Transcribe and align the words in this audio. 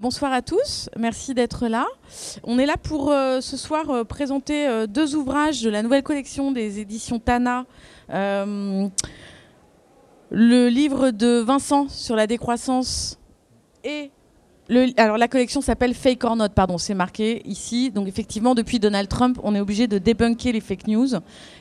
Bonsoir 0.00 0.32
à 0.32 0.40
tous, 0.40 0.88
merci 0.96 1.34
d'être 1.34 1.68
là. 1.68 1.86
On 2.42 2.58
est 2.58 2.64
là 2.64 2.78
pour 2.78 3.12
euh, 3.12 3.42
ce 3.42 3.58
soir 3.58 3.90
euh, 3.90 4.02
présenter 4.02 4.66
euh, 4.66 4.86
deux 4.86 5.14
ouvrages 5.14 5.60
de 5.60 5.68
la 5.68 5.82
nouvelle 5.82 6.02
collection 6.02 6.52
des 6.52 6.80
éditions 6.80 7.18
Tana. 7.18 7.66
le 8.08 8.88
livre 10.68 11.10
de 11.10 11.40
Vincent 11.40 11.90
sur 11.90 12.16
la 12.16 12.26
décroissance 12.26 13.18
et 13.84 14.10
alors 14.96 15.18
la 15.18 15.28
collection 15.28 15.60
s'appelle 15.60 15.94
Fake 15.94 16.22
or 16.24 16.36
Not, 16.36 16.50
pardon, 16.50 16.78
c'est 16.78 16.94
marqué 16.94 17.42
ici. 17.44 17.90
Donc 17.90 18.08
effectivement, 18.08 18.54
depuis 18.54 18.78
Donald 18.78 19.08
Trump, 19.08 19.38
on 19.42 19.54
est 19.54 19.60
obligé 19.60 19.86
de 19.86 19.98
débunker 19.98 20.52
les 20.52 20.60
fake 20.60 20.86
news 20.86 21.08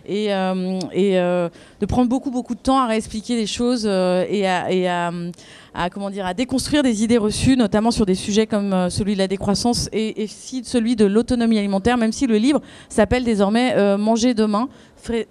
et, 0.05 0.27
de 0.27 1.85
prendre 1.87 2.09
beaucoup 2.09 2.31
beaucoup 2.31 2.55
de 2.55 2.59
temps 2.59 2.79
à 2.79 2.87
réexpliquer 2.87 3.35
les 3.35 3.47
choses 3.47 3.85
et 3.85 4.47
à 4.47 6.33
déconstruire 6.35 6.83
des 6.83 7.03
idées 7.03 7.17
reçues, 7.17 7.57
notamment 7.57 7.91
sur 7.91 8.05
des 8.05 8.15
sujets 8.15 8.47
comme 8.47 8.73
euh, 8.73 8.89
celui 8.89 9.13
de 9.13 9.19
la 9.19 9.27
décroissance 9.27 9.89
et, 9.91 10.27
celui 10.27 10.95
de 10.95 11.05
l'autonomie 11.05 11.57
alimentaire, 11.57 11.97
même 11.97 12.11
si 12.11 12.27
le 12.27 12.37
livre 12.37 12.61
s'appelle 12.89 13.23
désormais 13.23 13.73
euh, 13.75 13.97
Manger 13.97 14.33
demain. 14.33 14.69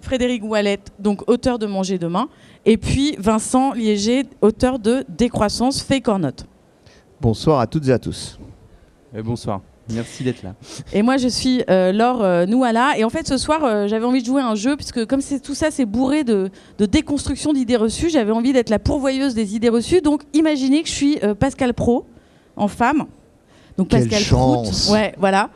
Frédéric 0.01 0.43
Wallet, 0.43 0.79
donc 0.97 1.29
auteur 1.29 1.59
de 1.59 1.67
Manger 1.67 1.99
demain, 1.99 2.27
et 2.65 2.77
puis 2.77 3.15
Vincent 3.19 3.73
Liéger, 3.73 4.25
auteur 4.41 4.79
de 4.79 5.05
Décroissance, 5.09 5.83
Fake 5.83 6.07
or 6.07 6.17
Not. 6.17 6.31
Bonsoir 7.21 7.59
à 7.59 7.67
toutes 7.67 7.87
et 7.89 7.91
à 7.91 7.99
tous. 7.99 8.39
Et 9.13 9.21
bonsoir. 9.21 9.61
Merci 9.91 10.23
d'être 10.23 10.41
là. 10.43 10.53
Et 10.93 11.01
moi, 11.01 11.17
je 11.17 11.27
suis 11.27 11.63
euh, 11.69 11.91
Laure 11.91 12.23
euh, 12.23 12.45
Nouala. 12.45 12.97
Et 12.97 13.03
en 13.03 13.09
fait, 13.09 13.27
ce 13.27 13.37
soir, 13.37 13.63
euh, 13.63 13.87
j'avais 13.87 14.05
envie 14.05 14.21
de 14.21 14.25
jouer 14.25 14.41
un 14.41 14.55
jeu, 14.55 14.77
puisque 14.77 15.05
comme 15.05 15.21
tout 15.43 15.55
ça, 15.55 15.69
c'est 15.71 15.85
bourré 15.85 16.23
de, 16.23 16.49
de, 16.77 16.85
déconstruction 16.85 17.51
d'idées 17.51 17.75
reçues, 17.75 18.09
j'avais 18.09 18.31
envie 18.31 18.53
d'être 18.53 18.69
la 18.69 18.79
pourvoyeuse 18.79 19.33
des 19.33 19.55
idées 19.55 19.69
reçues. 19.69 20.01
Donc, 20.01 20.21
imaginez 20.33 20.81
que 20.81 20.87
je 20.87 20.93
suis 20.93 21.19
Pascal 21.39 21.73
Pro, 21.73 22.05
en 22.55 22.67
femme. 22.67 23.05
Donc 23.79 23.87
Pascal 23.87 24.21
chance. 24.21 24.89
ouais, 24.89 25.13
voilà. 25.17 25.51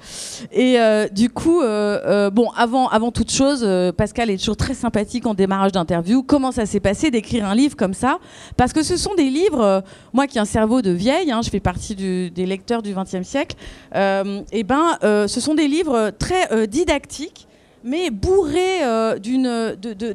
Et 0.53 0.79
euh, 0.79 1.09
du 1.09 1.29
coup, 1.29 1.59
euh, 1.59 1.99
euh, 2.05 2.29
bon, 2.29 2.49
avant, 2.51 2.87
avant 2.87 3.11
toute 3.11 3.29
chose, 3.29 3.67
Pascal 3.97 4.29
est 4.29 4.37
toujours 4.37 4.55
très 4.55 4.73
sympathique 4.73 5.27
en 5.27 5.33
démarrage 5.33 5.73
d'interview. 5.73 6.23
Comment 6.23 6.53
ça 6.53 6.65
s'est 6.65 6.79
passé 6.79 7.11
d'écrire 7.11 7.45
un 7.45 7.53
livre 7.53 7.75
comme 7.75 7.93
ça? 7.93 8.19
Parce 8.55 8.71
que 8.71 8.81
ce 8.81 8.95
sont 8.95 9.13
des 9.15 9.29
livres, 9.29 9.83
moi 10.13 10.27
qui 10.27 10.37
ai 10.37 10.41
un 10.41 10.45
cerveau 10.45 10.81
de 10.81 10.91
vieille, 10.91 11.33
hein, 11.33 11.41
je 11.43 11.49
fais 11.49 11.59
partie 11.59 11.95
des 11.95 12.45
lecteurs 12.45 12.81
du 12.81 12.95
XXe 12.95 13.27
siècle, 13.27 13.57
et 13.93 14.63
ben, 14.63 14.97
ce 15.01 15.39
sont 15.41 15.53
des 15.53 15.67
livres 15.67 16.11
très 16.17 16.65
didactiques, 16.67 17.49
mais 17.83 18.09
bourrés 18.09 18.79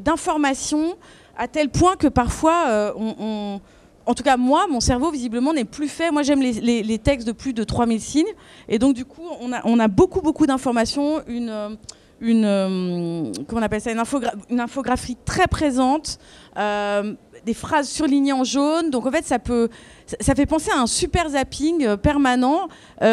d'informations 0.00 0.95
à 1.37 1.47
tel 1.47 1.69
point 1.69 1.97
que 1.97 2.09
parfois 2.09 2.95
on 2.97 3.61
en 4.09 4.14
tout 4.14 4.23
cas, 4.23 4.39
moi, 4.39 4.67
mon 4.70 4.81
cerveau, 4.81 5.11
visiblement, 5.11 5.53
n'est 5.53 5.67
plus 5.67 5.87
fait. 5.87 6.11
Moi, 6.11 6.23
j'aime 6.23 6.41
les, 6.41 6.98
textes 6.98 7.27
de 7.27 7.33
plus 7.33 7.53
de 7.53 7.62
3000 7.62 8.01
signes. 8.01 8.33
Et 8.67 8.78
donc, 8.78 8.95
du 8.95 9.05
coup, 9.05 9.28
on 9.39 9.78
a, 9.78 9.89
beaucoup, 9.89 10.23
beaucoup 10.23 10.47
d'informations, 10.47 11.20
une, 11.28 11.77
une, 12.23 12.45
euh, 12.47 13.31
comment 13.47 13.61
on 13.61 13.62
appelle 13.62 13.83
ça, 13.83 13.92
une, 13.92 14.61
infographie 14.61 15.19
très 15.27 15.47
présente, 15.47 16.19
euh, 16.56 17.12
des 17.45 17.53
phrases 17.53 17.87
surlignées 17.87 18.33
en 18.33 18.45
jaune. 18.45 18.89
Donc, 18.89 19.05
en 19.05 19.11
fait, 19.11 19.27
ça 19.27 19.39
peut, 19.39 19.69
ça 20.06 20.34
fait 20.34 20.47
penser 20.47 20.70
à 20.75 20.81
un 20.81 20.87
super 20.87 21.28
zapping 21.28 21.84
euh, 21.84 21.97
permanent. 21.98 22.69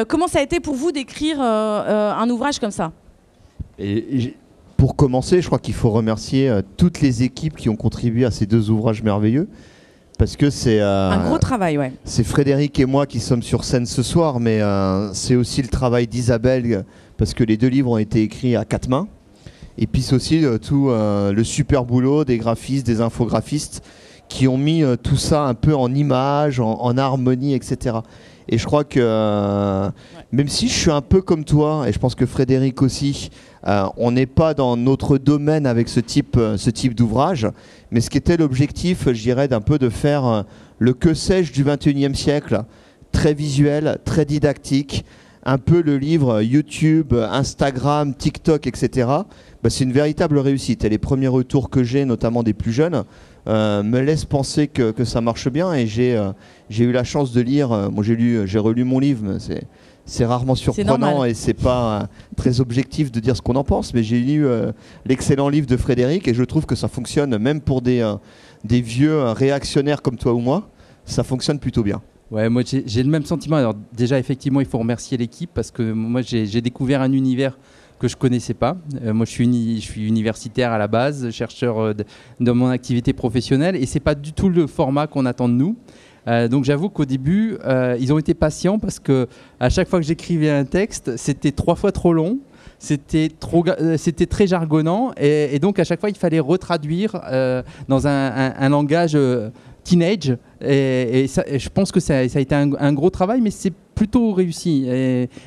comment 0.08 0.30
ça 0.30 0.40
a 0.40 0.44
été 0.44 0.62
pour 0.62 0.76
vous 0.76 0.94
d'écrire 0.94 1.42
un 1.42 2.30
ouvrage 2.30 2.58
comme 2.58 2.72
ça? 2.72 2.94
Pour 4.78 4.96
commencer, 4.96 5.42
je 5.42 5.48
crois 5.48 5.60
qu'il 5.60 5.74
faut 5.74 5.90
remercier 5.90 6.62
toutes 6.78 7.02
les 7.02 7.24
équipes 7.24 7.58
qui 7.58 7.68
ont 7.68 7.76
contribué 7.76 8.24
à 8.24 8.32
ces 8.32 8.46
deux 8.46 8.70
ouvrages 8.70 9.04
merveilleux 9.04 9.50
parce 10.18 10.38
que 10.38 10.50
c'est 10.50 10.80
euh, 10.80 11.12
un 11.12 11.28
gros 11.28 11.38
travail, 11.38 11.78
ouais. 11.78 11.92
C'est 12.04 12.24
Frédéric 12.24 12.80
et 12.80 12.86
moi 12.86 13.06
qui 13.06 13.20
sommes 13.20 13.44
sur 13.44 13.64
scène 13.64 13.86
ce 13.86 14.04
soir, 14.04 14.40
mais 14.40 14.62
euh, 14.62 15.14
c'est 15.14 15.36
aussi 15.36 15.62
le 15.62 15.68
travail 15.68 16.08
d'Isabelle 16.08 16.86
parce 17.18 17.34
que 17.34 17.44
les 17.44 17.58
deux 17.58 17.68
livres 17.68 17.92
ont 17.92 17.98
été 17.98 18.22
écrits 18.22 18.56
à 18.56 18.66
quatre 18.66 18.88
mains. 18.88 19.08
Et 19.78 19.88
puis 19.88 20.02
c'est 20.02 20.16
aussi 20.16 20.46
euh, 20.46 20.58
tout 20.58 20.90
le 20.90 21.44
super 21.44 21.86
boulot 21.86 22.24
des 22.24 22.38
graphistes, 22.38 22.86
des 22.86 23.02
infographistes 23.02 23.84
qui 24.30 24.48
ont 24.48 24.58
mis 24.58 24.84
tout 25.04 25.18
ça 25.18 25.44
un 25.44 25.54
peu 25.54 25.76
en 25.76 25.94
image, 25.94 26.60
en, 26.60 26.98
harmonie, 26.98 27.54
etc. 27.54 27.98
Et 28.48 28.58
je 28.58 28.66
crois 28.66 28.84
que 28.84 29.92
même 30.32 30.48
si 30.48 30.68
je 30.68 30.74
suis 30.74 30.92
un 30.92 31.02
peu 31.02 31.22
comme 31.22 31.46
toi, 31.46 31.86
et 31.88 31.94
je 31.94 32.00
pense 32.00 32.16
que 32.16 32.26
Frédéric 32.26 32.82
aussi, 32.82 33.30
on 33.98 34.12
n'est 34.12 34.26
pas 34.26 34.54
dans 34.54 34.78
notre 34.78 35.18
domaine 35.18 35.66
avec 35.66 35.90
ce 35.90 36.00
type, 36.00 36.40
ce 36.58 36.70
type 36.70 36.96
d'ouvrage. 36.96 37.48
Mais 37.96 38.02
ce 38.02 38.10
qui 38.10 38.18
était 38.18 38.36
l'objectif, 38.36 39.06
je 39.08 39.22
dirais, 39.22 39.48
d'un 39.48 39.62
peu 39.62 39.80
de 39.80 39.88
faire 39.88 40.26
euh, 40.26 40.44
le 40.80 40.94
que 40.94 41.14
sais-je 41.14 41.54
du 41.54 41.64
21e 41.64 42.14
siècle, 42.14 42.64
très 43.14 43.34
visuel, 43.34 44.00
très 44.04 44.26
didactique, 44.26 45.06
un 45.46 45.58
peu 45.58 45.82
le 45.82 45.98
livre 45.98 46.42
YouTube, 46.42 47.14
Instagram, 47.14 48.14
TikTok, 48.14 48.68
etc. 48.68 49.08
Bah, 49.64 49.70
c'est 49.70 49.84
une 49.84 49.94
véritable 49.94 50.40
réussite. 50.40 50.84
Et 50.84 50.90
les 50.90 50.98
premiers 50.98 51.30
retours 51.30 51.70
que 51.70 51.84
j'ai, 51.84 52.04
notamment 52.04 52.44
des 52.44 52.54
plus 52.54 52.74
jeunes, 52.74 53.06
euh, 53.48 53.84
me 53.84 54.00
laissent 54.02 54.26
penser 54.26 54.68
que, 54.68 55.04
ça 55.04 55.22
marche 55.22 55.50
bien. 55.50 55.74
Et 55.74 55.88
j'ai 55.88 56.16
euh, 56.18 56.32
eu 56.70 56.92
la 56.92 57.04
chance 57.04 57.32
de 57.32 57.42
lire, 57.42 57.70
moi 57.92 58.04
j'ai 58.04 58.60
relu 58.60 58.84
mon 58.84 59.00
livre, 59.00 59.38
c'est 59.40 59.66
c'est 60.06 60.26
rarement 60.26 60.56
surprenant 60.56 61.26
et 61.26 61.34
c'est 61.34 61.54
pas 61.54 62.02
euh, 62.02 62.06
très 62.36 62.62
objectif 62.62 63.12
de 63.12 63.20
dire 63.20 63.36
ce 63.36 63.42
qu'on 63.42 63.56
en 63.56 63.64
pense, 63.64 63.94
mais 63.94 64.04
j'ai 64.04 64.20
lu 64.20 64.46
euh, 64.46 64.72
l'excellent 65.06 65.50
livre 65.50 65.68
de 65.68 65.78
Frédéric 65.78 66.28
et 66.28 66.34
je 66.34 66.44
trouve 66.44 66.66
que 66.66 66.76
ça 66.76 66.88
fonctionne 66.88 67.38
même 67.38 67.60
pour 67.60 67.82
des, 67.82 68.02
euh, 68.02 68.16
des 68.64 68.82
vieux 68.82 69.20
réactionnaires 69.32 70.02
comme 70.02 70.18
toi 70.18 70.34
ou 70.34 70.40
moi, 70.40 70.70
ça 71.06 71.24
fonctionne 71.24 71.60
plutôt 71.60 71.84
bien. 71.84 72.02
Ouais, 72.32 72.50
moi 72.50 72.64
j'ai 72.66 73.04
le 73.04 73.10
même 73.10 73.26
sentiment. 73.26 73.58
Alors 73.58 73.76
déjà 73.94 74.18
effectivement, 74.18 74.60
il 74.60 74.66
faut 74.68 74.80
remercier 74.80 75.18
l'équipe 75.18 75.50
parce 75.54 75.72
que 75.72 75.92
moi 75.92 76.22
j'ai 76.22 76.62
découvert 76.62 77.02
un 77.02 77.12
univers 77.12 77.58
que 78.00 78.08
je 78.08 78.16
connaissais 78.16 78.54
pas. 78.54 78.78
moi, 79.04 79.26
je 79.26 79.32
suis, 79.32 80.08
universitaire 80.08 80.72
à 80.72 80.78
la 80.78 80.88
base, 80.88 81.30
chercheur 81.32 81.94
dans 82.40 82.56
mon 82.56 82.68
activité 82.68 83.14
professionnelle, 83.14 83.76
et 83.76 83.86
c'est 83.86 84.00
pas 84.00 84.16
du 84.16 84.34
tout 84.34 84.50
le 84.50 84.68
format 84.68 85.08
qu'on 85.08 85.26
attend 85.26 85.48
de 85.50 85.54
nous. 85.54 85.76
Euh, 86.28 86.48
donc 86.48 86.64
j'avoue 86.64 86.90
qu'au 86.90 87.06
début, 87.06 87.58
euh, 87.66 87.98
ils 88.00 88.12
ont 88.12 88.18
été 88.18 88.34
patients 88.34 88.80
parce 88.80 89.00
que 89.00 89.28
à 89.60 89.70
chaque 89.70 89.88
fois 89.88 90.00
que 90.00 90.06
j'écrivais 90.06 90.50
un 90.50 90.66
texte, 90.66 91.18
c'était 91.18 91.52
trois 91.52 91.76
fois 91.76 91.92
trop 91.92 92.14
long. 92.14 92.40
C'était 92.78 93.30
trop, 93.40 93.64
euh, 93.68 93.98
très 94.30 94.48
jargonnant 94.48 95.14
et, 95.18 95.60
donc 95.60 95.80
à 95.80 95.86
chaque 95.86 96.02
fois 96.02 96.10
il 96.10 96.18
fallait 96.18 96.42
retraduire 96.42 97.14
dans 97.88 98.06
un, 98.06 98.70
langage 98.70 99.18
teenage 99.86 100.36
et, 100.62 101.28
je 101.28 101.70
pense 101.70 101.94
que 101.94 102.02
ça, 102.02 102.18
a 102.18 102.24
été 102.24 102.54
un, 102.54 102.94
gros 102.94 103.10
travail, 103.10 103.40
mais 103.40 103.52
c'est 103.52 103.74
plutôt 103.94 104.34
réussi. 104.34 104.88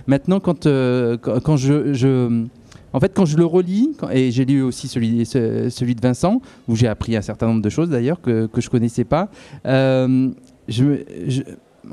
Maintenant, 0.06 0.40
quand, 0.40 0.64
quand, 0.64 1.56
je, 1.56 2.46
en 2.92 3.00
fait, 3.00 3.12
quand 3.14 3.26
je 3.26 3.36
le 3.36 3.44
relis, 3.44 3.90
et 4.12 4.30
j'ai 4.30 4.44
lu 4.44 4.62
aussi 4.62 4.88
celui, 4.88 5.26
celui 5.26 5.94
de 5.94 6.00
Vincent, 6.00 6.40
où 6.68 6.76
j'ai 6.76 6.88
appris 6.88 7.16
un 7.16 7.22
certain 7.22 7.48
nombre 7.48 7.62
de 7.62 7.68
choses 7.68 7.90
d'ailleurs 7.90 8.20
que, 8.20 8.46
que 8.46 8.60
je 8.60 8.70
connaissais 8.70 9.04
pas, 9.04 9.28
en 9.64 10.32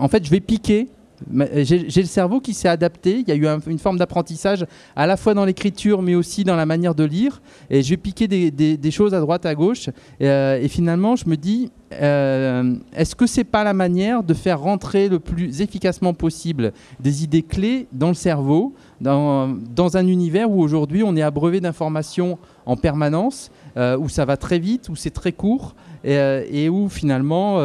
fait, 0.07 0.25
je 0.25 0.31
vais 0.31 0.39
piquer. 0.39 0.87
J'ai 1.31 2.01
le 2.01 2.07
cerveau 2.07 2.39
qui 2.39 2.53
s'est 2.53 2.67
adapté. 2.67 3.23
Il 3.25 3.27
y 3.27 3.31
a 3.31 3.35
eu 3.35 3.47
une 3.67 3.79
forme 3.79 3.97
d'apprentissage 3.97 4.65
à 4.95 5.07
la 5.07 5.17
fois 5.17 5.33
dans 5.33 5.45
l'écriture, 5.45 6.01
mais 6.01 6.15
aussi 6.15 6.43
dans 6.43 6.55
la 6.55 6.65
manière 6.65 6.95
de 6.95 7.03
lire. 7.03 7.41
Et 7.69 7.81
je 7.81 7.89
vais 7.89 7.97
piquer 7.97 8.27
des, 8.27 8.91
choses 8.91 9.13
à 9.13 9.19
droite, 9.19 9.45
à 9.45 9.55
gauche. 9.55 9.89
Et, 10.19 10.27
euh, 10.29 10.67
finalement, 10.67 11.15
je 11.15 11.27
me 11.27 11.35
dis, 11.35 11.71
euh, 11.93 12.75
est-ce 12.93 13.15
que 13.15 13.25
c'est 13.25 13.43
pas 13.43 13.63
la 13.63 13.73
manière 13.73 14.23
de 14.23 14.33
faire 14.33 14.59
rentrer 14.59 15.09
le 15.09 15.19
plus 15.19 15.61
efficacement 15.61 16.13
possible 16.13 16.73
des 16.99 17.23
idées 17.23 17.43
clés 17.43 17.87
dans 17.91 18.09
le 18.09 18.13
cerveau, 18.13 18.73
dans, 19.01 19.55
un 19.95 20.07
univers 20.07 20.49
où 20.49 20.61
aujourd'hui 20.61 21.03
on 21.03 21.15
est 21.15 21.21
abreuvé 21.21 21.61
d'informations 21.61 22.37
en 22.65 22.75
permanence, 22.75 23.51
euh, 23.77 23.97
où 23.97 24.09
ça 24.09 24.25
va 24.25 24.37
très 24.37 24.59
vite, 24.59 24.89
où 24.89 24.95
c'est 24.95 25.11
très 25.11 25.31
court, 25.31 25.75
et 26.03 26.69
où 26.69 26.87
finalement 26.87 27.59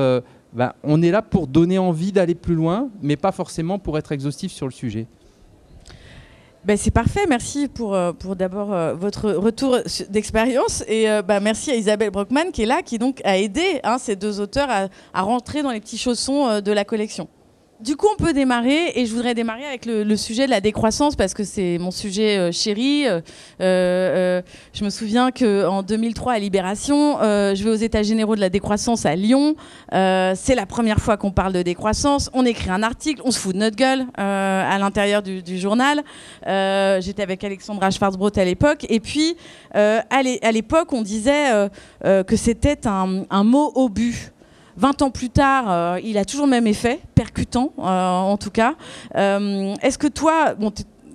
ben, 0.53 0.72
on 0.83 1.00
est 1.03 1.11
là 1.11 1.22
pour 1.22 1.47
donner 1.47 1.78
envie 1.78 2.12
d'aller 2.12 2.34
plus 2.34 2.55
loin, 2.55 2.88
mais 3.03 3.16
pas 3.16 3.33
forcément 3.33 3.78
pour 3.78 3.99
être 3.99 4.12
exhaustif 4.12 4.53
sur 4.53 4.66
le 4.66 4.72
sujet. 4.72 5.06
Ben 6.62 6.76
c'est 6.76 6.91
parfait, 6.91 7.25
merci 7.26 7.69
pour, 7.69 7.94
euh, 7.94 8.12
d'abord 8.37 8.75
euh, 8.75 8.93
votre 8.93 9.31
retour 9.31 9.79
d'expérience 10.11 10.85
et 10.88 11.08
euh, 11.08 11.23
ben, 11.23 11.41
merci 11.41 11.70
à 11.70 11.75
Isabelle 11.75 12.11
Brockman 12.11 12.50
qui 12.52 12.64
est 12.64 12.67
là, 12.67 12.82
qui 12.82 12.99
donc 12.99 13.23
a 13.25 13.38
aidé 13.38 13.81
hein, 13.82 13.97
ces 13.99 14.14
deux 14.14 14.41
auteurs 14.41 14.69
à, 15.14 15.23
rentrer 15.23 15.62
dans 15.62 15.70
les 15.70 15.81
petits 15.81 15.97
chaussons 15.97 16.61
de 16.61 16.73
la 16.73 16.85
collection. 16.85 17.29
Du 17.82 17.97
coup, 17.97 18.09
on 18.12 18.23
peut 18.23 18.35
démarrer 18.35 18.93
et 18.94 19.06
je 19.06 19.15
voudrais 19.15 19.35
démarrer 19.35 19.65
avec 19.65 19.87
le, 19.87 20.17
sujet 20.17 20.44
de 20.44 20.50
la 20.50 20.61
décroissance 20.61 21.17
parce 21.17 21.32
que 21.32 21.44
c'est 21.44 21.79
mon 21.79 21.91
sujet 21.91 22.37
euh, 22.37 22.53
chéri. 22.53 23.06
Euh, 23.06 23.23
euh, 23.62 24.43
je 24.75 24.85
me 24.85 24.91
souviens 24.91 25.31
qu'en 25.31 25.82
2003 25.82 26.35
à 26.35 26.38
Libération, 26.38 27.19
je 27.21 27.65
vais 27.65 27.71
aux 27.71 27.75
États 27.75 28.03
généraux 28.03 28.37
de 28.37 28.41
la 28.41 28.50
décroissance 28.50 29.06
à 29.06 29.17
Lyon. 29.17 29.55
c'est 29.91 30.55
la 30.55 30.67
première 30.67 30.99
fois 30.99 31.17
qu'on 31.17 31.31
parle 31.31 31.55
de 31.55 31.62
décroissance. 31.62 32.29
On 32.35 32.44
écrit 32.44 32.69
un 32.69 32.82
article, 32.82 33.23
on 33.25 33.31
se 33.31 33.38
fout 33.38 33.55
de 33.55 33.61
notre 33.61 33.77
gueule 33.77 34.05
à 34.15 34.77
l'intérieur 34.79 35.23
du, 35.23 35.59
journal. 35.59 36.03
J'étais 36.44 37.23
avec 37.23 37.43
Alexandra 37.44 37.91
Schwarzbrot 37.91 38.37
à 38.37 38.44
l'époque. 38.44 38.85
Et 38.91 39.00
puis, 39.00 39.37
à 39.73 40.53
l'époque, 40.53 40.93
on 40.93 41.03
disait 41.03 41.69
que 42.03 42.37
c'était 42.37 42.87
un, 42.87 43.25
un 43.31 43.44
mot 43.44 43.73
obus 43.75 44.32
20 44.81 45.03
ans 45.03 45.11
plus 45.11 45.31
tard, 45.31 45.99
il 46.00 46.19
a 46.19 46.25
toujours 46.25 46.47
le 46.47 46.50
même 46.50 46.67
effet, 46.67 47.00
percutant 47.15 47.73
en 47.77 48.37
tout 48.37 48.50
cas. 48.50 48.75
Est-ce 49.15 49.99
que 49.99 50.06
toi, 50.06 50.55
bon, 50.55 50.73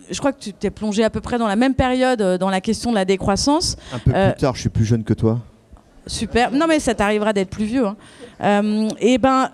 je 0.10 0.20
crois 0.20 0.32
que 0.32 0.40
tu 0.40 0.54
t'es 0.54 0.70
plongé 0.70 1.04
à 1.04 1.10
peu 1.10 1.22
près 1.22 1.38
dans 1.38 1.48
la 1.48 1.56
même 1.56 1.74
période 1.74 2.22
dans 2.40 2.50
la 2.50 2.62
question 2.62 2.92
de 2.92 2.96
la 2.96 3.06
décroissance. 3.06 3.76
Un 3.94 4.00
peu 4.00 4.12
plus 4.12 4.34
tard, 4.40 4.56
je 4.56 4.62
suis 4.62 4.70
plus 4.70 4.86
jeune 4.86 5.04
que 5.04 5.14
toi. 5.14 5.40
Super. 6.08 6.52
Non, 6.52 6.68
mais 6.68 6.80
ça 6.80 6.94
t'arrivera 6.94 7.34
d'être 7.34 7.50
plus 7.50 7.66
vieux. 7.66 7.88
Hein. 8.40 8.88
et 9.00 9.18
ben, 9.18 9.50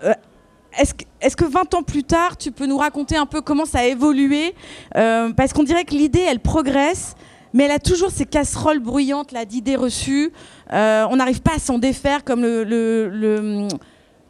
est-ce 0.78 1.36
que, 1.36 1.44
20 1.44 1.74
ans 1.74 1.82
plus 1.82 2.04
tard, 2.04 2.36
tu 2.36 2.50
peux 2.50 2.66
nous 2.66 2.78
raconter 2.78 3.16
un 3.16 3.26
peu 3.26 3.40
comment 3.40 3.64
ça 3.64 3.80
a 3.80 3.84
évolué? 3.84 4.54
Euh, 4.96 5.30
Parce 5.32 5.52
qu'on 5.52 5.64
dirait 5.64 5.84
que 5.84 5.94
l'idée, 5.94 6.24
elle 6.28 6.40
progresse, 6.40 7.14
mais 7.52 7.64
elle 7.64 7.72
a 7.72 7.78
toujours 7.78 8.10
ces 8.10 8.24
casseroles 8.24 8.78
bruyantes 8.78 9.34
d'idées 9.46 9.76
reçues. 9.76 10.32
Euh, 10.72 11.06
on 11.10 11.16
n'arrive 11.16 11.42
pas 11.42 11.56
à 11.56 11.58
s'en 11.58 11.78
défaire, 11.78 12.24
comme 12.24 12.42
le, 12.42 12.64
le, 12.64 13.68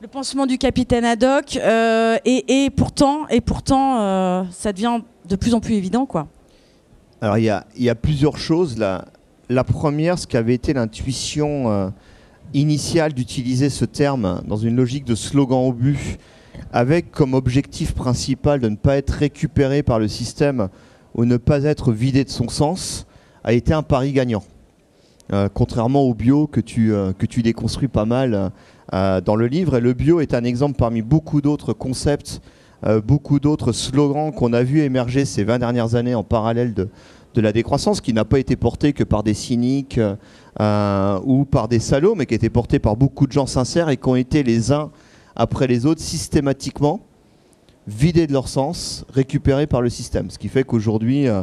pansement 0.08 0.46
du 0.46 0.58
capitaine 0.58 1.04
Haddock. 1.04 1.56
Euh, 1.56 2.16
et, 2.24 2.70
pourtant, 2.74 3.26
et 3.28 3.40
pourtant 3.40 4.46
ça 4.50 4.72
devient 4.72 5.00
de 5.28 5.36
plus 5.36 5.54
en 5.54 5.60
plus 5.60 5.74
évident. 5.74 6.06
quoi. 6.06 6.28
Alors, 7.20 7.38
il 7.38 7.44
y 7.44 7.88
a, 7.88 7.94
plusieurs 7.94 8.36
choses. 8.36 8.78
La, 8.78 9.64
première, 9.64 10.18
ce 10.18 10.26
qui 10.26 10.36
avait 10.36 10.54
été 10.54 10.72
l'intuition 10.72 11.92
initiale 12.54 13.12
d'utiliser 13.12 13.70
ce 13.70 13.84
terme 13.84 14.42
dans 14.46 14.56
une 14.56 14.76
logique 14.76 15.04
de 15.04 15.14
slogan 15.14 15.58
au 15.58 15.72
but 15.72 16.18
avec 16.72 17.10
comme 17.10 17.34
objectif 17.34 17.94
principal 17.94 18.60
de 18.60 18.68
ne 18.68 18.76
pas 18.76 18.96
être 18.96 19.10
récupéré 19.10 19.82
par 19.82 19.98
le 19.98 20.08
système 20.08 20.68
ou 21.14 21.24
ne 21.24 21.36
pas 21.36 21.64
être 21.64 21.92
vidé 21.92 22.24
de 22.24 22.30
son 22.30 22.48
sens, 22.48 23.06
a 23.44 23.52
été 23.52 23.72
un 23.72 23.82
pari 23.82 24.12
gagnant. 24.12 24.42
Euh, 25.32 25.48
contrairement 25.52 26.02
au 26.02 26.14
bio 26.14 26.46
que 26.46 26.60
tu, 26.60 26.92
euh, 26.92 27.12
déconstruis 27.42 27.88
pas 27.88 28.04
mal 28.04 28.34
euh, 28.34 28.48
dans 28.92 29.36
le 29.36 29.46
livre. 29.46 29.76
Et 29.76 29.80
le 29.80 29.92
bio 29.94 30.20
est 30.20 30.34
un 30.34 30.44
exemple 30.44 30.76
parmi 30.76 31.02
beaucoup 31.02 31.40
d'autres 31.40 31.72
concepts, 31.72 32.40
beaucoup 33.04 33.40
d'autres 33.40 33.72
slogans 33.72 34.32
qu'on 34.32 34.52
a 34.52 34.62
vu 34.62 34.80
émerger 34.80 35.24
ces 35.24 35.44
20 35.44 35.60
dernières 35.60 35.94
années 35.94 36.14
en 36.14 36.24
parallèle 36.24 36.74
de, 36.74 36.88
de 37.34 37.40
la 37.40 37.52
décroissance, 37.52 38.00
qui 38.00 38.12
n'a 38.12 38.24
pas 38.24 38.38
été 38.38 38.54
porté 38.56 38.92
que 38.92 39.04
par 39.04 39.22
des 39.22 39.34
cyniques 39.34 39.98
ou 40.60 41.44
par 41.44 41.68
des 41.68 41.78
salauds, 41.78 42.14
mais 42.14 42.26
qui 42.26 42.34
a 42.34 42.36
été 42.36 42.50
porté 42.50 42.78
par 42.78 42.96
beaucoup 42.96 43.26
de 43.26 43.32
gens 43.32 43.46
sincères 43.46 43.88
et 43.88 43.96
qui 43.96 44.08
ont 44.08 44.16
été 44.16 44.42
les 44.42 44.72
uns 44.72 44.90
après 45.36 45.66
les 45.66 45.86
autres 45.86 46.02
systématiquement 46.02 47.00
vidés 47.86 48.26
de 48.26 48.32
leur 48.32 48.48
sens, 48.48 49.04
récupérés 49.12 49.66
par 49.66 49.82
le 49.82 49.90
système. 49.90 50.30
Ce 50.30 50.38
qui 50.38 50.48
fait 50.48 50.64
qu'aujourd'hui, 50.64 51.26
euh, 51.26 51.42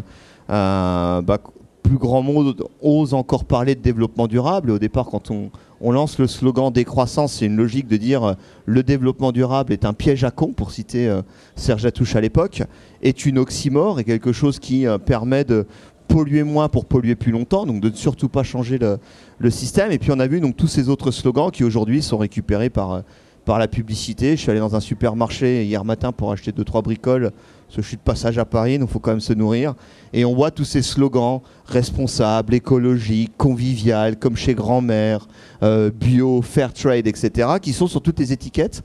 euh, 0.50 1.22
bah, 1.22 1.38
plus 1.84 1.98
grand 1.98 2.22
monde 2.22 2.63
ose 2.81 3.13
encore 3.13 3.45
parler 3.45 3.75
de 3.75 3.81
développement 3.81 4.28
durable. 4.28 4.72
Au 4.72 4.80
départ, 4.80 5.06
quand 5.07 5.31
on, 5.31 5.50
lance 5.81 6.20
le 6.20 6.28
slogan 6.28 6.72
décroissance, 6.72 7.34
c'est 7.34 7.46
une 7.46 7.56
logique 7.56 7.88
de 7.88 7.98
dire 7.98 8.24
euh, 8.24 8.34
le 8.66 8.84
développement 8.84 9.31
durable 9.31 9.74
est 9.74 9.86
un 9.86 9.94
piège 9.94 10.24
à 10.24 10.31
con, 10.31 10.54
pour 10.54 10.72
citer 10.72 11.12
Serge 11.56 11.86
Atouche 11.86 12.16
à 12.16 12.22
l'époque, 12.22 12.64
est 13.02 13.26
une 13.26 13.40
oxymore 13.40 14.00
et 14.00 14.04
quelque 14.04 14.31
chose 14.31 14.60
qui 14.60 14.86
permet 15.06 15.44
de 15.44 15.66
polluer 16.08 16.44
moins 16.44 16.70
pour 16.70 16.86
polluer 16.86 17.16
plus 17.16 17.31
longtemps, 17.31 17.66
donc 17.66 17.81
de 17.81 17.90
ne 17.90 17.96
surtout 17.96 18.30
pas 18.30 18.44
changer 18.44 18.78
le, 18.78 18.98
le, 19.38 19.50
système. 19.50 19.92
Et 19.92 19.98
puis 19.98 20.12
on 20.12 20.20
a 20.20 20.28
vu 20.28 20.40
donc 20.40 20.56
tous 20.56 20.68
ces 20.68 20.90
autres 20.90 21.12
slogans 21.12 21.52
qui 21.52 21.64
aujourd'hui 21.64 22.02
sont 22.02 22.18
récupérés 22.18 22.70
par 22.70 23.04
par 23.50 23.57
la 23.57 23.68
publicité. 23.68 24.38
Je 24.38 24.42
suis 24.42 24.51
allé 24.51 24.60
dans 24.60 24.75
un 24.75 24.80
supermarché 24.80 25.66
hier 25.66 25.84
matin 25.84 26.12
pour 26.12 26.31
acheter 26.31 26.51
2-3 26.51 26.84
bricoles, 26.84 27.31
parce 27.31 27.78
que 27.78 27.81
je 27.81 27.88
suis 27.88 27.98
de 27.98 28.01
passage 28.04 28.38
à 28.38 28.46
Paris, 28.46 28.78
donc 28.78 28.90
il 28.90 28.92
faut 28.92 29.00
quand 29.00 29.10
même 29.10 29.19
se 29.22 29.34
nourrir. 29.34 29.74
Et 30.13 30.24
on 30.24 30.36
voit 30.36 30.51
tous 30.51 30.66
ces 30.66 30.84
slogans 30.84 31.42
responsables, 31.66 32.54
écologiques, 32.54 33.31
convivial, 33.38 34.19
comme 34.19 34.36
chez 34.36 34.54
grand-mère, 34.54 35.28
euh, 35.63 35.90
bio, 35.90 36.44
fair 36.44 36.74
trade, 36.74 37.07
etc., 37.07 37.50
qui 37.60 37.74
sont 37.74 37.88
sur 37.88 38.04
toutes 38.04 38.19
les 38.19 38.31
étiquettes 38.31 38.84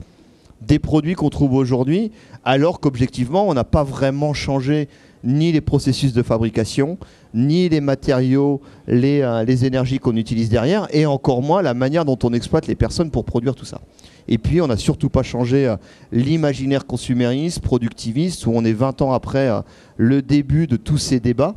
des 0.61 0.79
produits 0.79 1.13
qu'on 1.13 1.29
trouve 1.29 1.53
aujourd'hui, 1.53 2.11
alors 2.43 2.79
qu'objectivement, 2.79 3.47
on 3.47 3.53
n'a 3.53 3.65
pas 3.65 3.83
vraiment 3.83 4.33
changé 4.33 4.89
ni 5.23 5.51
les 5.51 5.61
processus 5.61 6.11
de 6.11 6.23
fabrication, 6.23 6.97
ni 7.35 7.67
les 7.69 7.81
matériaux, 7.81 8.61
les, 8.87 9.21
euh, 9.21 9.43
les 9.43 9.65
énergies 9.65 9.99
qu'on 9.99 10.15
utilise 10.15 10.49
derrière, 10.49 10.87
et 10.91 11.05
encore 11.05 11.41
moins 11.41 11.61
la 11.61 11.73
manière 11.73 12.05
dont 12.05 12.17
on 12.23 12.33
exploite 12.33 12.65
les 12.65 12.75
personnes 12.75 13.11
pour 13.11 13.25
produire 13.25 13.53
tout 13.53 13.65
ça. 13.65 13.81
Et 14.27 14.37
puis, 14.37 14.61
on 14.61 14.67
n'a 14.67 14.77
surtout 14.77 15.09
pas 15.09 15.21
changé 15.21 15.67
euh, 15.67 15.75
l'imaginaire 16.11 16.87
consumériste, 16.87 17.59
productiviste, 17.59 18.47
où 18.47 18.53
on 18.55 18.63
est 18.63 18.73
20 18.73 19.01
ans 19.01 19.11
après 19.11 19.49
euh, 19.49 19.59
le 19.97 20.21
début 20.21 20.65
de 20.65 20.77
tous 20.77 20.97
ces 20.97 21.19
débats. 21.19 21.55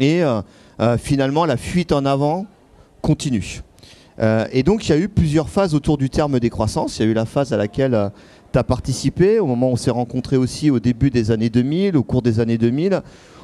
Et 0.00 0.22
finalement, 0.98 1.44
la 1.44 1.56
fuite 1.56 1.90
en 1.90 2.04
avant 2.04 2.46
continue. 3.02 3.62
et 4.52 4.62
donc, 4.62 4.86
il 4.86 4.90
y 4.90 4.94
a 4.94 4.98
eu 4.98 5.08
plusieurs 5.08 5.48
phases 5.48 5.74
autour 5.74 5.98
du 5.98 6.08
terme 6.08 6.38
décroissance. 6.38 6.98
Il 6.98 7.06
y 7.06 7.08
a 7.08 7.10
eu 7.10 7.14
la 7.14 7.24
phase 7.24 7.52
à 7.52 7.56
laquelle 7.56 8.12
tu 8.52 8.58
as 8.58 8.64
participé, 8.64 9.38
au 9.40 9.46
moment 9.46 9.68
où 9.68 9.72
on 9.72 9.76
s'est 9.76 9.90
rencontré 9.90 10.36
aussi 10.36 10.70
au 10.70 10.80
début 10.80 11.10
des 11.10 11.30
années 11.30 11.50
2000, 11.50 11.96
au 11.96 12.02
cours 12.02 12.22
des 12.22 12.40
années 12.40 12.58
2000, 12.58 13.02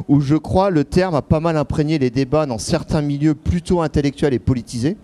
où 0.08 0.20
je 0.20 0.36
crois 0.36 0.70
le 0.70 0.84
terme 0.84 1.14
a 1.14 1.22
pas 1.22 1.40
mal 1.40 1.56
imprégné 1.56 1.98
les 1.98 2.10
débats 2.10 2.46
dans 2.46 2.58
certains 2.58 3.02
milieux 3.02 3.34
plutôt 3.34 3.82
intellectuels 3.82 4.34
et 4.34 4.38
politisés 4.38 4.96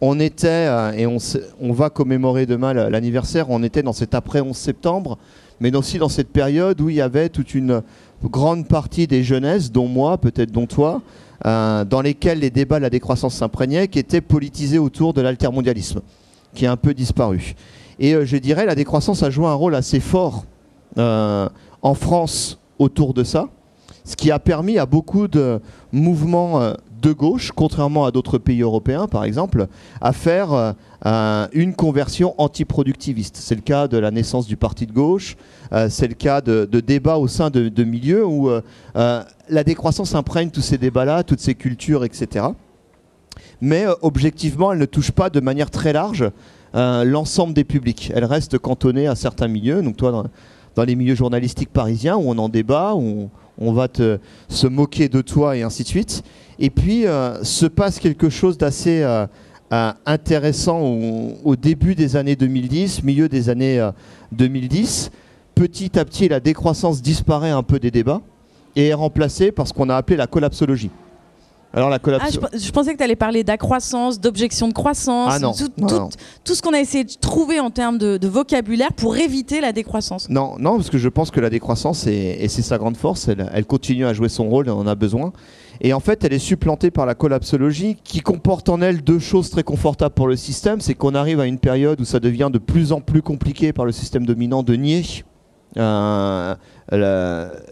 on 0.00 0.18
était, 0.18 0.48
euh, 0.48 0.92
et 0.92 1.06
on, 1.06 1.72
va 1.72 1.90
commémorer 1.90 2.46
demain 2.46 2.72
l'anniversaire, 2.72 3.50
on 3.50 3.62
était 3.62 3.82
dans 3.82 3.92
cet 3.92 4.14
après 4.14 4.40
11 4.40 4.56
septembre, 4.56 5.18
mais 5.60 5.74
aussi 5.76 5.98
dans 5.98 6.08
cette 6.08 6.30
période 6.30 6.80
où 6.80 6.88
il 6.88 6.96
y 6.96 7.00
avait 7.00 7.28
toute 7.28 7.54
une 7.54 7.82
grande 8.24 8.66
partie 8.66 9.06
des 9.06 9.22
jeunesses, 9.22 9.70
dont 9.70 9.88
moi, 9.88 10.18
peut-être 10.18 10.50
dont 10.50 10.66
toi, 10.66 11.02
euh, 11.44 11.84
dans 11.84 12.00
lesquels 12.00 12.38
les 12.38 12.50
débats 12.50 12.78
de 12.78 12.82
la 12.82 12.90
décroissance 12.90 13.34
s'imprégnaient, 13.34 13.88
qui 13.88 13.98
étaient 13.98 14.20
politisés 14.22 14.78
autour 14.78 15.12
de 15.12 15.20
l'altermondialisme, 15.20 16.00
qui 16.54 16.66
a 16.66 16.72
un 16.72 16.76
peu 16.76 16.94
disparu. 16.94 17.54
Et 18.00 18.14
euh, 18.14 18.24
je 18.24 18.36
dirais, 18.36 18.66
la 18.66 18.74
décroissance 18.74 19.22
a 19.22 19.30
joué 19.30 19.46
un 19.46 19.54
rôle 19.54 19.74
assez 19.74 20.00
fort 20.00 20.44
en 20.96 21.94
France 21.94 22.58
autour 22.80 23.14
de 23.14 23.22
ça, 23.22 23.48
ce 24.04 24.16
qui 24.16 24.32
a 24.32 24.40
permis 24.40 24.76
à 24.76 24.84
beaucoup 24.84 25.28
de 25.28 25.60
mouvements 25.92 26.74
de 27.00 27.12
gauche, 27.12 27.52
contrairement 27.52 28.04
à 28.04 28.10
d'autres 28.10 28.38
pays 28.38 28.62
européens 28.62 29.06
par 29.06 29.24
exemple, 29.24 29.66
à 30.00 30.12
faire 30.12 30.74
euh, 31.06 31.46
une 31.52 31.74
conversion 31.74 32.34
antiproductiviste. 32.38 33.36
C'est 33.36 33.54
le 33.54 33.62
cas 33.62 33.88
de 33.88 33.96
la 33.96 34.10
naissance 34.10 34.46
du 34.46 34.56
parti 34.56 34.86
de 34.86 34.92
gauche, 34.92 35.36
euh, 35.72 35.88
c'est 35.88 36.08
le 36.08 36.14
cas 36.14 36.40
de, 36.40 36.66
débats 36.66 37.16
au 37.16 37.28
sein 37.28 37.50
de, 37.50 37.84
milieux 37.84 38.24
où 38.24 38.50
euh, 38.50 38.60
la 38.94 39.64
décroissance 39.64 40.14
imprègne 40.14 40.50
tous 40.50 40.60
ces 40.60 40.78
débats-là, 40.78 41.22
toutes 41.22 41.40
ces 41.40 41.54
cultures, 41.54 42.04
etc. 42.04 42.46
Mais 43.60 43.86
objectivement, 44.02 44.72
elle 44.72 44.78
ne 44.78 44.86
touche 44.86 45.10
pas 45.10 45.30
de 45.30 45.40
manière 45.40 45.70
très 45.70 45.92
large 45.92 46.30
l'ensemble 46.74 47.54
des 47.54 47.64
publics. 47.64 48.12
Elle 48.14 48.24
reste 48.24 48.58
cantonnée 48.58 49.06
à 49.06 49.14
certains 49.14 49.48
milieux. 49.48 49.82
Donc 49.82 49.96
toi, 49.96 50.24
dans, 50.76 50.84
les 50.84 50.96
milieux 50.96 51.14
journalistiques 51.14 51.70
parisiens, 51.70 52.16
où 52.16 52.30
on 52.30 52.38
en 52.38 52.48
débat, 52.48 52.94
où 52.94 53.30
on, 53.58 53.72
va 53.72 53.88
te, 53.88 54.18
se 54.48 54.66
moquer 54.66 55.08
de 55.08 55.20
toi 55.20 55.56
et 55.56 55.62
ainsi 55.62 55.82
de 55.82 55.88
suite. 55.88 56.22
Et 56.58 56.70
puis 56.70 57.06
euh, 57.06 57.42
se 57.42 57.66
passe 57.66 57.98
quelque 57.98 58.28
chose 58.28 58.58
d'assez 58.58 59.02
euh, 59.02 59.26
euh, 59.72 59.92
intéressant 60.06 60.80
au, 60.80 61.56
début 61.56 61.94
des 61.94 62.16
années 62.16 62.36
2010, 62.36 63.02
milieu 63.02 63.28
des 63.28 63.48
années 63.48 63.90
2010. 64.32 65.10
Petit 65.54 65.98
à 65.98 66.04
petit, 66.04 66.28
la 66.28 66.40
décroissance 66.40 67.02
disparaît 67.02 67.50
un 67.50 67.62
peu 67.62 67.78
des 67.78 67.90
débats 67.90 68.20
et 68.76 68.88
est 68.88 68.94
remplacée 68.94 69.52
par 69.52 69.66
ce 69.66 69.72
qu'on 69.72 69.88
a 69.88 69.96
appelé 69.96 70.16
la 70.16 70.26
collapsologie. 70.26 70.90
Alors 71.72 71.88
la 71.88 71.98
ah, 72.04 72.28
je, 72.52 72.70
pensais 72.72 72.92
que 72.92 72.98
tu 72.98 73.04
allais 73.04 73.14
parler 73.14 73.44
d'accroissance, 73.44 74.20
d'objection 74.20 74.66
de 74.66 74.72
croissance, 74.72 75.34
ah 75.40 75.52
tout, 76.42 76.54
ce 76.54 76.62
qu'on 76.62 76.72
a 76.72 76.80
essayé 76.80 77.04
de 77.04 77.12
trouver 77.20 77.60
en 77.60 77.70
termes 77.70 77.96
de, 77.96 78.26
vocabulaire 78.26 78.92
pour 78.92 79.16
éviter 79.16 79.60
la 79.60 79.72
décroissance. 79.72 80.28
Non, 80.28 80.56
non, 80.58 80.76
parce 80.76 80.90
que 80.90 80.98
je 80.98 81.08
pense 81.08 81.30
que 81.30 81.38
la 81.38 81.48
décroissance, 81.48 82.08
et 82.08 82.46
c'est 82.48 82.62
sa 82.62 82.76
grande 82.76 82.96
force, 82.96 83.28
elle, 83.28 83.48
elle, 83.54 83.66
continue 83.66 84.04
à 84.04 84.12
jouer 84.12 84.28
son 84.28 84.48
rôle, 84.48 84.68
on 84.68 84.80
en 84.80 84.86
a 84.86 84.96
besoin. 84.96 85.32
Et 85.80 85.92
en 85.92 86.00
fait, 86.00 86.24
elle 86.24 86.32
est 86.32 86.38
supplantée 86.40 86.90
par 86.90 87.06
la 87.06 87.14
collapsologie 87.14 87.96
qui 88.02 88.20
comporte 88.20 88.68
en 88.68 88.82
elle 88.82 89.02
deux 89.02 89.18
choses 89.18 89.50
très 89.50 89.62
confortables 89.62 90.14
pour 90.14 90.26
le 90.26 90.36
système. 90.36 90.80
C'est 90.80 90.94
qu'on 90.94 91.14
arrive 91.14 91.40
à 91.40 91.46
une 91.46 91.58
période 91.58 92.00
où 92.00 92.04
ça 92.04 92.20
devient 92.20 92.50
de 92.52 92.58
plus 92.58 92.92
en 92.92 93.00
plus 93.00 93.22
compliqué 93.22 93.72
par 93.72 93.84
le 93.86 93.92
système 93.92 94.26
dominant 94.26 94.62
de 94.62 94.74
nier 94.74 95.04
euh, 95.76 96.54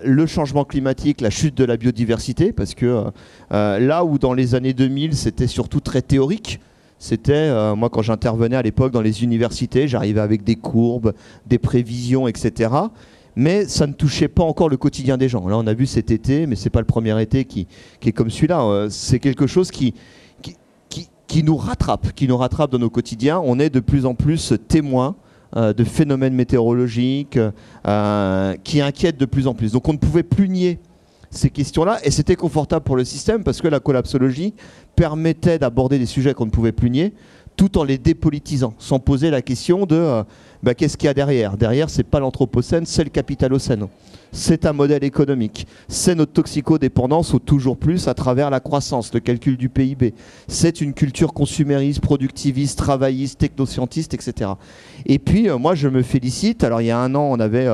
le 0.05 0.27
changement 0.27 0.65
climatique, 0.65 1.21
la 1.21 1.31
chute 1.31 1.57
de 1.57 1.65
la 1.65 1.77
biodiversité, 1.77 2.53
parce 2.53 2.75
que 2.75 2.87
euh, 2.87 3.11
euh, 3.53 3.79
là 3.81 4.05
où 4.05 4.19
dans 4.19 4.33
les 4.33 4.55
années 4.55 4.75
2000 4.75 5.17
c'était 5.17 5.49
surtout 5.49 5.81
très 5.81 6.03
théorique, 6.03 6.61
c'était, 7.01 7.53
moi 7.77 7.91
quand 7.91 8.03
j'intervenais 8.03 8.57
à 8.57 8.63
l'époque 8.63 8.93
dans 8.93 9.01
les 9.01 9.23
universités, 9.23 9.87
j'arrivais 9.87 10.21
avec 10.21 10.43
des 10.43 10.57
courbes, 10.57 11.13
des 11.47 11.59
prévisions, 11.59 12.27
etc 12.27 12.71
mais 13.37 13.67
ça 13.67 13.87
ne 13.87 13.93
touchait 13.93 14.27
pas 14.27 14.43
encore 14.43 14.69
le 14.69 14.77
quotidien 14.77 15.17
des 15.17 15.29
gens. 15.29 15.47
Là, 15.47 15.57
on 15.57 15.67
a 15.69 15.73
vu 15.73 15.87
cet 15.87 16.11
été, 16.11 16.49
mais 16.49 16.57
c'est 16.57 16.71
pas 16.71 16.81
le 16.81 16.87
premier 16.87 17.23
été 17.23 17.45
qui, 17.45 17.69
est 18.05 18.11
comme 18.11 18.31
celui-là. 18.31 18.89
C'est 18.91 19.21
quelque 19.21 19.47
chose 19.47 19.71
qui, 19.71 19.95
qui, 21.29 21.45
nous 21.45 21.57
rattrape, 21.57 22.15
qui 22.15 22.27
nous 22.27 22.37
rattrape 22.37 22.73
dans 22.73 22.81
nos 22.81 22.91
quotidiens. 22.91 23.41
On 23.45 23.61
est 23.61 23.71
de 23.71 23.79
plus 23.79 24.07
en 24.07 24.17
plus 24.17 24.55
témoins 24.67 25.15
euh, 25.57 25.73
de 25.73 25.85
phénomènes 25.85 26.35
météorologiques 26.35 27.39
euh, 27.87 28.55
qui 28.65 28.81
inquiètent 28.81 29.17
de 29.17 29.25
plus 29.25 29.47
en 29.47 29.55
plus. 29.55 29.73
Donc 29.73 29.89
on 29.89 29.95
ne 29.95 29.99
pouvait 29.99 30.23
plus 30.23 30.49
nier 30.49 30.79
ces 31.31 31.51
questions-là, 31.51 31.99
et 32.05 32.11
c'était 32.11 32.37
confortable 32.37 32.85
pour 32.85 32.97
le 32.97 33.05
système 33.05 33.45
parce 33.45 33.61
que 33.61 33.69
la 33.69 33.81
collapsologie 33.81 34.55
permettait 34.97 35.59
d'aborder 35.59 35.99
des 35.99 36.07
sujets 36.07 36.35
qu'on 36.35 36.47
ne 36.47 36.51
pouvait 36.51 36.73
plus 36.73 36.91
nier, 36.91 37.15
tout 37.57 37.79
en 37.79 37.85
les 37.85 37.99
dépolitisant, 37.99 38.75
sans 38.79 38.99
poser 38.99 39.31
la 39.31 39.43
question 39.43 39.85
de 39.85 39.97
euh, 39.97 40.23
bah, 40.63 40.75
qu'est-ce 40.75 40.97
qu'il 40.97 41.07
y 41.07 41.11
a 41.11 41.15
derrière? 41.15 41.57
Derrière, 41.57 41.91
c'est 41.91 42.05
pas 42.05 42.21
l'anthropocène, 42.21 42.87
c'est 42.87 43.05
le 43.05 43.11
capitalocène. 43.11 43.89
C'est 44.33 44.67
un 44.67 44.73
modèle 44.73 45.05
économique. 45.05 45.67
C'est 45.89 46.15
notre 46.15 46.33
toxicodépendance 46.33 47.35
au 47.35 47.39
toujours 47.39 47.77
plus 47.77 48.09
à 48.09 48.15
travers 48.15 48.51
la 48.51 48.61
croissance, 48.61 49.13
le 49.15 49.21
calcul 49.21 49.57
du 49.57 49.69
PIB. 49.69 50.15
C'est 50.47 50.81
une 50.81 50.95
culture 50.95 51.33
consumériste, 51.33 52.01
productiviste, 52.01 52.79
travailliste, 52.79 53.39
technoscientiste, 53.39 54.15
etc. 54.15 54.53
Et 55.07 55.19
puis, 55.19 55.49
euh, 55.49 55.59
moi, 55.59 55.75
je 55.75 55.89
me 55.89 56.03
félicite. 56.03 56.65
Alors, 56.65 56.81
il 56.81 56.87
y 56.87 56.91
a 56.91 56.99
un 56.99 57.15
an, 57.15 57.29
on 57.31 57.41
avait, 57.41 57.69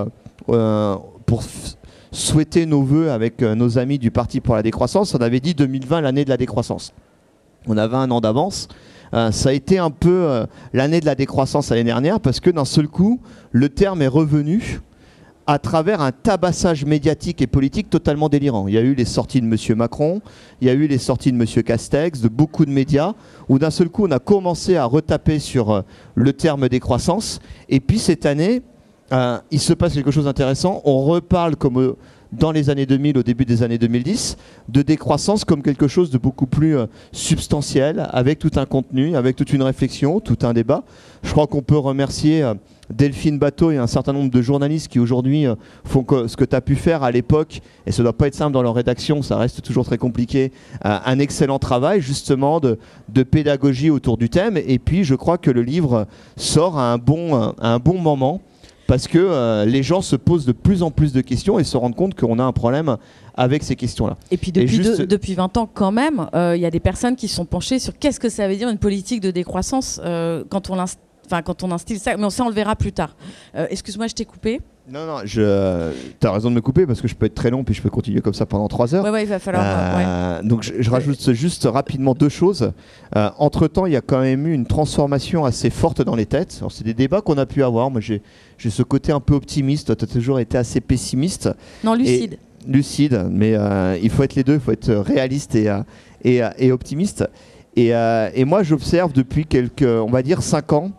euh, 0.49 0.97
pour 1.27 1.43
souhaiter 2.13 2.67
nos 2.67 2.83
voeux 2.83 3.11
avec 3.11 3.43
nos 3.43 3.79
amis 3.79 3.99
du 3.99 4.11
Parti 4.11 4.41
pour 4.41 4.55
la 4.55 4.63
décroissance, 4.63 5.15
on 5.15 5.19
avait 5.19 5.41
dit 5.41 5.55
2020 5.55 6.01
l'année 6.01 6.25
de 6.25 6.31
la 6.31 6.37
décroissance. 6.37 6.93
On 7.67 7.77
avait 7.77 7.97
un 7.97 8.11
an 8.11 8.21
d'avance. 8.21 8.69
Euh, 9.15 9.31
ça 9.31 9.51
a 9.51 9.53
été 9.53 9.79
un 9.79 9.91
peu 9.91 10.25
euh, 10.25 10.47
l'année 10.73 11.01
de 11.01 11.07
la 11.07 11.15
décroissance 11.15 11.71
l'année 11.71 11.85
dernière 11.85 12.21
parce 12.21 12.41
que 12.41 12.51
d'un 12.51 12.65
seul 12.65 12.89
coup, 12.89 13.21
le 13.53 13.69
terme 13.69 14.03
est 14.03 14.09
revenu 14.09 14.81
à 15.47 15.59
travers 15.59 16.01
un 16.01 16.13
tabassage 16.13 16.85
médiatique 16.85 17.43
et 17.43 17.47
politique 17.47 17.91
totalement 17.91 18.29
délirant. 18.29 18.67
Il 18.69 18.75
y 18.75 18.79
a 18.79 18.81
eu 18.81 18.95
les 18.95 19.05
sorties 19.05 19.41
de 19.41 19.47
M. 19.47 19.77
Macron, 19.77 20.23
il 20.61 20.69
y 20.69 20.71
a 20.71 20.75
eu 20.75 20.87
les 20.87 20.99
sorties 20.99 21.33
de 21.33 21.37
M. 21.37 21.63
Castex, 21.63 22.21
de 22.21 22.29
beaucoup 22.29 22.65
de 22.65 22.71
médias, 22.71 23.15
où 23.49 23.59
d'un 23.59 23.71
seul 23.71 23.89
coup 23.89 24.07
on 24.07 24.11
a 24.11 24.19
commencé 24.19 24.77
à 24.77 24.85
retaper 24.85 25.39
sur 25.39 25.71
euh, 25.71 25.83
le 26.15 26.33
terme 26.33 26.69
décroissance. 26.69 27.41
Et 27.69 27.81
puis 27.81 27.99
cette 27.99 28.27
année, 28.27 28.63
il 29.53 29.61
se 29.61 29.73
passe 29.73 29.95
quelque 29.95 30.11
chose 30.11 30.25
d'intéressant. 30.25 30.83
On 30.85 31.05
reparle 31.05 31.55
comme 31.55 31.95
dans 32.39 32.53
les 32.53 32.71
années 32.71 32.87
2000, 32.87 33.19
au 33.19 33.23
début 33.23 33.45
des 33.45 33.63
années 33.63 33.79
2010, 33.79 34.37
de 34.69 34.83
décroissance 34.83 35.45
comme 35.45 35.63
quelque 35.63 35.89
chose 35.89 36.11
de 36.11 36.19
beaucoup 36.19 36.47
plus 36.47 36.77
euh, 36.77 36.87
substantiel, 37.13 38.09
avec 38.11 38.39
tout 38.39 38.51
un 38.57 38.67
contenu, 38.67 39.17
avec 39.17 39.37
toute 39.37 39.53
une 39.53 39.63
réflexion, 39.63 40.21
tout 40.21 40.39
un 40.43 40.53
débat. 40.53 40.85
Je 41.23 41.31
crois 41.31 41.47
qu'on 41.47 41.63
peut 41.63 41.79
remercier 41.79 42.43
euh, 42.43 42.55
Delphine 42.91 43.39
Bateau 43.39 43.71
et 43.71 43.77
un 43.77 43.87
certain 43.87 44.13
nombre 44.13 44.31
de 44.31 44.43
journalistes 44.43 44.89
qui 44.89 44.99
aujourd'hui 44.99 45.47
euh, 45.47 45.55
font 45.85 46.05
ce 46.27 46.37
que 46.37 46.45
tu 46.45 46.57
as 46.57 46.61
pu 46.61 46.77
faire 46.77 47.03
à 47.03 47.11
l'époque, 47.11 47.61
et 47.87 47.93
ce 47.93 48.03
ne 48.03 48.05
doit 48.05 48.13
pas 48.17 48.27
être 48.27 48.35
simple 48.35 48.53
dans 48.53 48.63
leur 48.63 48.75
rédaction, 48.75 49.23
ça 49.23 49.37
reste 49.37 49.63
toujours 49.63 49.85
très 49.85 49.99
compliqué, 49.99 50.53
un 50.83 51.19
excellent 51.19 51.59
travail 51.59 52.01
justement 52.01 52.61
de, 52.61 52.79
pédagogie 53.23 53.91
autour 53.91 54.17
du 54.17 54.29
thème. 54.29 54.57
Et 54.57 54.79
puis 54.79 55.05
je 55.05 55.15
crois 55.15 55.39
que 55.39 55.51
le 55.51 55.63
livre 55.63 56.07
sort 56.37 56.79
à 56.79 56.93
un 56.93 56.99
bon, 56.99 57.35
à 57.35 57.69
un 57.69 57.79
bon 57.79 57.99
moment 57.99 58.41
parce 58.87 59.09
que 59.09 59.19
euh, 59.19 59.65
les 59.65 59.83
gens 59.83 60.03
se 60.03 60.17
posent 60.17 60.45
de 60.45 60.53
plus 60.53 60.83
en 60.83 60.91
plus 60.91 61.13
de 61.13 61.21
questions 61.21 61.59
et 61.59 61.65
se 61.65 61.77
rendent 61.77 61.95
compte 61.95 62.15
qu'on 62.15 62.39
a 62.39 62.45
un 62.45 62.53
problème 62.53 62.97
avec 63.35 63.63
ces 63.63 63.77
questions-là. 63.77 64.17
Et 64.31 64.37
puis 64.37 64.53
depuis, 64.53 64.79
depuis 64.79 65.35
20 65.35 65.57
ans 65.57 65.69
quand 65.73 65.93
même, 65.93 66.27
euh, 66.35 66.57
il 66.57 66.63
y 66.63 66.67
a 66.67 66.71
des 66.71 66.81
personnes 66.81 67.17
qui 67.17 67.29
sont 67.29 67.45
penchées 67.45 67.79
sur 67.79 67.99
qu'est-ce 67.99 68.21
que 68.21 68.29
ça 68.29 68.47
veut 68.49 68.57
dire 68.57 68.69
une 68.69 68.79
politique 68.79 69.21
de 69.21 69.31
décroissance 69.31 70.01
euh, 70.05 70.45
quand 70.49 70.71
on 70.71 70.79
Enfin, 71.27 71.43
quand 71.43 71.63
on 71.63 71.71
instille 71.71 71.99
ça, 71.99 72.17
mais 72.17 72.31
ça 72.31 72.45
on 72.45 72.49
le 72.49 72.55
verra 72.55 72.77
plus 72.77 72.93
tard. 72.93 73.17
Excuse-moi, 73.55 74.07
je 74.07 74.15
t'ai 74.15 74.25
coupé. 74.25 74.61
Non, 74.87 75.07
non, 75.07 75.17
je... 75.25 75.93
tu 76.21 76.27
as 76.27 76.31
raison 76.31 76.51
de 76.51 76.57
me 76.57 76.61
couper 76.61 76.85
parce 76.85 77.01
que 77.01 77.09
je 77.09 77.15
peux 77.15 77.25
être 77.25 77.35
très 77.35 77.49
long 77.49 77.65
puis 77.65 77.75
je 77.75 77.81
peux 77.81 77.89
continuer 77.89 78.21
comme 78.21 78.35
ça 78.35 78.45
pendant 78.45 78.69
3 78.69 78.95
heures. 78.95 79.05
Ouais, 79.05 79.11
ouais, 79.11 79.23
il 79.23 79.29
va 79.29 79.39
falloir. 79.39 79.65
Euh, 79.65 80.43
donc 80.43 80.63
je, 80.63 80.91
rajoute 80.91 81.33
juste 81.33 81.65
rapidement 81.65 82.13
deux 82.13 82.29
choses. 82.29 82.73
Euh, 83.17 83.31
entre 83.39 83.67
temps, 83.67 83.87
il 83.87 83.95
y 83.95 83.97
a 83.97 84.03
quand 84.03 84.21
même 84.21 84.47
eu 84.47 84.53
une 84.53 84.67
transformation 84.67 85.47
assez 85.47 85.71
forte 85.71 86.03
dans 86.03 86.15
les 86.15 86.27
têtes. 86.27 86.63
C'est 86.69 86.85
des 86.85 86.93
débats 86.93 87.23
qu'on 87.23 87.39
a 87.39 87.47
pu 87.47 87.63
avoir. 87.63 87.91
Moi, 87.91 88.03
j'ai 88.03 88.21
ce 88.59 88.83
côté 88.83 89.11
un 89.11 89.21
peu 89.21 89.35
optimiste. 89.35 89.97
Tu 89.97 90.05
as 90.05 90.07
toujours 90.07 90.39
été 90.39 90.59
assez 90.59 90.83
pessimiste. 90.83 91.49
Non, 91.83 91.95
lucide. 91.95 92.37
lucide, 92.69 93.27
mais 93.31 93.55
euh, 93.55 93.97
il 94.03 94.11
faut 94.11 94.23
être 94.23 94.35
les 94.35 94.45
deux. 94.45 94.55
Il 94.55 94.61
faut 94.61 94.73
être 94.73 94.93
réaliste 94.93 95.55
et, 95.55 95.75
et, 96.25 96.43
et 96.59 96.73
optimiste. 96.73 97.25
Et, 97.75 97.89
et 97.89 98.45
moi, 98.45 98.63
j'observe 98.63 99.15
depuis 99.15 99.47
quelques, 99.47 99.83
on 99.83 100.11
va 100.11 100.23
dire, 100.23 100.43
5 100.43 100.73
ans, 100.75 100.91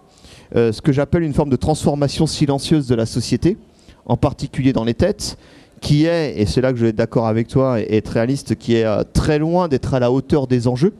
ce 0.55 0.81
que 0.81 0.91
j'appelle 0.91 1.23
une 1.23 1.33
forme 1.33 1.49
de 1.49 1.55
transformation 1.55 2.27
silencieuse 2.27 2.87
de 2.87 2.95
la 2.95 3.05
société 3.05 3.57
en 4.05 4.17
particulier 4.17 4.73
dans 4.73 4.83
les 4.83 4.93
têtes, 4.93 5.37
qui 5.81 6.05
est, 6.05 6.39
et 6.39 6.45
c'est 6.45 6.61
là 6.61 6.71
que 6.71 6.77
je 6.77 6.83
vais 6.83 6.89
être 6.89 6.95
d'accord 6.95 7.27
avec 7.27 7.47
toi, 7.47 7.79
et 7.79 7.97
être 7.97 8.09
réaliste, 8.09 8.55
qui 8.55 8.75
est 8.75 8.85
euh, 8.85 9.03
très 9.13 9.39
loin 9.39 9.67
d'être 9.67 9.93
à 9.93 9.99
la 9.99 10.11
hauteur 10.11 10.47
des 10.47 10.67
enjeux, 10.67 10.93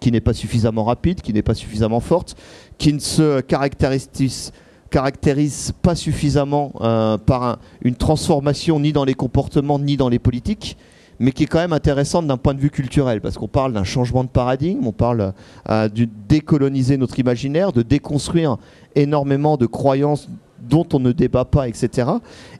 qui 0.00 0.12
n'est 0.12 0.20
pas 0.20 0.32
suffisamment 0.32 0.84
rapide, 0.84 1.20
qui 1.20 1.32
n'est 1.32 1.42
pas 1.42 1.54
suffisamment 1.54 2.00
forte, 2.00 2.36
qui 2.78 2.92
ne 2.92 2.98
se 2.98 3.40
caractérise, 3.40 4.52
caractérise 4.90 5.72
pas 5.82 5.94
suffisamment 5.94 6.72
euh, 6.80 7.18
par 7.18 7.58
une 7.82 7.94
transformation 7.94 8.80
ni 8.80 8.92
dans 8.92 9.04
les 9.04 9.14
comportements 9.14 9.78
ni 9.78 9.96
dans 9.96 10.08
les 10.08 10.18
politiques, 10.18 10.76
mais 11.18 11.30
qui 11.30 11.44
est 11.44 11.46
quand 11.46 11.60
même 11.60 11.72
intéressante 11.72 12.26
d'un 12.26 12.36
point 12.36 12.54
de 12.54 12.60
vue 12.60 12.70
culturel, 12.70 13.20
parce 13.20 13.36
qu'on 13.36 13.48
parle 13.48 13.72
d'un 13.72 13.84
changement 13.84 14.24
de 14.24 14.28
paradigme, 14.28 14.86
on 14.86 14.92
parle 14.92 15.34
euh, 15.68 15.88
de 15.88 16.08
décoloniser 16.28 16.96
notre 16.96 17.18
imaginaire, 17.20 17.72
de 17.72 17.82
déconstruire 17.82 18.56
énormément 18.94 19.56
de 19.56 19.66
croyances 19.66 20.28
dont 20.60 20.86
on 20.92 21.00
ne 21.00 21.12
débat 21.12 21.44
pas, 21.44 21.68
etc. 21.68 22.08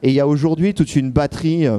Et 0.02 0.08
il 0.08 0.14
y 0.14 0.20
a 0.20 0.26
aujourd'hui 0.26 0.74
toute 0.74 0.96
une 0.96 1.10
batterie 1.10 1.66
euh, 1.66 1.78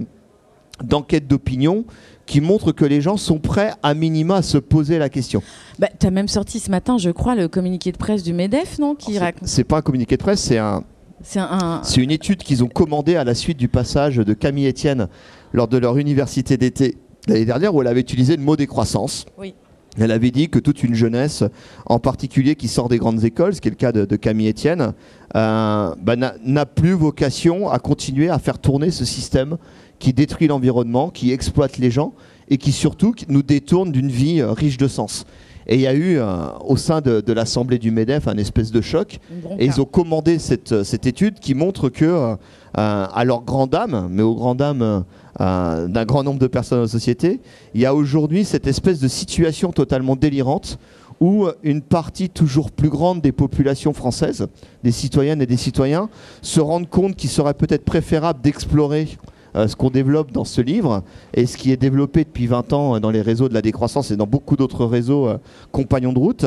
d'enquêtes 0.84 1.28
d'opinion 1.28 1.86
qui 2.26 2.40
montre 2.40 2.72
que 2.72 2.86
les 2.86 3.02
gens 3.02 3.18
sont 3.18 3.40
prêts 3.40 3.74
à 3.84 3.94
minima 3.94 4.38
à 4.38 4.42
se 4.42 4.58
poser 4.58 4.98
la 4.98 5.10
question. 5.10 5.44
Bah, 5.80 5.90
tu 6.00 6.08
as 6.08 6.12
même 6.12 6.30
sorti 6.30 6.60
ce 6.60 6.72
matin, 6.72 6.98
je 6.98 7.10
crois, 7.10 7.36
le 7.36 7.48
communiqué 7.48 7.92
de 7.92 7.98
presse 7.98 8.24
du 8.24 8.34
MEDEF, 8.34 8.80
non 8.80 8.96
qui 8.96 9.18
C'est 9.44 9.66
pas 9.66 9.78
un 9.78 9.82
communiqué 9.82 10.16
de 10.16 10.22
presse, 10.22 10.40
c'est 10.40 10.58
un, 10.58 10.84
c'est 11.22 11.40
un... 11.40 11.82
une 11.98 12.12
étude 12.12 12.44
qu'ils 12.44 12.64
ont 12.64 12.70
commandée 12.70 13.16
à 13.16 13.24
la 13.24 13.36
suite 13.36 13.58
du 13.58 13.68
passage 13.68 14.18
de 14.18 14.34
Camille 14.34 14.68
Etienne 14.68 15.08
lors 15.52 15.68
de 15.68 15.78
leur 15.78 15.98
université 15.98 16.58
d'été 16.58 16.98
l'année 17.28 17.46
dernière 17.46 17.74
où 17.74 17.82
elle 17.82 17.88
avait 17.88 18.02
utilisé 18.02 18.36
le 18.36 18.44
mot 18.44 18.56
décroissance. 18.56 19.26
Oui. 19.38 19.54
Elle 20.00 20.12
avait 20.12 20.32
dit 20.32 20.50
que 20.50 20.60
toute 20.60 20.84
une 20.84 20.96
jeunesse, 20.96 21.44
en 21.86 22.00
particulier 22.00 22.56
qui 22.56 22.68
sort 22.68 22.90
des 22.90 22.98
grandes 22.98 23.24
écoles, 23.24 23.54
ce 23.54 23.62
qui 23.62 23.68
est 23.68 23.72
le 23.72 23.78
cas 23.78 23.92
de, 23.92 24.16
Camille 24.16 24.50
Etienne, 24.50 24.94
euh, 25.36 25.94
bah, 26.02 26.16
n'a 26.16 26.66
plus 26.66 26.94
vocation 26.94 27.70
à 27.70 27.80
continuer 27.80 28.30
à 28.30 28.40
faire 28.40 28.58
tourner 28.60 28.90
ce 28.92 29.06
système 29.06 29.58
qui 30.00 30.14
détruit 30.14 30.48
l'environnement, 30.48 31.10
qui 31.10 31.32
exploite 31.32 31.78
les 31.78 31.92
gens 31.92 32.14
et 32.50 32.58
qui 32.58 32.72
surtout 32.72 33.14
nous 33.30 33.44
détourne 33.44 33.92
d'une 33.92 34.10
vie 34.10 34.42
euh, 34.42 34.52
riche 34.52 34.78
de 34.78 34.88
sens. 34.88 35.26
Et 35.68 35.76
il 35.76 35.82
y 35.82 35.88
a 35.88 35.94
eu 35.94 36.18
euh, 36.18 36.48
au 36.66 36.78
sein 36.78 37.02
de, 37.02 37.34
l'Assemblée 37.34 37.80
du 37.80 37.92
MEDEF 37.92 38.28
un 38.28 38.38
espèce 38.38 38.72
de 38.72 38.82
choc. 38.82 39.20
Et 39.60 39.66
ils 39.66 39.82
ont 39.82 39.86
commandé 39.86 40.40
cette, 40.40 40.84
cette 40.84 41.06
étude 41.06 41.40
qui 41.40 41.54
montre 41.54 41.90
que, 41.90 42.36
à 42.74 43.24
leur 43.26 43.44
grand 43.44 43.68
dame, 43.68 44.08
mais 44.12 44.24
aux 44.24 44.36
grand 44.36 44.56
dames 44.56 45.04
euh, 45.42 45.88
d'un 45.88 46.06
grand 46.06 46.24
nombre 46.24 46.38
de 46.38 46.46
personnes 46.46 46.78
dans 46.78 46.84
la 46.84 46.88
société, 46.88 47.40
il 47.74 47.82
y 47.82 47.88
a 47.88 47.96
aujourd'hui 47.96 48.46
cette 48.46 48.68
espèce 48.68 49.00
de 49.00 49.08
situation 49.08 49.72
totalement 49.72 50.16
délirante 50.16 50.78
où 51.20 51.48
une 51.64 51.82
partie 51.82 52.30
toujours 52.30 52.70
plus 52.70 52.90
grande 52.90 53.22
des 53.22 53.32
populations 53.32 53.94
françaises, 53.94 54.46
des 54.84 54.92
citoyennes 54.92 55.42
et 55.42 55.48
des 55.48 55.58
citoyens, 55.58 56.10
se 56.44 56.60
rendent 56.60 56.90
compte 56.90 57.16
qu'il 57.16 57.32
serait 57.32 57.56
peut-être 57.56 57.84
préférable 57.84 58.42
d'explorer 58.42 59.08
euh, 59.08 59.33
ce 59.56 59.76
qu'on 59.76 59.90
développe 59.90 60.32
dans 60.32 60.46
ce 60.46 60.62
livre 60.62 61.04
et 61.34 61.46
ce 61.46 61.58
qui 61.58 61.72
est 61.72 61.78
développé 61.78 62.24
depuis 62.24 62.48
20 62.48 62.74
ans 62.74 63.00
dans 63.00 63.12
les 63.12 63.22
réseaux 63.22 63.50
de 63.50 63.54
la 63.54 63.62
décroissance 63.62 64.12
et 64.12 64.16
dans 64.16 64.28
beaucoup 64.28 64.56
d'autres 64.56 64.86
réseaux 64.86 65.28
euh, 65.28 65.38
compagnons 65.72 66.14
de 66.14 66.20
route. 66.20 66.46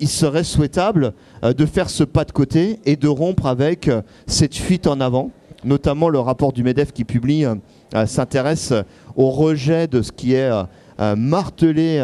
il 0.00 0.08
serait 0.08 0.44
souhaitable 0.44 1.12
de 1.42 1.66
faire 1.66 1.88
ce 1.88 2.04
pas 2.04 2.24
de 2.24 2.32
côté 2.32 2.80
et 2.84 2.96
de 2.96 3.08
rompre 3.08 3.46
avec 3.46 3.90
cette 4.26 4.56
fuite 4.56 4.86
en 4.86 5.00
avant, 5.00 5.30
notamment 5.64 6.08
le 6.08 6.18
rapport 6.18 6.52
du 6.52 6.62
MEDEF 6.62 6.92
qui 6.92 7.04
publie 7.04 7.46
euh, 7.94 8.06
s'intéresse 8.06 8.72
au 9.14 9.30
rejet 9.30 9.86
de 9.86 10.02
ce 10.02 10.10
qui 10.10 10.34
est 10.34 10.50
euh, 10.50 10.64
euh, 10.98 11.14
martelé 11.14 12.02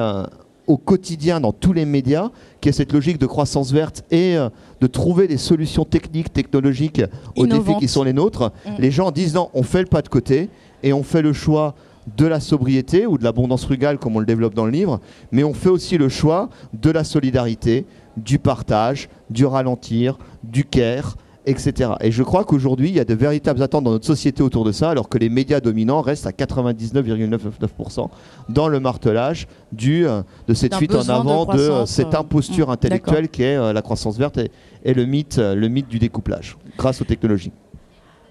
au 0.71 0.77
quotidien 0.77 1.41
dans 1.41 1.53
tous 1.53 1.73
les 1.73 1.85
médias, 1.85 2.31
qui 2.61 2.69
est 2.69 2.73
cette 2.73 2.93
logique 2.93 3.19
de 3.19 3.27
croissance 3.27 3.73
verte 3.73 4.05
et 4.13 4.37
de 4.81 4.87
trouver 4.87 5.27
des 5.27 5.37
solutions 5.37 5.85
techniques, 5.85 6.33
technologiques 6.33 7.03
aux 7.37 7.47
défis 7.47 7.75
qui 7.81 7.89
sont 7.89 8.05
les 8.05 8.13
nôtres. 8.13 8.53
Mm. 8.65 8.71
Les 8.79 8.91
gens 8.93 9.11
disent 9.11 9.35
non, 9.35 9.51
on 9.53 9.65
fait 9.65 9.81
le 9.81 9.89
pas 9.89 10.01
de 10.01 10.09
côté 10.09 10.49
et 10.85 10.93
on 10.93 11.03
fait 11.03 11.23
le 11.23 11.33
choix 11.33 11.75
de 12.17 12.25
la 12.25 12.39
sobriété 12.39 13.05
ou 13.05 13.19
de 13.19 13.25
l'abondance 13.25 13.65
frugale 13.65 13.99
comme 13.99 14.15
on 14.15 14.21
le 14.21 14.27
développe 14.27 14.55
dans 14.55 14.65
le 14.65 14.71
livre, 14.71 15.01
mais 15.33 15.43
on 15.43 15.55
fait 15.55 15.69
aussi 15.69 15.99
le 15.99 16.09
choix 16.09 16.49
de 16.73 16.91
la 16.91 17.03
solidarité, 17.03 17.85
du 18.17 18.39
partage, 18.39 19.09
du 19.29 19.47
ralentir, 19.47 20.19
du 20.45 20.65
care, 20.65 21.17
etc. 21.51 21.93
Et 22.01 22.11
je 22.11 22.23
crois 22.23 22.45
qu'aujourd'hui, 22.45 22.89
il 22.89 22.95
y 22.95 23.01
a 23.01 23.05
de 23.05 23.15
véritables 23.15 23.63
attentes 23.63 23.85
dans 23.85 23.91
notre 23.91 24.07
société 24.07 24.43
autour 24.43 24.65
de 24.65 24.73
ça, 24.73 24.91
alors 24.91 25.09
que 25.09 25.19
les 25.19 25.29
médias 25.29 25.61
dominants 25.61 26.01
restent 26.01 26.27
à 26.27 26.31
99,99% 26.31 28.09
dans 28.49 28.69
le 28.69 28.81
martelage 28.81 29.47
du, 29.73 30.07
euh, 30.07 30.23
de 30.49 30.55
cette 30.55 30.75
fuite 30.75 30.95
en 30.95 31.09
avant, 31.09 31.45
de, 31.45 31.59
euh, 31.59 31.87
cette 31.87 32.15
imposture 32.15 32.69
mmh, 32.69 32.73
intellectuelle 32.73 33.29
qui 33.29 33.43
est 33.43 33.57
euh, 33.57 33.73
la 33.73 33.83
croissance 33.83 34.17
verte 34.17 34.39
et, 34.85 34.95
le, 34.95 35.05
mythe, 35.05 35.39
le 35.39 35.69
mythe 35.69 35.89
du 35.89 35.99
découplage, 35.99 36.57
grâce 36.79 37.01
aux 37.03 37.05
technologies. 37.05 37.53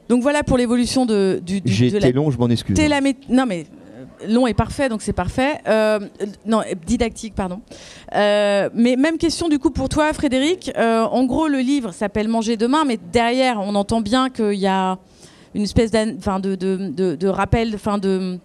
Donc 0.07 0.23
voilà 0.23 0.43
pour 0.43 0.57
l'évolution 0.57 1.05
de, 1.05 1.39
du, 1.45 1.61
J'ai 1.65 1.88
été 1.88 2.11
long, 2.11 2.31
je 2.31 2.38
m'en 2.39 2.49
excuse. 2.49 2.77
Non 3.29 3.45
mais 3.45 3.65
long 4.27 4.47
et 4.47 4.53
parfait, 4.53 4.89
donc 4.89 5.01
c'est 5.01 5.13
parfait. 5.13 5.59
Euh, 5.67 5.99
non, 6.45 6.61
didactique, 6.85 7.35
pardon. 7.35 7.61
Euh, 8.15 8.69
mais 8.73 8.95
même 8.95 9.17
question 9.17 9.49
du 9.49 9.59
coup 9.59 9.71
pour 9.71 9.89
toi, 9.89 10.11
Frédéric. 10.13 10.71
Euh, 10.77 11.03
en 11.03 11.25
gros, 11.25 11.47
le 11.47 11.59
livre 11.59 11.91
s'appelle 11.91 12.27
Manger 12.27 12.57
demain, 12.57 12.83
mais 12.85 12.97
derrière, 13.11 13.59
on 13.61 13.75
entend 13.75 14.01
bien 14.01 14.29
qu'il 14.29 14.53
y 14.53 14.67
a 14.67 14.97
une 15.55 15.63
espèce 15.63 15.91
de, 15.91 16.55
de, 16.55 16.55
de, 16.89 17.15
de, 17.15 17.27
rappel, 17.27 17.71
enfin 17.73 17.97
de 17.97 18.38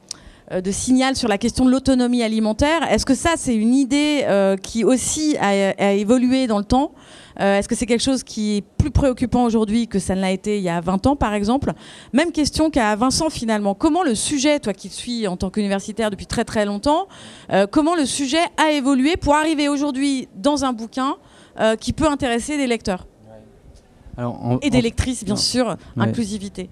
de 0.50 0.70
signal 0.70 1.16
sur 1.16 1.28
la 1.28 1.38
question 1.38 1.64
de 1.64 1.70
l'autonomie 1.70 2.22
alimentaire. 2.22 2.90
Est-ce 2.90 3.06
que 3.06 3.14
ça, 3.14 3.34
c'est 3.36 3.54
une 3.54 3.74
idée 3.74 4.26
qui 4.62 4.84
aussi 4.84 5.36
a, 5.38 5.92
évolué 5.92 6.46
dans 6.46 6.58
le 6.58 6.64
temps? 6.64 6.92
Est-ce 7.38 7.66
que 7.66 7.74
c'est 7.74 7.86
quelque 7.86 8.02
chose 8.02 8.22
qui 8.22 8.56
est 8.56 8.60
plus 8.60 8.90
préoccupant 8.90 9.44
aujourd'hui 9.44 9.88
que 9.88 9.98
ça 9.98 10.14
ne 10.14 10.20
l'a 10.20 10.30
été 10.30 10.58
il 10.58 10.62
y 10.62 10.68
a 10.68 10.80
20 10.80 11.06
ans, 11.06 11.16
par 11.16 11.34
exemple? 11.34 11.72
Même 12.12 12.30
question 12.30 12.70
qu'à 12.70 12.94
Vincent, 12.94 13.30
finalement. 13.30 13.74
Comment 13.74 14.02
le 14.02 14.14
sujet, 14.14 14.60
toi 14.60 14.72
qui 14.72 14.88
suis 14.88 15.26
en 15.26 15.36
tant 15.36 15.50
qu'universitaire 15.50 16.10
depuis 16.10 16.26
très 16.26 16.44
très 16.44 16.66
longtemps, 16.66 17.08
comment 17.70 17.94
le 17.94 18.04
sujet 18.04 18.42
a 18.56 18.70
évolué 18.72 19.16
pour 19.16 19.34
arriver 19.34 19.68
aujourd'hui 19.68 20.28
dans 20.36 20.64
un 20.64 20.72
bouquin 20.72 21.16
qui 21.80 21.92
peut 21.92 22.06
intéresser 22.06 22.56
des 22.56 22.66
lecteurs? 22.66 23.06
Et 24.62 24.70
des 24.70 24.80
lectrices, 24.80 25.24
bien 25.24 25.36
sûr, 25.36 25.76
inclusivité. 25.96 26.68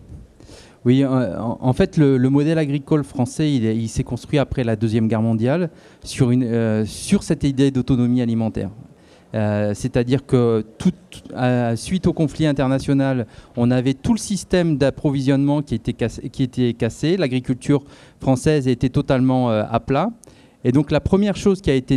Oui, 0.85 1.05
en, 1.05 1.73
fait, 1.73 1.97
le, 1.97 2.19
modèle 2.29 2.59
agricole 2.59 3.05
français, 3.05 3.53
il, 3.53 3.89
s'est 3.89 4.03
construit 4.03 4.39
après 4.39 4.65
la 4.65 4.75
Deuxième 4.75 5.07
Guerre 5.07 5.23
mondiale 5.23 5.71
sur, 6.03 6.31
euh, 6.33 6.85
cette 6.85 7.45
idée 7.45 7.71
d'autonomie 7.71 8.21
alimentaire. 8.21 8.71
Euh, 9.35 9.73
c'est-à-dire 9.75 10.27
que 10.27 10.65
suite 11.77 12.07
au 12.07 12.13
conflit 12.13 12.47
international, 12.47 13.27
on 13.57 13.71
avait 13.71 13.95
tout 13.95 14.13
le 14.13 14.19
système 14.19 14.77
d'approvisionnement 14.77 15.63
qui, 15.63 15.75
était 15.75 16.73
cassé. 16.75 17.17
L'agriculture 17.17 17.85
française 18.21 18.69
était 18.69 18.91
totalement 18.91 19.51
euh, 19.51 19.65
à 19.71 19.81
plat. 19.81 20.11
Et 20.65 20.71
donc 20.71 20.91
la 20.91 21.01
première 21.01 21.37
chose 21.37 21.61
qui 21.61 21.71
a 21.71 21.75
été, 21.75 21.97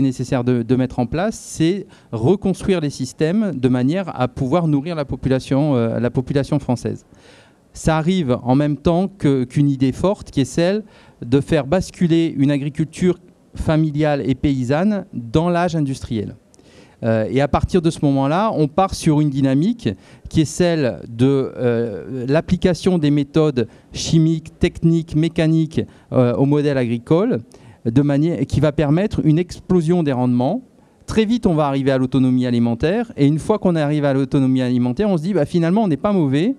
nécessaire 0.00 0.42
de, 0.42 0.76
mettre 0.76 0.98
en 0.98 1.06
place, 1.06 1.38
c'est 1.38 1.86
reconstruire 2.10 2.80
les 2.80 2.90
systèmes 2.90 3.52
de 3.54 3.68
manière 3.68 4.20
à 4.20 4.26
pouvoir 4.26 4.66
nourrir 4.66 4.96
euh, 4.98 6.00
la 6.00 6.10
population 6.10 6.58
française. 6.58 7.06
Ça 7.72 7.96
arrive 7.96 8.38
en 8.42 8.54
même 8.54 8.76
temps 8.76 9.08
qu'une 9.08 9.68
idée 9.68 9.92
forte 9.92 10.30
qui 10.30 10.40
est 10.40 10.44
celle 10.44 10.82
de 11.24 11.40
faire 11.40 11.66
basculer 11.66 12.34
une 12.36 12.50
agriculture 12.50 13.18
familiale 13.54 14.22
et 14.28 14.34
paysanne 14.34 15.06
dans 15.12 15.48
l'âge 15.48 15.76
industriel. 15.76 16.36
Euh, 17.02 17.26
et 17.30 17.40
à 17.40 17.48
partir 17.48 17.80
de 17.80 17.90
ce 17.90 18.00
moment-là, 18.02 18.52
on 18.54 18.68
part 18.68 18.94
sur 18.94 19.20
une 19.20 19.30
dynamique 19.30 19.88
qui 20.28 20.42
est 20.42 20.46
celle 20.46 21.00
de 21.08 21.52
euh, 21.56 22.26
l'application 22.28 22.98
des 22.98 23.10
méthodes 23.10 23.68
chimiques, 23.92 24.58
techniques, 24.58 25.16
mécaniques 25.16 25.80
au 26.10 26.44
modèle 26.44 26.76
agricole 26.76 27.40
de 27.84 28.02
manière 28.02 28.44
qui 28.46 28.60
va 28.60 28.72
permettre 28.72 29.20
une 29.24 29.38
explosion 29.38 30.02
des 30.02 30.12
rendements. 30.12 30.62
Très 31.06 31.24
vite, 31.24 31.46
on 31.46 31.54
va 31.54 31.66
arriver 31.66 31.90
à 31.90 31.98
l'autonomie 31.98 32.46
alimentaire. 32.46 33.12
Et 33.16 33.26
une 33.26 33.38
fois 33.38 33.58
qu'on 33.58 33.74
arrive 33.74 34.04
à 34.04 34.12
l'autonomie 34.12 34.62
alimentaire, 34.62 35.08
on 35.08 35.16
se 35.16 35.22
dit 35.22 35.32
bah, 35.32 35.44
finalement, 35.44 35.84
on 35.84 35.88
n'est 35.88 35.96
pas 35.96 36.12
mauvais. 36.12 36.54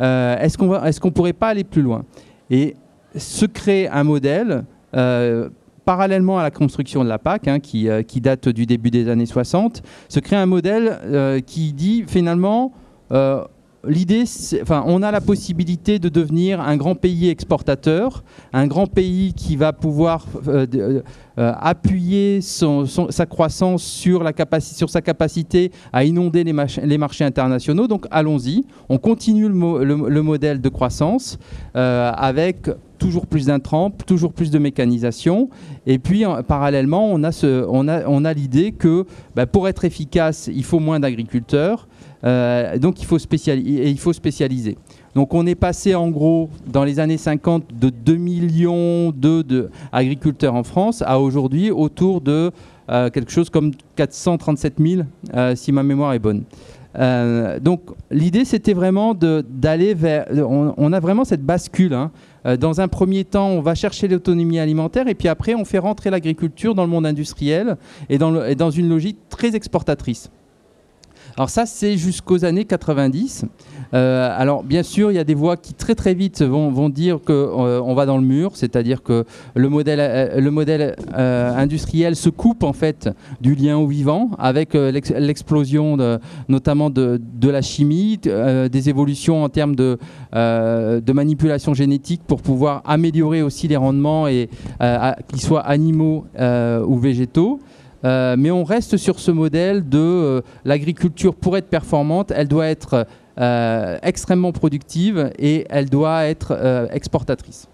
Euh, 0.00 0.38
est-ce 0.38 0.58
qu'on 0.58 0.80
qu'on 1.00 1.10
pourrait 1.10 1.32
pas 1.32 1.48
aller 1.48 1.64
plus 1.64 1.82
loin? 1.82 2.04
Et 2.50 2.74
se 3.14 3.46
crée 3.46 3.88
un 3.88 4.04
modèle 4.04 4.64
euh, 4.94 5.48
parallèlement 5.84 6.38
à 6.38 6.42
la 6.42 6.50
construction 6.50 7.04
de 7.04 7.08
la 7.08 7.18
PAC, 7.18 7.48
hein, 7.48 7.60
qui, 7.60 7.88
euh, 7.88 8.02
qui, 8.02 8.20
date 8.20 8.48
du 8.48 8.66
début 8.66 8.90
des 8.90 9.08
années 9.08 9.26
60, 9.26 9.82
se 10.08 10.20
crée 10.20 10.36
un 10.36 10.46
modèle 10.46 11.42
qui 11.46 11.72
dit 11.72 12.04
finalement 12.06 12.72
l'idée, 13.88 14.24
enfin, 14.62 14.84
on 14.86 15.02
a 15.02 15.10
la 15.10 15.20
possibilité 15.20 15.98
de 15.98 16.08
devenir 16.08 16.60
un 16.60 16.76
grand 16.76 16.94
pays 16.94 17.28
exportateur, 17.28 18.24
un 18.52 18.66
grand 18.66 18.86
pays 18.86 19.32
qui 19.34 19.56
va 19.56 19.72
pouvoir 19.72 20.26
euh, 20.48 20.66
euh, 20.74 21.02
euh, 21.38 21.52
appuyer 21.58 22.40
sa 22.40 23.26
croissance 23.26 23.82
sur, 23.82 24.22
sa 24.88 25.02
capacité 25.02 25.72
à 25.92 26.04
inonder 26.04 26.44
les, 26.44 26.98
marchés 26.98 27.24
internationaux. 27.24 27.86
Donc 27.86 28.06
allons-y, 28.10 28.64
on 28.88 28.98
continue 28.98 29.48
le, 29.48 30.22
modèle 30.22 30.60
de 30.60 30.68
croissance 30.68 31.38
avec 31.74 32.70
toujours 32.98 33.26
plus 33.26 33.46
d'intrants, 33.46 33.90
toujours 33.90 34.32
plus 34.32 34.50
de 34.50 34.58
mécanisation. 34.58 35.50
Et 35.86 35.98
puis, 35.98 36.24
parallèlement, 36.48 37.12
on 37.12 38.24
a 38.24 38.34
l'idée 38.34 38.72
que 38.72 39.04
bah, 39.34 39.46
pour 39.46 39.68
être 39.68 39.84
efficace, 39.84 40.48
il 40.52 40.64
faut 40.64 40.80
moins 40.80 41.00
d'agriculteurs. 41.00 41.86
Euh, 42.26 42.78
donc 42.78 43.00
il 43.00 43.06
faut, 43.06 43.18
spécialiser. 43.18 44.78
Donc 45.14 45.32
on 45.32 45.46
est 45.46 45.54
passé 45.54 45.94
en 45.94 46.08
gros 46.10 46.50
dans 46.66 46.84
les 46.84 46.98
années 46.98 47.18
50 47.18 47.64
de 47.78 47.88
2 47.88 48.16
millions 48.16 49.12
d'agriculteurs 49.12 50.54
en 50.54 50.64
France 50.64 51.02
à 51.06 51.20
aujourd'hui 51.20 51.70
autour 51.70 52.20
de 52.20 52.50
euh, 52.90 53.10
quelque 53.10 53.30
chose 53.30 53.48
comme 53.48 53.72
437 53.94 54.74
000 54.78 55.02
euh, 55.34 55.54
si 55.54 55.70
ma 55.72 55.82
mémoire 55.82 56.14
est 56.14 56.18
bonne. 56.18 56.44
donc 57.60 57.80
l'idée 58.10 58.44
c'était 58.44 58.72
vraiment 58.72 59.14
d'aller 59.14 59.94
vers... 59.94 60.26
On, 60.32 60.92
a 60.92 61.00
vraiment 61.00 61.24
cette 61.24 61.44
bascule. 61.44 61.92
Hein. 61.92 62.10
Dans 62.58 62.80
un 62.80 62.88
premier 62.88 63.24
temps, 63.24 63.48
on 63.48 63.60
va 63.60 63.74
chercher 63.74 64.08
l'autonomie 64.08 64.58
alimentaire 64.58 65.06
et 65.06 65.14
puis 65.14 65.28
après, 65.28 65.54
on 65.54 65.66
fait 65.66 65.78
rentrer 65.78 66.08
l'agriculture 66.10 66.74
dans 66.74 66.84
le 66.84 66.90
monde 66.90 67.04
industriel 67.04 67.76
et 68.08 68.16
dans 68.18 68.70
une 68.70 68.88
logique 68.88 69.18
très 69.28 69.54
exportatrice. 69.54 70.30
Alors 71.36 71.50
ça, 71.50 71.66
c'est 71.66 71.98
jusqu'aux 71.98 72.46
années 72.46 72.64
90. 72.64 73.44
Euh, 73.94 74.34
alors 74.36 74.64
bien 74.64 74.82
sûr, 74.82 75.12
il 75.12 75.14
y 75.14 75.18
a 75.18 75.24
des 75.24 75.34
voix 75.34 75.58
qui 75.58 75.74
très 75.74 75.94
très 75.94 76.14
vite 76.14 76.42
vont, 76.42 76.88
dire 76.88 77.18
qu'on 77.24 77.32
euh, 77.66 77.94
va 77.94 78.06
dans 78.06 78.16
le 78.16 78.24
mur, 78.24 78.52
c'est-à-dire 78.54 79.02
que 79.02 79.24
le 79.54 79.68
modèle, 79.68 80.96
euh, 81.14 81.54
industriel 81.54 82.16
se 82.16 82.30
coupe 82.30 82.62
en 82.62 82.72
fait 82.72 83.10
du 83.40 83.54
lien 83.54 83.76
au 83.76 83.86
vivant 83.86 84.30
avec 84.38 84.72
l'explosion 84.72 85.98
notamment 86.48 86.88
de, 86.88 87.20
la 87.42 87.62
chimie, 87.62 88.18
des 88.18 88.88
évolutions 88.88 89.44
en 89.44 89.50
termes 89.50 89.76
de, 89.76 89.98
manipulation 91.12 91.74
génétique 91.74 92.22
pour 92.26 92.40
pouvoir 92.40 92.82
améliorer 92.86 93.42
aussi 93.42 93.68
les 93.68 93.76
rendements 93.76 94.26
qu'ils 94.26 95.40
soient 95.40 95.66
animaux 95.66 96.24
ou 96.38 96.98
végétaux. 96.98 97.60
Euh, 98.06 98.36
mais 98.38 98.50
on 98.50 98.62
reste 98.62 98.96
sur 98.96 99.18
ce 99.18 99.30
modèle 99.30 99.88
de 99.88 99.98
euh, 99.98 100.40
l'agriculture 100.64 101.34
pour 101.34 101.56
être 101.56 101.68
performante, 101.68 102.30
elle 102.34 102.46
doit 102.46 102.66
être 102.66 103.06
euh, 103.38 103.98
extrêmement 104.02 104.52
productive 104.52 105.32
et 105.38 105.66
elle 105.70 105.90
doit 105.90 106.26
être 106.26 106.88
exportatrice. 106.92 107.68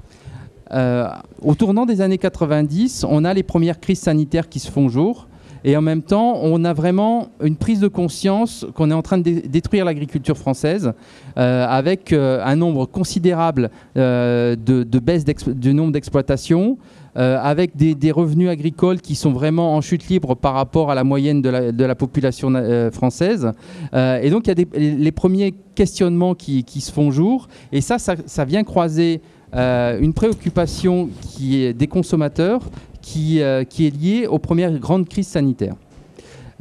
au 1.43 1.55
tournant 1.55 1.85
des 1.85 2.01
années 2.01 2.19
90, 2.19 3.05
on 3.09 3.25
a 3.25 3.35
les 3.35 3.43
premières 3.43 3.79
crises 3.79 4.01
sanitaires 4.01 4.49
qui 4.49 4.59
se 4.59 4.71
font 4.71 4.89
jour. 4.89 5.29
Et 5.65 5.77
en 5.77 5.83
même 5.83 6.03
temps, 6.03 6.41
on 6.43 6.65
a 6.65 6.73
vraiment 6.73 7.29
une 7.41 7.55
prise 7.55 7.79
de 7.79 7.87
conscience 7.87 8.67
qu'on 8.75 8.91
est 8.91 8.95
en 8.95 9.03
train 9.03 9.19
de 9.19 9.47
détruire 9.47 9.85
l'agriculture 9.85 10.37
française 10.37 10.93
avec 11.37 12.13
un 12.13 12.57
nombre 12.57 12.87
considérable 12.87 13.71
de, 13.95 14.57
de, 14.57 14.99
baisse 14.99 15.25
du 15.25 15.73
nombre 15.73 15.93
d'exploitations, 15.93 16.79
euh, 17.15 17.39
avec 17.43 17.77
des, 17.77 18.11
revenus 18.11 18.49
agricoles 18.49 19.01
qui 19.01 19.17
sont 19.17 19.33
vraiment 19.33 19.77
en 19.77 19.83
chute 19.83 20.09
libre 20.09 20.35
par 20.35 20.55
rapport 20.55 20.91
à 20.91 20.95
la 20.95 21.05
moyenne 21.05 21.43
de 21.43 21.85
la, 21.85 21.95
population 21.95 22.55
euh, 22.55 22.91
française. 22.91 23.53
Euh, 23.93 24.19
et 24.23 24.31
donc 24.31 24.47
il 24.47 24.59
y 24.59 24.63
a 24.63 25.01
les 25.01 25.13
premiers 25.13 25.55
questionnements 25.75 26.35
qui, 26.35 26.65
se 26.81 26.91
font 26.91 27.11
jour, 27.11 27.49
et 27.71 27.83
ça, 27.83 27.99
ça, 27.99 28.45
vient 28.47 28.65
croiser 28.65 29.21
une 29.53 30.15
préoccupation 30.15 31.11
qui 31.21 31.63
est 31.63 31.75
des 31.75 31.87
consommateurs, 31.87 32.63
qui 33.03 33.41
est 33.41 34.03
liée 34.03 34.27
aux 34.27 34.39
premières 34.39 34.79
grandes 34.79 35.07
crises 35.07 35.29
sanitaires. 35.29 35.77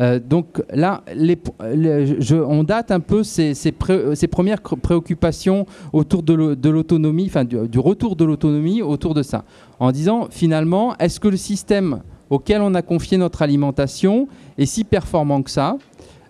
Euh, 0.02 0.20
donc 0.20 0.62
là, 0.74 1.04
on 2.48 2.64
date 2.64 2.92
un 2.92 3.00
peu 3.00 3.24
ces, 3.24 3.54
premières 4.30 4.62
préoccupations 4.62 5.66
autour 5.94 6.24
de 6.24 6.70
l'autonomie, 6.70 7.26
enfin 7.28 7.46
du, 7.46 7.80
retour 7.80 8.16
de 8.16 8.26
l'autonomie 8.26 8.82
autour 8.82 9.14
de 9.14 9.24
ça, 9.24 9.44
en 9.80 9.92
disant 9.92 10.28
finalement, 10.30 10.98
est-ce 10.98 11.20
que 11.20 11.28
le 11.28 11.38
système 11.38 12.02
auquel 12.30 12.62
on 12.62 12.74
a 12.74 12.82
confié 12.82 13.18
notre 13.18 13.42
alimentation 13.42 14.28
est 14.58 14.66
si 14.66 14.84
performant 14.84 15.42
que 15.44 15.52
ça? 15.52 15.78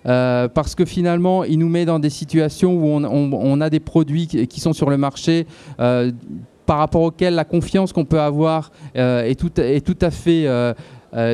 Euh, 0.08 0.48
parce 0.48 0.74
que 0.74 0.84
finalement, 0.84 1.44
il 1.44 1.60
nous 1.60 1.70
met 1.70 1.86
dans 1.86 2.00
des 2.00 2.10
situations 2.10 2.74
où 2.74 2.88
on, 2.88 3.62
a 3.62 3.70
des 3.70 3.80
produits 3.80 4.28
qui, 4.28 4.60
sont 4.60 4.74
sur 4.74 4.90
le 4.90 4.98
marché 4.98 5.46
euh, 5.80 6.12
par 6.66 6.80
rapport 6.80 7.04
auxquels 7.04 7.36
la 7.36 7.46
confiance 7.46 7.94
qu'on 7.94 8.06
peut 8.06 8.20
avoir 8.20 8.72
est, 8.96 9.40
tout, 9.40 9.52
à 10.02 10.12
fait 10.12 10.76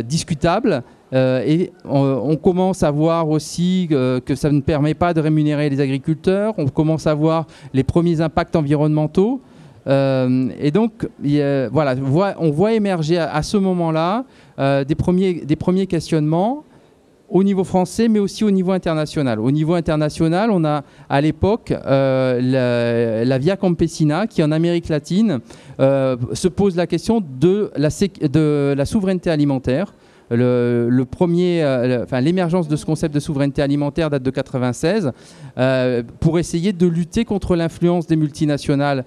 discutable. 0.04 0.84
Euh, 1.13 1.43
et 1.46 1.72
on, 1.86 2.36
commence 2.36 2.84
à 2.84 2.91
voir 2.91 3.30
aussi 3.30 3.88
euh, 3.91 4.20
que 4.20 4.36
ça 4.36 4.52
ne 4.52 4.60
permet 4.60 4.93
pas 4.93 5.13
de 5.13 5.22
rémunérer 5.22 5.70
les 5.70 5.80
agriculteurs. 5.80 6.54
On 6.58 6.67
commence 6.67 7.08
à 7.08 7.13
voir 7.13 7.48
les 7.74 7.84
premiers 7.84 8.20
impacts 8.22 8.56
environnementaux. 8.56 9.41
Euh, 9.88 10.50
et 10.60 10.72
donc, 10.72 11.08
voilà, 11.72 11.96
on 12.39 12.52
voit 12.52 12.74
émerger 12.74 13.17
à, 13.17 13.41
ce 13.41 13.58
moment-là 13.58 14.26
des, 14.58 14.96
premiers, 14.96 15.46
des 15.46 15.56
premiers 15.56 15.88
questionnements 15.88 16.63
au 17.30 17.43
niveau 17.43 17.65
français, 17.65 18.08
mais 18.08 18.20
aussi 18.20 18.46
au 18.46 18.52
niveau 18.52 18.72
international. 18.72 19.39
Au 19.39 19.52
niveau 19.52 19.74
international, 19.74 20.50
on 20.50 20.63
a 20.65 20.84
à 21.10 21.22
l'époque 21.22 21.74
la, 21.86 23.38
Via 23.38 23.56
Campesina, 23.56 24.28
qui 24.28 24.43
en 24.43 24.52
Amérique 24.52 24.89
latine 24.89 25.39
se 25.80 26.48
pose 26.50 26.76
la 26.76 26.88
question 26.88 27.22
de 27.22 27.72
la, 27.78 27.89
de 28.28 28.74
la 28.78 28.86
souveraineté 28.86 29.30
alimentaire. 29.30 29.93
Le, 30.30 31.04
premier, 31.04 31.63
enfin, 32.04 32.20
l'émergence 32.22 32.68
de 32.68 32.76
ce 32.76 32.86
concept 32.86 33.13
de 33.13 33.20
souveraineté 33.20 33.62
alimentaire 33.62 34.10
date 34.10 34.24
de 34.24 34.32
96 34.32 35.12
pour 36.20 36.40
essayer 36.40 36.74
de 36.74 36.88
lutter 36.88 37.26
contre 37.26 37.56
l'influence 37.56 38.08
des 38.08 38.16
multinationales 38.16 39.06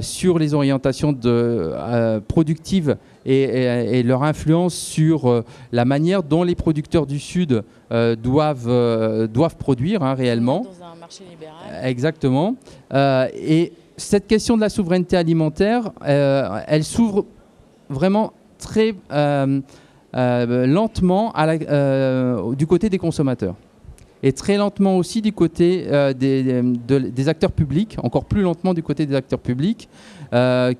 sur 0.00 0.38
les 0.38 0.54
orientations 0.54 1.12
de, 1.12 2.20
productives 2.28 2.96
et, 3.24 4.02
leur 4.02 4.22
influence 4.22 4.74
sur 4.74 5.44
la 5.72 5.84
manière 5.84 6.22
dont 6.22 6.42
les 6.42 6.54
producteurs 6.54 7.06
du 7.06 7.18
Sud 7.18 7.62
doivent, 7.90 9.28
doivent 9.28 9.56
produire 9.56 10.02
hein, 10.02 10.14
réellement. 10.14 10.60
Dans 10.60 10.86
un 10.86 10.96
marché 10.96 11.24
libéral. 11.30 11.84
Exactement. 11.84 12.56
et 12.92 13.72
cette 13.96 14.26
question 14.26 14.56
de 14.56 14.60
la 14.60 14.68
souveraineté 14.68 15.16
alimentaire, 15.16 15.90
elle 16.02 16.84
s'ouvre 16.84 17.24
vraiment 17.88 18.32
très 18.58 18.94
euh, 20.16 20.46
euh, 20.48 20.66
lentement 20.66 21.30
euh, 21.36 22.54
du 22.54 22.66
côté 22.66 22.88
des 22.88 22.96
consommateurs 22.96 23.54
et 24.22 24.32
très 24.32 24.56
lentement 24.56 24.96
aussi 24.96 25.20
du 25.20 25.32
côté 25.32 25.86
des, 26.18 27.28
acteurs 27.28 27.52
publics, 27.52 27.98
encore 28.02 28.24
plus 28.24 28.40
lentement 28.40 28.72
du 28.72 28.82
côté 28.82 29.04
des 29.04 29.14
acteurs 29.14 29.38
publics, 29.38 29.90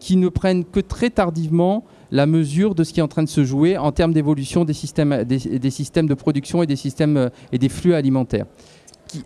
qui 0.01 0.17
ne 0.17 0.29
prennent 0.31 0.65
que 0.65 0.81
très 0.81 1.11
tardivement 1.11 1.85
la 2.11 2.25
mesure 2.25 2.75
de 2.75 2.83
ce 2.83 2.95
qui 2.95 3.01
est 3.01 3.03
en 3.03 3.09
train 3.09 3.23
de 3.23 3.29
se 3.29 3.45
jouer 3.45 3.77
en 3.77 3.93
termes 3.93 4.15
d'évolution 4.15 4.65
des 4.65 4.73
systèmes, 4.73 5.25
des, 5.25 5.71
systèmes 5.71 6.09
de 6.09 6.15
production 6.15 6.63
et 6.63 6.67
des 6.67 6.77
systèmes 6.77 7.31
et 7.53 7.59
des 7.59 7.69
flux 7.69 7.95
alimentaires. 7.95 8.47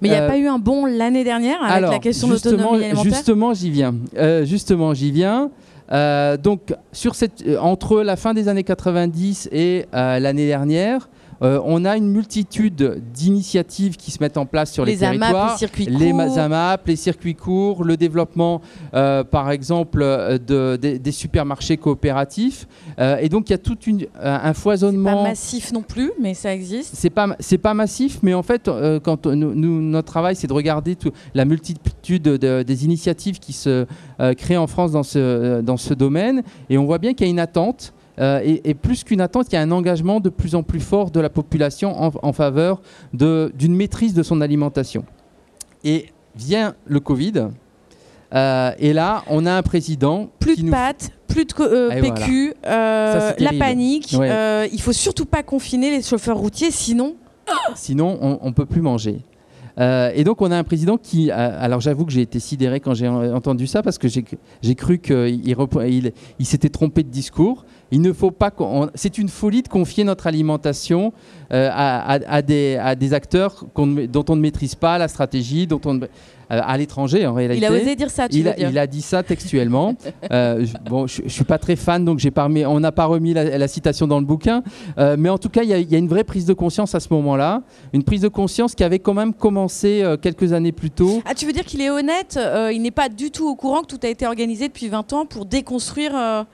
Mais 0.03 0.09
il 0.09 0.11
n'y 0.11 0.17
a 0.17 0.27
pas 0.27 0.39
eu 0.39 0.49
un 0.49 0.59
bon 0.59 0.87
l'année 0.87 1.25
dernière 1.25 1.63
avec 1.63 1.89
la 1.89 1.99
question 2.01 2.27
de 2.27 2.33
l'autonomie 2.33 2.85
alimentaire? 2.85 3.05
Justement, 3.05 3.55
j'y 3.55 3.71
viens. 3.71 3.95
justement, 4.43 4.93
j'y 4.93 5.13
viens. 5.13 5.51
Euh, 5.93 6.37
donc, 6.37 6.75
sur 6.93 7.15
cette, 7.15 7.43
euh, 7.47 7.59
entre 7.59 8.03
la 8.03 8.17
fin 8.17 8.35
des 8.35 8.49
années 8.49 8.65
90 8.65 9.49
et 9.53 9.87
euh, 9.95 10.19
l'année 10.19 10.47
dernière, 10.47 11.09
on 11.41 11.85
a 11.85 11.97
une 11.97 12.11
multitude 12.11 13.03
d'initiatives 13.13 13.97
qui 13.97 14.11
se 14.11 14.19
mettent 14.21 14.37
en 14.37 14.47
place 14.47 14.73
sur 14.73 14.85
les, 14.85 14.99
territoires. 14.99 15.31
AMAP, 15.31 15.53
les 15.53 15.59
circuits 15.59 15.87
courts. 15.87 16.39
AMAP, 16.39 16.87
les 16.87 16.97
circuits 16.97 17.35
courts, 17.35 17.85
le 17.85 17.97
développement, 17.97 18.61
par 18.93 19.51
exemple, 19.51 20.01
de, 20.01 20.77
des 20.77 21.13
supermarchés 21.13 21.77
coopératifs. 21.77 22.67
et 22.99 23.29
donc, 23.29 23.49
il 23.49 23.53
y 23.53 23.55
a 23.55 23.59
tout 23.59 23.77
un 24.21 24.55
foisonnement. 24.55 25.25
Pas 25.25 25.31
massif 25.31 25.73
non 25.73 25.83
plus, 25.83 26.13
mais 26.21 26.35
ça 26.35 26.55
existe. 26.55 26.95
C'est 26.95 27.11
pas, 27.11 27.37
c'est 27.41 27.59
pas 27.59 27.75
massif, 27.75 28.19
mais 28.23 28.35
en 28.35 28.43
fait, 28.43 28.71
quand 29.03 29.27
nous, 29.27 29.81
notre 29.81 30.09
travail, 30.09 30.37
c'est 30.37 30.47
de 30.47 30.53
regarder 30.53 30.97
tout, 30.97 31.13
la 31.35 31.45
multitude 31.45 32.23
des 32.23 32.85
initiatives 32.85 33.39
qui 33.39 33.53
se 33.53 33.87
créent 34.37 34.57
en 34.57 34.67
France 34.67 34.93
dans 34.93 35.03
ce, 35.03 35.61
dans 35.61 35.77
ce 35.77 35.95
domaine. 35.95 36.43
Et 36.69 36.79
on 36.79 36.85
voit 36.85 36.99
bien 36.99 37.15
qu'il 37.15 37.27
y 37.27 37.31
a 37.31 37.33
une 37.33 37.41
attente. 37.41 37.93
Euh, 38.21 38.41
et, 38.45 38.75
plus 38.75 39.05
qu'une 39.05 39.21
attente, 39.21 39.47
il 39.51 39.55
y 39.55 39.59
a 39.59 39.63
un 39.63 39.71
engagement 39.71 40.21
de 40.21 40.29
plus 40.29 40.55
en 40.55 40.63
plus 40.63 40.81
fort 40.81 41.11
de 41.11 41.21
la 41.21 41.31
population 41.31 41.97
en, 42.23 42.33
faveur 42.33 42.83
d'une 43.13 43.75
maîtrise 43.75 44.15
de 44.15 44.23
son 44.23 44.41
alimentation. 44.41 45.05
Et 45.85 46.07
vient 46.37 46.75
le 46.87 47.01
Covid. 47.01 47.49
Euh, 48.33 48.73
et 48.79 48.93
là, 48.93 49.25
on 49.29 49.47
a 49.47 49.53
un 49.53 49.63
président. 49.63 50.29
Plus 50.39 50.63
de 50.63 50.71
pâtes, 50.71 51.11
plus 51.29 51.47
de 51.47 51.55
euh, 51.61 52.01
PQ, 52.01 52.55
la 52.63 53.53
panique. 53.59 54.13
il 54.13 54.81
faut 54.81 54.93
surtout 54.93 55.25
pas 55.25 55.43
confiner 55.43 55.91
les 55.91 56.03
chauffeurs 56.03 56.37
routiers, 56.37 56.71
sinon. 56.71 57.17
Sinon, 57.75 58.39
on 58.43 58.47
ne 58.47 58.55
peut 58.55 58.67
plus 58.67 58.83
manger. 58.83 59.23
Euh, 59.79 60.11
et 60.15 60.25
donc 60.25 60.43
on 60.43 60.51
a 60.51 60.57
un 60.57 60.65
président 60.65 60.99
qui, 60.99 61.31
alors 61.31 61.81
j'avoue 61.81 62.05
que 62.05 62.13
j'ai 62.13 62.23
été 62.23 62.39
sidéré 62.39 62.81
quand 62.81 62.95
j'ai 62.95 63.09
entendu 63.09 63.67
ça 63.67 63.83
parce 63.83 63.99
que 63.99 64.09
j'ai 64.09 64.75
cru 64.75 64.99
qu'il 64.99 65.43
il, 65.47 66.13
il 66.39 66.47
s'était 66.47 66.69
trompé 66.69 67.03
de 67.03 67.09
discours. 67.09 67.65
Il 67.91 68.01
ne 68.03 68.13
faut 68.13 68.31
pas. 68.31 68.53
C'est 68.95 69.19
une 69.19 69.29
folie 69.29 69.63
de 69.63 69.69
confier 69.69 70.05
notre 70.05 70.27
alimentation 70.27 71.13
euh, 71.53 71.69
à, 71.73 72.43
des, 72.43 72.77
à, 72.81 72.95
des, 72.95 73.15
acteurs 73.15 73.65
dont 73.77 74.25
on 74.29 74.37
ne 74.37 74.41
maîtrise 74.41 74.75
pas 74.75 74.99
la 74.99 75.09
stratégie, 75.09 75.67
dont 75.67 75.81
on 75.85 76.01
euh, 76.53 76.61
à 76.65 76.77
l'étranger 76.77 77.25
en 77.29 77.35
réalité. 77.35 77.59
Il 77.59 77.65
a 77.65 77.71
osé 77.71 77.95
dire 77.95 78.11
ça. 78.11 78.29
Tu 78.29 78.39
il, 78.39 78.43
veux 78.43 78.51
a, 78.51 78.55
dire. 78.55 78.71
il 78.71 78.79
a 78.79 78.89
dit 78.89 79.03
ça 79.03 79.23
textuellement. 79.23 79.95
euh, 80.33 80.67
je, 80.67 80.91
bon, 80.91 81.07
je, 81.07 81.29
suis 81.29 81.45
pas 81.45 81.59
très 81.59 81.77
fan, 81.77 82.05
donc 82.05 82.19
j'ai 82.19 82.33
pas 82.33 82.49
on 82.67 82.81
n'a 82.81 82.91
pas 82.91 83.05
remis 83.05 83.33
la, 83.35 83.69
citation 83.69 84.09
dans 84.09 84.19
le 84.19 84.27
bouquin, 84.27 84.65
euh, 84.99 85.15
mais 85.17 85.29
en 85.29 85.39
tout 85.39 85.49
cas, 85.49 85.63
il 85.63 85.69
y, 85.69 85.93
y, 85.93 85.95
a 85.95 85.99
une 85.99 86.09
vraie 86.09 86.25
prise 86.25 86.47
de 86.47 86.53
conscience 86.53 86.93
à 86.97 86.99
ce 86.99 87.07
moment-là, 87.13 87.63
une 87.93 88.03
prise 88.03 88.23
de 88.23 88.29
conscience 88.29 88.75
qui 88.75 88.83
avait 88.83 88.99
quand 88.99 89.15
même 89.15 89.33
commencé 89.33 90.05
quelques 90.23 90.53
années 90.53 90.73
plus 90.73 90.91
tôt. 90.91 91.23
Ah, 91.25 91.35
tu 91.35 91.47
veux 91.47 91.53
dire 91.53 91.65
qu'il 91.65 91.83
est 91.83 91.91
honnête 91.91 92.37
Il 92.73 92.83
n'est 92.83 92.91
pas 92.91 93.09
du 93.09 93.31
tout 93.31 93.49
au 93.49 93.55
courant 93.55 93.83
que 93.83 93.87
tout 93.87 94.01
a 94.03 94.09
été 94.09 94.27
organisé 94.27 94.67
depuis 94.67 94.89
20 94.89 95.13
ans 95.13 95.27
pour 95.27 95.47
déconstruire 95.47 96.47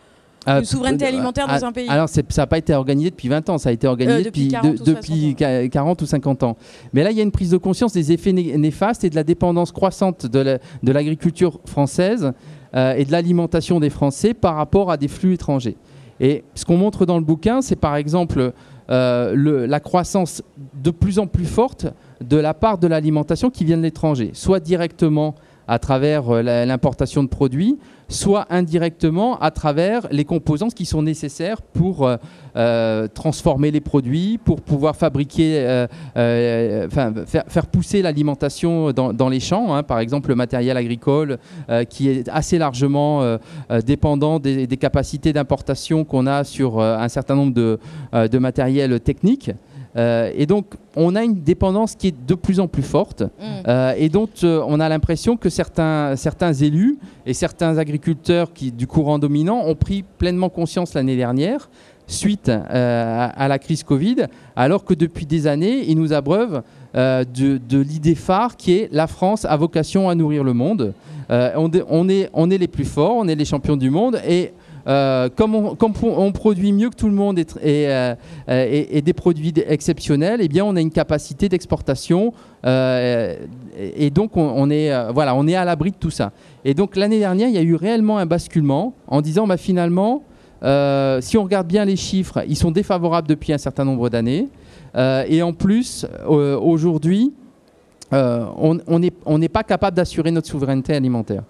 une 0.46 0.64
souveraineté 0.64 1.06
alimentaire 1.06 1.46
dans 1.48 1.64
un 1.64 1.72
pays 1.72 1.88
Alors, 1.88 2.08
ça 2.08 2.22
n'a 2.36 2.46
pas 2.46 2.58
été 2.58 2.74
organisé 2.74 3.10
depuis 3.10 3.28
20 3.28 3.50
ans, 3.50 3.58
ça 3.58 3.70
a 3.70 3.72
été 3.72 3.86
organisé 3.86 4.22
depuis, 4.22 4.48
depuis, 4.84 5.34
40, 5.34 6.02
ou 6.02 6.06
50 6.06 6.42
ans. 6.42 6.56
Mais 6.92 7.02
là, 7.02 7.10
il 7.10 7.16
y 7.16 7.20
a 7.20 7.22
une 7.22 7.32
prise 7.32 7.50
de 7.50 7.56
conscience 7.56 7.92
des 7.92 8.12
effets 8.12 8.32
néfastes 8.32 9.04
et 9.04 9.10
de 9.10 9.16
la 9.16 9.24
dépendance 9.24 9.72
croissante 9.72 10.26
de 10.26 10.58
l'agriculture 10.92 11.60
française 11.66 12.32
euh, 12.74 12.94
et 12.94 13.04
de 13.04 13.12
l'alimentation 13.12 13.80
des 13.80 13.90
Français 13.90 14.34
par 14.34 14.56
rapport 14.56 14.90
à 14.90 14.96
des 14.96 15.08
flux 15.08 15.34
étrangers. 15.34 15.76
Et 16.20 16.44
ce 16.54 16.64
qu'on 16.64 16.76
montre 16.76 17.06
dans 17.06 17.18
le 17.18 17.24
bouquin, 17.24 17.62
c'est 17.62 17.76
par 17.76 17.96
exemple 17.96 18.52
euh, 18.90 19.34
le, 19.34 19.66
la 19.66 19.80
croissance 19.80 20.42
de 20.74 20.90
plus 20.90 21.18
en 21.18 21.26
plus 21.26 21.44
forte 21.44 21.86
de 22.20 22.36
la 22.36 22.54
part 22.54 22.78
de 22.78 22.86
l'alimentation 22.86 23.50
qui 23.50 23.64
vient 23.64 23.76
de 23.76 23.82
l'étranger, 23.82 24.30
soit 24.32 24.60
directement 24.60 25.34
à 25.68 25.78
travers 25.78 26.30
euh, 26.30 26.42
l'importation 26.42 27.22
de 27.22 27.28
produits, 27.28 27.76
soit 28.08 28.46
indirectement 28.50 29.38
à 29.40 29.50
travers 29.50 30.06
les 30.12 30.24
composantes 30.24 30.74
qui 30.74 30.86
sont 30.86 31.02
nécessaires 31.02 31.60
pour 31.60 32.06
euh, 32.06 32.16
euh, 32.56 33.08
transformer 33.08 33.72
les 33.72 33.80
produits, 33.80 34.38
pour 34.38 34.60
pouvoir 34.60 34.94
fabriquer, 34.94 35.86
enfin, 36.14 37.12
faire, 37.26 37.66
pousser 37.66 38.02
l'alimentation 38.02 38.92
dans, 38.92 39.28
les 39.28 39.40
champs. 39.40 39.74
Hein. 39.74 39.82
par 39.82 39.98
exemple, 39.98 40.28
le 40.28 40.36
matériel 40.36 40.76
agricole 40.76 41.38
qui 41.90 42.08
est 42.08 42.28
assez 42.28 42.58
largement 42.58 43.38
dépendant 43.84 44.38
des, 44.38 44.66
capacités 44.76 45.32
d'importation 45.32 46.04
qu'on 46.04 46.26
a 46.26 46.44
sur 46.44 46.80
un 46.80 47.08
certain 47.08 47.34
nombre 47.34 47.54
de, 47.54 47.78
de 48.12 48.38
matériels 48.38 49.00
techniques. 49.00 49.50
Euh, 49.96 50.30
et 50.34 50.46
donc, 50.46 50.66
on 50.94 51.14
a 51.14 51.24
une 51.24 51.42
dépendance 51.42 51.94
qui 51.94 52.08
est 52.08 52.26
de 52.26 52.34
plus 52.34 52.60
en 52.60 52.68
plus 52.68 52.82
forte 52.82 53.22
mm. 53.22 53.44
euh, 53.66 53.94
et 53.96 54.08
dont 54.08 54.28
euh, 54.44 54.62
on 54.66 54.78
a 54.80 54.88
l'impression 54.88 55.36
que 55.36 55.48
certains, 55.48 56.16
certains 56.16 56.52
élus 56.52 56.98
et 57.24 57.32
certains 57.32 57.78
agriculteurs 57.78 58.52
qui, 58.52 58.70
du 58.72 58.86
courant 58.86 59.18
dominant 59.18 59.62
ont 59.64 59.74
pris 59.74 60.04
pleinement 60.18 60.50
conscience 60.50 60.94
l'année 60.94 61.16
dernière 61.16 61.70
suite 62.08 62.48
à, 62.48 63.48
la 63.48 63.58
crise 63.58 63.82
Covid, 63.82 64.26
alors 64.54 64.84
que 64.84 64.94
depuis 64.94 65.26
des 65.26 65.48
années, 65.48 65.82
ils 65.88 65.98
nous 65.98 66.12
abreuvent 66.12 66.62
de, 66.94 67.24
de 67.58 67.78
l'idée 67.80 68.14
phare 68.14 68.56
qui 68.56 68.74
est 68.74 68.88
la 68.92 69.08
France 69.08 69.44
a 69.44 69.56
vocation 69.56 70.08
à 70.08 70.14
nourrir 70.14 70.44
le 70.44 70.52
monde. 70.52 70.94
On, 71.28 71.68
on, 71.88 72.08
est, 72.08 72.30
on 72.32 72.48
est 72.48 72.58
les 72.58 72.68
plus 72.68 72.84
forts, 72.84 73.16
on 73.16 73.26
est 73.26 73.34
les 73.34 73.44
champions 73.44 73.76
du 73.76 73.90
monde 73.90 74.20
et 74.24 74.52
euh, 74.86 75.28
comme, 75.34 75.54
on, 75.54 76.32
produit 76.32 76.72
mieux 76.72 76.90
que 76.90 76.94
tout 76.94 77.08
le 77.08 77.14
monde 77.14 77.38
et, 77.38 77.46
euh, 77.66 78.14
des 78.46 79.12
produits 79.12 79.52
exceptionnels, 79.66 80.40
eh 80.42 80.48
bien, 80.48 80.64
on 80.64 80.76
a 80.76 80.80
une 80.80 80.92
capacité 80.92 81.48
d'exportation 81.48 82.32
euh, 82.64 83.36
et, 83.76 84.10
donc 84.10 84.36
on, 84.36 84.70
est, 84.70 84.92
voilà, 85.12 85.34
on 85.34 85.46
est 85.48 85.56
à 85.56 85.64
l'abri 85.64 85.90
de 85.90 85.96
tout 85.96 86.10
ça. 86.10 86.32
Et 86.64 86.74
donc 86.74 86.96
l'année 86.96 87.18
dernière, 87.18 87.48
il 87.48 87.54
y 87.54 87.58
a 87.58 87.62
eu 87.62 87.74
réellement 87.74 88.18
un 88.18 88.26
basculement 88.26 88.94
en 89.08 89.20
disant 89.20 89.46
bah, 89.46 89.56
finalement, 89.56 90.22
si 91.20 91.36
on 91.36 91.42
regarde 91.42 91.66
bien 91.66 91.84
les 91.84 91.96
chiffres, 91.96 92.44
ils 92.48 92.56
sont 92.56 92.70
défavorables 92.70 93.28
depuis 93.28 93.52
un 93.52 93.58
certain 93.58 93.84
nombre 93.84 94.08
d'années. 94.08 94.48
et 94.96 95.42
en 95.42 95.52
plus, 95.52 96.06
aujourd'hui, 96.28 97.32
on 98.12 99.38
n'est 99.38 99.48
pas 99.48 99.64
capable 99.64 99.96
d'assurer 99.96 100.30
notre 100.30 100.46
souveraineté 100.46 100.94
alimentaire. 100.94 101.42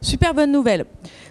Super 0.00 0.34
bonne 0.34 0.52
nouvelle. 0.52 0.84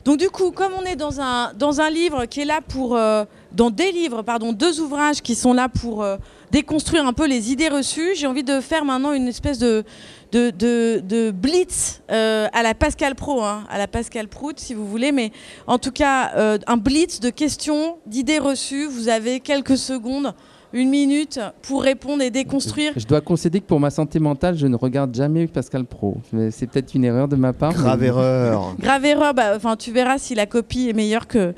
Donc 0.03 0.17
du 0.17 0.29
coup, 0.29 0.51
comme 0.51 0.73
on 0.77 0.83
est 0.83 0.95
dans 0.95 1.21
un, 1.21 1.53
dans 1.53 1.81
un 1.81 1.89
livre 1.89 2.25
qui 2.25 2.41
est 2.41 2.45
là 2.45 2.61
pour... 2.61 2.95
Euh, 2.95 3.25
dans 3.51 3.69
des 3.69 3.93
livres, 3.93 4.21
pardon, 4.21 4.51
deux 4.51 4.81
ouvrages 4.81 5.21
qui 5.21 5.33
sont 5.33 5.53
là 5.53 5.69
pour 5.69 6.03
euh, 6.03 6.17
déconstruire 6.51 7.05
un 7.05 7.13
peu 7.13 7.25
les 7.25 7.53
idées 7.53 7.69
reçues, 7.69 8.13
j'ai 8.15 8.27
envie 8.27 8.43
de 8.43 8.59
faire 8.59 8.83
maintenant 8.83 9.13
une 9.13 9.29
espèce 9.29 9.59
de, 9.59 9.85
de, 10.33 10.49
de, 10.49 11.31
blitz 11.31 12.01
euh, 12.11 12.49
à 12.51 12.63
la 12.63 12.73
Pascal 12.73 13.15
Pro, 13.15 13.41
hein, 13.43 13.63
à 13.69 13.77
la 13.77 13.87
Pascal 13.87 14.27
Prout 14.27 14.59
si 14.59 14.73
vous 14.73 14.85
voulez, 14.85 15.13
mais 15.13 15.31
en 15.67 15.79
tout 15.79 15.91
cas, 15.91 16.59
un 16.67 16.75
blitz 16.75 17.21
de 17.21 17.29
questions, 17.29 17.97
d'idées 18.07 18.39
reçues. 18.39 18.87
Vous 18.87 19.07
avez 19.07 19.39
quelques 19.39 19.77
secondes 19.77 20.33
une 20.73 20.89
minute 20.89 21.39
pour 21.61 21.83
répondre 21.83 22.21
et 22.21 22.31
déconstruire. 22.31 22.93
Je 22.95 23.05
dois 23.05 23.21
concéder 23.21 23.59
que 23.61 23.65
pour 23.65 23.79
ma 23.79 23.89
santé 23.89 24.19
mentale, 24.19 24.57
je 24.57 24.67
ne 24.67 24.75
regarde 24.75 25.15
jamais 25.15 25.47
Pascal 25.47 25.85
Pro. 25.85 26.17
C'est 26.51 26.67
peut-être 26.67 26.93
une 26.93 27.05
erreur 27.05 27.27
de 27.27 27.35
ma 27.35 27.53
part. 27.53 27.73
Grave 27.73 28.03
erreur. 28.03 28.75
Grave 28.79 29.05
erreur, 29.05 29.33
bah, 29.33 29.53
enfin, 29.55 29.75
tu 29.75 29.91
verras 29.91 30.17
si 30.17 30.35
la 30.35 30.45
copie 30.45 30.89
est 30.89 30.93
meilleure 30.93 31.27
que, 31.27 31.53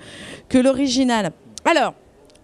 que 0.49 0.57
l'original. 0.57 1.31
Alors, 1.65 1.93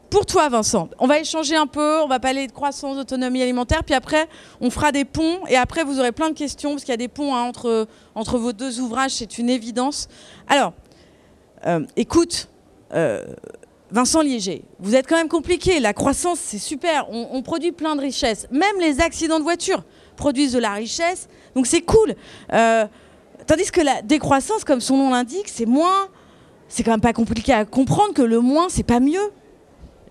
pour 0.10 0.28
toi, 0.28 0.48
Vincent, 0.48 0.90
on 1.00 1.08
va 1.08 1.20
échanger 1.20 1.56
un 1.56 1.66
peu, 1.66 2.02
on 2.02 2.08
va 2.08 2.20
parler 2.20 2.46
de 2.46 2.52
croissance, 2.52 2.98
d'autonomie 2.98 3.42
alimentaire, 3.42 3.84
puis 3.84 3.96
après, 3.96 4.28
on 4.62 4.70
fera 4.70 4.92
des 4.92 5.06
ponts, 5.06 5.40
et 5.48 5.56
après, 5.56 5.84
vous 5.84 6.00
aurez 6.00 6.12
plein 6.12 6.30
de 6.30 6.36
questions, 6.36 6.70
parce 6.70 6.84
qu'il 6.84 6.92
y 6.92 6.94
a 6.94 6.98
des 6.98 7.08
ponts 7.08 7.34
hein, 7.34 7.42
entre, 7.42 7.88
entre 8.14 8.38
vos 8.38 8.54
deux 8.54 8.80
ouvrages, 8.80 9.12
c'est 9.12 9.40
une 9.40 9.50
évidence. 9.50 10.08
Alors, 10.48 10.74
euh, 11.66 11.84
écoute, 11.96 12.48
euh, 12.94 13.26
Vincent 13.94 14.22
Liéger, 14.24 14.66
vous 14.80 14.96
êtes 14.96 15.08
quand 15.08 15.16
même 15.18 15.28
compliqué. 15.30 15.80
La 15.80 15.94
croissance, 15.94 16.40
c'est 16.40 16.58
super. 16.58 17.06
On, 17.12 17.28
on 17.32 17.44
produit 17.44 17.72
plein 17.72 17.96
de 17.96 18.02
richesses. 18.02 18.48
Même 18.52 18.80
les 18.82 19.00
accidents 19.00 19.38
de 19.38 19.44
voiture 19.44 19.84
produisent 20.16 20.54
de 20.54 20.60
la 20.60 20.74
richesse. 20.74 21.30
Donc 21.56 21.68
c'est 21.68 21.82
cool. 21.82 22.16
Euh, 22.52 22.88
tandis 23.46 23.70
que 23.70 23.82
la 23.82 24.02
décroissance, 24.02 24.64
comme 24.64 24.82
son 24.82 24.98
nom 24.98 25.12
l'indique, 25.12 25.48
c'est 25.48 25.68
moins. 25.68 26.08
C'est 26.68 26.82
quand 26.82 26.90
même 26.92 27.02
pas 27.02 27.14
compliqué 27.14 27.54
à 27.54 27.66
comprendre 27.66 28.16
que 28.16 28.24
le 28.24 28.40
moins, 28.40 28.66
c'est 28.68 28.82
pas 28.82 29.00
mieux. 29.00 29.32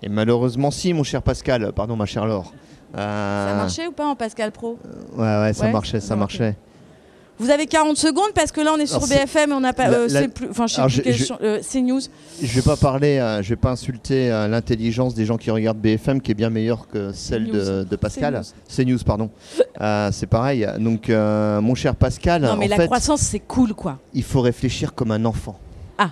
Et 0.00 0.08
malheureusement, 0.08 0.70
si, 0.70 0.92
mon 0.92 1.02
cher 1.02 1.20
Pascal, 1.20 1.72
pardon, 1.72 1.96
ma 1.96 2.06
chère 2.06 2.24
Laure. 2.24 2.52
Euh, 2.96 3.48
Ça 3.48 3.54
marchait 3.56 3.86
ou 3.88 3.92
pas 3.92 4.06
en 4.06 4.14
Pascal 4.14 4.52
Pro? 4.52 4.78
Ouais, 5.16 5.22
ouais, 5.40 5.52
ça 5.54 5.64
Ouais 5.64 5.72
marchait, 5.72 5.98
ça 5.98 6.14
marchait. 6.14 6.56
Vous 7.38 7.50
avez 7.50 7.66
40 7.66 7.96
secondes 7.96 8.30
parce 8.34 8.52
que 8.52 8.60
là 8.60 8.72
on 8.74 8.78
est 8.78 8.86
sur 8.86 9.00
BFM 9.06 9.50
et 9.50 9.54
on 9.54 9.60
n'a 9.60 9.72
pas. 9.72 9.88
euh, 9.90 10.06
la- 10.08 10.20
c'est 10.20 10.28
plus. 10.28 10.48
Enfin, 10.50 10.66
je 10.68 10.74
sais 10.74 10.82
plus 10.82 10.90
je- 10.92 11.02
quelle 11.02 11.14
je- 11.14 11.24
cha- 11.24 11.38
euh, 11.42 11.60
CNews. 11.60 12.00
Je 12.40 12.54
vais 12.54 12.62
pas 12.62 12.76
parler, 12.76 13.18
euh, 13.18 13.42
je 13.42 13.48
vais 13.48 13.56
pas 13.56 13.70
insulter 13.70 14.30
euh, 14.30 14.46
l'intelligence 14.48 15.14
des 15.14 15.24
gens 15.24 15.36
qui 15.38 15.50
regardent 15.50 15.78
BFM, 15.80 16.20
qui 16.20 16.30
est 16.30 16.34
bien 16.34 16.50
meilleure 16.50 16.86
que 16.88 17.10
celle 17.12 17.50
de, 17.50 17.84
de 17.84 17.96
Pascal. 17.96 18.42
CNews. 18.68 18.84
CNews, 18.98 19.04
pardon. 19.04 19.30
C'est 20.12 20.26
pareil. 20.28 20.66
Donc, 20.78 21.08
mon 21.08 21.74
cher 21.74 21.96
Pascal, 21.96 22.42
Non, 22.42 22.56
mais 22.56 22.66
en 22.66 22.68
la 22.68 22.76
fait, 22.76 22.86
croissance 22.86 23.20
c'est 23.22 23.40
cool 23.40 23.74
quoi. 23.74 23.98
il 24.14 24.22
faut 24.22 24.40
réfléchir 24.40 24.94
comme 24.94 25.10
un 25.10 25.24
enfant. 25.24 25.58
Ah. 25.98 26.10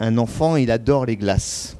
Un 0.00 0.18
enfant, 0.18 0.56
il 0.56 0.70
adore 0.72 1.06
les 1.06 1.16
glaces. 1.16 1.76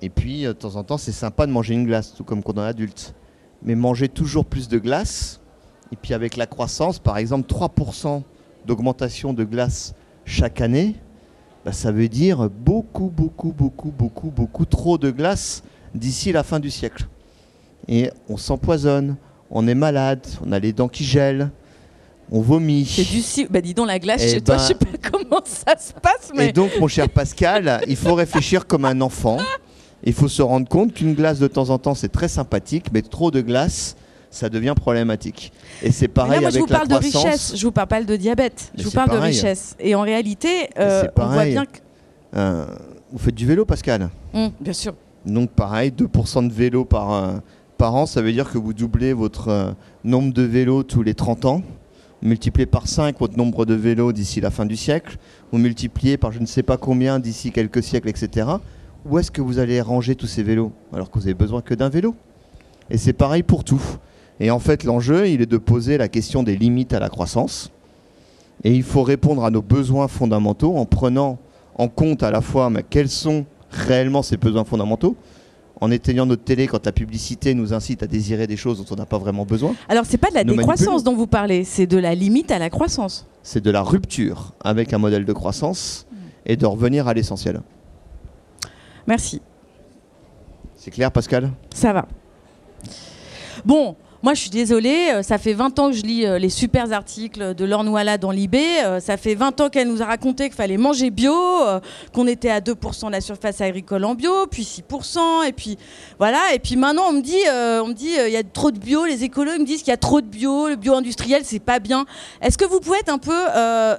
Et 0.00 0.08
puis, 0.08 0.42
de 0.44 0.52
temps 0.52 0.76
en 0.76 0.84
temps, 0.84 0.98
c'est 0.98 1.12
sympa 1.12 1.46
de 1.46 1.52
manger 1.52 1.74
une 1.74 1.84
glace, 1.86 2.14
tout 2.16 2.24
comme 2.24 2.42
quand 2.42 2.56
on 2.58 2.62
est 2.64 2.68
adulte. 2.68 3.14
Mais 3.62 3.74
manger 3.74 4.08
toujours 4.08 4.44
plus 4.44 4.68
de 4.68 4.78
glace, 4.78 5.40
et 5.92 5.96
puis 5.96 6.14
avec 6.14 6.36
la 6.36 6.46
croissance, 6.46 6.98
par 6.98 7.18
exemple, 7.18 7.46
3% 7.52 8.22
d'augmentation 8.66 9.32
de 9.32 9.44
glace 9.44 9.94
chaque 10.24 10.60
année, 10.60 10.96
bah, 11.64 11.72
ça 11.72 11.92
veut 11.92 12.08
dire 12.08 12.48
beaucoup, 12.50 13.10
beaucoup, 13.14 13.52
beaucoup, 13.52 13.90
beaucoup, 13.90 14.30
beaucoup 14.30 14.64
trop 14.64 14.98
de 14.98 15.10
glace 15.10 15.62
d'ici 15.94 16.32
la 16.32 16.42
fin 16.42 16.60
du 16.60 16.70
siècle. 16.70 17.06
Et 17.88 18.10
on 18.28 18.36
s'empoisonne, 18.36 19.16
on 19.50 19.66
est 19.68 19.74
malade, 19.74 20.26
on 20.44 20.52
a 20.52 20.58
les 20.58 20.72
dents 20.72 20.88
qui 20.88 21.04
gèlent, 21.04 21.50
on 22.32 22.40
vomit. 22.40 22.86
C'est 22.86 23.02
du 23.04 23.20
ci- 23.20 23.46
Bah 23.50 23.60
dis 23.60 23.74
donc 23.74 23.86
la 23.86 23.98
glace 23.98 24.22
Eh 24.24 24.30
chez 24.34 24.40
toi, 24.40 24.56
ben- 24.56 24.62
je 24.62 24.66
sais 24.68 24.74
pas 24.74 25.10
comment 25.10 25.42
ça 25.44 25.76
se 25.78 25.92
passe, 25.92 26.32
mais. 26.34 26.48
Et 26.48 26.52
donc, 26.52 26.70
mon 26.80 26.88
cher 26.88 27.08
Pascal, 27.10 27.82
il 27.86 27.96
faut 27.96 28.14
réfléchir 28.14 28.66
comme 28.66 28.86
un 28.86 29.00
enfant. 29.02 29.36
Il 30.02 30.12
faut 30.14 30.28
se 30.28 30.42
rendre 30.42 30.68
compte 30.68 30.94
qu'une 30.94 31.14
glace 31.14 31.38
de 31.38 31.46
temps 31.46 31.68
en 31.70 31.78
temps, 31.78 31.94
c'est 31.94 32.08
très 32.10 32.28
sympathique, 32.28 32.86
mais 32.92 33.02
trop 33.02 33.30
de 33.30 33.40
glace, 33.42 33.96
ça 34.34 34.48
devient 34.48 34.74
problématique. 34.76 35.52
Et 35.82 35.92
c'est 35.92 36.08
pareil 36.08 36.40
là, 36.40 36.40
moi, 36.40 36.48
avec 36.48 36.60
je 36.60 36.66
vous 36.66 36.72
la 36.72 36.78
parle 36.78 36.88
de 36.88 36.94
richesse, 36.96 37.54
je 37.56 37.64
vous 37.64 37.72
parle 37.72 37.88
pas 37.88 38.02
de 38.02 38.16
diabète, 38.16 38.72
Mais 38.76 38.82
je 38.82 38.88
vous 38.88 38.94
parle 38.94 39.10
de 39.10 39.16
richesse. 39.16 39.76
Et 39.78 39.94
en 39.94 40.02
réalité, 40.02 40.68
euh, 40.78 41.04
on 41.16 41.26
voit 41.26 41.44
bien 41.44 41.64
que. 41.64 41.78
Euh, 42.36 42.66
vous 43.12 43.18
faites 43.18 43.34
du 43.34 43.46
vélo, 43.46 43.64
Pascal? 43.64 44.10
Hum, 44.34 44.50
bien 44.60 44.72
sûr. 44.72 44.94
Donc 45.24 45.50
pareil, 45.50 45.90
2% 45.90 46.48
de 46.48 46.52
vélo 46.52 46.84
par, 46.84 47.12
euh, 47.12 47.36
par 47.78 47.94
an, 47.94 48.06
ça 48.06 48.20
veut 48.22 48.32
dire 48.32 48.50
que 48.50 48.58
vous 48.58 48.74
doublez 48.74 49.12
votre 49.12 49.48
euh, 49.48 49.70
nombre 50.02 50.32
de 50.32 50.42
vélos 50.42 50.82
tous 50.82 51.02
les 51.02 51.14
30 51.14 51.44
ans. 51.44 51.62
Vous 52.20 52.28
multipliez 52.28 52.66
par 52.66 52.88
5 52.88 53.18
votre 53.18 53.36
nombre 53.36 53.64
de 53.64 53.74
vélos 53.74 54.12
d'ici 54.12 54.40
la 54.40 54.50
fin 54.50 54.66
du 54.66 54.76
siècle. 54.76 55.16
Vous 55.52 55.58
multipliez 55.58 56.16
par 56.16 56.32
je 56.32 56.40
ne 56.40 56.46
sais 56.46 56.62
pas 56.62 56.76
combien 56.76 57.18
d'ici 57.20 57.52
quelques 57.52 57.82
siècles, 57.82 58.08
etc. 58.08 58.48
Où 59.06 59.18
est-ce 59.18 59.30
que 59.30 59.40
vous 59.42 59.58
allez 59.58 59.80
ranger 59.80 60.16
tous 60.16 60.26
ces 60.26 60.42
vélos 60.42 60.72
alors 60.92 61.10
que 61.10 61.18
vous 61.18 61.26
avez 61.26 61.34
besoin 61.34 61.60
que 61.60 61.74
d'un 61.74 61.88
vélo? 61.88 62.14
Et 62.90 62.98
c'est 62.98 63.12
pareil 63.12 63.42
pour 63.42 63.64
tout. 63.64 63.82
Et 64.40 64.50
en 64.50 64.58
fait, 64.58 64.84
l'enjeu, 64.84 65.28
il 65.28 65.40
est 65.42 65.46
de 65.46 65.58
poser 65.58 65.96
la 65.98 66.08
question 66.08 66.42
des 66.42 66.56
limites 66.56 66.92
à 66.92 67.00
la 67.00 67.08
croissance. 67.08 67.70
Et 68.64 68.72
il 68.72 68.82
faut 68.82 69.02
répondre 69.02 69.44
à 69.44 69.50
nos 69.50 69.62
besoins 69.62 70.08
fondamentaux 70.08 70.76
en 70.76 70.86
prenant 70.86 71.38
en 71.76 71.88
compte 71.88 72.22
à 72.22 72.30
la 72.30 72.40
fois 72.40 72.70
mais 72.70 72.84
quels 72.88 73.08
sont 73.08 73.44
réellement 73.70 74.22
ces 74.22 74.36
besoins 74.36 74.64
fondamentaux, 74.64 75.16
en 75.80 75.90
éteignant 75.90 76.24
notre 76.24 76.44
télé 76.44 76.68
quand 76.68 76.86
la 76.86 76.92
publicité 76.92 77.52
nous 77.52 77.74
incite 77.74 78.04
à 78.04 78.06
désirer 78.06 78.46
des 78.46 78.56
choses 78.56 78.78
dont 78.78 78.94
on 78.94 78.96
n'a 78.96 79.06
pas 79.06 79.18
vraiment 79.18 79.44
besoin. 79.44 79.74
Alors, 79.88 80.04
c'est 80.06 80.18
pas 80.18 80.30
de 80.30 80.34
la 80.34 80.44
Nous 80.44 80.54
décroissance 80.54 80.86
manipulons. 80.86 81.10
dont 81.10 81.16
vous 81.16 81.26
parlez, 81.26 81.64
c'est 81.64 81.86
de 81.86 81.98
la 81.98 82.14
limite 82.14 82.52
à 82.52 82.60
la 82.60 82.70
croissance. 82.70 83.26
C'est 83.42 83.62
de 83.62 83.70
la 83.70 83.82
rupture 83.82 84.52
avec 84.62 84.92
un 84.92 84.98
modèle 84.98 85.24
de 85.24 85.32
croissance 85.32 86.06
et 86.46 86.56
de 86.56 86.64
revenir 86.64 87.08
à 87.08 87.14
l'essentiel. 87.14 87.60
Merci. 89.06 89.42
C'est 90.76 90.92
clair, 90.92 91.10
Pascal? 91.10 91.50
Ça 91.74 91.92
va. 91.92 92.06
Bon, 93.64 93.96
moi 94.24 94.32
je 94.32 94.40
suis 94.40 94.50
désolée, 94.50 95.10
euh, 95.12 95.22
ça 95.22 95.36
fait 95.36 95.52
20 95.52 95.78
ans 95.78 95.90
que 95.90 95.96
je 95.96 96.02
lis 96.02 96.24
euh, 96.24 96.38
les 96.38 96.48
super 96.48 96.90
articles 96.94 97.54
de 97.54 97.64
Laure 97.66 97.84
Noala 97.84 98.16
dans 98.16 98.30
l'IB. 98.30 98.54
euh, 98.54 98.98
ça 98.98 99.18
fait 99.18 99.34
20 99.34 99.60
ans 99.60 99.68
qu'elle 99.68 99.86
nous 99.86 100.00
a 100.00 100.06
raconté 100.06 100.44
qu'il 100.44 100.54
fallait 100.54 100.78
manger 100.78 101.10
bio, 101.10 101.34
qu'on 102.14 102.26
était 102.26 102.48
à 102.48 102.60
2% 102.60 103.08
de 103.08 103.12
la 103.12 103.20
surface 103.20 103.60
agricole 103.60 104.02
en 104.02 104.14
bio, 104.14 104.46
puis 104.50 104.62
6%, 104.62 105.46
et 105.46 105.52
puis 105.52 105.76
voilà. 106.18 106.40
Et 106.54 106.58
puis 106.58 106.76
maintenant 106.76 107.08
on 107.10 107.12
me 107.12 107.20
dit, 107.20 107.36
on 107.46 107.94
y 107.94 108.36
a 108.36 108.42
trop 108.42 108.70
de 108.70 108.78
bio, 108.78 109.04
les 109.04 109.24
écolos 109.24 109.52
ils 109.56 109.60
me 109.60 109.66
disent 109.66 109.82
qu'il 109.82 109.90
y 109.90 109.94
a 109.94 109.98
trop 109.98 110.22
de 110.22 110.26
bio, 110.26 110.68
le 110.68 110.76
bio 110.76 110.94
industriel 110.94 111.42
c'est 111.44 111.58
pas 111.58 111.78
bien. 111.78 112.06
Est-ce 112.40 112.56
que 112.56 112.64
vous 112.64 112.80
pouvez 112.80 113.00
être 113.00 113.12
un 113.12 113.18
peu 113.18 113.42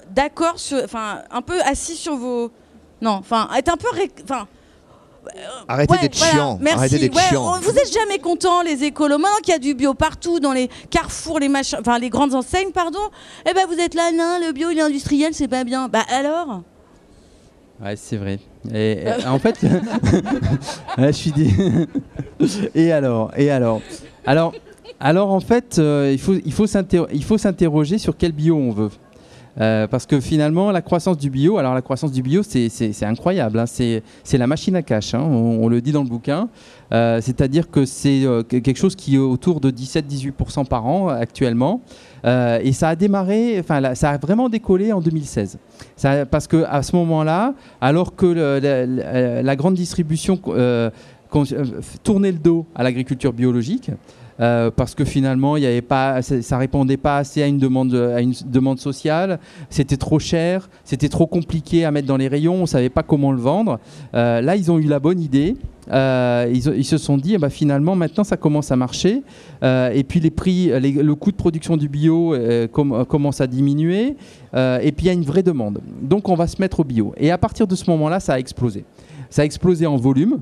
d'accord, 0.09 0.55
enfin 0.83 1.19
un 1.29 1.43
peu 1.43 1.61
assis 1.61 1.95
sur 1.95 2.15
vos... 2.15 2.51
Non, 2.99 3.11
enfin 3.11 3.47
être 3.55 3.71
un 3.71 3.77
peu... 3.77 3.89
Enfin, 4.23 4.47
Arrêtez 5.67 5.93
Ouais, 5.93 5.99
d'être 6.01 6.17
voilà, 6.17 6.31
chiant. 6.33 6.57
Merci. 6.61 6.77
Arrêtez 6.79 6.99
d'être 6.99 7.15
Ouais, 7.15 7.21
chiant. 7.29 7.53
on- 7.55 7.59
vous 7.59 7.69
êtes 7.77 7.93
jamais 7.93 8.19
contents, 8.19 8.61
les 8.61 8.83
écolos. 8.83 9.17
Maintenant 9.17 9.37
qu'il 9.43 9.53
y 9.53 9.55
a 9.55 9.59
du 9.59 9.73
bio 9.73 9.93
partout, 9.93 10.39
dans 10.39 10.53
les 10.53 10.69
carrefours, 10.89 11.39
les 11.39 11.49
machins, 11.49 11.77
enfin 11.81 11.99
les 11.99 12.09
grandes 12.09 12.33
enseignes, 12.33 12.71
pardon. 12.71 12.99
Eh 13.49 13.53
ben 13.53 13.65
vous 13.67 13.79
êtes 13.79 13.93
là, 13.93 14.11
non, 14.11 14.39
le 14.45 14.51
bio, 14.53 14.69
il 14.71 14.77
est 14.77 14.81
industriel, 14.81 15.33
c'est 15.33 15.47
pas 15.47 15.63
bien. 15.63 15.87
Bah 15.87 16.03
alors? 16.09 16.61
Ouais, 17.83 17.95
c'est 17.97 18.17
vrai. 18.17 18.39
Et, 18.73 19.03
et, 19.03 19.27
en 19.27 19.37
fait, 19.39 19.59
je 20.97 21.11
suis 21.11 21.31
dit. 21.31 21.49
et 22.75 22.91
alors 22.91 23.31
Et 23.35 23.49
alors? 23.51 23.81
Alors, 24.25 24.53
alors 24.99 25.31
en 25.31 25.39
fait, 25.41 25.77
euh, 25.77 26.09
il 26.11 26.19
faut, 26.19 26.35
il 26.45 26.53
faut 26.53 26.67
s'inter- 26.67 27.05
il 27.13 27.23
faut 27.23 27.37
s'interroger 27.37 27.97
sur 27.97 28.15
quel 28.17 28.31
bio 28.31 28.55
on 28.55 28.71
veut. 28.71 28.89
Euh, 29.61 29.87
parce 29.87 30.05
que 30.05 30.19
finalement, 30.19 30.71
la 30.71 30.81
croissance 30.81 31.17
du 31.17 31.29
bio, 31.29 31.57
alors 31.57 31.73
la 31.73 31.81
croissance 31.81 32.11
du 32.11 32.21
bio, 32.21 32.43
c'est- 32.43 33.03
incroyable. 33.03 33.59
hein. 33.59 33.65
C'est 33.65 34.37
la 34.37 34.47
machine 34.47 34.75
à 34.75 34.81
cash, 34.81 35.13
hein. 35.13 35.21
on, 35.21 35.67
le 35.69 35.81
dit 35.81 35.91
dans 35.91 36.03
le 36.03 36.09
bouquin. 36.09 36.49
Euh, 36.91 37.19
C'est-à-dire 37.21 37.69
que 37.71 37.85
c'est 37.85 38.25
euh, 38.25 38.43
que- 38.43 38.57
quelque 38.57 38.77
chose 38.77 38.95
qui 38.95 39.15
est 39.15 39.19
autour 39.19 39.59
de 39.61 39.71
17-18% 39.71 40.65
par 40.65 40.85
an 40.85 41.07
actuellement. 41.07 41.81
Et 42.25 42.73
ça 42.73 42.89
a 42.89 42.95
démarré, 42.95 43.57
enfin, 43.59 43.93
ça 43.93 44.09
a 44.09 44.17
vraiment 44.17 44.49
décollé 44.49 44.91
en 44.91 44.99
2016. 44.99 45.59
Ça- 45.95 46.25
parce 46.25 46.47
que 46.47 46.63
à 46.67 46.81
ce 46.81 46.95
moment-là, 46.95 47.53
alors 47.81 48.15
que 48.15 48.25
la 49.43 49.55
grande 49.55 49.75
distribution 49.75 50.37
tournait 52.03 52.31
le 52.31 52.37
dos 52.39 52.65
à 52.75 52.83
l'agriculture 52.83 53.33
biologique, 53.33 53.91
euh, 54.39 54.69
parce 54.69 54.95
que 54.95 55.05
finalement, 55.05 55.55
ça, 55.89 56.41
ça 56.41 56.57
répondait 56.57 56.97
pas 56.97 57.17
assez 57.17 57.41
à 57.41 57.47
une 57.47 57.57
demande, 57.57 58.79
sociale. 58.79 59.39
C'était 59.69 59.97
trop 59.97 60.19
cher, 60.19 60.69
c'était 60.83 61.09
trop 61.09 61.27
compliqué 61.27 61.85
à 61.85 61.91
mettre 61.91 62.07
dans 62.07 62.17
les 62.17 62.27
rayons. 62.27 62.55
On 62.55 62.65
savait 62.65 62.89
pas 62.89 63.03
comment 63.03 63.31
le 63.31 63.39
vendre. 63.39 63.79
Euh, 64.13 64.41
là, 64.41 64.55
ils 64.55 64.71
ont 64.71 64.79
eu 64.79 64.87
la 64.87 64.99
bonne 64.99 65.19
idée. 65.19 65.55
Euh, 65.91 66.51
ils, 66.51 66.83
se 66.83 66.97
sont 66.97 67.17
dit, 67.17 67.35
eh 67.35 67.37
ben, 67.37 67.49
finalement, 67.49 67.95
maintenant, 67.95 68.23
ça 68.23 68.37
commence 68.37 68.71
à 68.71 68.75
marcher. 68.75 69.21
Et 69.63 70.03
puis 70.03 70.19
les 70.19 70.31
prix, 70.31 70.71
le 70.79 71.13
coût 71.13 71.31
de 71.31 71.37
production 71.37 71.77
du 71.77 71.87
bio 71.87 72.35
com- 72.71 73.05
commence 73.07 73.39
à 73.39 73.47
diminuer. 73.47 74.15
Et 74.55 74.91
puis 74.91 75.05
il 75.05 75.07
y 75.07 75.09
a 75.09 75.13
une 75.13 75.23
vraie 75.23 75.43
demande. 75.43 75.79
Donc 76.01 76.27
on 76.27 76.35
va 76.35 76.47
se 76.47 76.61
mettre 76.61 76.79
au 76.79 76.83
bio. 76.83 77.13
Et 77.17 77.31
à 77.31 77.37
partir 77.37 77.67
de 77.67 77.75
ce 77.75 77.89
moment-là, 77.91 78.19
ça 78.19 78.33
a 78.33 78.39
explosé. 78.39 78.83
Ça 79.29 79.43
a 79.43 79.45
explosé 79.45 79.85
en 79.85 79.97
volume. 79.97 80.39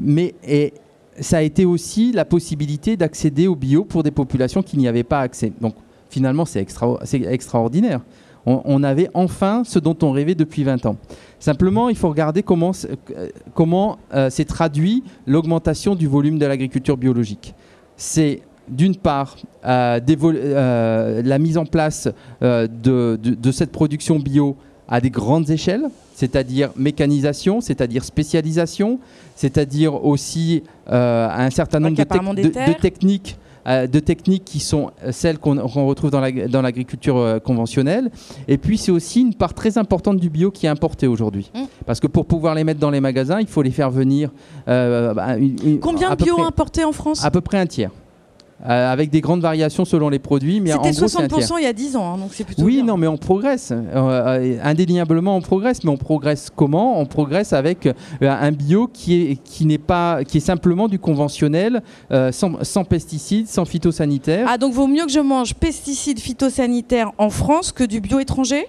Mais 0.00 0.34
et 0.46 0.74
ça 1.20 1.38
a 1.38 1.42
été 1.42 1.64
aussi 1.64 2.12
la 2.12 2.24
possibilité 2.24 2.96
d'accéder 2.96 3.46
au 3.46 3.56
bio 3.56 3.84
pour 3.84 4.02
des 4.02 4.10
populations 4.10 4.62
qui 4.62 4.76
n'y 4.76 4.88
avaient 4.88 5.04
pas 5.04 5.20
accès. 5.20 5.52
Donc 5.60 5.74
finalement, 6.10 6.44
c'est 6.44 6.60
extra- 6.60 7.00
c'est 7.04 7.22
extraordinaire. 7.22 8.00
On, 8.46 8.82
avait 8.82 9.08
enfin 9.14 9.62
ce 9.64 9.78
dont 9.78 9.96
on 10.02 10.10
rêvait 10.10 10.34
depuis 10.34 10.64
20 10.64 10.84
ans. 10.84 10.96
Simplement, 11.38 11.88
il 11.88 11.96
faut 11.96 12.10
regarder 12.10 12.42
comment, 12.42 12.72
euh, 12.74 13.94
euh, 14.14 14.28
s'est 14.28 14.44
traduit 14.44 15.02
l'augmentation 15.26 15.94
du 15.94 16.06
volume 16.06 16.38
de 16.38 16.44
l'agriculture 16.44 16.98
biologique. 16.98 17.54
C'est 17.96 18.42
d'une 18.68 18.96
part 18.96 19.36
euh, 19.64 21.22
la 21.24 21.38
mise 21.38 21.56
en 21.56 21.64
place 21.64 22.10
de 22.42 23.50
cette 23.50 23.72
production 23.72 24.18
bio 24.18 24.58
à 24.88 25.00
des 25.00 25.10
grandes 25.10 25.48
échelles, 25.50 25.88
c'est-à-dire 26.14 26.70
mécanisation, 26.76 27.60
c'est-à-dire 27.60 28.04
spécialisation, 28.04 28.98
c'est-à-dire 29.36 30.04
aussi 30.04 30.62
euh, 30.90 31.28
un 31.30 31.50
certain 31.50 31.80
nombre 31.80 31.96
de, 31.96 32.72
techniques, 32.80 33.36
euh, 33.66 33.86
de 33.86 33.98
techniques 33.98 34.44
qui 34.44 34.60
sont 34.60 34.90
euh, 35.02 35.10
celles 35.10 35.38
qu'on 35.38 35.56
retrouve 35.86 36.10
dans 36.10 36.20
la- 36.20 36.48
dans 36.48 36.60
l'agriculture 36.60 37.16
euh, 37.16 37.38
conventionnelle. 37.38 38.10
Et 38.46 38.58
puis 38.58 38.76
c'est 38.76 38.92
aussi 38.92 39.22
une 39.22 39.34
part 39.34 39.54
très 39.54 39.78
importante 39.78 40.18
du 40.18 40.28
bio 40.28 40.50
qui 40.50 40.66
est 40.66 40.68
importée 40.68 41.06
aujourd'hui, 41.06 41.50
Mm. 41.54 41.60
parce 41.86 41.98
que 41.98 42.06
pour 42.06 42.26
pouvoir 42.26 42.54
les 42.54 42.62
mettre 42.64 42.80
dans 42.80 42.90
les 42.90 43.00
magasins, 43.00 43.40
il 43.40 43.46
faut 43.46 43.62
les 43.62 43.70
faire 43.70 43.90
venir. 43.90 44.30
bah, 44.66 45.36
une- 45.38 45.56
une- 45.64 45.80
Combien 45.80 46.10
de 46.14 46.22
bio 46.22 46.40
importés 46.42 46.84
en 46.84 46.92
France? 46.92 47.24
À 47.24 47.30
peu 47.30 47.40
près 47.40 47.58
un 47.58 47.66
tiers. 47.66 47.90
Euh, 48.66 48.92
avec 48.92 49.10
des 49.10 49.20
grandes 49.20 49.40
variations 49.42 49.84
selon 49.84 50.08
les 50.08 50.18
produits. 50.18 50.60
Mais 50.60 50.70
C'était 50.70 50.90
gros, 50.92 51.08
c'est 51.08 51.22
un 51.22 51.28
tiers. 51.28 51.40
60% 51.40 51.54
il 51.58 51.64
y 51.64 51.66
a 51.66 51.72
10 51.72 51.96
ans, 51.96 52.14
hein, 52.14 52.18
donc 52.18 52.30
c'est 52.32 52.44
plutôt 52.44 52.62
Oui, 52.62 52.76
bien. 52.76 52.84
non, 52.84 52.96
mais 52.96 53.06
on 53.06 53.16
progresse. 53.16 53.72
Euh, 53.72 53.76
euh, 53.94 54.58
indéniablement, 54.62 55.36
on 55.36 55.40
progresse. 55.40 55.84
Mais 55.84 55.90
on 55.90 55.96
progresse 55.96 56.50
comment? 56.54 56.98
On 57.00 57.06
progresse 57.06 57.52
avec 57.52 57.86
euh, 57.86 57.92
un 58.22 58.52
bio 58.52 58.88
qui 58.92 59.14
est 59.22 59.36
qui 59.42 59.66
n'est 59.66 59.78
pas 59.78 60.24
qui 60.24 60.38
est 60.38 60.40
simplement 60.40 60.88
du 60.88 60.98
conventionnel, 60.98 61.82
sans, 62.30 62.62
sans 62.62 62.84
pesticides, 62.84 63.48
sans 63.48 63.64
phytosanitaires. 63.64 64.46
Ah, 64.48 64.58
donc 64.58 64.72
vaut 64.72 64.86
mieux 64.86 65.04
que 65.04 65.12
je 65.12 65.20
mange 65.20 65.54
pesticides 65.54 66.20
phytosanitaires 66.20 67.12
en 67.18 67.30
France 67.30 67.72
que 67.72 67.84
du 67.84 68.00
bio 68.00 68.18
étranger? 68.18 68.66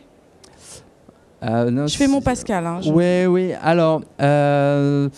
Euh, 1.46 1.70
non, 1.70 1.86
Je 1.88 1.96
fais 1.96 2.08
mon 2.08 2.22
Pascal. 2.22 2.66
hein, 2.66 2.80
je- 2.82 2.92
Oui, 2.92 3.26
oui. 3.28 3.52
Alors, 3.62 4.02
euh, 4.22 5.10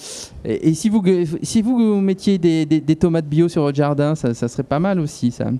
et, 0.44 0.70
et 0.70 0.74
si 0.74 0.90
vous 0.90 1.02
si 1.42 1.62
vous 1.62 2.02
mettiez 2.02 2.38
des, 2.38 2.66
des- 2.66 2.82
des 2.82 2.96
tomates 2.98 3.26
bio 3.28 3.48
sur 3.48 3.62
votre 3.62 3.78
jardin, 3.78 4.14
ça, 4.16 4.34
ça 4.34 4.48
serait 4.48 4.64
pas 4.64 4.80
mal 4.80 5.00
aussi, 5.00 5.32
ça. 5.32 5.46
Non, 5.46 5.60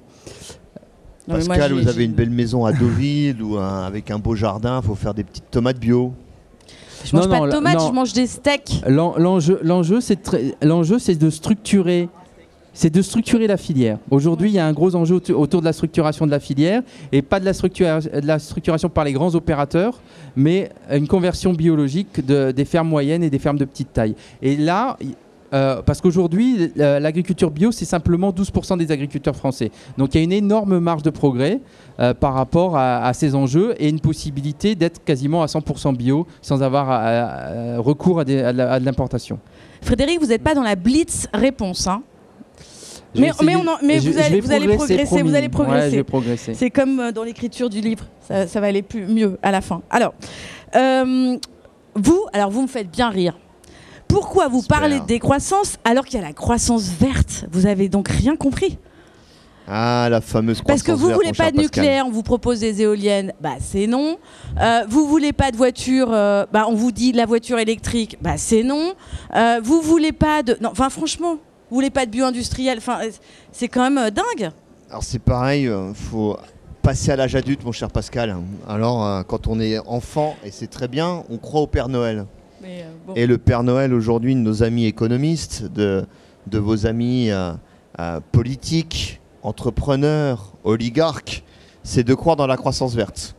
moi, 1.28 1.38
Pascal, 1.38 1.70
j'ai- 1.76 1.82
vous 1.82 1.88
avez 1.88 2.06
une 2.06 2.12
belle 2.14 2.30
maison 2.30 2.66
à 2.66 2.74
Deauville 2.74 3.42
ou 3.42 3.58
un- 3.58 3.84
avec 3.86 4.12
un 4.12 4.20
beau 4.20 4.36
jardin, 4.36 4.82
il 4.84 4.86
faut 4.88 4.96
faire 4.96 5.14
des 5.14 5.24
petites 5.24 5.50
tomates 5.52 5.80
bio. 5.80 6.14
Je 7.06 7.16
mange 7.16 7.26
Non, 7.26 7.32
pas 7.32 7.40
non, 7.40 7.46
de 7.46 7.52
tomates, 7.52 7.78
non. 7.80 7.88
je 7.88 7.94
mange 7.94 8.14
des 8.14 8.28
steaks. 8.28 8.82
L'enjeu, 8.88 9.60
c'est 11.00 11.16
de 11.18 11.30
structurer. 11.30 12.10
C'est 12.80 12.94
de 12.94 13.02
structurer 13.02 13.48
la 13.48 13.58
filière. 13.58 13.98
Aujourd'hui, 14.12 14.52
il 14.52 14.54
y 14.54 14.60
a 14.60 14.68
un 14.68 14.72
gros 14.72 14.94
enjeu 14.96 15.16
autour 15.16 15.62
de 15.62 15.66
la 15.66 15.74
structuration 15.74 16.28
de 16.28 16.32
la 16.32 16.40
filière 16.40 16.84
et 17.12 17.24
pas 17.24 17.40
de 17.40 17.46
la, 17.46 18.38
structuration 18.38 18.88
par 18.88 19.04
les 19.04 19.14
grands 19.14 19.34
opérateurs, 19.34 20.00
mais 20.36 20.70
une 20.92 21.08
conversion 21.08 21.54
biologique 21.54 22.24
de- 22.24 22.52
des 22.52 22.66
fermes 22.66 22.88
moyennes 22.88 23.24
et 23.24 23.32
des 23.32 23.40
fermes 23.40 23.58
de 23.58 23.66
petite 23.66 23.94
taille. 23.94 24.14
Et 24.44 24.58
là, 24.58 24.96
euh, 25.56 25.82
parce 25.82 26.02
qu'aujourd'hui, 26.02 26.72
euh, 26.78 27.00
l'agriculture 27.00 27.50
bio, 27.50 27.72
c'est 27.72 27.84
simplement 27.84 28.32
12% 28.32 28.78
des 28.78 28.92
agriculteurs 28.92 29.36
français. 29.36 29.72
Donc 29.98 30.14
il 30.14 30.20
y 30.20 30.22
a 30.22 30.24
une 30.26 30.32
énorme 30.32 30.78
marge 30.78 31.02
de 31.02 31.10
progrès 31.10 31.62
euh, 32.00 32.14
par 32.14 32.36
rapport 32.36 32.78
à, 32.78 33.12
ces 33.16 33.34
enjeux 33.34 33.74
et 33.80 33.90
une 33.90 34.02
possibilité 34.02 34.76
d'être 34.76 35.04
quasiment 35.04 35.42
à 35.42 35.48
100% 35.48 35.96
bio 35.98 36.28
sans 36.44 36.62
avoir 36.62 36.86
recours 37.84 38.20
à 38.20 38.24
de 38.24 38.86
l'importation. 38.86 39.40
Frédéric, 39.82 40.20
vous 40.20 40.28
n'êtes 40.28 40.44
pas 40.44 40.54
dans 40.54 40.62
la 40.62 40.76
blitz 40.76 41.28
réponse. 41.34 41.88
hein. 41.88 42.04
Mais- 43.16 43.22
mais 43.22 43.28
essayer- 43.30 43.56
on 43.56 43.68
en- 43.68 43.78
mais 43.84 44.00
je- 44.00 44.10
vous 44.12 44.18
allez- 44.18 44.36
vais 44.36 44.40
vous 44.42 44.52
allez 44.52 44.68
progresser, 44.76 45.22
vous 45.24 45.36
allez 45.36 45.50
progresser. 45.50 46.54
C'est 46.54 46.70
comme 46.70 47.00
euh, 47.00 47.12
dans 47.12 47.24
l'écriture 47.24 47.70
du 47.70 47.82
livre, 47.82 48.06
ça, 48.28 48.48
ça 48.48 48.60
va 48.60 48.68
aller 48.68 48.82
plus, 48.82 49.06
mieux 49.08 49.38
à 49.42 49.52
la 49.52 49.62
fin. 49.62 49.82
Alors, 49.90 50.14
euh, 50.76 51.38
vous, 51.96 52.26
alors 52.34 52.52
vous 52.52 52.62
me 52.62 52.68
faites 52.68 52.92
bien 52.92 53.10
rire. 53.10 53.38
Pourquoi 54.08 54.48
vous 54.48 54.62
parlez 54.62 55.00
de 55.00 55.06
décroissance 55.06 55.78
alors 55.84 56.06
qu'il 56.06 56.20
y 56.20 56.24
a 56.24 56.26
la 56.26 56.34
croissance 56.34 56.84
verte? 56.90 57.46
Vous 57.52 57.66
avez 57.66 57.90
donc 57.90 58.08
rien 58.08 58.36
compris 58.38 58.78
Ah, 59.68 60.08
la 60.10 60.22
fameuse 60.22 60.62
croissance 60.62 60.82
Parce 60.82 60.84
que 60.84 60.98
vous 60.98 61.08
verte, 61.08 61.20
voulez 61.20 61.34
pas 61.34 61.52
de 61.52 61.58
Pascal. 61.58 61.64
nucléaire, 61.84 62.06
on 62.08 62.12
vous 62.12 62.24
propose 62.24 62.62
des 62.62 62.82
éoliennes, 62.82 63.34
bah 63.42 63.56
c'est 63.60 63.86
non. 63.86 64.18
Euh, 64.62 64.84
vous 64.88 65.06
voulez 65.08 65.34
pas 65.34 65.52
de 65.52 65.58
voiture, 65.58 66.08
euh, 66.14 66.46
bah 66.54 66.68
on 66.70 66.74
vous 66.76 66.94
dit 66.94 67.12
la 67.12 67.26
voiture 67.26 67.60
électrique, 67.60 68.18
bah 68.22 68.38
c'est 68.38 68.64
non. 68.64 68.94
Euh, 69.36 69.60
vous 69.62 69.82
voulez 69.82 70.14
pas 70.14 70.42
de, 70.42 70.56
non, 70.62 70.70
enfin 70.72 70.90
franchement, 70.90 71.36
vous 71.70 71.76
voulez 71.76 71.90
pas 71.90 72.06
de 72.06 72.12
bio-industriel, 72.12 72.78
enfin 72.78 73.00
euh, 73.04 73.12
c'est 73.52 73.68
quand 73.68 73.84
même 73.84 73.98
euh, 73.98 74.10
dingue. 74.10 74.52
Alors 74.90 75.04
c'est 75.04 75.20
pareil, 75.20 75.64
il 75.64 75.96
faut 75.96 76.38
passer 76.82 77.12
à 77.12 77.18
l'âge 77.18 77.36
adulte, 77.36 77.66
mon 77.66 77.74
cher 77.74 77.92
Pascal. 77.92 78.38
Alors 78.66 79.06
euh, 79.06 79.22
quand 79.24 79.48
on 79.48 79.60
est 79.60 79.78
enfant, 79.80 80.38
et 80.46 80.52
c'est 80.52 80.68
très 80.68 80.88
bien, 80.88 81.24
on 81.30 81.38
croit 81.38 81.60
au 81.60 81.68
Père 81.68 81.90
Noël. 81.90 82.26
Et 83.16 83.28
le 83.28 83.38
Père 83.38 83.64
Noël 83.64 83.94
aujourd'hui 83.94 84.36
de 84.36 84.40
nos 84.40 84.64
amis 84.64 84.86
économistes, 84.86 85.66
de, 85.66 86.06
de 86.48 86.60
vos 86.60 86.86
amis 86.86 87.30
euh, 87.30 87.52
euh, 88.00 88.20
politiques, 88.32 89.20
entrepreneurs, 89.44 90.54
oligarques, 90.64 91.44
c'est 91.84 92.04
de 92.04 92.14
croire 92.14 92.36
dans 92.36 92.48
la 92.48 92.58
croissance 92.58 92.96
verte. 92.96 93.36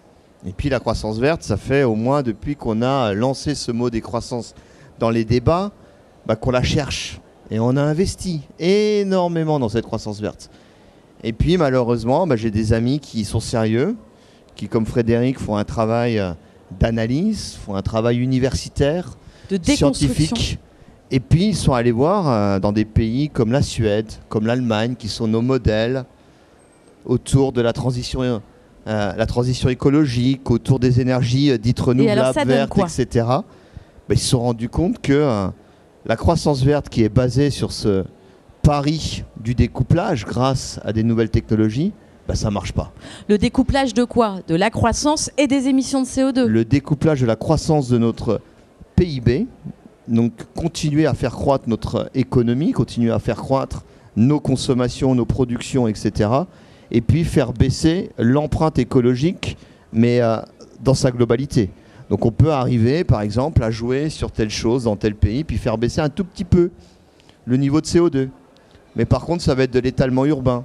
Et 0.47 0.53
puis 0.53 0.69
la 0.69 0.79
croissance 0.79 1.19
verte, 1.19 1.43
ça 1.43 1.57
fait 1.57 1.83
au 1.83 1.95
moins 1.95 2.23
depuis 2.23 2.55
qu'on 2.55 2.81
a 2.83 3.13
lancé 3.13 3.55
ce 3.55 3.73
mot 3.73 3.91
décroissance 3.91 4.55
dans 4.99 5.11
les 5.11 5.25
débats, 5.25 5.73
bah, 6.27 6.37
qu'on 6.37 6.51
la 6.51 6.63
cherche. 6.63 7.21
Et 7.51 7.59
on 7.59 7.77
a 7.77 7.83
investi 7.83 8.43
énormément 8.59 9.59
dans 9.59 9.69
cette 9.69 9.85
croissance 9.85 10.21
verte. 10.21 10.51
Et 11.25 11.33
puis 11.33 11.57
malheureusement, 11.57 12.27
bah, 12.27 12.37
j'ai 12.37 12.51
des 12.51 12.73
amis 12.73 13.01
qui 13.01 13.25
sont 13.25 13.41
sérieux, 13.41 13.97
qui 14.55 14.69
comme 14.69 14.87
Frédéric 14.87 15.39
font 15.39 15.57
un 15.57 15.65
travail 15.65 16.19
euh, 16.19 16.33
d'analyse, 16.79 17.59
font 17.65 17.75
un 17.75 17.83
travail 17.83 18.19
universitaire, 18.19 19.17
De 19.51 19.59
scientifiques. 19.63 20.59
Et 21.11 21.21
puis 21.21 21.47
ils 21.47 21.57
sont 21.57 21.73
allés 21.73 21.93
voir 21.93 22.29
euh, 22.29 22.59
dans 22.61 22.73
des 22.73 22.85
pays 22.85 23.31
comme 23.31 23.51
la 23.51 23.63
Suède, 23.63 24.13
comme 24.29 24.47
l'Allemagne, 24.47 24.95
qui 24.97 25.09
sont 25.09 25.27
nos 25.27 25.43
modèles 25.43 26.05
autour 27.07 27.53
de 27.53 27.63
la 27.63 27.73
transition, 27.73 28.21
euh, 28.23 28.41
la 28.87 29.27
transition 29.27 29.71
écologique, 29.71 30.51
autour 30.51 30.79
des 30.79 31.01
énergies 31.01 31.59
dites 31.59 31.81
renouvelables, 31.81 32.47
vertes, 32.47 32.99
etc. 32.99 33.27
Ben, 34.09 34.15
ils 34.15 34.19
se 34.19 34.29
sont 34.29 34.41
rendus 34.41 34.69
compte 34.69 35.01
que 35.01 35.13
euh, 35.13 35.49
la 36.07 36.17
croissance 36.17 36.63
verte 36.63 36.89
qui 36.89 37.03
est 37.03 37.09
basée 37.09 37.51
sur 37.51 37.73
ce 37.73 38.05
pari 38.63 39.25
du 39.41 39.55
découplage 39.55 40.25
grâce 40.25 40.81
à 40.85 40.93
des 40.93 41.03
nouvelles 41.03 41.31
technologies, 41.31 41.93
ben, 42.27 42.35
ça 42.35 42.51
marche 42.51 42.73
pas. 42.73 42.93
Le 43.29 43.39
découplage 43.39 43.95
de 43.95 44.05
quoi? 44.05 44.41
De 44.47 44.55
la 44.55 44.71
croissance 44.71 45.31
et 45.39 45.47
des 45.47 45.69
émissions 45.69 46.03
de 46.03 46.07
CO2. 46.07 46.45
le 46.45 46.65
découplage 46.65 47.21
de 47.23 47.27
la 47.27 47.37
croissance 47.37 47.89
de 47.89 47.97
notre 47.97 48.41
PIB, 48.97 49.47
donc 50.09 50.33
continuer 50.55 51.07
à 51.07 51.15
faire 51.15 51.33
croître 51.33 51.69
notre 51.69 52.11
économie, 52.15 52.73
continuer 52.73 53.11
à 53.11 53.19
faire 53.19 53.37
croître 53.37 53.85
nos 54.17 54.41
consommations, 54.41 55.15
nos 55.15 55.25
productions, 55.25 55.89
etc. 55.89 56.31
Et 56.91 57.01
puis 57.01 57.25
faire 57.25 57.53
baisser 57.53 58.11
l'empreinte 58.19 58.79
écologique, 58.79 59.57
mais 59.93 60.21
euh, 60.21 60.39
dans 60.83 60.95
sa 60.95 61.11
globalité. 61.11 61.71
Donc 62.11 62.25
on 62.25 62.31
peut 62.31 62.53
arriver, 62.53 63.05
par 63.05 63.21
exemple, 63.21 63.63
à 63.63 63.71
jouer 63.71 64.09
sur 64.09 64.31
telle 64.31 64.51
chose 64.51 64.85
dans 64.85 64.97
tel 64.97 65.15
pays, 65.15 65.45
puis 65.45 65.59
faire 65.59 65.77
baisser 65.77 66.01
un 66.01 66.09
tout 66.09 66.25
petit 66.25 66.45
peu 66.45 66.71
le 67.45 67.57
niveau 67.57 67.81
de 67.81 67.87
CO2. 67.87 68.29
Mais 68.97 69.05
par 69.05 69.25
contre, 69.25 69.43
ça 69.43 69.55
va 69.55 69.65
être 69.65 69.71
de 69.73 69.79
l'étalement 69.81 70.25
urbain. 70.25 70.65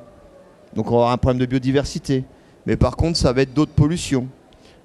Donc 0.75 0.87
on 0.91 0.95
avoir 0.95 1.11
un 1.11 1.17
problème 1.17 1.39
de 1.39 1.45
biodiversité. 1.45 2.23
Mais 2.65 2.77
par 2.77 2.95
contre, 2.95 3.17
ça 3.17 3.33
va 3.33 3.41
être 3.41 3.53
d'autres 3.53 3.73
pollutions. 3.73 4.27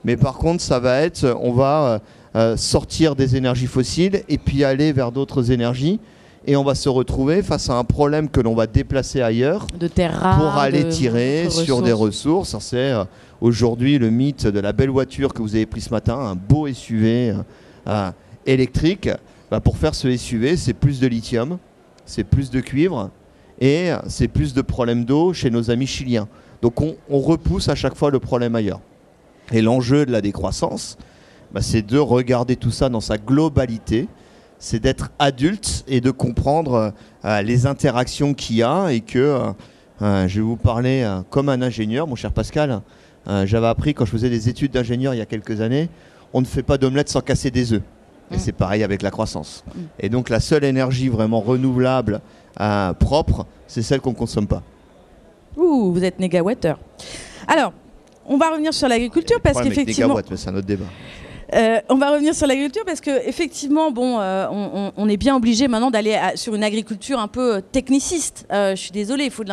Mais 0.04 0.16
par 0.16 0.36
contre, 0.38 0.62
ça 0.62 0.78
va 0.80 1.00
être, 1.00 1.36
on 1.40 1.52
va 1.52 1.84
euh, 1.84 1.98
euh, 2.36 2.56
sortir 2.56 3.14
des 3.14 3.36
énergies 3.36 3.66
fossiles 3.66 4.22
et 4.28 4.38
puis 4.38 4.64
aller 4.64 4.92
vers 4.92 5.12
d'autres 5.12 5.50
énergies. 5.50 6.00
Et 6.46 6.56
on 6.56 6.64
va 6.64 6.74
se 6.74 6.88
retrouver 6.88 7.42
face 7.42 7.68
à 7.68 7.74
un 7.74 7.84
problème 7.84 8.28
que 8.28 8.40
l'on 8.40 8.54
va 8.54 8.66
déplacer 8.66 9.20
ailleurs 9.20 9.66
De 9.78 9.86
terres 9.86 10.18
rares. 10.18 10.38
pour 10.38 10.46
aller 10.60 10.84
de- 10.84 10.90
tirer 10.90 11.44
de 11.44 11.50
sur 11.50 11.82
des 11.82 11.92
ressources. 11.92 12.56
C'est 12.60 12.76
euh, 12.92 13.04
aujourd'hui 13.40 13.98
le 13.98 14.10
mythe 14.10 14.46
de 14.46 14.60
la 14.60 14.72
belle 14.72 14.90
voiture 14.90 15.32
que 15.32 15.42
vous 15.42 15.54
avez 15.54 15.66
pris 15.66 15.80
ce 15.80 15.90
matin, 15.90 16.18
un 16.18 16.34
beau 16.34 16.72
SUV 16.72 17.30
euh, 17.30 17.34
euh, 17.86 18.10
électrique. 18.46 19.08
Bah, 19.50 19.60
pour 19.60 19.78
faire 19.78 19.94
ce 19.94 20.14
SUV, 20.14 20.56
c'est 20.56 20.74
plus 20.74 21.00
de 21.00 21.06
lithium, 21.06 21.58
c'est 22.04 22.24
plus 22.24 22.50
de 22.50 22.60
cuivre 22.60 23.10
et 23.60 23.90
c'est 24.06 24.28
plus 24.28 24.54
de 24.54 24.62
problèmes 24.62 25.04
d'eau 25.04 25.32
chez 25.32 25.50
nos 25.50 25.70
amis 25.70 25.86
chiliens. 25.86 26.28
Donc 26.62 26.80
on, 26.80 26.96
repousse 27.08 27.68
à 27.68 27.74
chaque 27.74 27.96
fois 27.96 28.10
le 28.10 28.18
problème 28.18 28.54
ailleurs. 28.54 28.80
Et 29.52 29.62
l'enjeu 29.62 30.04
de 30.04 30.12
la 30.12 30.20
décroissance, 30.20 30.98
bah, 31.52 31.62
c'est 31.62 31.82
de 31.82 31.98
regarder 31.98 32.56
tout 32.56 32.70
ça 32.70 32.88
dans 32.88 33.00
sa 33.00 33.16
globalité, 33.16 34.06
c'est 34.58 34.80
d'être 34.80 35.10
adulte 35.18 35.84
et 35.88 36.00
de 36.00 36.10
comprendre 36.10 36.92
euh, 37.24 37.42
les 37.42 37.66
interactions 37.66 38.34
qu'il 38.34 38.56
y 38.56 38.62
a 38.62 38.90
et 38.90 39.00
que 39.00 39.40
je 40.00 40.34
vais 40.34 40.40
vous 40.40 40.56
parler 40.56 41.08
comme 41.30 41.48
un 41.48 41.62
ingénieur, 41.62 42.06
mon 42.06 42.14
cher 42.14 42.32
Pascal. 42.32 42.82
Euh, 43.28 43.46
J'avais 43.46 43.66
appris 43.66 43.94
quand 43.94 44.04
je 44.04 44.10
faisais 44.10 44.30
des 44.30 44.48
études 44.48 44.72
d'ingénieur 44.72 45.14
il 45.14 45.18
y 45.18 45.20
a 45.20 45.26
quelques 45.26 45.60
années, 45.60 45.88
on 46.32 46.40
ne 46.40 46.46
fait 46.46 46.62
pas 46.62 46.78
d'omelette 46.78 47.08
sans 47.08 47.20
casser 47.20 47.50
des 47.50 47.72
œufs. 47.72 47.82
Et 48.30 48.36
Mm. 48.36 48.38
c'est 48.38 48.52
pareil 48.52 48.82
avec 48.82 49.02
la 49.02 49.10
croissance. 49.10 49.64
Mm. 49.74 49.80
Et 50.00 50.08
donc 50.08 50.28
la 50.28 50.40
seule 50.40 50.64
énergie 50.64 51.08
vraiment 51.08 51.40
renouvelable, 51.40 52.20
euh, 52.60 52.92
propre, 52.94 53.46
c'est 53.66 53.82
celle 53.82 54.00
qu'on 54.00 54.10
ne 54.10 54.16
consomme 54.16 54.46
pas. 54.46 54.62
Ouh, 55.56 55.92
vous 55.92 56.04
êtes 56.04 56.18
négawatteur. 56.18 56.78
Alors, 57.46 57.72
on 58.26 58.36
va 58.36 58.50
revenir 58.50 58.74
sur 58.74 58.88
l'agriculture 58.88 59.40
parce 59.40 59.60
qu'effectivement, 59.62 60.18
c'est 60.34 60.48
un 60.50 60.54
autre 60.54 60.66
débat. 60.66 60.84
Euh, 61.54 61.80
on 61.88 61.96
va 61.96 62.10
revenir 62.10 62.34
sur 62.34 62.46
l'agriculture 62.46 62.84
parce 62.84 63.00
que 63.00 63.26
effectivement, 63.26 63.90
bon, 63.90 64.18
euh, 64.20 64.46
on, 64.96 65.08
est 65.08 65.16
bien 65.16 65.34
obligé 65.34 65.66
maintenant 65.66 65.90
d'aller 65.90 66.18
sur 66.34 66.54
une 66.54 66.62
agriculture 66.62 67.18
un 67.18 67.28
peu 67.28 67.56
euh, 67.56 67.60
techniciste. 67.60 68.46
Je 68.50 68.74
suis 68.76 68.90
désolée, 68.90 69.24
il 69.24 69.30
faut 69.30 69.44
de 69.44 69.50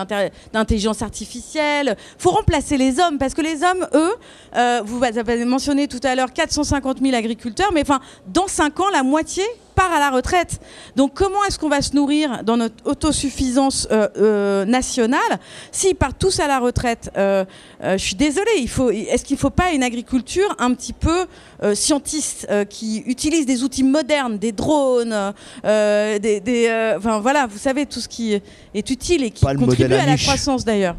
l'intelligence 0.53 1.01
artificielle. 1.01 1.95
Il 1.97 2.21
faut 2.21 2.31
remplacer 2.31 2.77
les 2.77 2.99
hommes 2.99 3.17
parce 3.17 3.33
que 3.33 3.41
les 3.41 3.63
hommes, 3.63 3.87
eux, 3.93 4.83
vous 4.83 5.03
avez 5.03 5.45
mentionné 5.45 5.87
tout 5.87 5.99
à 6.03 6.15
l'heure 6.15 6.33
450 6.33 6.99
000 7.01 7.15
agriculteurs, 7.15 7.71
mais 7.73 7.81
enfin, 7.81 7.99
dans 8.27 8.47
5 8.47 8.79
ans, 8.79 8.89
la 8.91 9.03
moitié 9.03 9.43
part 9.75 9.91
à 9.91 9.99
la 9.99 10.09
retraite. 10.09 10.59
Donc 10.95 11.13
comment 11.13 11.43
est-ce 11.47 11.59
qu'on 11.59 11.69
va 11.69 11.81
se 11.81 11.95
nourrir 11.95 12.43
dans 12.43 12.57
notre 12.57 12.75
autosuffisance 12.85 13.87
euh, 13.91 14.07
euh, 14.17 14.65
nationale 14.65 15.19
s'ils 15.71 15.95
partent 15.95 16.19
tous 16.19 16.39
à 16.39 16.47
la 16.47 16.59
retraite 16.59 17.11
euh, 17.17 17.45
Je 17.81 17.97
suis 17.97 18.15
désolée, 18.15 18.45
il 18.59 18.69
faut, 18.69 18.89
est-ce 18.89 19.23
qu'il 19.25 19.35
ne 19.35 19.39
faut 19.39 19.49
pas 19.49 19.71
une 19.71 19.83
agriculture 19.83 20.55
un 20.59 20.73
petit 20.73 20.93
peu 20.93 21.25
scientiste 21.73 22.47
qui 22.69 22.99
utilise 23.05 23.45
des 23.45 23.63
outils 23.63 23.83
modernes, 23.83 24.37
des 24.37 24.51
drones, 24.51 25.33
des, 25.63 26.93
enfin 26.97 27.19
voilà, 27.19 27.47
vous 27.47 27.57
savez 27.57 27.85
tout 27.85 27.99
ce 27.99 28.07
qui 28.07 28.33
est 28.33 28.89
utile 28.89 29.23
et 29.23 29.31
qui 29.31 29.45
contribue 29.45 29.93
à 29.93 30.05
la 30.05 30.17
croissance 30.17 30.65
d'ailleurs. 30.65 30.95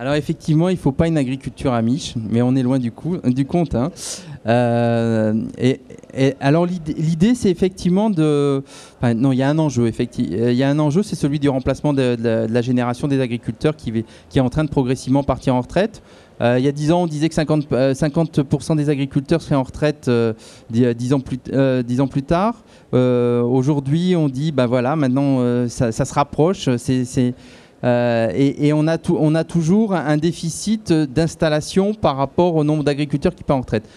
Alors 0.00 0.14
effectivement, 0.14 0.70
il 0.70 0.76
ne 0.76 0.78
faut 0.78 0.92
pas 0.92 1.08
une 1.08 1.18
agriculture 1.18 1.74
amiche, 1.74 2.14
mais 2.16 2.40
on 2.40 2.56
est 2.56 2.62
loin 2.62 2.78
du, 2.78 2.90
coup, 2.90 3.18
du 3.18 3.44
compte. 3.44 3.74
Hein. 3.74 3.92
Euh, 4.46 5.34
et, 5.58 5.82
alors 6.40 6.66
l'idée, 6.66 7.34
c'est 7.34 7.50
effectivement 7.50 8.10
de... 8.10 8.62
non, 9.02 9.32
il 9.32 9.38
y 9.38 9.42
a 9.42 9.48
un 9.48 9.58
enjeu, 9.58 9.86
effectivement. 9.86 10.48
Il 10.48 10.54
y 10.54 10.62
a 10.62 10.68
un 10.68 10.78
enjeu, 10.78 11.02
c'est 11.02 11.16
celui 11.16 11.38
du 11.38 11.48
remplacement 11.48 11.92
de, 11.92 12.16
la 12.48 12.62
génération 12.62 13.08
des 13.08 13.20
agriculteurs 13.20 13.76
qui, 13.76 14.04
est 14.34 14.40
en 14.40 14.50
train 14.50 14.64
de 14.64 14.70
progressivement 14.70 15.22
partir 15.22 15.54
en 15.54 15.60
retraite. 15.60 16.02
Euh, 16.40 16.58
il 16.58 16.64
y 16.64 16.68
a 16.68 16.72
10 16.72 16.92
ans, 16.92 17.02
on 17.02 17.06
disait 17.06 17.28
que 17.28 17.34
50%, 17.34 17.92
50 17.92 18.38
euh, 18.38 18.74
des 18.74 18.88
agriculteurs 18.88 19.42
seraient 19.42 19.56
en 19.56 19.62
retraite 19.62 20.10
10, 20.70 21.12
ans 21.12 21.20
plus, 21.20 21.38
10 21.84 22.00
ans 22.00 22.08
plus 22.08 22.22
tard. 22.22 22.62
Aujourd'hui, 22.92 24.16
on 24.16 24.28
dit, 24.28 24.52
bah 24.52 24.66
voilà, 24.66 24.96
maintenant, 24.96 25.68
ça, 25.68 25.92
se 25.92 26.14
rapproche. 26.14 26.68
Euh, 27.82 28.30
et, 28.34 28.72
on, 28.72 28.86
a 28.88 28.98
on, 29.08 29.34
a 29.34 29.44
toujours 29.44 29.94
un 29.94 30.16
déficit 30.18 30.92
d'installation 30.92 31.94
par 31.94 32.16
rapport 32.16 32.56
au 32.56 32.64
nombre 32.64 32.84
d'agriculteurs 32.84 33.34
qui 33.34 33.42
partent 33.42 33.58
en 33.58 33.62
retraite. 33.62 33.88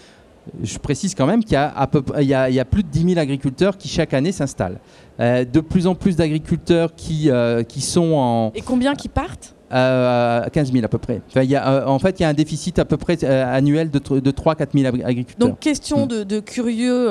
Je 0.62 0.78
précise 0.78 1.14
quand 1.14 1.26
même 1.26 1.42
qu'il 1.42 1.54
y, 1.54 1.56
a 1.58 2.64
plus 2.64 2.82
de 2.82 2.88
10 2.88 3.08
000 3.14 3.18
agriculteurs 3.18 3.76
qui 3.76 3.88
chaque 3.88 4.14
année 4.14 4.32
s'installent. 4.32 4.78
Euh, 5.20 5.44
de 5.44 5.60
plus 5.60 5.86
en 5.86 5.94
plus 5.94 6.16
d'agriculteurs 6.16 6.94
qui, 6.94 7.30
euh, 7.30 7.62
qui 7.62 7.80
sont 7.80 8.12
en... 8.14 8.52
Et 8.54 8.62
combien 8.62 8.94
qui 8.94 9.08
partent? 9.08 9.54
15 9.70 10.72
000 10.72 10.84
à 10.84 10.88
peu 10.88 10.98
près. 10.98 11.20
en 11.34 11.98
fait, 11.98 12.20
il 12.20 12.22
y 12.22 12.26
a 12.26 12.28
un 12.28 12.34
déficit 12.34 12.78
à 12.78 12.84
peu 12.84 12.96
près 12.96 13.24
annuel 13.24 13.90
de, 13.90 13.98
de 13.98 14.30
3-4 14.30 14.66
000 14.72 14.94
agriculteurs. 15.04 15.48
Donc, 15.48 15.58
question 15.58 16.06
mm. 16.06 16.24
de, 16.24 16.40
curieux 16.40 17.08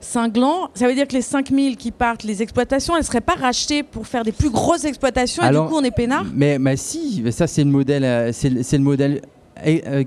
cinglant. 0.00 0.70
Ça 0.74 0.86
veut 0.86 0.94
dire 0.94 1.06
que 1.06 1.14
les 1.14 1.22
5000 1.22 1.76
qui 1.76 1.90
partent, 1.90 2.22
les 2.22 2.42
exploitations, 2.42 2.94
elles 2.94 3.02
ne 3.02 3.06
seraient 3.06 3.20
pas 3.20 3.34
rachetées 3.34 3.82
pour 3.82 4.06
faire 4.06 4.24
des 4.24 4.32
plus 4.32 4.50
grosses 4.50 4.84
exploitations 4.84 5.42
et 5.42 5.50
du 5.50 5.56
coup 5.56 5.74
on 5.76 5.84
est 5.84 5.90
peinard 5.90 6.24
mais, 6.34 6.58
mais 6.58 6.76
si, 6.76 7.24
ça 7.32 7.46
c'est 7.46 7.64
le 7.64 7.70
modèle, 7.70 8.04
euh, 8.04 8.32
c'est 8.32 8.50
le 8.50 8.82
modèle 8.84 9.20
euh, 9.24 9.26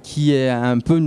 qui 0.03 0.33
est 0.33 0.49
un 0.49 0.79
peu 0.79 0.99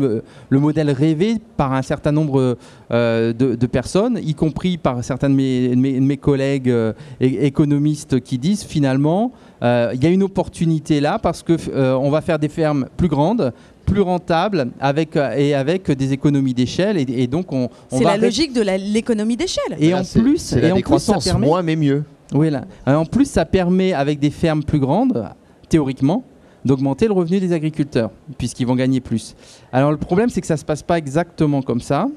le, 0.50 0.60
modèle 0.60 0.90
rêvé 0.90 1.36
par 1.56 1.72
un 1.72 1.82
certain 1.82 2.12
nombre 2.12 2.56
euh, 2.90 3.32
de, 3.32 3.66
personnes, 3.66 4.18
y 4.22 4.34
compris 4.34 4.78
par 4.78 5.02
certains 5.02 5.30
de 5.30 5.34
mes, 5.34 6.16
collègues 6.16 6.72
économistes 7.20 8.20
qui 8.20 8.38
disent 8.38 8.64
finalement 8.64 9.32
il 9.62 9.98
y 10.02 10.06
a 10.06 10.10
une 10.10 10.22
opportunité 10.22 11.00
là 11.00 11.18
parce 11.18 11.42
que 11.42 11.54
on 11.96 12.10
va 12.10 12.20
faire 12.20 12.38
des 12.38 12.48
fermes 12.48 12.86
plus 12.96 13.08
grandes, 13.08 13.52
plus 13.84 14.00
rentable 14.00 14.68
avec, 14.80 15.16
euh, 15.16 15.34
et 15.36 15.54
avec 15.54 15.90
des 15.90 16.12
économies 16.12 16.54
d'échelle. 16.54 16.96
Et, 16.98 17.26
donc, 17.26 17.52
on, 17.52 17.68
c'est 17.88 18.04
la 18.04 18.16
logique 18.16 18.52
de 18.52 18.62
l'économie 18.92 19.36
d'échelle. 19.36 19.76
Et, 19.78 19.94
en 19.94 20.02
plus, 20.02 20.52
et 20.54 20.72
en 20.72 20.80
plus, 20.80 20.98
ça 20.98 21.18
permet, 21.18 21.46
moins 21.46 21.62
mais 21.62 21.76
mieux. 21.76 22.04
Oui, 22.32 22.50
là. 22.50 22.64
En 22.86 23.04
plus, 23.04 23.26
ça 23.26 23.44
permet, 23.44 23.92
avec 23.92 24.18
des 24.18 24.30
fermes 24.30 24.64
plus 24.64 24.80
grandes, 24.80 25.28
théoriquement, 25.68 26.24
d'augmenter 26.64 27.06
le 27.06 27.12
revenu 27.12 27.40
des 27.40 27.52
agriculteurs, 27.52 28.10
puisqu'ils 28.38 28.66
vont 28.66 28.76
gagner 28.76 29.00
plus. 29.00 29.34
Alors 29.72 29.90
le 29.90 29.96
problème, 29.96 30.30
c'est 30.30 30.40
que 30.40 30.46
ça 30.46 30.54
ne 30.54 30.58
se 30.58 30.64
passe 30.64 30.82
pas 30.82 30.98
exactement 30.98 31.62
comme 31.62 31.80
ça. 31.80 32.08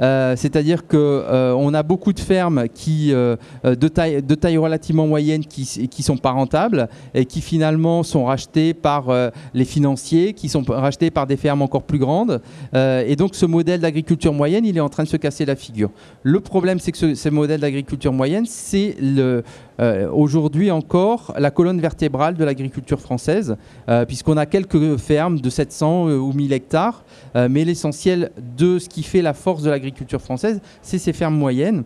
Euh, 0.00 0.34
c'est-à-dire 0.36 0.86
qu'on 0.86 0.96
euh, 0.98 1.72
a 1.72 1.82
beaucoup 1.82 2.12
de 2.12 2.20
fermes 2.20 2.68
qui, 2.72 3.12
euh, 3.12 3.36
de, 3.64 3.88
taille, 3.88 4.56
relativement 4.56 5.06
moyenne 5.06 5.44
qui 5.44 5.88
ne 5.98 6.02
sont 6.02 6.16
pas 6.16 6.32
rentables 6.32 6.88
et 7.14 7.24
qui 7.24 7.40
finalement 7.40 8.02
sont 8.02 8.24
rachetées 8.24 8.74
par 8.74 9.06
les 9.52 9.64
financiers, 9.64 10.32
qui 10.32 10.48
sont 10.48 10.62
rachetées 10.66 11.10
par 11.10 11.26
des 11.26 11.36
fermes 11.36 11.62
encore 11.62 11.82
plus 11.82 11.98
grandes. 11.98 12.40
et 12.74 13.16
donc 13.16 13.34
ce 13.34 13.46
modèle 13.46 13.80
d'agriculture 13.80 14.32
moyenne, 14.32 14.64
il 14.64 14.76
est 14.76 14.80
en 14.80 14.88
train 14.88 15.04
de 15.04 15.08
se 15.08 15.16
casser 15.16 15.44
la 15.44 15.56
figure. 15.56 15.90
Le 16.22 16.40
problème, 16.40 16.78
c'est 16.78 16.92
que 16.92 17.14
ce 17.14 17.28
modèle 17.28 17.60
d'agriculture 17.60 18.12
moyenne, 18.12 18.46
c'est 18.46 18.96
le, 19.00 19.42
euh, 19.80 20.08
aujourd'hui 20.10 20.70
encore 20.70 21.34
la 21.38 21.50
colonne 21.50 21.80
vertébrale 21.80 22.36
de 22.36 22.44
l'agriculture 22.44 23.00
française, 23.00 23.56
euh, 23.88 24.04
puisqu'on 24.04 24.36
a 24.36 24.46
quelques 24.46 24.96
fermes 24.98 25.40
de 25.40 25.50
700 25.50 26.08
euh, 26.08 26.16
ou 26.16 26.32
1000 26.32 26.52
hectares, 26.52 27.04
mais 27.34 27.64
l'essentiel 27.64 28.30
de 28.56 28.78
ce 28.78 28.88
qui 28.88 29.02
fait 29.02 29.22
la 29.22 29.34
force 29.34 29.62
de 29.62 29.70
l'agriculture 29.70 30.20
française, 30.20 30.60
c'est 30.82 30.98
ces 30.98 31.12
fermes 31.12 31.36
moyennes, 31.36 31.82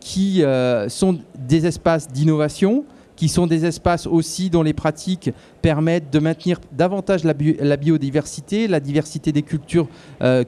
qui 0.00 0.42
sont 0.88 1.18
des 1.38 1.66
espaces 1.66 2.08
d'innovation, 2.08 2.84
qui 3.14 3.28
sont 3.28 3.46
des 3.46 3.64
espaces 3.64 4.06
aussi 4.06 4.50
dont 4.50 4.62
les 4.62 4.72
pratiques 4.72 5.30
permettent 5.62 6.12
de 6.12 6.18
maintenir 6.18 6.60
davantage 6.72 7.22
la, 7.24 7.32
biodiversité, 7.76 8.66
la 8.66 8.80
diversité 8.80 9.30
des 9.30 9.42
cultures 9.42 9.88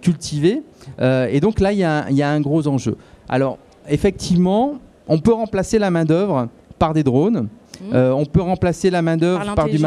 cultivées. 0.03 0.63
et 1.01 1.41
donc 1.41 1.61
là, 1.61 1.73
il 1.73 1.79
y, 1.79 2.17
y, 2.17 2.23
a 2.23 2.31
un 2.31 2.41
gros 2.41 2.67
enjeu. 2.67 2.97
Alors, 3.29 3.59
effectivement, 3.89 4.79
on 5.09 5.19
peut 5.19 5.33
remplacer 5.33 5.79
la 5.79 5.91
main-d'œuvre 5.91 6.49
par 6.79 6.95
des 6.95 7.03
drones. 7.03 7.49
Mmh. 7.81 7.95
Euh, 7.95 8.13
on 8.13 8.25
peut 8.25 8.43
remplacer 8.43 8.91
la 8.91 9.03
main-d'œuvre 9.03 9.55
par, 9.55 9.69
du, 9.69 9.79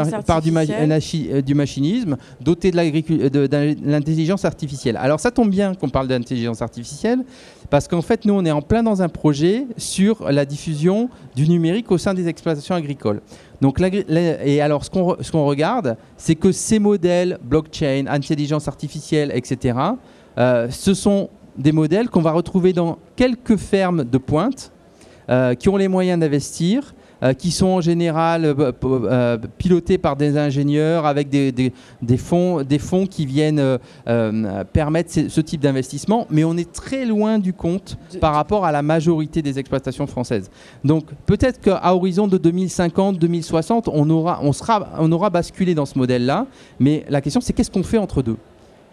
euh, 0.56 1.42
du, 1.42 1.54
machinisme, 1.54 2.16
doté 2.40 2.70
de 2.70 3.86
l'intelligence 3.86 4.44
artificielle. 4.46 4.96
Alors 4.96 5.20
ça 5.20 5.30
tombe 5.30 5.50
bien 5.50 5.74
qu'on 5.74 5.90
parle 5.90 6.08
d'intelligence 6.08 6.62
artificielle, 6.62 7.22
parce 7.68 7.88
qu'en 7.88 8.02
fait, 8.02 8.24
nous, 8.24 8.34
on 8.34 8.44
est 8.44 8.50
en 8.50 8.62
plein 8.62 8.82
dans 8.82 9.02
un 9.02 9.08
projet 9.08 9.66
sur 9.76 10.30
la 10.30 10.44
diffusion 10.44 11.08
du 11.34 11.48
numérique 11.48 11.90
au 11.90 11.98
sein 11.98 12.14
des 12.14 12.28
exploitations 12.28 12.74
agricoles. 12.74 13.20
Donc, 13.60 13.80
et 13.80 14.60
alors, 14.60 14.84
ce 14.84 14.90
qu'on 14.90 15.44
regarde, 15.46 15.96
c'est 16.16 16.34
que 16.34 16.50
ces 16.50 16.78
modèles, 16.78 17.38
blockchain, 17.42 18.06
intelligence 18.08 18.68
artificielle, 18.68 19.32
etc., 19.34 19.78
euh, 20.38 20.68
ce 20.70 20.94
sont 20.94 21.28
des 21.56 21.72
modèles 21.72 22.08
qu'on 22.08 22.22
va 22.22 22.32
retrouver 22.32 22.72
dans 22.72 22.98
quelques 23.14 23.56
fermes 23.56 24.04
de 24.04 24.18
pointe, 24.18 24.71
qui 25.58 25.68
ont 25.68 25.76
les 25.76 25.88
moyens 25.88 26.20
d'investir, 26.20 26.94
euh, 27.22 27.34
qui 27.34 27.52
sont 27.52 27.66
en 27.66 27.80
général 27.80 28.44
euh, 28.44 29.38
pilotés 29.56 29.96
par 29.96 30.16
des 30.16 30.36
ingénieurs 30.36 31.06
avec 31.06 31.28
des, 31.28 31.52
des, 31.52 32.16
fonds, 32.16 32.64
des 32.64 32.80
fonds 32.80 33.06
qui 33.06 33.26
viennent 33.26 33.78
permettre 34.72 35.12
ce, 35.12 35.40
type 35.40 35.60
d'investissement, 35.60 36.26
mais 36.30 36.42
on 36.42 36.56
est 36.56 36.72
très 36.72 37.04
loin 37.04 37.38
du 37.38 37.52
compte 37.52 37.96
par 38.20 38.34
rapport 38.34 38.64
à 38.64 38.72
la 38.72 38.82
majorité 38.82 39.40
des 39.40 39.60
exploitations 39.60 40.08
françaises. 40.08 40.50
Donc 40.82 41.04
peut-être 41.26 41.60
qu'à 41.60 41.94
horizon 41.94 42.26
de 42.26 42.38
2050-2060, 42.38 43.84
on 43.92 44.10
aura, 44.10 44.40
on, 44.42 44.52
sera, 44.52 44.88
on 44.98 45.12
aura 45.12 45.30
basculé 45.30 45.76
dans 45.76 45.86
ce 45.86 45.96
modèle-là, 45.98 46.46
mais 46.80 47.04
la 47.08 47.20
question 47.20 47.40
c'est 47.40 47.52
qu'est-ce 47.52 47.70
qu'on 47.70 47.84
fait 47.84 47.98
entre 47.98 48.22
deux? 48.22 48.36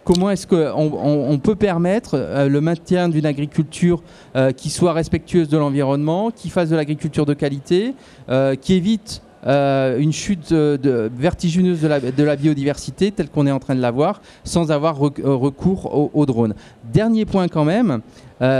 Comment 0.04 0.30
est-ce 0.30 0.46
qu'on 0.46 1.38
peut 1.42 1.56
permettre 1.56 2.14
euh, 2.14 2.48
le 2.48 2.60
maintien 2.60 3.08
d'une 3.08 3.26
agriculture 3.26 4.02
euh, 4.34 4.50
qui 4.50 4.70
soit 4.70 4.92
respectueuse 4.92 5.48
de 5.48 5.58
l'environnement, 5.58 6.30
qui 6.30 6.48
fasse 6.48 6.70
de 6.70 6.76
l'agriculture 6.76 7.26
de 7.26 7.34
qualité, 7.34 7.94
euh, 8.28 8.54
qui 8.54 8.74
évite 8.74 9.22
une 9.42 10.12
chute 10.12 10.52
vertigineuse 10.52 11.80
de 11.80 12.22
la, 12.22 12.36
biodiversité 12.36 13.10
telle 13.10 13.30
qu'on 13.30 13.46
est 13.46 13.50
en 13.50 13.58
train 13.58 13.74
de 13.74 13.80
l'avoir 13.80 14.20
sans 14.44 14.70
avoir 14.70 14.98
recours 14.98 16.10
aux, 16.14 16.26
drones. 16.26 16.52
Dernier 16.92 17.24
point 17.24 17.48
quand 17.48 17.64
même, 17.64 18.02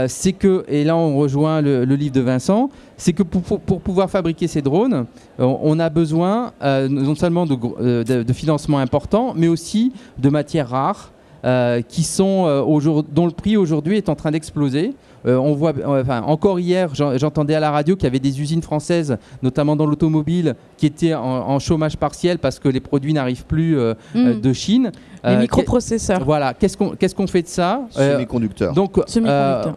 c'est 0.07 0.33
que, 0.33 0.65
et 0.67 0.83
là 0.83 0.97
on 0.97 1.17
rejoint 1.17 1.61
le, 1.61 1.83
livre 1.83 2.15
de 2.15 2.21
Vincent, 2.21 2.71
c'est 2.97 3.13
que 3.13 3.21
pour, 3.21 3.59
pouvoir 3.79 4.09
fabriquer 4.09 4.47
ces 4.47 4.63
drones, 4.63 5.05
on, 5.37 5.77
a 5.77 5.89
besoin 5.91 6.51
non 6.89 7.13
seulement 7.13 7.45
de, 7.45 8.23
de, 8.23 8.33
financement 8.33 8.79
important, 8.79 9.35
mais 9.37 9.49
aussi 9.49 9.93
de 10.17 10.29
matières 10.29 10.69
rares. 10.69 11.11
Euh, 11.43 11.81
qui 11.81 12.03
sont, 12.03 12.45
euh, 12.45 13.01
dont 13.11 13.25
le 13.25 13.31
prix 13.31 13.57
aujourd'hui 13.57 13.97
est 13.97 14.09
en 14.09 14.15
train 14.15 14.29
d'exploser. 14.29 14.93
Euh, 15.25 15.37
on 15.37 15.53
voit, 15.53 15.73
enfin, 15.85 16.21
encore 16.23 16.59
hier, 16.59 16.89
j'entendais 16.93 17.55
à 17.55 17.59
la 17.59 17.71
radio 17.71 17.95
qu'il 17.95 18.05
y 18.05 18.07
avait 18.07 18.19
des 18.19 18.41
usines 18.41 18.61
françaises, 18.61 19.17
notamment 19.41 19.75
dans 19.75 19.85
l'automobile, 19.85 20.55
qui 20.77 20.85
étaient 20.85 21.13
en, 21.13 21.59
chômage 21.59 21.97
partiel 21.97 22.39
parce 22.39 22.59
que 22.59 22.69
les 22.69 22.79
produits 22.79 23.13
n'arrivent 23.13 23.45
plus 23.45 23.77
mm. 24.15 24.39
de 24.41 24.53
Chine. 24.53 24.91
Les 25.23 25.37
microprocesseurs. 25.37 26.23
Voilà. 26.25 26.55
Qu'est-ce 26.55 26.75
qu'on 26.75 26.91
qu'est-ce 26.91 27.13
qu'on 27.13 27.27
fait 27.27 27.43
de 27.43 27.47
ça 27.47 27.81
Semi-conducteurs. 27.91 28.73
Donc, 28.73 28.99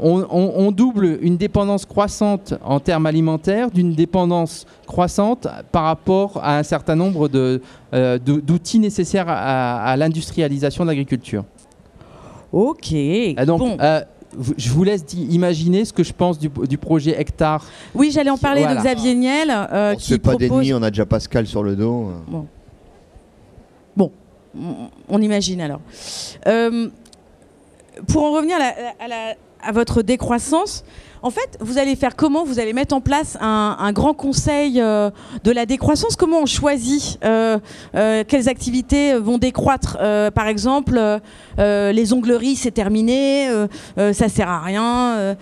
on, 0.01 0.26
on, 0.30 0.72
double 0.72 1.18
une 1.20 1.36
dépendance 1.36 1.84
croissante 1.84 2.55
en 2.64 2.80
termes 2.80 3.07
alimentaires 3.07 3.70
d'une 3.70 3.95
dépendance 3.95 4.66
croissante 4.86 5.47
par 5.70 5.84
rapport 5.84 6.40
à 6.42 6.59
un 6.59 6.62
certain 6.62 6.97
nombre 6.97 7.28
d'outils 7.28 8.78
nécessaires 8.78 9.28
à, 9.28 9.84
à 9.84 9.97
l'industrialisation 9.97 10.84
de 10.84 10.88
l'agriculture. 10.88 11.45
Ok. 12.55 12.95
Donc, 13.47 13.80
euh, 13.80 14.01
je 14.57 14.70
vous 14.70 14.85
laisse 14.85 15.05
imaginer 15.14 15.85
ce 15.85 15.93
que 15.93 16.03
je 16.03 16.12
pense 16.12 16.39
du, 16.39 16.78
projet 16.78 17.18
Hectare. 17.20 17.64
Oui, 17.95 18.11
j'allais 18.11 18.30
en 18.30 18.39
parler 18.39 18.62
de 18.66 18.74
Xavier 18.74 19.14
Niel. 19.14 19.51
Euh, 19.51 19.95
on 19.95 20.18
pas 20.18 20.35
d'ennemis, 20.37 20.72
on 20.74 20.82
a 20.82 20.91
déjà 20.91 21.07
Pascal 21.07 21.47
sur 21.47 21.62
le 21.62 21.76
dos. 21.76 22.12
Bon, 22.26 22.47
bon 23.97 24.12
on 25.09 25.20
imagine 25.20 25.61
alors. 25.61 25.80
Euh, 26.47 26.89
pour 28.09 28.24
en 28.24 28.32
revenir 28.32 28.57
à 28.61 29.35
à 29.64 29.72
votre 29.72 30.03
décroissance. 30.03 30.85
En 31.24 31.30
fait, 31.30 31.56
vous 31.60 31.78
allez 31.78 31.96
faire 31.96 32.16
comment 32.16 32.44
Vous 32.44 32.60
allez 32.60 32.74
mettre 32.74 32.94
en 32.94 33.00
place 33.00 33.38
un, 33.40 33.92
grand 33.92 34.12
conseil 34.12 34.78
euh, 34.78 35.08
de 35.42 35.52
la 35.52 35.64
décroissance? 35.64 36.16
Comment 36.16 36.40
on 36.40 36.46
choisit 36.46 37.18
euh, 37.24 37.58
euh, 37.94 38.24
quelles 38.28 38.46
activités 38.50 39.18
vont 39.18 39.38
décroître? 39.38 39.96
Par 40.34 40.48
exemple, 40.48 41.00
les 41.56 42.12
ongleries, 42.12 42.56
c'est 42.56 42.72
terminé, 42.72 43.48
ça 43.96 44.28
sert 44.28 44.50
à 44.50 44.60
rien. 44.60 45.34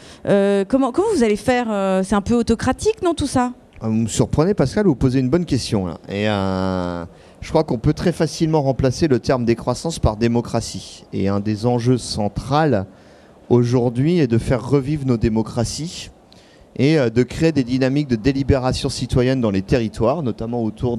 comment, 0.68 0.92
vous 1.16 1.24
allez 1.24 1.34
faire 1.34 1.66
C'est 2.04 2.14
un 2.14 2.20
peu 2.20 2.34
autocratique, 2.34 3.02
non, 3.02 3.14
tout 3.14 3.26
ça? 3.26 3.50
Vous 3.80 3.90
me 3.90 4.06
surprenez, 4.06 4.54
Pascal, 4.54 4.86
vous 4.86 4.94
posez 4.94 5.18
une 5.18 5.30
bonne 5.30 5.44
question. 5.44 5.88
Et 6.08 6.26
je 6.26 7.48
crois 7.48 7.64
qu'on 7.64 7.78
peut 7.78 7.92
très 7.92 8.12
facilement 8.12 8.62
remplacer 8.62 9.08
le 9.08 9.18
terme 9.18 9.44
décroissance 9.44 9.98
par 9.98 10.16
démocratie. 10.16 11.06
Et 11.12 11.26
un 11.26 11.40
des 11.40 11.66
enjeux 11.66 11.98
centraux 11.98 12.84
aujourd'hui 13.52 14.18
est 14.18 14.26
de 14.26 14.38
faire 14.38 14.66
revivre 14.66 15.06
nos 15.06 15.18
démocraties 15.18 16.10
et 16.76 16.98
euh, 16.98 17.10
de 17.10 17.22
créer 17.22 17.52
des 17.52 17.64
dynamiques 17.64 18.08
de 18.08 18.16
délibération 18.16 18.88
citoyenne 18.88 19.42
dans 19.42 19.50
les 19.50 19.60
territoires, 19.60 20.22
notamment 20.22 20.64
autour 20.64 20.98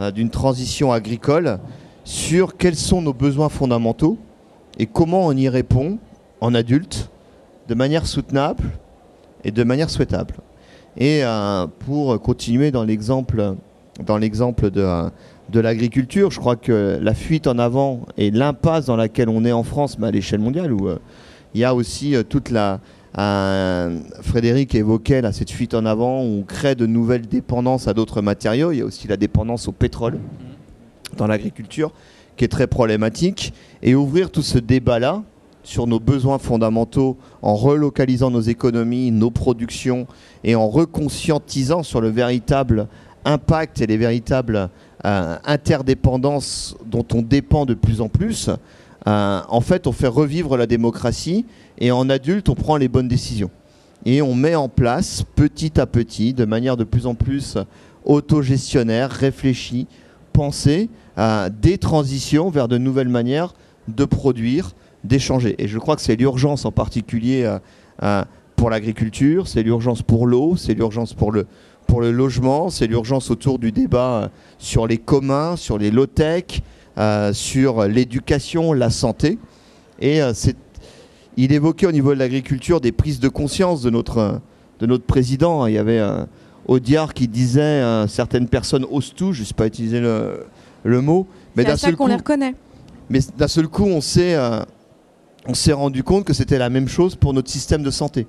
euh, 0.00 0.10
d'une 0.10 0.30
transition 0.30 0.92
agricole, 0.92 1.58
sur 2.02 2.56
quels 2.56 2.74
sont 2.74 3.02
nos 3.02 3.12
besoins 3.12 3.50
fondamentaux 3.50 4.16
et 4.78 4.86
comment 4.86 5.26
on 5.26 5.36
y 5.36 5.48
répond 5.48 5.98
en 6.40 6.54
adulte, 6.54 7.10
de 7.68 7.74
manière 7.74 8.06
soutenable 8.06 8.64
et 9.44 9.50
de 9.50 9.62
manière 9.62 9.90
souhaitable. 9.90 10.36
Et 10.96 11.22
euh, 11.22 11.66
pour 11.80 12.18
continuer 12.22 12.70
dans 12.70 12.84
l'exemple 12.84 13.52
de, 14.00 15.10
de 15.50 15.60
l'agriculture, 15.60 16.30
je 16.30 16.40
crois 16.40 16.56
que 16.56 16.98
la 17.00 17.12
fuite 17.12 17.46
en 17.46 17.58
avant 17.58 18.00
et 18.16 18.30
l'impasse 18.30 18.86
dans 18.86 18.96
laquelle 18.96 19.28
on 19.28 19.44
est 19.44 19.52
en 19.52 19.64
France, 19.64 19.98
mais 19.98 20.06
à 20.06 20.10
l'échelle 20.10 20.40
mondiale, 20.40 20.72
où 20.72 20.88
il 21.54 21.60
y 21.60 21.64
a 21.64 21.74
aussi 21.74 22.14
euh, 22.14 22.22
toute 22.22 22.50
la. 22.50 22.80
Frédéric 24.22 24.74
évoquait 24.74 25.22
cette 25.30 25.52
fuite 25.52 25.74
en 25.74 25.86
avant 25.86 26.24
où 26.24 26.40
on 26.40 26.42
crée 26.42 26.74
de 26.74 26.84
nouvelles 26.84 27.28
dépendances 27.28 27.86
à 27.86 27.94
d'autres 27.94 28.22
matériaux. 28.22 28.72
Il 28.72 28.78
y 28.78 28.80
a 28.80 28.84
aussi 28.84 29.06
la 29.06 29.16
dépendance 29.16 29.68
au 29.68 29.72
pétrole 29.72 30.18
dans 31.16 31.28
l'agriculture 31.28 31.92
qui 32.36 32.44
est 32.44 32.48
très 32.48 32.66
problématique. 32.66 33.52
Et 33.82 33.94
ouvrir 33.94 34.30
tout 34.30 34.42
ce 34.42 34.58
débat-là 34.58 35.22
sur 35.62 35.86
nos 35.86 36.00
besoins 36.00 36.38
fondamentaux 36.38 37.16
en 37.42 37.54
relocalisant 37.54 38.30
nos 38.30 38.40
économies, 38.40 39.10
nos 39.10 39.30
productions 39.30 40.06
et 40.42 40.54
en 40.54 40.68
reconscientisant 40.68 41.82
sur 41.82 42.00
le 42.00 42.08
véritable 42.08 42.88
impact 43.24 43.80
et 43.80 43.86
les 43.86 43.96
véritables 43.96 44.68
euh, 45.06 45.36
interdépendances 45.44 46.76
dont 46.86 47.06
on 47.14 47.22
dépend 47.22 47.64
de 47.64 47.74
plus 47.74 48.00
en 48.00 48.08
plus, 48.08 48.50
euh, 49.06 49.40
en 49.48 49.60
fait, 49.60 49.86
on 49.86 49.92
fait 49.92 50.08
revivre 50.08 50.56
la 50.56 50.66
démocratie 50.66 51.44
et 51.78 51.90
en 51.90 52.08
adulte, 52.08 52.48
on 52.48 52.54
prend 52.54 52.76
les 52.76 52.88
bonnes 52.88 53.08
décisions. 53.08 53.50
Et 54.06 54.22
on 54.22 54.34
met 54.34 54.54
en 54.54 54.68
place 54.68 55.24
petit 55.34 55.80
à 55.80 55.86
petit, 55.86 56.34
de 56.34 56.44
manière 56.44 56.76
de 56.76 56.84
plus 56.84 57.06
en 57.06 57.14
plus 57.14 57.56
autogestionnaire, 58.04 59.10
réfléchie, 59.10 59.86
pensée, 60.32 60.90
euh, 61.18 61.48
des 61.48 61.78
transitions 61.78 62.50
vers 62.50 62.68
de 62.68 62.78
nouvelles 62.78 63.08
manières 63.08 63.54
de 63.88 64.04
produire, 64.04 64.72
d'échanger. 65.04 65.54
Et 65.58 65.68
je 65.68 65.78
crois 65.78 65.96
que 65.96 66.02
c'est 66.02 66.16
l'urgence 66.16 66.64
en 66.64 66.72
particulier 66.72 67.50
euh, 68.02 68.24
pour 68.56 68.70
l'agriculture, 68.70 69.48
c'est 69.48 69.62
l'urgence 69.62 70.02
pour 70.02 70.26
l'eau, 70.26 70.56
c'est 70.56 70.74
l'urgence 70.74 71.12
pour 71.12 71.32
le, 71.32 71.46
pour 71.86 72.00
le 72.00 72.10
logement, 72.10 72.70
c'est 72.70 72.86
l'urgence 72.86 73.30
autour 73.30 73.58
du 73.58 73.72
débat 73.72 74.30
sur 74.58 74.86
les 74.86 74.98
communs, 74.98 75.56
sur 75.56 75.78
les 75.78 75.90
low-tech, 75.90 76.62
sur 77.32 77.86
l'éducation, 77.86 78.72
la 78.72 78.90
santé. 78.90 79.38
Et 80.00 80.22
euh, 80.22 80.32
il 81.36 81.52
évoquait 81.52 81.86
au 81.86 81.92
niveau 81.92 82.14
de 82.14 82.18
l'agriculture 82.18 82.80
des 82.80 82.92
prises 82.92 83.20
de 83.20 83.28
conscience 83.28 83.82
de 83.82 83.90
notre, 83.90 84.40
de 84.80 84.86
notre 84.86 85.04
président. 85.04 85.66
Il 85.66 85.74
y 85.74 85.78
avait 85.78 85.98
un 85.98 86.28
Audiard 86.66 87.12
qui 87.12 87.28
disait 87.28 87.60
euh, 87.60 88.06
certaines 88.06 88.48
personnes 88.48 88.86
osent 88.90 89.12
tout, 89.14 89.32
je 89.32 89.40
ne 89.40 89.46
sais 89.46 89.54
pas 89.54 89.66
utiliser 89.66 90.00
le, 90.00 90.46
le 90.82 91.00
mot. 91.00 91.26
Mais 91.56 91.64
d'un 91.64 91.76
seul 91.76 91.96
qu'on 91.96 92.06
les 92.06 92.16
reconnaît. 92.16 92.54
Mais 93.10 93.20
d'un 93.36 93.48
seul 93.48 93.68
coup, 93.68 93.84
on 93.84 94.00
s'est 94.00 94.36
on 95.46 95.54
s'est 95.54 95.72
rendu 95.72 96.02
compte 96.02 96.24
que 96.24 96.32
c'était 96.32 96.58
la 96.58 96.70
même 96.70 96.88
chose 96.88 97.16
pour 97.16 97.34
notre 97.34 97.50
système 97.50 97.82
de 97.82 97.90
santé. 97.90 98.26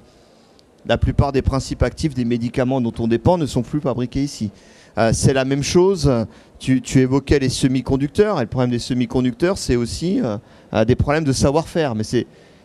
La 0.86 0.98
plupart 0.98 1.32
des 1.32 1.42
principes 1.42 1.82
actifs 1.82 2.14
des 2.14 2.26
médicaments 2.26 2.82
dont 2.82 2.94
on 3.00 3.08
dépend 3.08 3.38
ne 3.38 3.46
sont 3.46 3.62
plus 3.62 3.80
fabriqués 3.80 4.24
ici. 4.24 4.52
Euh, 4.98 5.12
c'est 5.14 5.34
la 5.34 5.46
même 5.46 5.64
chose. 5.64 6.12
Tu, 6.60 6.82
évoquais 6.96 7.40
les 7.40 7.50
semi-conducteurs. 7.50 8.40
Et 8.40 8.42
le 8.42 8.48
problème 8.48 8.72
des 8.72 8.80
semi-conducteurs, 8.80 9.58
c'est 9.58 9.76
aussi 9.76 10.22
euh, 10.22 10.86
des 10.86 10.96
problèmes 10.96 11.24
de 11.24 11.32
savoir-faire. 11.32 11.96
Mais 11.96 12.04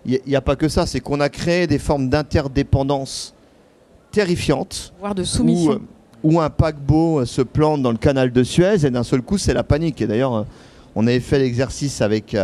il 0.07 0.21
n'y 0.27 0.37
a, 0.37 0.41
pas 0.41 0.57
que 0.57 0.69
ça. 0.69 0.87
C'est 0.87 1.01
qu'on 1.01 1.21
a 1.21 1.29
créé 1.29 1.67
des 1.67 1.79
formes 1.79 2.09
d'interdépendance 2.09 3.35
terrifiantes. 4.13 4.93
Voire 5.01 5.15
de 5.15 5.25
soumission. 5.25 5.73
Euh, 5.73 5.79
où, 6.23 6.41
un 6.41 6.51
paquebot 6.51 7.25
se 7.25 7.43
plante 7.43 7.83
dans 7.83 7.93
le 7.93 7.99
canal 7.99 8.31
de 8.31 8.43
Suez 8.43 8.85
et 8.85 8.91
d'un 8.91 9.03
seul 9.03 9.23
coup, 9.23 9.39
c'est 9.39 9.55
la 9.55 9.65
panique. 9.65 10.01
Et 10.03 10.07
d'ailleurs, 10.07 10.47
on 10.95 11.07
avait 11.07 11.21
fait 11.21 11.39
l'exercice 11.39 12.03
avec 12.03 12.37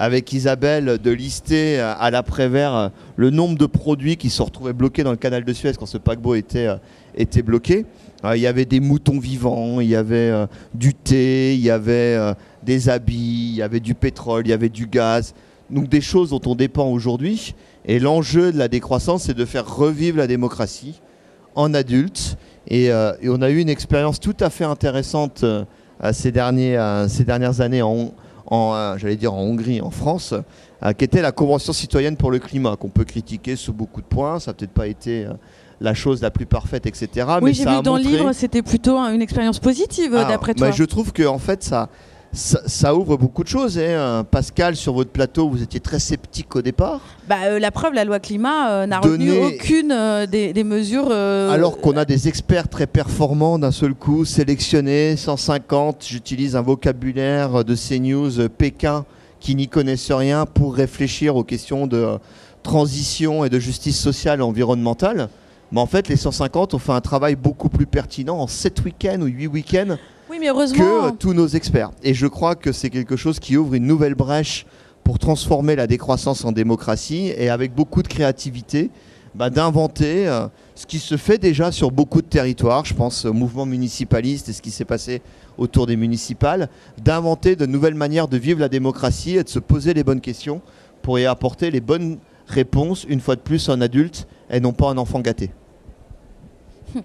avec 0.00 0.32
Isabelle 0.32 0.98
de 0.98 1.10
lister 1.10 1.78
à 1.78 2.10
l'après-vert 2.10 2.90
le 3.16 3.28
nombre 3.28 3.58
de 3.58 3.66
produits 3.66 4.16
qui 4.16 4.30
se 4.30 4.40
retrouvaient 4.40 4.72
bloqués 4.72 5.04
dans 5.04 5.10
le 5.10 5.18
canal 5.18 5.44
de 5.44 5.52
Suez 5.52 5.74
quand 5.78 5.84
ce 5.84 5.98
paquebot 5.98 6.36
était, 6.36 6.68
était 7.14 7.42
bloqué. 7.42 7.84
Euh, 8.24 8.36
il 8.36 8.40
y 8.40 8.46
avait 8.46 8.64
des 8.64 8.80
moutons 8.80 9.18
vivants, 9.18 9.80
il 9.80 9.88
y 9.88 9.96
avait 9.96 10.30
euh, 10.30 10.46
du 10.74 10.94
thé, 10.94 11.54
il 11.54 11.60
y 11.60 11.70
avait 11.70 12.16
euh, 12.16 12.34
des 12.62 12.88
habits, 12.88 13.50
il 13.52 13.56
y 13.56 13.62
avait 13.62 13.80
du 13.80 13.94
pétrole, 13.94 14.46
il 14.46 14.50
y 14.50 14.52
avait 14.52 14.68
du 14.68 14.86
gaz. 14.86 15.34
Donc 15.70 15.88
des 15.88 16.00
choses 16.00 16.30
dont 16.30 16.40
on 16.46 16.54
dépend 16.54 16.86
aujourd'hui. 16.86 17.54
Et 17.84 17.98
l'enjeu 17.98 18.52
de 18.52 18.58
la 18.58 18.68
décroissance, 18.68 19.24
c'est 19.24 19.34
de 19.34 19.44
faire 19.44 19.74
revivre 19.74 20.18
la 20.18 20.26
démocratie 20.26 21.00
en 21.54 21.72
adulte. 21.74 22.36
Et, 22.68 22.90
on 22.92 23.42
a 23.42 23.50
eu 23.50 23.58
une 23.58 23.68
expérience 23.68 24.20
tout 24.20 24.36
à 24.40 24.50
fait 24.50 24.64
intéressante 24.64 25.44
ces, 26.12 26.12
ces 26.12 27.24
dernières 27.24 27.60
années 27.60 27.82
en, 27.82 28.12
j'allais 28.50 29.16
dire 29.16 29.34
en 29.34 29.40
Hongrie, 29.40 29.80
en 29.80 29.90
France, 29.90 30.34
qui 30.98 31.04
était 31.04 31.22
la 31.22 31.32
Convention 31.32 31.72
citoyenne 31.72 32.16
pour 32.16 32.30
le 32.30 32.38
climat, 32.38 32.76
qu'on 32.76 32.88
peut 32.88 33.04
critiquer 33.04 33.56
sous 33.56 33.72
beaucoup 33.72 34.00
de 34.00 34.06
points. 34.06 34.40
Ça 34.40 34.50
n'a 34.50 34.54
peut-être 34.54 34.72
pas 34.72 34.86
été 34.86 35.26
la 35.80 35.94
chose 35.94 36.20
la 36.20 36.30
plus 36.30 36.46
parfaite, 36.46 36.86
etc. 36.86 37.26
Oui, 37.40 37.54
j'ai 37.54 37.64
vu 37.64 37.82
dans 37.82 37.96
le 37.96 38.02
livre, 38.02 38.32
c'était 38.32 38.62
plutôt 38.62 38.98
une 38.98 39.22
expérience 39.22 39.58
positive, 39.58 40.14
ah, 40.14 40.24
d'après 40.24 40.54
toi. 40.54 40.70
je 40.70 40.84
trouve 40.84 41.12
que 41.12 41.26
en 41.26 41.38
fait, 41.38 41.62
ça, 41.62 41.88
ça, 42.32 42.94
ouvre 42.94 43.16
beaucoup 43.16 43.42
de 43.42 43.48
choses. 43.48 43.76
Hein. 43.78 43.82
Euh, 43.82 44.22
Pascal, 44.22 44.76
sur 44.76 44.92
votre 44.92 45.10
plateau, 45.10 45.48
vous 45.48 45.62
étiez 45.62 45.80
très 45.80 45.98
sceptique 45.98 46.54
au 46.54 46.62
départ. 46.62 47.00
Bah, 47.28 47.36
euh, 47.44 47.58
la 47.58 47.70
preuve, 47.70 47.92
la 47.94 48.04
loi 48.04 48.20
climat 48.20 48.70
euh, 48.70 48.86
n'a 48.86 49.00
retenu 49.00 49.32
aucune 49.32 49.94
des, 50.30 50.64
mesures. 50.64 51.10
Alors 51.10 51.78
qu'on 51.78 51.96
a 51.96 52.04
des 52.04 52.28
experts 52.28 52.68
très 52.68 52.86
performants 52.86 53.58
d'un 53.58 53.72
seul 53.72 53.94
coup, 53.94 54.24
sélectionnés, 54.24 55.16
150, 55.16 56.04
j'utilise 56.08 56.54
un 56.54 56.62
vocabulaire 56.62 57.64
de 57.64 57.74
CNews, 57.74 58.48
Pékin, 58.48 59.04
qui 59.40 59.56
n'y 59.56 59.68
connaissent 59.68 60.12
rien 60.12 60.46
pour 60.46 60.74
réfléchir 60.74 61.34
aux 61.34 61.44
questions 61.44 61.86
de 61.86 62.18
transition 62.62 63.44
et 63.44 63.48
de 63.48 63.58
justice 63.58 63.98
sociale 63.98 64.40
et 64.40 64.42
environnementale. 64.42 65.28
Mais 65.72 65.80
en 65.80 65.86
fait, 65.86 66.08
les 66.08 66.16
150 66.16 66.74
ont 66.74 66.78
fait 66.78 66.92
un 66.92 67.00
travail 67.00 67.36
beaucoup 67.36 67.68
plus 67.68 67.86
pertinent 67.86 68.38
en 68.38 68.46
7 68.46 68.84
week-ends 68.84 69.20
ou 69.20 69.26
8 69.26 69.46
week-ends 69.46 69.96
que 70.72 71.10
tous 71.16 71.34
nos 71.34 71.48
experts. 71.48 71.90
Et 72.02 72.14
je 72.14 72.26
crois 72.26 72.54
que 72.54 72.72
c'est 72.72 72.90
quelque 72.90 73.16
chose 73.16 73.40
qui 73.40 73.56
ouvre 73.56 73.74
une 73.74 73.86
nouvelle 73.86 74.14
brèche 74.14 74.64
pour 75.02 75.18
transformer 75.18 75.76
la 75.76 75.86
décroissance 75.86 76.44
en 76.44 76.52
démocratie 76.52 77.32
et 77.36 77.48
avec 77.48 77.74
beaucoup 77.74 78.02
de 78.02 78.08
créativité, 78.08 78.90
bah, 79.34 79.50
d'inventer 79.50 80.28
euh, 80.28 80.46
ce 80.74 80.86
qui 80.86 80.98
se 80.98 81.16
fait 81.16 81.38
déjà 81.38 81.72
sur 81.72 81.90
beaucoup 81.90 82.22
de 82.22 82.26
territoires, 82.26 82.84
je 82.84 82.94
pense 82.94 83.24
au 83.24 83.32
mouvement 83.32 83.66
municipaliste 83.66 84.48
et 84.48 84.52
ce 84.52 84.62
qui 84.62 84.70
s'est 84.70 84.84
passé 84.84 85.22
autour 85.58 85.86
des 85.86 85.96
municipales, 85.96 86.68
d'inventer 87.02 87.56
de 87.56 87.66
nouvelles 87.66 87.94
manières 87.94 88.28
de 88.28 88.36
vivre 88.36 88.60
la 88.60 88.68
démocratie 88.68 89.36
et 89.36 89.42
de 89.42 89.48
se 89.48 89.58
poser 89.58 89.94
les 89.94 90.04
bonnes 90.04 90.20
questions 90.20 90.60
pour 91.02 91.18
y 91.18 91.26
apporter 91.26 91.70
les 91.70 91.80
bonnes 91.80 92.18
réponses, 92.46 93.04
une 93.08 93.20
fois 93.20 93.36
de 93.36 93.40
plus, 93.40 93.68
en 93.68 93.80
adulte 93.80 94.26
et 94.50 94.60
non 94.60 94.72
pas 94.72 94.86
en 94.86 94.96
enfant 94.96 95.20
gâté. 95.20 95.50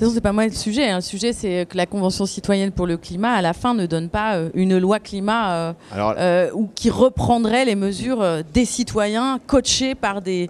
Toute 0.00 0.08
façon, 0.08 0.14
c'est 0.14 0.22
pas 0.22 0.32
moi 0.32 0.46
le 0.46 0.52
sujet. 0.52 0.88
Hein. 0.88 0.96
Le 0.96 1.02
sujet, 1.02 1.34
c'est 1.34 1.66
que 1.68 1.76
la 1.76 1.84
Convention 1.84 2.24
citoyenne 2.24 2.70
pour 2.70 2.86
le 2.86 2.96
climat, 2.96 3.32
à 3.32 3.42
la 3.42 3.52
fin, 3.52 3.74
ne 3.74 3.84
donne 3.84 4.08
pas 4.08 4.36
euh, 4.36 4.48
une 4.54 4.78
loi 4.78 4.98
climat 4.98 5.52
euh, 5.52 5.72
euh, 5.94 6.50
ou 6.54 6.70
qui 6.74 6.88
reprendrait 6.88 7.66
les 7.66 7.74
mesures 7.74 8.24
des 8.54 8.64
citoyens 8.64 9.38
coachés 9.46 9.94
par 9.94 10.22
des, 10.22 10.48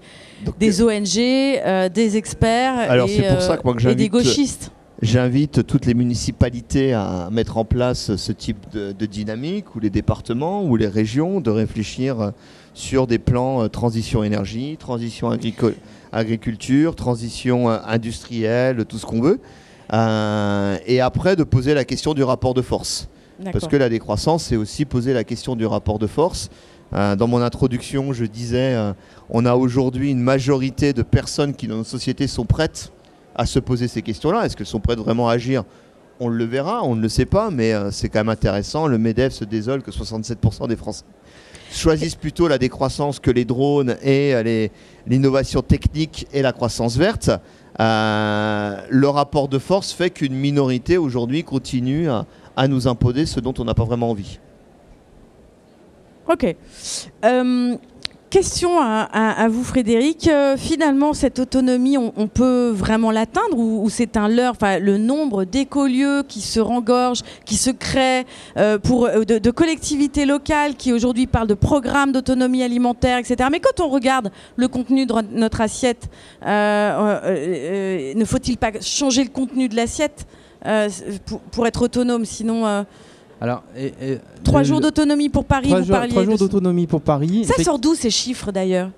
des 0.61 0.81
ONG, 0.81 1.17
des 1.93 2.17
experts 2.17 2.79
Alors, 2.79 3.09
et, 3.09 3.23
pour 3.23 3.43
ça 3.43 3.57
que 3.57 3.89
et 3.89 3.97
des 3.97 4.09
gauchistes. 4.09 4.71
J'invite 5.03 5.67
toutes 5.67 5.87
les 5.87 5.95
municipalités 5.95 6.93
à 6.93 7.29
mettre 7.33 7.57
en 7.57 7.65
place 7.65 8.15
ce 8.15 8.31
type 8.31 8.71
de, 8.71 8.93
de, 8.93 9.07
dynamique, 9.07 9.75
ou 9.75 9.81
les 9.81 9.91
départements, 9.91 10.63
ou 10.63 10.77
les 10.77 10.87
régions, 10.87 11.41
de 11.41 11.51
réfléchir 11.51 12.33
sur 12.75 13.07
des 13.07 13.19
plans 13.19 13.69
transition 13.69 14.23
énergie, 14.23 14.77
transition 14.79 15.31
agricole 15.31 15.75
agriculture, 16.13 16.95
transition 16.95 17.71
euh, 17.71 17.79
industrielle, 17.87 18.85
tout 18.85 18.99
ce 18.99 19.07
qu'on 19.07 19.21
veut. 19.21 19.41
Euh, 19.93 20.77
et 20.87 21.01
après, 21.01 21.37
de 21.37 21.45
poser 21.45 21.75
la 21.75 21.85
question 21.85 22.15
du 22.15 22.23
rapport 22.23 22.55
de 22.55 22.63
force. 22.63 23.09
Parce 23.53 23.67
que 23.67 23.77
la 23.77 23.89
décroissance, 23.89 24.45
c'est 24.45 24.57
aussi 24.57 24.85
poser 24.85 25.15
la 25.15 25.25
question 25.25 25.57
du 25.57 25.65
rapport 25.65 25.99
de 25.99 26.07
force. 26.07 26.51
Euh, 26.93 27.17
dans 27.17 27.27
mon 27.27 27.41
introduction, 27.41 28.13
je 28.13 28.27
disais, 28.27 28.75
euh, 28.75 28.93
on 29.31 29.47
a 29.47 29.55
aujourd'hui 29.55 30.11
une 30.11 30.21
majorité 30.21 30.93
de 30.93 31.03
personnes 31.03 31.55
qui 31.55 31.67
dans 31.67 31.77
nos 31.77 31.85
sociétés 31.85 32.27
sont 32.27 32.45
prêtes 32.45 32.93
à 33.35 33.47
se 33.47 33.59
poser 33.59 33.89
ces 33.89 34.03
questions-là. 34.03 34.45
Est-ce 34.45 34.57
qu'elles 34.57 34.67
sont 34.67 34.81
prêtes 34.81 34.99
vraiment 34.99 35.29
à 35.29 35.35
agir? 35.35 35.65
On 36.19 36.29
le 36.29 36.45
verra, 36.45 36.85
on 36.85 36.97
ne 36.97 37.01
le 37.01 37.09
sait 37.09 37.25
pas, 37.25 37.51
mais 37.51 37.73
euh, 37.73 37.91
c'est 37.91 38.11
quand 38.11 38.19
même 38.19 38.29
intéressant. 38.29 38.87
Le 38.87 38.99
MEDEF 38.99 39.33
se 39.33 39.45
désole 39.45 39.83
que 39.83 39.91
67% 39.91 40.69
des 40.69 40.77
Français 40.77 41.05
choisissent 41.73 42.17
plutôt 42.17 42.49
la 42.49 42.59
décroissance 42.59 43.21
que 43.21 43.31
les 43.31 43.45
drones 43.45 43.97
et 44.03 44.35
euh, 44.35 44.69
l'innovation 45.07 45.63
technique 45.63 46.27
et 46.33 46.43
la 46.43 46.53
croissance 46.53 46.97
verte. 46.97 47.31
Euh, 47.79 48.77
le 48.89 49.09
rapport 49.09 49.49
de 49.49 49.59
force 49.59 49.93
fait 49.93 50.11
qu'une 50.11 50.35
minorité 50.35 50.99
aujourd'hui 50.99 51.45
continue 51.45 52.09
à, 52.09 52.27
à 52.57 52.69
nous 52.69 52.89
imposer 52.89 53.27
ce 53.27 53.41
dont 53.41 53.55
on 53.59 53.65
n'a 53.65 53.75
pas 53.75 53.85
vraiment 53.85 54.11
envie. 54.11 54.39
Ok. 56.29 56.57
Euh, 57.25 57.77
question 58.31 58.81
à, 58.81 59.49
vous, 59.51 59.65
Frédéric. 59.65 60.29
Euh, 60.29 60.57
finalement, 60.57 61.13
cette 61.13 61.39
autonomie, 61.39 61.99
on, 61.99 62.29
peut 62.29 62.71
vraiment 62.71 63.11
l'atteindre 63.11 63.59
ou, 63.59 63.91
c'est 63.91 64.17
un 64.17 64.29
leurre 64.29 64.53
Enfin, 64.53 64.79
Le 64.79 64.97
nombre 64.97 65.45
d'écolieux 65.45 66.23
qui 66.23 66.41
se 66.41 66.61
rengorgent, 66.61 67.23
qui 67.45 67.57
se 67.57 67.71
créent, 67.71 68.25
euh, 68.57 68.79
pour, 68.79 69.07
euh, 69.07 69.25
de, 69.25 69.51
collectivités 69.51 70.25
locales 70.25 70.77
qui 70.77 70.93
aujourd'hui 70.93 71.27
parlent 71.27 71.49
de 71.49 71.55
programmes 71.55 72.13
d'autonomie 72.13 72.63
alimentaire, 72.63 73.19
etc. 73.19 73.49
Mais 73.51 73.61
quand 73.61 73.81
on 73.85 73.89
regarde 73.89 74.31
le 74.57 74.69
contenu 74.69 75.07
de 75.07 75.15
notre 75.33 75.61
assiette, 75.61 76.09
ne 76.43 78.25
faut-il 78.25 78.57
pas 78.57 78.71
changer 78.81 79.25
le 79.25 79.31
contenu 79.31 79.69
de 79.69 79.77
l'assiette 79.77 80.27
pour, 81.27 81.41
pour 81.41 81.67
être 81.67 81.83
autonome? 81.83 82.25
Sinon, 82.25 82.85
Alors, 83.41 83.63
et- 83.77 83.93
et 84.03 84.19
trois 84.45 84.61
le- 84.61 84.67
jours 84.67 84.81
d'autonomie 84.81 85.29
pour 85.31 85.45
Paris, 85.45 85.69
trois 85.69 85.81
vous 85.81 85.87
jours, 85.87 85.97
trois 86.09 86.25
jours 86.25 86.37
d'autonomie 86.39 86.87
pour 86.87 87.01
Paris. 87.01 87.45
Ça 87.47 87.55
Effect- 87.55 87.65
sort 87.65 87.79
d'où 87.79 87.95
ces 87.95 88.11
chiffres 88.11 88.53
d'ailleurs 88.53 88.91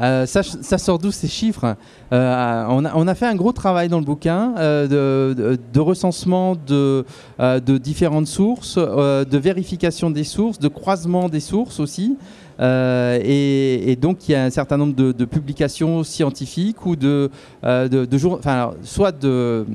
Euh, 0.00 0.24
ça, 0.24 0.42
ça 0.42 0.78
sort 0.78 0.98
d'où 0.98 1.10
ces 1.12 1.28
chiffres? 1.28 1.76
Euh, 2.14 2.64
on, 2.70 2.84
a, 2.86 2.92
on 2.94 3.06
a 3.06 3.14
fait 3.14 3.26
un 3.26 3.34
gros 3.34 3.52
travail 3.52 3.88
dans 3.90 3.98
le 3.98 4.04
bouquin 4.06 4.54
euh, 4.56 4.88
de, 4.88 5.34
de- 5.34 5.58
de 5.72 5.80
recensement 5.80 6.56
de, 6.66 7.04
euh, 7.40 7.60
de 7.60 7.76
différentes 7.76 8.26
sources, 8.26 8.76
euh, 8.78 9.24
de 9.26 9.36
vérification 9.38 10.10
des 10.10 10.24
sources, 10.24 10.58
de 10.58 10.68
croisement 10.68 11.28
des 11.28 11.40
sources 11.40 11.78
aussi. 11.78 12.16
Euh, 12.62 13.18
et, 13.24 13.90
et 13.90 13.96
donc 13.96 14.28
il 14.28 14.32
y 14.32 14.34
a 14.36 14.44
un 14.44 14.50
certain 14.50 14.76
nombre 14.76 14.94
de, 14.94 15.10
de 15.10 15.24
publications 15.24 16.04
scientifiques 16.04 16.86
ou 16.86 16.94
de, 16.94 17.28
euh, 17.64 17.88
de, 17.88 18.04
de 18.04 18.18
jour- 18.18 18.36
enfin, 18.38 18.52
alors, 18.52 18.74
soit 18.82 19.10
de, 19.10 19.66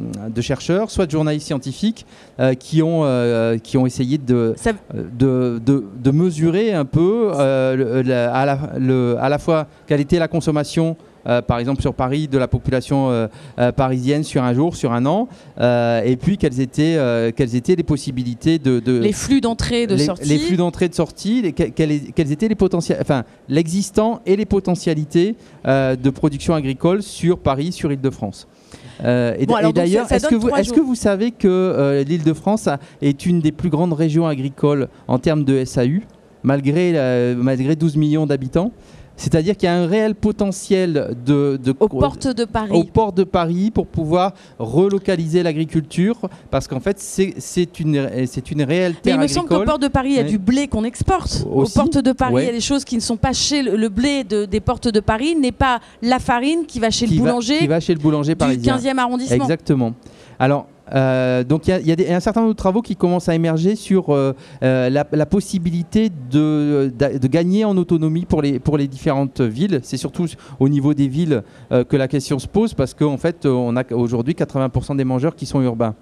chercheurs, 0.41 0.89
soit 0.89 1.05
de 1.05 1.11
journalistes 1.11 1.47
scientifiques 1.47 2.05
euh, 2.39 2.53
qui, 2.53 2.81
ont, 2.81 3.03
qui 3.61 3.77
ont 3.77 3.85
essayé 3.85 4.17
de, 4.17 4.53
Ça- 4.55 4.71
de, 4.93 5.59
mesurer 6.11 6.73
un 6.73 6.85
peu 6.85 7.31
la- 8.05 8.33
à, 8.33 8.45
la, 8.45 8.59
le- 8.79 9.17
à 9.19 9.27
la 9.27 9.37
fois 9.37 9.67
quelle 9.85 9.99
était 9.99 10.19
la 10.19 10.27
consommation, 10.29 10.95
par 11.41 11.59
exemple 11.59 11.81
sur 11.81 11.93
Paris, 11.93 12.27
de 12.27 12.37
la 12.37 12.47
population 12.47 13.09
euh, 13.11 13.27
euh, 13.59 13.71
parisienne 13.71 14.23
sur 14.23 14.43
un 14.43 14.53
jour, 14.53 14.75
sur 14.75 14.93
un 14.93 15.05
an, 15.05 15.27
euh, 15.59 16.01
et 16.03 16.15
puis 16.15 16.37
quelles 16.37 16.59
étaient, 16.61 16.95
euh, 16.97 17.31
quelles 17.35 17.55
étaient 17.55 17.75
les 17.75 17.83
possibilités 17.83 18.59
de... 18.59 18.79
de- 18.79 18.99
Les 18.99 19.11
flux 19.13 19.41
d'entrée 19.41 19.83
et 19.83 19.87
de 19.87 19.95
les, 19.95 20.05
sortie. 20.05 20.29
les 20.29 20.37
flux 20.37 20.57
d'entrée 20.57 20.85
et 20.85 20.89
de 20.89 20.95
sortie, 20.95 21.41
les- 21.41 21.51
que- 21.53 21.63
quels, 21.63 22.11
quels 22.13 22.31
étaient 22.31 22.47
les 22.47 22.55
potentiels, 22.55 22.97
enfin 23.01 23.23
l'existant 23.49 24.21
et 24.25 24.35
les 24.35 24.45
potentialités 24.45 25.35
euh, 25.65 25.95
de 25.95 26.09
production 26.09 26.53
agricole 26.53 27.03
sur 27.03 27.39
Paris, 27.39 27.71
sur 27.71 27.91
Île-de-France. 27.91 28.47
Euh, 29.03 29.35
et 29.37 29.45
Bon, 29.45 29.55
d'ailleurs, 29.71 30.11
est-ce 30.11 30.27
que, 30.27 30.35
vous, 30.35 30.49
que 30.49 30.95
savez 30.95 31.31
que 31.31 31.47
euh, 31.47 32.03
l'Île-de-France 32.03 32.67
est 33.01 33.25
une 33.25 33.41
des 33.41 33.51
plus 33.51 33.69
grandes 33.69 33.93
régions 33.93 34.25
agricoles 34.27 34.87
en 35.07 35.19
termes 35.19 35.43
de 35.43 35.63
SAU, 35.65 36.01
malgré, 36.43 36.93
malgré 37.37 37.75
12 37.75 37.95
millions 37.97 38.25
d'habitants? 38.25 38.71
C'est-à-dire 39.17 39.57
qu'il 39.57 39.67
y 39.67 39.69
a 39.69 39.75
un 39.75 39.87
réel 39.87 40.15
potentiel 40.15 41.15
de, 41.25 41.59
de 41.61 41.75
aux 41.79 41.87
portes 41.89 42.27
de 42.27 42.45
Paris. 42.45 42.69
au 42.71 42.83
port 42.83 43.11
de 43.11 43.23
Paris 43.23 43.71
pour 43.71 43.87
pouvoir 43.87 44.33
relocaliser 44.59 45.43
l'agriculture 45.43 46.15
parce 46.51 46.67
qu'en 46.67 46.79
fait 46.79 46.97
c'est 46.99 47.79
une, 47.79 48.09
c'est 48.27 48.51
une 48.51 48.61
réelle 48.63 48.93
Mais 48.93 49.01
terre 49.01 49.15
il 49.15 49.21
me 49.21 49.27
semble 49.27 49.47
qu'au 49.47 49.55
agricole. 49.55 49.65
port 49.73 49.79
de 49.79 49.87
Paris, 49.87 50.09
il 50.11 50.15
y 50.17 50.19
a 50.19 50.23
du 50.23 50.37
blé 50.37 50.67
qu'on 50.67 50.83
exporte. 50.83 51.45
Aussi, 51.51 51.77
Aux 51.77 51.81
portes 51.81 51.97
de 51.97 52.11
Paris, 52.11 52.33
ouais. 52.33 52.43
il 52.43 52.47
y 52.47 52.49
a 52.49 52.53
des 52.53 52.61
choses 52.61 52.85
qui 52.85 52.95
ne 52.95 53.01
sont 53.01 53.17
pas 53.17 53.33
chez 53.33 53.63
le, 53.63 53.75
le 53.75 53.89
blé 53.89 54.23
de- 54.23 54.45
des 54.45 54.59
portes 54.59 54.87
de 54.87 54.99
Paris, 54.99 55.35
n'est 55.35 55.51
pas 55.51 55.79
la 56.01 56.19
farine 56.19 56.65
qui 56.67 56.79
va 56.79 56.89
chez 56.91 57.05
qui 57.07 57.15
le 57.15 57.23
va- 57.23 57.29
boulanger 57.31 57.57
qui 57.57 57.67
va 57.67 57.79
chez 57.79 57.93
le 57.93 57.99
boulanger 57.99 58.33
du 58.33 58.37
parisien. 58.37 58.77
15e 58.77 58.97
arrondissement. 58.99 59.35
Exactement. 59.43 59.93
Alors, 60.39 60.67
euh, 60.93 61.43
donc 61.43 61.67
il 61.67 61.87
y 61.87 62.11
a- 62.11 62.15
un 62.15 62.19
certain 62.19 62.41
nombre 62.41 62.53
de 62.53 62.57
travaux 62.57 62.81
qui 62.81 62.95
commencent 62.95 63.29
à 63.29 63.35
émerger 63.35 63.75
sur 63.75 64.09
euh, 64.09 64.33
euh, 64.63 64.89
la, 64.89 65.25
possibilité 65.25 66.09
de, 66.31 66.91
gagner 67.27 67.65
en 67.65 67.75
autonomie 67.77 68.25
pour 68.25 68.41
les, 68.41 68.87
différentes 68.87 69.41
villes. 69.41 69.79
C'est 69.83 69.97
surtout 69.97 70.25
au 70.59 70.69
niveau 70.69 70.93
des 70.93 71.07
villes 71.07 71.43
que 71.69 71.97
la 71.97 72.07
question 72.07 72.39
se 72.39 72.47
pose 72.47 72.73
parce 72.73 72.93
qu'en 72.93 73.17
fait, 73.17 73.45
on 73.45 73.75
a 73.75 73.83
aujourd'hui 73.93 74.33
80% 74.33 74.95
des 74.95 75.03
mangeurs 75.03 75.35
qui 75.35 75.45
sont 75.45 75.61
urbains. 75.61 75.95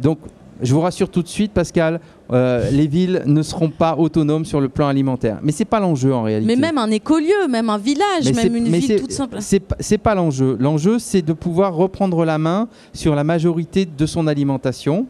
Donc, 0.00 0.18
je 0.62 0.72
vous 0.72 0.80
rassure 0.80 1.08
tout 1.08 1.22
de 1.22 1.28
suite, 1.28 1.52
Pascal, 1.52 2.00
euh, 2.32 2.70
les 2.70 2.86
villes 2.86 3.22
ne 3.26 3.42
seront 3.42 3.68
pas 3.70 3.96
autonomes 3.96 4.44
sur 4.44 4.60
le 4.60 4.68
plan 4.68 4.88
alimentaire. 4.88 5.38
Mais 5.42 5.52
c'est 5.52 5.64
pas 5.64 5.80
l'enjeu 5.80 6.14
en 6.14 6.22
réalité. 6.22 6.54
Mais 6.54 6.60
même 6.60 6.78
un 6.78 6.90
écolieu, 6.90 7.48
même 7.50 7.68
un 7.70 7.78
village, 7.78 8.24
Mais 8.24 8.32
même 8.44 8.56
une 8.56 8.70
mais 8.70 8.78
ville 8.78 9.00
toute 9.00 9.12
simple. 9.12 9.38
C'est 9.40 9.98
pas- 9.98 10.14
l'enjeu. 10.14 10.56
L'enjeu, 10.60 10.98
c'est 10.98 11.22
de 11.22 11.32
pouvoir 11.32 11.74
reprendre 11.74 12.24
la 12.24 12.38
main 12.38 12.68
sur 12.92 13.14
la 13.14 13.24
majorité 13.24 13.84
de 13.86 14.06
son 14.06 14.26
alimentation 14.26 15.06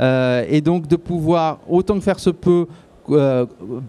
euh, 0.00 0.44
et 0.48 0.60
donc 0.60 0.86
de 0.86 0.96
pouvoir, 0.96 1.58
autant 1.68 1.94
que 1.94 2.00
faire 2.04 2.18
se 2.20 2.30
peut, 2.30 2.66
euh, 3.10 3.46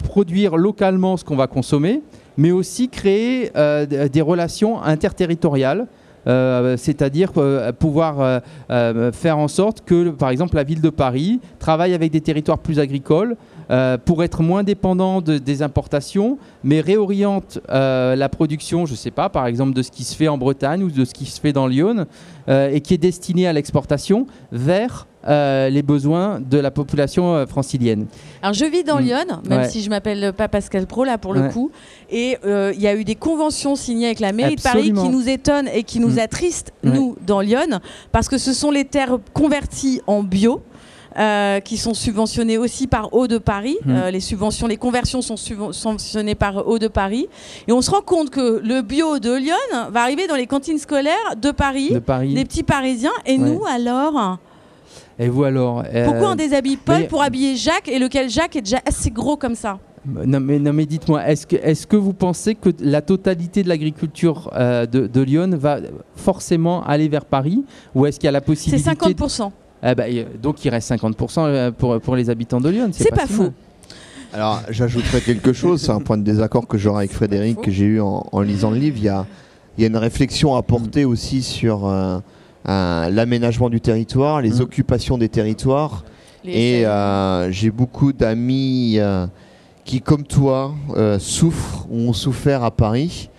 produire 0.09 0.57
localement 0.57 1.17
ce 1.17 1.23
qu'on 1.23 1.35
va 1.35 1.47
consommer, 1.47 2.01
mais 2.37 2.51
aussi 2.51 2.89
créer 2.89 3.51
des 3.87 4.21
relations 4.21 4.81
interterritoriales. 4.83 5.87
Euh, 6.27 6.77
c'est-à-dire 6.77 7.31
euh, 7.37 7.71
pouvoir 7.71 8.41
euh, 8.69 9.11
faire 9.11 9.37
en 9.37 9.47
sorte 9.47 9.81
que, 9.85 10.09
par 10.09 10.29
exemple, 10.29 10.55
la 10.55 10.63
ville 10.63 10.81
de 10.81 10.89
Paris 10.89 11.39
travaille 11.59 11.93
avec 11.93 12.11
des 12.11 12.21
territoires 12.21 12.59
plus 12.59 12.79
agricoles 12.79 13.35
euh, 13.71 13.97
pour 13.97 14.23
être 14.23 14.41
moins 14.43 14.63
dépendant 14.63 15.21
de- 15.21 15.37
des 15.37 15.61
importations, 15.61 16.37
mais 16.63 16.81
réoriente 16.81 17.59
euh, 17.69 18.15
la 18.15 18.29
production, 18.29 18.85
je 18.85 18.91
ne 18.91 18.97
sais 18.97 19.11
pas, 19.11 19.29
par 19.29 19.47
exemple 19.47 19.73
de 19.73 19.81
ce 19.81 19.91
qui 19.91 20.03
se 20.03 20.15
fait 20.15 20.27
en 20.27 20.37
Bretagne 20.37 20.83
ou 20.83 20.91
de 20.91 21.05
ce 21.05 21.13
qui 21.13 21.25
se 21.25 21.39
fait 21.39 21.53
dans 21.53 21.67
Lyon, 21.67 22.05
euh, 22.47 22.69
et 22.71 22.81
qui 22.81 22.93
est 22.93 22.97
destiné 22.99 23.47
à 23.47 23.53
l'exportation 23.53 24.27
vers 24.51 25.07
les 25.27 25.81
besoins 25.81 26.39
de 26.39 26.59
la 26.59 26.69
population 26.69 27.47
francilienne. 27.47 28.05
Alors 28.43 28.53
je 28.53 28.63
vis 28.65 28.83
dans 28.83 28.97
Mm. 28.99 29.03
Lyon, 29.03 29.25
même 29.49 29.61
Ouais. 29.61 29.67
si 29.69 29.81
je 29.81 29.89
m'appelle 29.89 30.33
pas 30.33 30.47
Pascal 30.47 30.85
Pro 30.85 31.03
là 31.03 31.17
pour 31.17 31.33
le 31.33 31.49
coup, 31.49 31.71
et 32.11 32.37
il 32.45 32.79
y 32.79 32.85
a 32.87 32.93
eu 32.95 33.03
des 33.03 33.15
conventions 33.15 33.75
signées 33.75 34.05
avec 34.05 34.19
la 34.19 34.31
mairie 34.33 34.55
de 34.55 34.61
Paris 34.61 34.93
qui 34.93 35.09
nous 35.09 35.27
étonnent 35.27 35.67
et 35.73 35.81
qui 35.81 35.99
nous 35.99 36.17
Mm. 36.17 36.19
attristent 36.19 36.73
nous 36.83 37.15
dans 37.25 37.41
Lyon, 37.41 37.79
parce 38.11 38.27
que 38.29 38.37
ce 38.37 38.53
sont 38.53 38.69
les 38.69 38.85
terres 38.85 39.17
converties 39.33 39.99
en 40.05 40.21
bio. 40.21 40.61
Euh, 41.17 41.59
qui 41.59 41.77
sont 41.77 41.93
subventionnées 41.93 42.57
aussi 42.57 42.87
par 42.87 43.13
Eau 43.13 43.27
de 43.27 43.37
Paris. 43.37 43.77
Mm. 43.85 43.91
Euh, 43.91 44.11
les 44.11 44.19
subventions, 44.19 44.67
les 44.67 44.77
conversions 44.77 45.21
sont 45.21 45.35
subven- 45.35 45.71
subventionnées 45.71 46.35
par 46.35 46.67
Eau 46.67 46.79
de 46.79 46.87
Paris. 46.87 47.27
Et 47.67 47.71
on 47.71 47.81
se 47.81 47.91
rend 47.91 48.01
compte 48.01 48.29
que 48.29 48.61
le 48.63 48.81
bio 48.81 49.19
de 49.19 49.33
Lyon 49.33 49.55
va 49.91 50.01
arriver 50.01 50.27
dans 50.27 50.35
les 50.35 50.47
cantines 50.47 50.77
scolaires 50.79 51.35
de 51.41 51.51
Paris, 51.51 51.91
De 51.93 51.99
Paris. 51.99 52.33
des 52.33 52.43
petits 52.45 52.63
Parisiens. 52.63 53.11
Et 53.25 53.37
Ouais. 53.37 53.49
nous 53.49 53.61
alors? 53.65 54.37
Et 55.17 55.29
vous 55.29 55.43
alors 55.45 55.83
euh, 55.93 56.05
Pourquoi 56.05 56.31
on 56.31 56.35
déshabille 56.35 56.75
Paul 56.77 56.99
mais- 56.99 57.07
pour 57.07 57.21
habiller 57.21 57.55
Jacques 57.55 57.87
et 57.87 57.99
lequel 57.99 58.29
Jacques 58.29 58.55
est 58.57 58.61
déjà 58.61 58.79
assez 58.85 59.09
gros 59.11 59.37
comme 59.37 59.55
ça? 59.55 59.79
Non 60.07 60.39
mais, 60.39 60.59
non, 60.59 60.71
mais 60.71 60.85
dites-moi, 60.85 61.25
est-ce 61.27 61.47
que, 61.47 61.55
est 61.55 61.85
que 61.87 61.95
vous 61.95 62.13
pensez 62.13 62.53
que 62.53 62.69
la 62.79 63.01
totalité 63.01 63.63
de 63.63 63.69
l'agriculture 63.69 64.51
euh, 64.53 64.85
de, 64.85 65.07
de 65.07 65.21
Lyon 65.21 65.49
va 65.53 65.79
forcément 66.15 66.83
aller 66.83 67.07
vers 67.07 67.25
Paris? 67.25 67.63
Ou 67.95 68.05
est-ce 68.05 68.19
qu'il 68.19 68.27
y 68.27 68.29
a 68.29 68.31
la 68.31 68.39
C'est 68.39 68.45
possibilité... 68.45 68.91
50%. 68.91 69.51
Ah 69.87 69.93
bah, 69.95 70.05
euh, 70.09 70.23
donc 70.41 70.65
il 70.65 70.69
reste 70.69 70.89
50% 70.91 71.71
pour, 71.73 71.99
pour 72.01 72.15
les 72.15 72.29
habitants 72.29 72.59
de 72.59 72.69
Lyon. 72.69 72.89
C'est 72.91 73.09
pas 73.11 73.27
faux. 73.27 73.43
mal. 73.43 73.53
Alors, 74.33 74.61
j'ajouterais 74.69 75.21
quelque 75.21 75.53
chose, 75.53 75.81
c'est 75.81 75.91
un 75.91 76.01
point 76.01 76.17
de 76.17 76.23
désaccord 76.23 76.67
que 76.67 76.77
j'aurai 76.77 77.03
avec 77.05 77.11
Frédéric, 77.13 77.61
que 77.61 77.71
j'ai 77.71 77.85
eu 77.85 78.01
en, 78.01 78.25
en 78.31 78.41
lisant 78.41 78.71
le 78.71 78.77
livre. 78.77 78.97
Il 78.97 79.03
y 79.03 79.09
a, 79.09 79.25
il 79.77 79.81
y 79.81 79.83
a 79.85 79.87
une 79.87 79.95
réflexion 79.95 80.55
à 80.55 80.61
porter 80.63 81.05
aussi 81.05 81.41
sur 81.41 81.85
euh, 81.87 82.17
euh, 82.67 83.09
l'aménagement 83.09 83.69
du 83.69 83.79
territoire, 83.79 84.41
les 84.41 84.55
Mm. 84.57 84.61
occupations 84.61 85.17
des 85.17 85.29
territoires. 85.29 86.03
Et 86.43 86.85
euh, 86.85 87.49
j'ai 87.51 87.71
beaucoup 87.71 88.11
d'amis 88.11 88.95
euh, 88.97 89.25
qui, 89.85 90.01
comme 90.01 90.23
toi, 90.23 90.73
euh, 90.95 91.17
souffrent 91.17 91.87
ou 91.89 92.09
ont 92.09 92.13
souffert 92.13 92.63
à 92.63 92.71
Paris, 92.71 93.29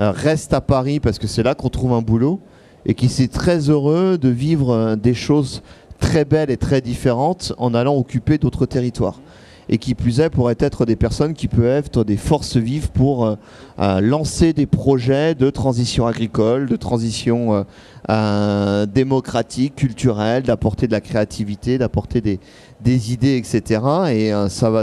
euh, 0.00 0.10
restent 0.10 0.52
à 0.54 0.60
Paris 0.60 1.00
parce 1.00 1.18
que 1.18 1.26
c'est 1.26 1.42
là 1.42 1.54
qu'on 1.54 1.70
trouve 1.70 1.92
un 1.92 2.02
boulot, 2.02 2.40
et 2.84 2.94
qui 2.94 3.08
sont 3.08 3.26
très 3.28 3.70
heureux 3.70 4.18
de 4.18 4.28
vivre 4.28 4.70
euh, 4.70 4.96
des 4.96 5.14
choses 5.14 5.62
très 6.02 6.24
belles 6.26 6.50
et 6.50 6.58
très 6.58 6.82
différentes 6.82 7.54
en 7.56 7.72
allant 7.74 7.96
occuper 7.96 8.36
d'autres 8.36 8.66
territoires. 8.66 9.20
et 9.68 9.78
qui 9.78 9.94
plus 9.94 10.18
est 10.18 10.28
pourraient 10.28 10.56
être 10.58 10.84
des 10.84 10.96
personnes 10.96 11.34
qui 11.34 11.46
peuvent 11.46 11.64
être 11.64 12.02
des 12.02 12.16
forces 12.16 12.56
vives 12.56 12.90
pour 12.90 13.24
euh, 13.24 13.36
euh, 13.78 14.00
lancer 14.00 14.52
des 14.52 14.66
projets 14.66 15.36
de 15.36 15.48
transition 15.50 16.04
agricole, 16.08 16.66
de 16.66 16.74
transition 16.74 17.64
euh, 18.10 18.86
démocratique, 18.86 19.76
culturelle, 19.76 20.42
d'apporter 20.42 20.88
de 20.88 20.92
la 20.92 21.00
créativité, 21.00 21.78
d'apporter 21.78 22.20
des, 22.20 22.40
des, 22.80 23.12
idées, 23.12 23.36
etc. 23.36 23.80
Et 24.10 24.32
ça 24.48 24.68
va, 24.68 24.82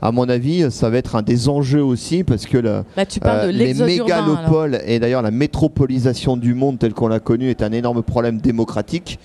à 0.00 0.10
mon 0.10 0.26
avis, 0.30 0.70
ça 0.70 0.88
va 0.88 0.96
être 0.96 1.16
un 1.16 1.22
des 1.22 1.50
enjeux 1.50 1.84
aussi 1.84 2.24
parce 2.24 2.46
que 2.46 2.56
le, 2.56 2.82
les 3.52 3.74
mégalopoles 3.74 4.80
et 4.86 4.98
d'ailleurs 4.98 5.22
la 5.22 5.30
métropolisation 5.30 6.38
du 6.38 6.54
monde 6.54 6.78
tel 6.78 6.94
qu'on 6.94 7.08
l'a 7.08 7.20
connu 7.20 7.50
est 7.50 7.62
un 7.62 7.72
énorme 7.72 8.02
problème 8.02 8.38
démocratique. 8.40 9.18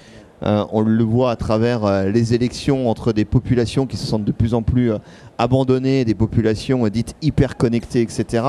Euh, 0.43 0.63
on 0.71 0.81
le 0.81 1.03
voit 1.03 1.31
à 1.31 1.35
travers 1.35 1.83
euh, 1.83 2.09
les 2.09 2.33
élections 2.33 2.89
entre 2.89 3.11
des 3.11 3.25
populations 3.25 3.85
qui 3.85 3.97
se 3.97 4.05
sentent 4.05 4.23
de 4.23 4.31
plus 4.31 4.53
en 4.53 4.61
plus 4.61 4.91
euh, 4.91 4.97
abandonnées, 5.37 6.05
des 6.05 6.15
populations 6.15 6.87
dites 6.87 7.15
hyper 7.21 7.57
connectées, 7.57 8.01
etc. 8.01 8.43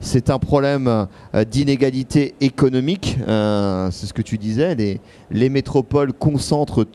C'est 0.00 0.30
un 0.30 0.38
problème 0.38 1.06
d'inégalité 1.50 2.34
économique. 2.40 3.18
c'est 3.26 4.06
ce 4.06 4.12
que 4.12 4.22
tu 4.22 4.38
disais. 4.38 4.74
Les, 5.30 5.48
métropoles 5.50 6.12
concentrent 6.14 6.86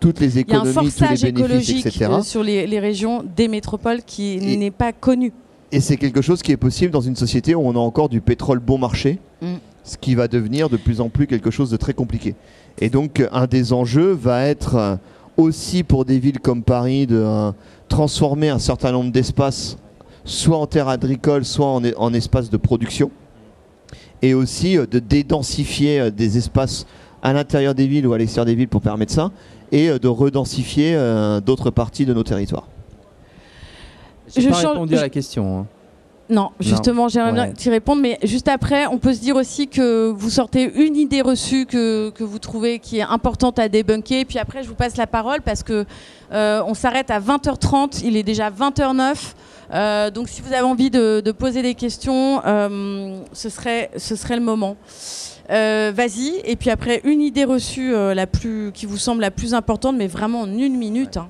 toutes 0.00 0.18
les 0.18 0.38
économies, 0.40 0.90
tous 0.90 1.22
les 1.22 1.32
bénéfices, 1.32 1.86
etc. 1.86 2.10
sur 2.22 2.42
les, 2.42 2.80
régions 2.80 3.22
des 3.36 3.46
métropoles 3.46 4.02
qui 4.02 4.38
n'est 4.56 4.72
pas 4.72 4.92
connu. 4.92 5.32
Et 5.70 5.80
c'est 5.80 5.96
quelque 5.96 6.22
chose 6.22 6.42
qui 6.42 6.50
est 6.50 6.56
possible 6.56 6.92
dans 6.92 7.00
une 7.00 7.16
société 7.16 7.54
où 7.54 7.60
on 7.60 7.74
a 7.74 7.78
encore 7.78 8.08
du 8.08 8.20
pétrole 8.20 8.58
bon 8.58 8.78
marché, 8.78 9.20
mm. 9.40 9.54
ce 9.84 9.96
qui 9.96 10.14
va 10.14 10.26
devenir 10.26 10.68
de 10.68 10.76
plus 10.76 11.00
en 11.00 11.08
plus 11.08 11.26
quelque 11.28 11.50
chose 11.50 11.70
de 11.70 11.76
très 11.76 11.94
compliqué. 11.94 12.34
Et 12.80 12.90
donc 12.90 13.22
un 13.32 13.46
des 13.46 13.72
enjeux 13.72 14.12
va 14.12 14.44
être 14.44 14.74
euh, 14.74 14.96
aussi 15.36 15.82
pour 15.82 16.04
des 16.04 16.18
villes 16.18 16.40
comme 16.40 16.62
Paris 16.62 17.06
de 17.06 17.16
euh, 17.16 17.52
transformer 17.88 18.48
un 18.48 18.58
certain 18.58 18.92
nombre 18.92 19.12
d'espaces, 19.12 19.76
soit 20.24 20.58
en 20.58 20.66
terre 20.66 20.88
agricole, 20.88 21.44
soit 21.44 21.66
en, 21.66 21.82
en 21.96 22.14
espaces 22.14 22.50
de 22.50 22.56
production, 22.56 23.10
et 24.22 24.34
aussi 24.34 24.76
euh, 24.76 24.86
de 24.86 24.98
dédensifier 24.98 26.10
des 26.10 26.36
espaces 26.36 26.86
à 27.22 27.32
l'intérieur 27.32 27.74
des 27.74 27.86
villes 27.86 28.06
ou 28.06 28.12
à 28.12 28.18
l'extérieur 28.18 28.46
des 28.46 28.54
villes 28.54 28.68
pour 28.68 28.82
permettre 28.82 29.12
ça, 29.12 29.30
et 29.72 29.98
de 29.98 30.08
redensifier 30.08 30.94
d'autres 31.44 31.70
parties 31.70 32.04
de 32.04 32.12
nos 32.12 32.22
territoires. 32.22 32.68
Je 34.36 34.46
pas 34.48 34.56
répondu 34.56 34.94
à 34.94 35.00
la 35.00 35.08
question. 35.08 35.60
Hein. 35.60 35.66
Non, 36.30 36.52
justement, 36.58 37.08
j'aimerais 37.08 37.32
bien 37.32 37.52
t'y 37.52 37.68
répondre, 37.68 38.00
mais 38.00 38.18
juste 38.22 38.48
après, 38.48 38.86
on 38.86 38.98
peut 38.98 39.12
se 39.12 39.20
dire 39.20 39.36
aussi 39.36 39.68
que 39.68 40.08
vous 40.10 40.30
sortez 40.30 40.72
une 40.74 40.96
idée 40.96 41.20
reçue 41.20 41.66
que, 41.66 42.10
que 42.10 42.24
vous 42.24 42.38
trouvez 42.38 42.78
qui 42.78 42.98
est 42.98 43.02
importante 43.02 43.58
à 43.58 43.68
débunker, 43.68 44.20
et 44.20 44.24
puis 44.24 44.38
après, 44.38 44.62
je 44.62 44.68
vous 44.68 44.74
passe 44.74 44.96
la 44.96 45.06
parole 45.06 45.42
parce 45.42 45.62
que 45.62 45.84
euh, 46.32 46.62
on 46.66 46.72
s'arrête 46.72 47.10
à 47.10 47.20
20h30, 47.20 48.02
il 48.04 48.16
est 48.16 48.22
déjà 48.22 48.50
20h09. 48.50 49.16
Euh, 49.72 50.10
donc, 50.10 50.28
si 50.28 50.40
vous 50.40 50.52
avez 50.52 50.62
envie 50.62 50.90
de, 50.90 51.32
poser 51.32 51.60
des 51.60 51.74
questions, 51.74 52.40
euh, 52.46 53.18
ce, 53.32 53.50
serait, 53.50 53.90
ce 53.96 54.16
serait 54.16 54.36
le 54.36 54.42
moment. 54.42 54.76
Vas-y, 55.50 56.40
et 56.44 56.56
puis 56.56 56.70
après, 56.70 57.02
une 57.04 57.20
idée 57.20 57.44
reçue 57.44 57.92
la 57.92 58.26
plus, 58.26 58.72
qui 58.72 58.86
vous 58.86 58.96
semble 58.96 59.20
la 59.20 59.30
plus 59.30 59.52
importante, 59.52 59.96
mais 59.96 60.06
vraiment 60.06 60.42
en 60.42 60.50
une 60.50 60.76
minute. 60.76 61.18
Hein. 61.18 61.28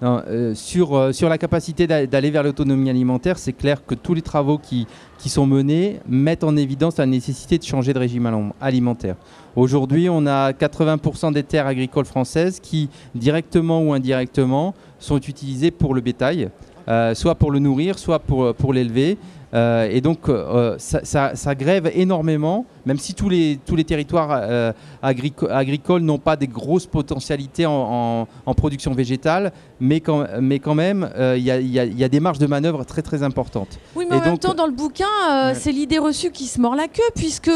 Euh, 0.00 0.54
sur, 0.54 0.96
euh, 0.96 1.12
sur 1.12 1.28
la 1.28 1.38
capacité 1.38 1.88
d'aller 1.88 2.30
vers 2.30 2.44
l'autonomie 2.44 2.88
alimentaire, 2.88 3.36
c'est 3.36 3.52
clair 3.52 3.84
que 3.84 3.96
tous 3.96 4.14
les 4.14 4.22
travaux 4.22 4.58
qui, 4.58 4.86
sont 5.26 5.46
menés 5.46 6.00
mettent 6.08 6.44
en 6.44 6.56
évidence 6.56 6.96
la 6.98 7.06
nécessité 7.06 7.58
de 7.58 7.64
changer 7.64 7.92
de 7.92 7.98
régime 7.98 8.52
alimentaire. 8.60 9.16
Aujourd'hui, 9.56 10.08
on 10.08 10.24
a 10.26 10.52
80% 10.52 11.32
des 11.32 11.42
terres 11.42 11.66
agricoles 11.66 12.04
françaises 12.04 12.60
qui, 12.60 12.88
directement 13.14 13.82
ou 13.82 13.92
indirectement, 13.92 14.74
sont 15.00 15.18
utilisées 15.18 15.72
pour 15.72 15.94
le 15.94 16.00
bétail, 16.00 16.48
euh, 16.86 17.14
soit 17.14 17.34
pour 17.34 17.50
le 17.50 17.58
nourrir, 17.58 17.98
soit 17.98 18.20
pour 18.20 18.72
l'élever. 18.72 19.18
Euh, 19.54 19.88
et 19.90 20.00
donc, 20.00 20.28
euh, 20.28 20.76
ça, 20.78 21.54
grève 21.54 21.90
énormément, 21.94 22.66
même 22.84 22.98
si 22.98 23.14
tous 23.14 23.28
les, 23.28 23.58
tous 23.64 23.76
les 23.76 23.84
territoires 23.84 24.30
euh, 24.32 24.72
agricoles 25.02 26.02
n'ont 26.02 26.18
pas 26.18 26.36
des 26.36 26.46
grosses 26.46 26.86
potentialités 26.86 27.64
en, 27.66 28.26
production 28.56 28.92
végétale, 28.92 29.52
mais 29.80 30.00
quand, 30.00 30.26
mais 30.40 30.58
quand 30.58 30.74
même, 30.74 31.08
il 31.36 31.42
y, 31.42 31.44
y, 31.44 32.04
a 32.04 32.08
des 32.08 32.20
marges 32.20 32.38
de 32.38 32.46
manœuvre 32.46 32.84
très 32.84 33.02
très 33.02 33.22
importantes. 33.22 33.78
Oui, 33.94 34.04
mais 34.10 34.16
en 34.16 34.20
même 34.20 34.38
temps, 34.38 34.54
dans 34.54 34.66
le 34.66 34.72
bouquin, 34.72 35.54
c'est 35.54 35.72
l'idée 35.72 35.98
reçue 35.98 36.30
qui 36.30 36.46
se 36.46 36.60
mord 36.60 36.74
la 36.74 36.88
queue, 36.88 37.02
puisque 37.14 37.50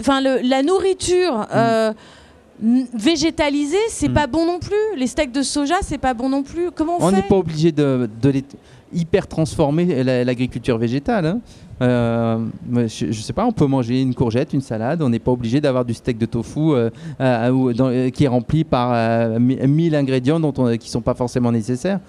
enfin, 0.00 0.20
la 0.20 0.62
nourriture. 0.62 1.46
Mm. 2.60 2.84
végétalisée, 2.94 3.76
c'est 3.88 4.08
mm. 4.08 4.14
pas 4.14 4.26
bon 4.28 4.46
non 4.46 4.60
plus. 4.60 4.96
Les 4.96 5.08
steaks 5.08 5.32
de 5.32 5.42
soja, 5.42 5.76
c'est 5.82 5.98
pas 5.98 6.14
bon 6.14 6.28
non 6.28 6.44
plus. 6.44 6.70
Comment 6.70 6.98
on, 7.00 7.06
on 7.06 7.10
n'est 7.10 7.22
pas 7.22 7.36
obligé 7.36 7.72
de, 7.72 8.08
de 8.20 8.28
les 8.28 8.44
hyper 8.94 9.26
transformer 9.26 10.02
l'agriculture 10.24 10.78
végétale. 10.78 11.26
Hein. 11.26 11.40
Euh, 11.82 12.38
je, 12.86 13.06
ne 13.06 13.12
sais 13.12 13.32
pas, 13.32 13.44
on 13.44 13.52
peut 13.52 13.66
manger 13.66 14.00
une 14.00 14.14
courgette, 14.14 14.52
une 14.52 14.60
salade, 14.60 15.02
on 15.02 15.08
n'est 15.08 15.18
pas 15.18 15.32
obligé 15.32 15.60
d'avoir 15.60 15.84
du 15.84 15.94
steak 15.94 16.16
de 16.16 16.26
tofu 16.26 16.60
euh, 16.60 16.90
euh, 17.20 18.10
qui 18.10 18.24
est 18.24 18.28
rempli 18.28 18.62
par 18.64 19.38
1000 19.40 19.94
ingrédients 19.96 20.38
dont 20.38 20.54
on, 20.58 20.70
qui 20.76 20.88
ne 20.88 20.92
sont 20.92 21.00
pas 21.00 21.14
forcément 21.14 21.50
nécessaires. 21.50 22.00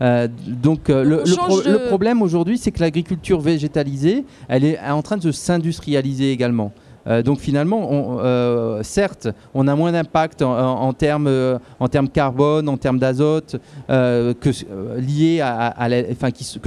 donc 0.00 0.88
le, 0.88 1.88
problème 1.88 2.22
aujourd'hui, 2.22 2.58
c'est 2.58 2.70
que 2.70 2.80
l'agriculture 2.80 3.40
végétalisée, 3.40 4.24
elle 4.48 4.64
est 4.64 4.78
en 4.78 5.02
train 5.02 5.16
de 5.16 5.22
se 5.22 5.32
s'industrialiser 5.32 6.30
également. 6.30 6.72
Euh, 7.06 7.22
donc 7.22 7.38
finalement, 7.38 7.88
euh, 8.20 8.82
certes, 8.82 9.28
on 9.54 9.68
a 9.68 9.74
moins 9.74 9.92
d'impact 9.92 10.42
en, 10.42 10.92
termes 10.92 11.58
en 11.80 11.88
termes 11.88 12.08
carbone, 12.08 12.68
en 12.68 12.76
termes 12.76 12.98
d'azote 12.98 13.56
que 13.88 14.52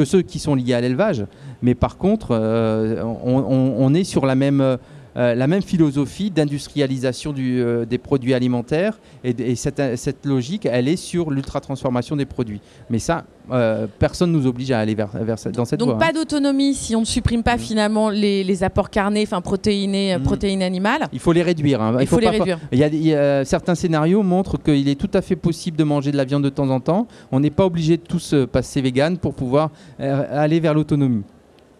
ceux 0.05 0.21
qui 0.21 0.39
sont 0.39 0.55
liés 0.55 0.73
à 0.73 0.81
l'élevage. 0.81 1.25
Mais 1.61 1.75
par 1.75 1.97
contre, 1.97 2.29
euh, 2.31 3.03
on, 3.03 3.93
est 3.93 4.03
sur 4.03 4.25
la 4.25 4.35
même 4.35 4.77
euh, 5.17 5.35
la 5.35 5.47
même 5.47 5.61
philosophie 5.61 6.29
d'industrialisation 6.29 7.33
euh, 7.37 7.85
des 7.85 7.97
produits 7.97 8.33
alimentaires 8.33 8.99
et, 9.23 9.55
cette, 9.55 10.25
logique, 10.25 10.65
elle 10.65 10.87
est 10.87 10.95
sur 10.95 11.31
l'ultra-transformation 11.31 12.15
des 12.15 12.25
produits. 12.25 12.61
Mais 12.89 12.99
ça, 12.99 13.25
euh, 13.51 13.87
personne 13.97 14.31
ne 14.31 14.37
nous 14.37 14.47
oblige 14.47 14.71
à 14.71 14.79
aller 14.79 14.95
vers, 14.95 15.09
dans 15.53 15.65
cette 15.65 15.81
voie. 15.81 15.93
Donc 15.93 15.99
pas 15.99 16.07
hein. 16.07 16.13
d'autonomie 16.13 16.73
si 16.73 16.95
on 16.95 17.01
ne 17.01 17.05
supprime 17.05 17.43
pas 17.43 17.55
mmh. 17.55 17.59
finalement 17.59 18.09
les, 18.09 18.63
apports 18.63 18.89
carnés, 18.89 19.23
enfin 19.23 19.41
protéinés, 19.41 20.17
mmh. 20.17 20.23
protéines 20.23 20.61
animales. 20.61 21.07
Il 21.11 21.19
faut 21.19 21.31
les 21.31 21.43
réduire. 21.43 21.81
Hein. 21.81 21.97
Il, 21.99 22.07
faut, 22.07 22.19
les 22.19 22.29
réduire. 22.29 22.59
Il 22.71 22.79
y, 22.79 23.13
a, 23.13 23.45
certains 23.45 23.75
scénarios 23.75 24.23
montrent 24.23 24.61
qu'il 24.61 24.87
est 24.87 24.99
tout 24.99 25.11
à 25.13 25.21
fait 25.21 25.35
possible 25.35 25.77
de 25.77 25.83
manger 25.83 26.11
de 26.11 26.17
la 26.17 26.25
viande 26.25 26.43
de 26.43 26.49
temps 26.49 26.69
en 26.69 26.79
temps. 26.79 27.07
On 27.31 27.39
n'est 27.39 27.49
pas 27.49 27.65
obligé 27.65 27.97
de 27.97 28.03
tous 28.03 28.35
passer 28.51 28.81
vegan 28.81 29.17
pour 29.17 29.33
pouvoir 29.33 29.71
aller 29.99 30.59
vers 30.59 30.73
l'autonomie. 30.73 31.23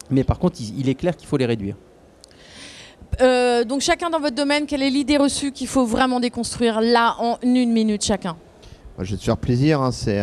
Mais 0.10 0.24
par 0.24 0.40
contre, 0.40 0.58
il 0.78 0.90
est 0.90 0.96
clair 0.96 1.16
qu'il 1.16 1.28
faut 1.28 1.38
les 1.38 1.46
réduire. 1.46 1.76
Euh, 3.22 3.64
donc 3.64 3.82
chacun 3.82 4.10
dans 4.10 4.20
votre 4.20 4.36
domaine, 4.36 4.66
quelle 4.66 4.82
est 4.82 4.90
l'idée 4.90 5.18
reçue 5.18 5.52
qu'il 5.52 5.68
faut 5.68 5.86
vraiment 5.86 6.20
déconstruire 6.20 6.80
là 6.82 7.16
en 7.20 7.38
une 7.44 7.72
minute 7.72 8.04
chacun? 8.04 8.36
Je 9.00 9.12
vais 9.12 9.18
te 9.18 9.24
faire 9.24 9.38
plaisir. 9.38 9.82
Hein, 9.82 9.92
c'est 9.92 10.20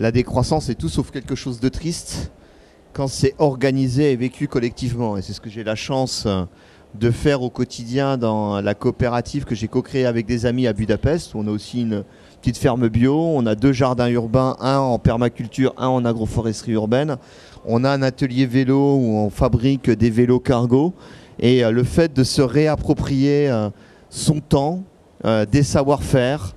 la 0.00 0.12
décroissance 0.12 0.68
est 0.70 0.76
tout 0.76 0.88
sauf 0.88 1.10
quelque 1.10 1.34
chose 1.34 1.60
de 1.60 1.68
triste 1.68 2.30
quand 2.92 3.08
c'est 3.08 3.34
organisé 3.38 4.12
et 4.12 4.16
vécu 4.16 4.48
collectivement. 4.48 5.16
Et 5.16 5.22
c'est 5.22 5.32
ce 5.32 5.40
que 5.40 5.50
j'ai 5.50 5.64
la 5.64 5.74
chance 5.74 6.24
euh, 6.26 6.44
de 6.94 7.10
faire 7.10 7.42
au 7.42 7.50
quotidien 7.50 8.16
dans 8.16 8.60
la 8.60 8.74
coopérative 8.74 9.44
que 9.44 9.54
j'ai 9.54 9.68
co-créée 9.68 10.06
avec 10.06 10.26
des 10.26 10.46
amis 10.46 10.66
à 10.66 10.72
Budapest. 10.72 11.34
On 11.34 11.46
a 11.46 11.50
aussi 11.50 11.82
une 11.82 12.04
petite 12.40 12.56
ferme 12.56 12.88
bio, 12.88 13.14
on 13.14 13.46
a 13.46 13.54
deux 13.54 13.72
jardins 13.72 14.08
urbains, 14.08 14.56
un 14.60 14.78
en 14.78 14.98
permaculture, 14.98 15.74
un 15.76 15.88
en 15.88 16.04
agroforesterie 16.04 16.72
urbaine. 16.72 17.16
On 17.64 17.84
a 17.84 17.90
un 17.90 18.02
atelier 18.02 18.46
vélo 18.46 18.96
où 18.96 19.16
on 19.18 19.30
fabrique 19.30 19.90
des 19.90 20.10
vélos 20.10 20.40
cargo 20.40 20.94
et 21.40 21.64
euh, 21.64 21.72
le 21.72 21.82
fait 21.82 22.12
de 22.14 22.22
se 22.22 22.42
réapproprier 22.42 23.50
euh, 23.50 23.70
son 24.10 24.40
temps, 24.40 24.84
euh, 25.24 25.44
des 25.44 25.62
savoir-faire, 25.62 26.54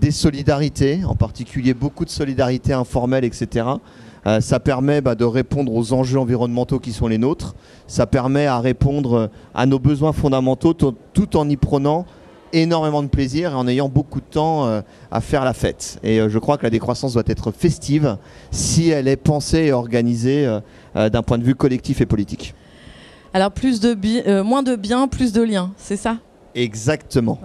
des 0.00 0.10
solidarités, 0.10 1.04
en 1.04 1.14
particulier 1.14 1.74
beaucoup 1.74 2.04
de 2.04 2.10
solidarité 2.10 2.72
informelle, 2.72 3.24
etc. 3.24 3.66
ça 4.40 4.58
permet 4.58 5.00
bah, 5.00 5.14
de 5.14 5.24
répondre 5.24 5.72
aux 5.72 5.92
enjeux 5.92 6.18
environnementaux 6.18 6.80
qui 6.80 6.90
sont 6.90 7.06
les 7.06 7.18
nôtres. 7.18 7.54
Ça 7.86 8.04
permet 8.04 8.46
à 8.46 8.58
répondre 8.58 9.30
à 9.54 9.66
nos 9.66 9.78
besoins 9.78 10.12
fondamentaux 10.12 10.74
tout 10.74 11.36
en 11.36 11.48
y 11.48 11.56
prenant 11.56 12.04
énormément 12.52 13.04
de 13.04 13.06
plaisir 13.06 13.52
et 13.52 13.54
en 13.54 13.68
ayant 13.68 13.88
beaucoup 13.88 14.18
de 14.18 14.26
temps 14.28 14.82
à 15.12 15.20
faire 15.20 15.44
la 15.44 15.52
fête. 15.52 16.00
Et 16.02 16.18
je 16.28 16.38
crois 16.40 16.58
que 16.58 16.64
la 16.64 16.70
décroissance 16.70 17.12
doit 17.12 17.22
être 17.28 17.52
festive 17.52 18.16
si 18.50 18.88
elle 18.88 19.06
est 19.06 19.14
pensée 19.14 19.66
et 19.66 19.72
organisée 19.72 20.52
d'un 20.96 21.22
point 21.22 21.38
de 21.38 21.44
vue 21.44 21.54
collectif 21.54 22.00
et 22.00 22.06
politique. 22.06 22.56
Alors 23.32 23.52
plus 23.52 23.80
de 23.80 23.96
euh, 24.26 24.42
moins 24.42 24.62
de 24.62 24.74
biens, 24.74 25.06
plus 25.06 25.32
de 25.32 25.42
liens, 25.42 25.72
c'est 25.76 25.96
ça? 25.96 26.18
Exactement. 26.54 27.38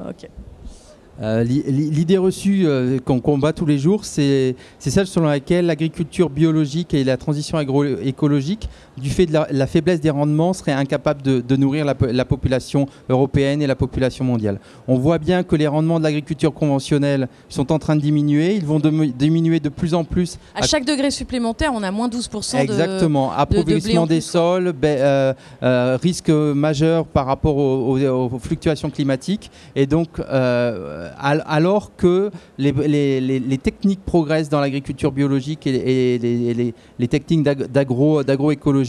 Euh, 1.21 1.43
l'idée 1.43 2.17
reçue 2.17 2.63
euh, 2.65 2.99
qu'on 2.99 3.21
combat 3.21 3.53
tous 3.53 3.65
les 3.65 3.77
jours, 3.77 4.03
c'est 4.03 4.55
celle 4.79 5.07
selon 5.07 5.27
laquelle 5.27 5.67
l'agriculture 5.67 6.29
biologique 6.29 6.93
et 6.93 7.03
la 7.03 7.17
transition 7.17 7.57
agroécologique, 7.57 8.67
du 8.97 9.09
fait 9.09 9.25
de 9.25 9.33
la, 9.33 9.67
faiblesse 9.67 9.99
des 9.99 10.09
rendements, 10.09 10.53
seraient 10.53 10.71
incapables 10.71 11.21
de, 11.21 11.55
nourrir 11.55 11.85
la, 11.85 12.25
population 12.25 12.87
européenne 13.09 13.61
et 13.61 13.67
la 13.67 13.75
population 13.75 14.25
mondiale. 14.25 14.59
On 14.87 14.97
voit 14.97 15.17
bien 15.17 15.43
que 15.43 15.55
les 15.55 15.67
rendements 15.67 15.99
de 15.99 16.03
l'agriculture 16.03 16.53
conventionnelle 16.53 17.27
sont 17.49 17.71
en 17.71 17.79
train 17.79 17.95
de 17.95 18.01
diminuer. 18.01 18.55
Ils 18.55 18.65
vont 18.65 18.79
diminuer 18.79 19.59
de 19.59 19.69
plus 19.69 19.93
en 19.93 20.03
plus. 20.03 20.37
À, 20.55 20.65
chaque 20.65 20.85
degré 20.85 21.11
supplémentaire, 21.11 21.71
on 21.73 21.83
a 21.83 21.91
moins 21.91 22.07
12% 22.07 22.57
Exactement. 22.57 23.31
Appauvrissement 23.31 24.07
des 24.07 24.21
sols, 24.21 24.73
ben, 24.73 25.35
euh, 25.63 25.97
risque 26.01 26.29
majeur 26.29 27.05
par 27.05 27.25
rapport 27.25 27.57
aux, 27.57 28.39
fluctuations 28.39 28.89
climatiques. 28.89 29.51
Et 29.75 29.85
donc, 29.85 30.19
euh, 30.19 31.09
alors 31.17 31.95
que 31.95 32.31
les, 32.57 33.59
techniques 33.61 34.03
progressent 34.05 34.49
dans 34.49 34.59
l'agriculture 34.59 35.11
biologique 35.11 35.67
et, 35.67 36.73
les, 36.99 37.07
techniques 37.07 37.43
d'agroécologie. 37.43 38.84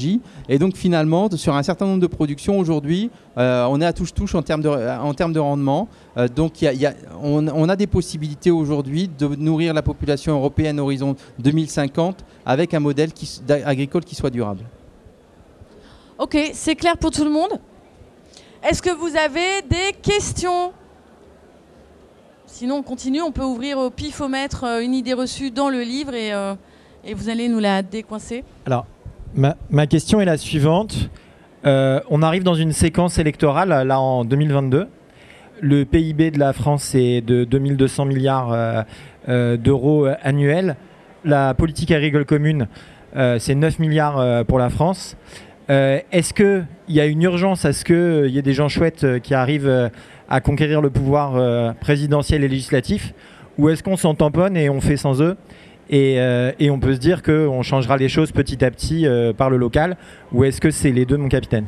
Et 0.49 0.59
donc 0.59 0.77
finalement, 0.77 1.29
sur 1.37 1.55
un 1.55 1.63
certain 1.63 1.87
nombre 1.87 2.01
de 2.01 2.07
productions 2.07 2.59
aujourd'hui, 2.59 3.11
euh, 3.39 3.67
on 3.69 3.81
est 3.81 3.87
à 3.87 3.93
touche-touche 3.93 4.35
en 4.35 4.43
termes 4.43 4.63
de, 4.63 4.69
en 4.69 5.15
termes 5.15 5.33
de 5.33 5.41
rendement. 5.41 5.89
Euh, 6.17 6.29
donc 6.29 6.65
on, 7.23 7.69
a 7.69 7.77
des 7.77 7.87
possibilités 7.87 8.51
aujourd'hui 8.51 9.09
de 9.09 9.27
nourrir 9.27 9.75
la 9.75 9.83
population 9.83 10.35
européenne 10.35 10.81
horizon 10.81 11.17
2050 11.39 12.25
avec 12.45 12.75
un 12.75 12.81
modèle 12.81 13.11
agricole 13.65 14.05
qui 14.05 14.15
soit 14.15 14.31
durable. 14.31 14.65
Ok, 16.19 16.39
c'est 16.55 16.77
clair 16.77 16.97
pour 16.97 17.11
tout 17.11 17.25
le 17.25 17.31
monde 17.31 17.61
Est-ce 18.63 18.81
que 18.81 18.95
vous 18.95 19.17
avez 19.17 19.63
des 19.69 19.93
questions? 20.01 20.73
Sinon, 22.47 22.77
on 22.77 22.83
continue, 22.83 23.21
on 23.21 23.33
peut 23.33 23.45
ouvrir 23.45 23.77
au 23.77 23.91
pifomètre 23.91 24.65
euh, 24.65 24.81
une 24.81 24.95
idée 24.95 25.13
reçue 25.13 25.51
dans 25.51 25.69
le 25.69 25.83
livre 25.83 26.15
et, 26.15 26.33
euh, 26.33 26.55
et 27.05 27.13
vous 27.13 27.29
allez 27.29 27.49
nous 27.49 27.59
la 27.59 27.83
décoincer. 27.83 28.45
Alors, 28.65 28.87
ma, 29.37 29.87
question 29.87 30.21
est 30.21 30.25
la 30.25 30.37
suivante. 30.37 31.11
Euh, 31.65 32.01
on 32.11 32.23
arrive 32.23 32.43
dans 32.43 32.55
une 32.55 32.73
séquence 32.73 33.19
électorale, 33.19 33.87
là 33.87 34.01
en 34.01 34.25
2022. 34.25 34.89
Le 35.61 35.85
PIB 35.85 36.31
de 36.31 36.39
la 36.39 36.53
France 36.53 36.95
est 36.95 37.21
de 37.23 37.45
2200 37.45 38.05
milliards 38.05 38.85
d'euros 39.27 40.07
annuels. 40.23 40.77
La 41.25 41.55
politique 41.55 41.91
agricole 41.93 42.27
commune, 42.27 42.69
c'est 43.15 43.55
9 43.55 43.79
milliards 43.79 44.45
pour 44.45 44.59
la 44.59 44.69
France. 44.69 45.17
Est-ce 45.69 46.35
qu'il 46.35 46.67
y 46.89 47.01
a 47.01 47.07
une 47.07 47.23
urgence 47.23 47.65
à 47.65 47.73
ce 47.73 47.87
qu'il 47.87 48.31
y 48.31 48.39
ait 48.39 48.43
des 48.43 48.53
gens 48.53 48.69
chouettes 48.69 49.21
qui 49.23 49.33
arrivent 49.33 49.91
à 50.29 50.41
conquérir 50.41 50.81
le 50.81 50.91
pouvoir 50.91 51.37
euh, 51.37 51.73
présidentiel 51.73 52.45
et 52.45 52.49
législatif? 52.49 53.15
Ou 53.59 53.69
est-ce 53.71 53.83
qu'on 53.83 53.97
s'en 53.97 54.15
tamponne 54.15 54.57
et 54.57 54.69
on 54.69 54.81
fait 54.81 54.97
sans 54.97 55.23
eux? 55.23 55.37
Et, 55.91 56.17
euh, 56.19 56.53
et, 56.59 56.71
on 56.71 56.81
peut 56.81 56.95
se 56.95 57.01
dire 57.01 57.23
qu'on 57.23 57.63
changera 57.63 57.97
les 57.97 58.09
choses 58.09 58.33
petit 58.33 58.65
à 58.65 58.71
petit 58.71 59.07
euh, 59.07 59.33
par 59.33 59.51
le 59.51 59.57
local. 59.57 59.97
Ou 60.33 60.45
est-ce 60.45 60.61
que 60.61 60.71
c'est 60.71 60.91
les 60.91 61.07
deux, 61.07 61.17
mon 61.17 61.29
capitaine? 61.29 61.67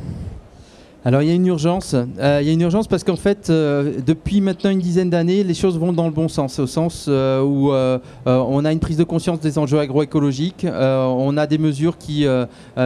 Alors 1.05 1.23
il 1.23 1.29
y 1.29 1.31
a 1.31 1.35
une 1.35 1.47
urgence. 1.47 1.95
Euh, 1.95 2.39
il 2.43 2.47
y 2.49 2.51
a 2.51 2.53
une 2.53 2.61
urgence 2.61 2.89
parce 2.89 3.05
qu'en 3.05 3.17
fait, 3.17 3.51
depuis 3.51 4.41
maintenant 4.41 4.71
une 4.71 4.81
dizaine 4.81 5.09
d'années, 5.09 5.45
les 5.45 5.55
choses 5.55 5.79
vont 5.79 5.93
dans 5.93 6.07
le 6.07 6.13
bon 6.13 6.27
sens, 6.29 6.59
au 6.59 6.67
sens 6.67 7.07
où 7.09 7.71
on 8.27 8.65
a 8.65 8.73
une 8.73 8.81
prise 8.81 8.97
de 8.97 9.05
conscience 9.05 9.39
des 9.39 9.59
enjeux 9.59 9.79
agroécologiques, 9.79 10.67
on 10.69 11.37
a 11.37 11.47
des 11.47 11.57
mesures 11.57 11.99
qui 11.99 12.27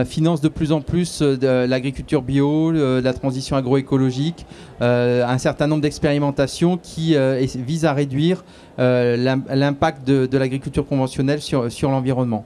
financent 0.05 0.41
de 0.41 0.47
plus 0.47 0.71
en 0.71 0.79
plus 0.79 1.21
l'agriculture 1.21 2.21
bio, 2.21 2.71
la 2.71 3.13
transition 3.13 3.57
agroécologique, 3.57 4.45
un 4.79 5.37
certain 5.39 5.65
nombre 5.65 5.81
d'expérimentations 5.81 6.77
qui 6.77 7.17
visent 7.65 7.85
à 7.85 7.93
réduire 7.93 8.45
l'impact 8.77 10.07
de, 10.07 10.37
l'agriculture 10.37 10.85
conventionnelle 10.85 11.41
sur, 11.41 11.89
l'environnement. 11.89 12.45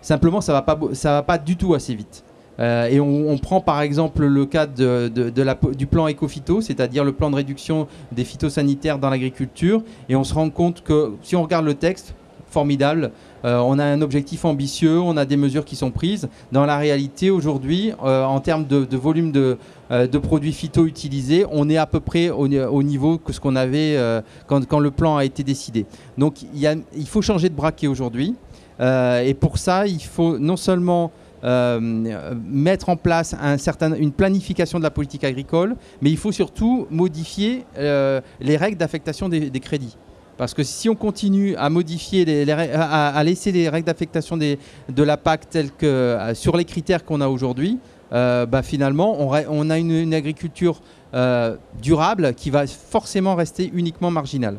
Simplement, 0.00 0.40
ça 0.40 0.52
ne 0.52 1.08
va, 1.08 1.22
pas 1.22 1.38
du 1.38 1.56
tout 1.56 1.74
assez 1.74 1.94
vite. 1.94 2.24
Euh, 2.60 2.86
et 2.86 3.00
on, 3.00 3.36
prend 3.38 3.60
par 3.60 3.80
exemple 3.80 4.24
le 4.24 4.46
cas 4.46 4.66
du 4.66 5.86
plan 5.86 6.06
éco-phyto, 6.06 6.60
c'est-à-dire 6.60 7.04
le 7.04 7.12
plan 7.12 7.30
de 7.30 7.36
réduction 7.36 7.88
des 8.12 8.24
phytosanitaires 8.24 8.98
dans 8.98 9.10
l'agriculture, 9.10 9.82
et 10.08 10.16
on 10.16 10.24
se 10.24 10.34
rend 10.34 10.50
compte 10.50 10.82
que 10.82 11.14
si 11.22 11.34
on 11.36 11.42
regarde 11.42 11.64
le 11.64 11.74
texte, 11.74 12.14
formidable, 12.54 13.10
euh, 13.44 13.58
on 13.58 13.78
a 13.78 13.84
un 13.84 14.00
objectif 14.00 14.46
ambitieux, 14.46 14.98
on 14.98 15.16
a 15.18 15.26
des 15.26 15.36
mesures 15.36 15.66
qui 15.66 15.76
sont 15.76 15.90
prises. 15.90 16.28
Dans 16.52 16.64
la 16.64 16.78
réalité, 16.78 17.30
aujourd'hui, 17.30 17.92
euh, 18.02 18.24
en 18.24 18.40
termes 18.40 18.66
de, 18.66 18.96
volume 18.96 19.30
de, 19.32 19.58
produits 20.22 20.52
phyto 20.52 20.86
utilisés, 20.86 21.44
on 21.50 21.68
est 21.68 21.76
à 21.76 21.86
peu 21.86 22.00
près 22.00 22.30
au, 22.30 22.82
niveau 22.82 23.18
que 23.18 23.32
ce 23.32 23.40
qu'on 23.40 23.56
avait 23.56 23.98
quand, 24.46 24.78
le 24.78 24.90
plan 24.90 25.16
a 25.16 25.24
été 25.24 25.42
décidé. 25.42 25.84
Donc 26.16 26.36
il, 26.54 27.06
faut 27.06 27.22
changer 27.22 27.48
de 27.48 27.54
braquet 27.54 27.88
aujourd'hui. 27.88 28.34
et 28.80 29.36
pour 29.38 29.58
ça, 29.58 29.86
il 29.86 30.02
faut 30.02 30.38
non 30.38 30.56
seulement 30.56 31.10
euh, 31.44 31.78
mettre 32.46 32.88
en 32.88 32.96
place 32.96 33.34
une 33.98 34.12
planification 34.12 34.78
de 34.78 34.82
la 34.82 34.90
politique 34.90 35.24
agricole, 35.24 35.76
mais 36.00 36.10
il 36.10 36.16
faut 36.16 36.32
surtout 36.32 36.86
modifier 36.90 37.66
euh, 37.76 38.22
les 38.40 38.56
règles 38.56 38.78
d'affectation 38.78 39.28
des, 39.28 39.60
crédits. 39.60 39.98
Parce 40.36 40.54
que 40.54 40.62
si 40.62 40.88
on 40.88 40.94
continue 40.94 41.54
à 41.56 41.70
modifier, 41.70 42.24
les, 42.24 42.50
à, 42.50 43.22
laisser 43.24 43.52
les 43.52 43.68
règles 43.68 43.86
d'affectation 43.86 44.36
de 44.36 45.02
la 45.02 45.16
PAC 45.16 45.48
telles 45.48 45.70
que 45.70 45.86
euh, 45.86 46.34
sur 46.34 46.56
les 46.56 46.64
critères 46.64 47.04
qu'on 47.04 47.20
a 47.20 47.28
aujourd'hui, 47.28 47.78
bah, 48.10 48.62
finalement, 48.62 49.16
on, 49.18 49.70
a 49.70 49.78
une, 49.78 50.14
agriculture 50.14 50.80
durable 51.82 52.34
qui 52.34 52.50
va 52.50 52.64
forcément 52.66 53.34
rester 53.34 53.70
uniquement 53.74 54.12
marginale. 54.12 54.58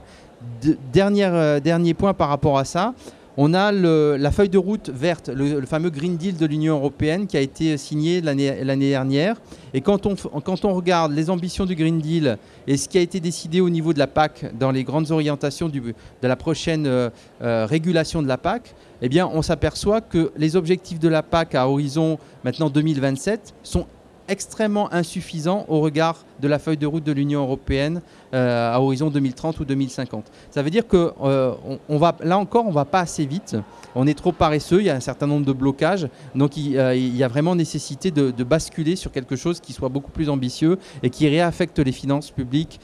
dernier 0.91 1.93
point 1.93 2.13
par 2.13 2.27
rapport 2.27 2.57
à 2.57 2.65
ça, 2.65 2.93
on 3.37 3.53
a 3.53 3.71
la 3.71 4.31
feuille 4.31 4.49
de 4.49 4.57
route 4.57 4.89
verte, 4.89 5.29
le, 5.29 5.65
fameux 5.65 5.89
Green 5.89 6.17
Deal 6.17 6.37
de 6.37 6.45
l'Union 6.45 6.75
européenne 6.75 7.27
qui 7.27 7.37
a 7.37 7.41
été 7.41 7.77
signé 7.77 8.21
l'année 8.21 8.89
dernière. 8.89 9.35
Et 9.73 9.81
quand 9.81 10.05
on, 10.05 10.15
quand 10.15 10.65
on, 10.65 10.73
regarde 10.73 11.11
les 11.11 11.29
ambitions 11.29 11.65
du 11.65 11.75
Green 11.75 11.99
Deal 11.99 12.37
et 12.67 12.77
ce 12.77 12.87
qui 12.87 12.97
a 12.97 13.01
été 13.01 13.19
décidé 13.19 13.61
au 13.61 13.69
niveau 13.69 13.93
de 13.93 13.99
la 13.99 14.07
PAC 14.07 14.57
dans 14.57 14.71
les 14.71 14.83
grandes 14.83 15.11
orientations 15.11 15.69
de 15.69 15.93
la 16.21 16.35
prochaine 16.35 16.85
euh, 16.87 17.09
euh, 17.41 17.65
régulation 17.65 18.21
de 18.21 18.27
la 18.27 18.37
PAC, 18.37 18.73
eh 19.01 19.23
on 19.23 19.41
s'aperçoit 19.41 20.01
que 20.01 20.31
les 20.37 20.55
objectifs 20.55 20.99
de 20.99 21.09
la 21.09 21.21
PAC 21.23 21.55
à 21.55 21.67
horizon 21.67 22.17
maintenant 22.43 22.69
2027 22.69 23.53
sont 23.63 23.87
extrêmement 24.27 24.91
insuffisant 24.93 25.65
au 25.67 25.81
regard 25.81 26.25
de 26.41 26.47
la 26.47 26.59
feuille 26.59 26.77
de 26.77 26.87
route 26.87 27.03
de 27.03 27.11
l'Union 27.11 27.41
européenne 27.41 28.01
euh, 28.33 28.73
à 28.73 28.81
horizon 28.81 29.09
2030 29.09 29.59
ou 29.59 29.65
2050. 29.65 30.25
Ça 30.51 30.61
veut 30.63 30.69
dire 30.69 30.87
que 30.87 31.11
euh, 31.23 31.53
on, 31.89 31.97
va, 31.97 32.15
là 32.23 32.37
encore, 32.37 32.65
on 32.67 32.71
va 32.71 32.85
pas 32.85 32.99
assez 32.99 33.25
vite. 33.25 33.55
On 33.93 34.07
est 34.07 34.13
trop 34.13 34.31
paresseux. 34.31 34.81
Il 34.81 34.85
y 34.85 34.89
a 34.89 34.95
un 34.95 34.99
certain 34.99 35.27
nombre 35.27 35.45
de 35.45 35.53
blocages. 35.53 36.07
Donc 36.33 36.57
il, 36.57 36.77
euh, 36.77 36.95
y 36.95 37.23
a 37.23 37.27
vraiment 37.27 37.55
nécessité 37.55 38.11
de, 38.11 38.31
basculer 38.43 38.95
sur 38.95 39.11
quelque 39.11 39.35
chose 39.35 39.59
qui 39.59 39.73
soit 39.73 39.89
beaucoup 39.89 40.11
plus 40.11 40.29
ambitieux 40.29 40.77
et 41.01 41.09
qui 41.09 41.27
réaffecte 41.27 41.79
les 41.79 41.91
finances 41.91 42.29
publiques 42.29 42.79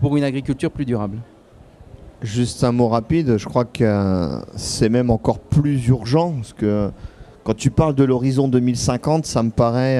pour 0.00 0.16
une 0.16 0.24
agriculture 0.24 0.70
plus 0.70 0.84
durable. 0.84 1.18
Juste 2.20 2.62
un 2.62 2.72
mot 2.72 2.88
rapide. 2.88 3.38
Je 3.38 3.46
crois 3.46 3.64
que 3.64 4.42
c'est 4.54 4.90
même 4.90 5.08
encore 5.08 5.38
plus 5.38 5.86
urgent 5.88 6.32
parce 6.32 6.52
que 6.52 6.90
quand 7.44 7.54
tu 7.54 7.70
parles 7.70 7.94
de 7.94 8.04
l'horizon 8.04 8.48
2050, 8.48 9.24
ça 9.24 9.42
me 9.42 9.50
paraît 9.50 9.98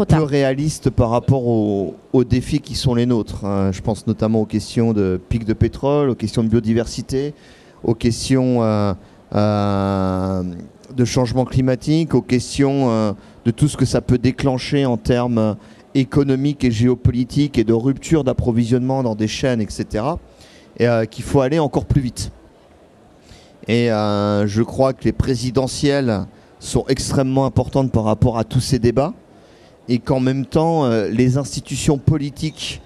un 0.00 0.06
peu 0.06 0.22
réaliste 0.22 0.90
par 0.90 1.10
rapport 1.10 1.46
aux, 1.46 2.24
défis 2.24 2.60
qui 2.60 2.74
sont 2.74 2.94
les 2.94 3.06
nôtres. 3.06 3.44
Hein. 3.44 3.72
Je 3.72 3.80
pense 3.80 4.06
notamment 4.06 4.40
aux 4.40 4.46
questions 4.46 4.92
de 4.92 5.20
pic 5.28 5.44
de 5.44 5.52
pétrole, 5.52 6.10
aux 6.10 6.14
questions 6.14 6.42
de 6.42 6.48
biodiversité, 6.48 7.34
aux 7.84 7.94
questions 7.94 8.62
euh, 8.62 8.94
euh, 9.34 10.42
de 10.94 11.04
changement 11.04 11.44
climatique, 11.44 12.14
aux 12.14 12.22
questions 12.22 12.90
euh, 12.90 13.12
de 13.44 13.50
tout 13.50 13.68
ce 13.68 13.76
que 13.76 13.84
ça 13.84 14.00
peut 14.00 14.18
déclencher 14.18 14.86
en 14.86 14.96
termes 14.96 15.56
économiques 15.94 16.64
et 16.64 16.70
géopolitiques 16.70 17.58
et 17.58 17.64
de 17.64 17.74
rupture 17.74 18.24
d'approvisionnement 18.24 19.02
dans 19.02 19.14
des 19.14 19.28
chaînes, 19.28 19.60
etc. 19.60 20.04
Et 20.78 20.86
qu'il 21.10 21.22
faut 21.22 21.42
aller 21.42 21.58
encore 21.58 21.84
plus 21.84 22.00
vite. 22.00 22.32
Et 23.68 23.88
je 23.88 24.62
crois 24.62 24.94
que 24.94 25.04
les 25.04 25.12
présidentielles 25.12 26.24
sont 26.60 26.86
extrêmement 26.88 27.44
importantes 27.44 27.92
par 27.92 28.04
rapport 28.04 28.38
à 28.38 28.44
tous 28.44 28.60
ces 28.60 28.78
débats 28.78 29.12
et 29.88 29.98
qu'en 29.98 30.20
même 30.20 30.46
temps, 30.46 30.84
euh, 30.84 31.08
les 31.08 31.38
institutions 31.38 31.98
politiques 31.98 32.80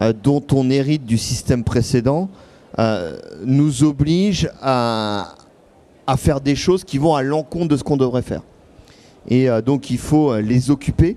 euh, 0.00 0.12
dont 0.12 0.44
on 0.52 0.70
hérite 0.70 1.04
du 1.04 1.18
système 1.18 1.64
précédent 1.64 2.28
euh, 2.78 3.18
nous 3.44 3.84
obligent 3.84 4.50
à, 4.60 5.36
faire 6.16 6.40
des 6.40 6.56
choses 6.56 6.82
qui 6.82 6.98
vont 6.98 7.14
à 7.14 7.22
l'encontre 7.22 7.68
de 7.68 7.76
ce 7.76 7.84
qu'on 7.84 7.96
devrait 7.96 8.22
faire. 8.22 8.42
Et 9.28 9.46
donc 9.64 9.90
il 9.90 9.98
faut 9.98 10.36
les 10.38 10.72
occuper. 10.72 11.16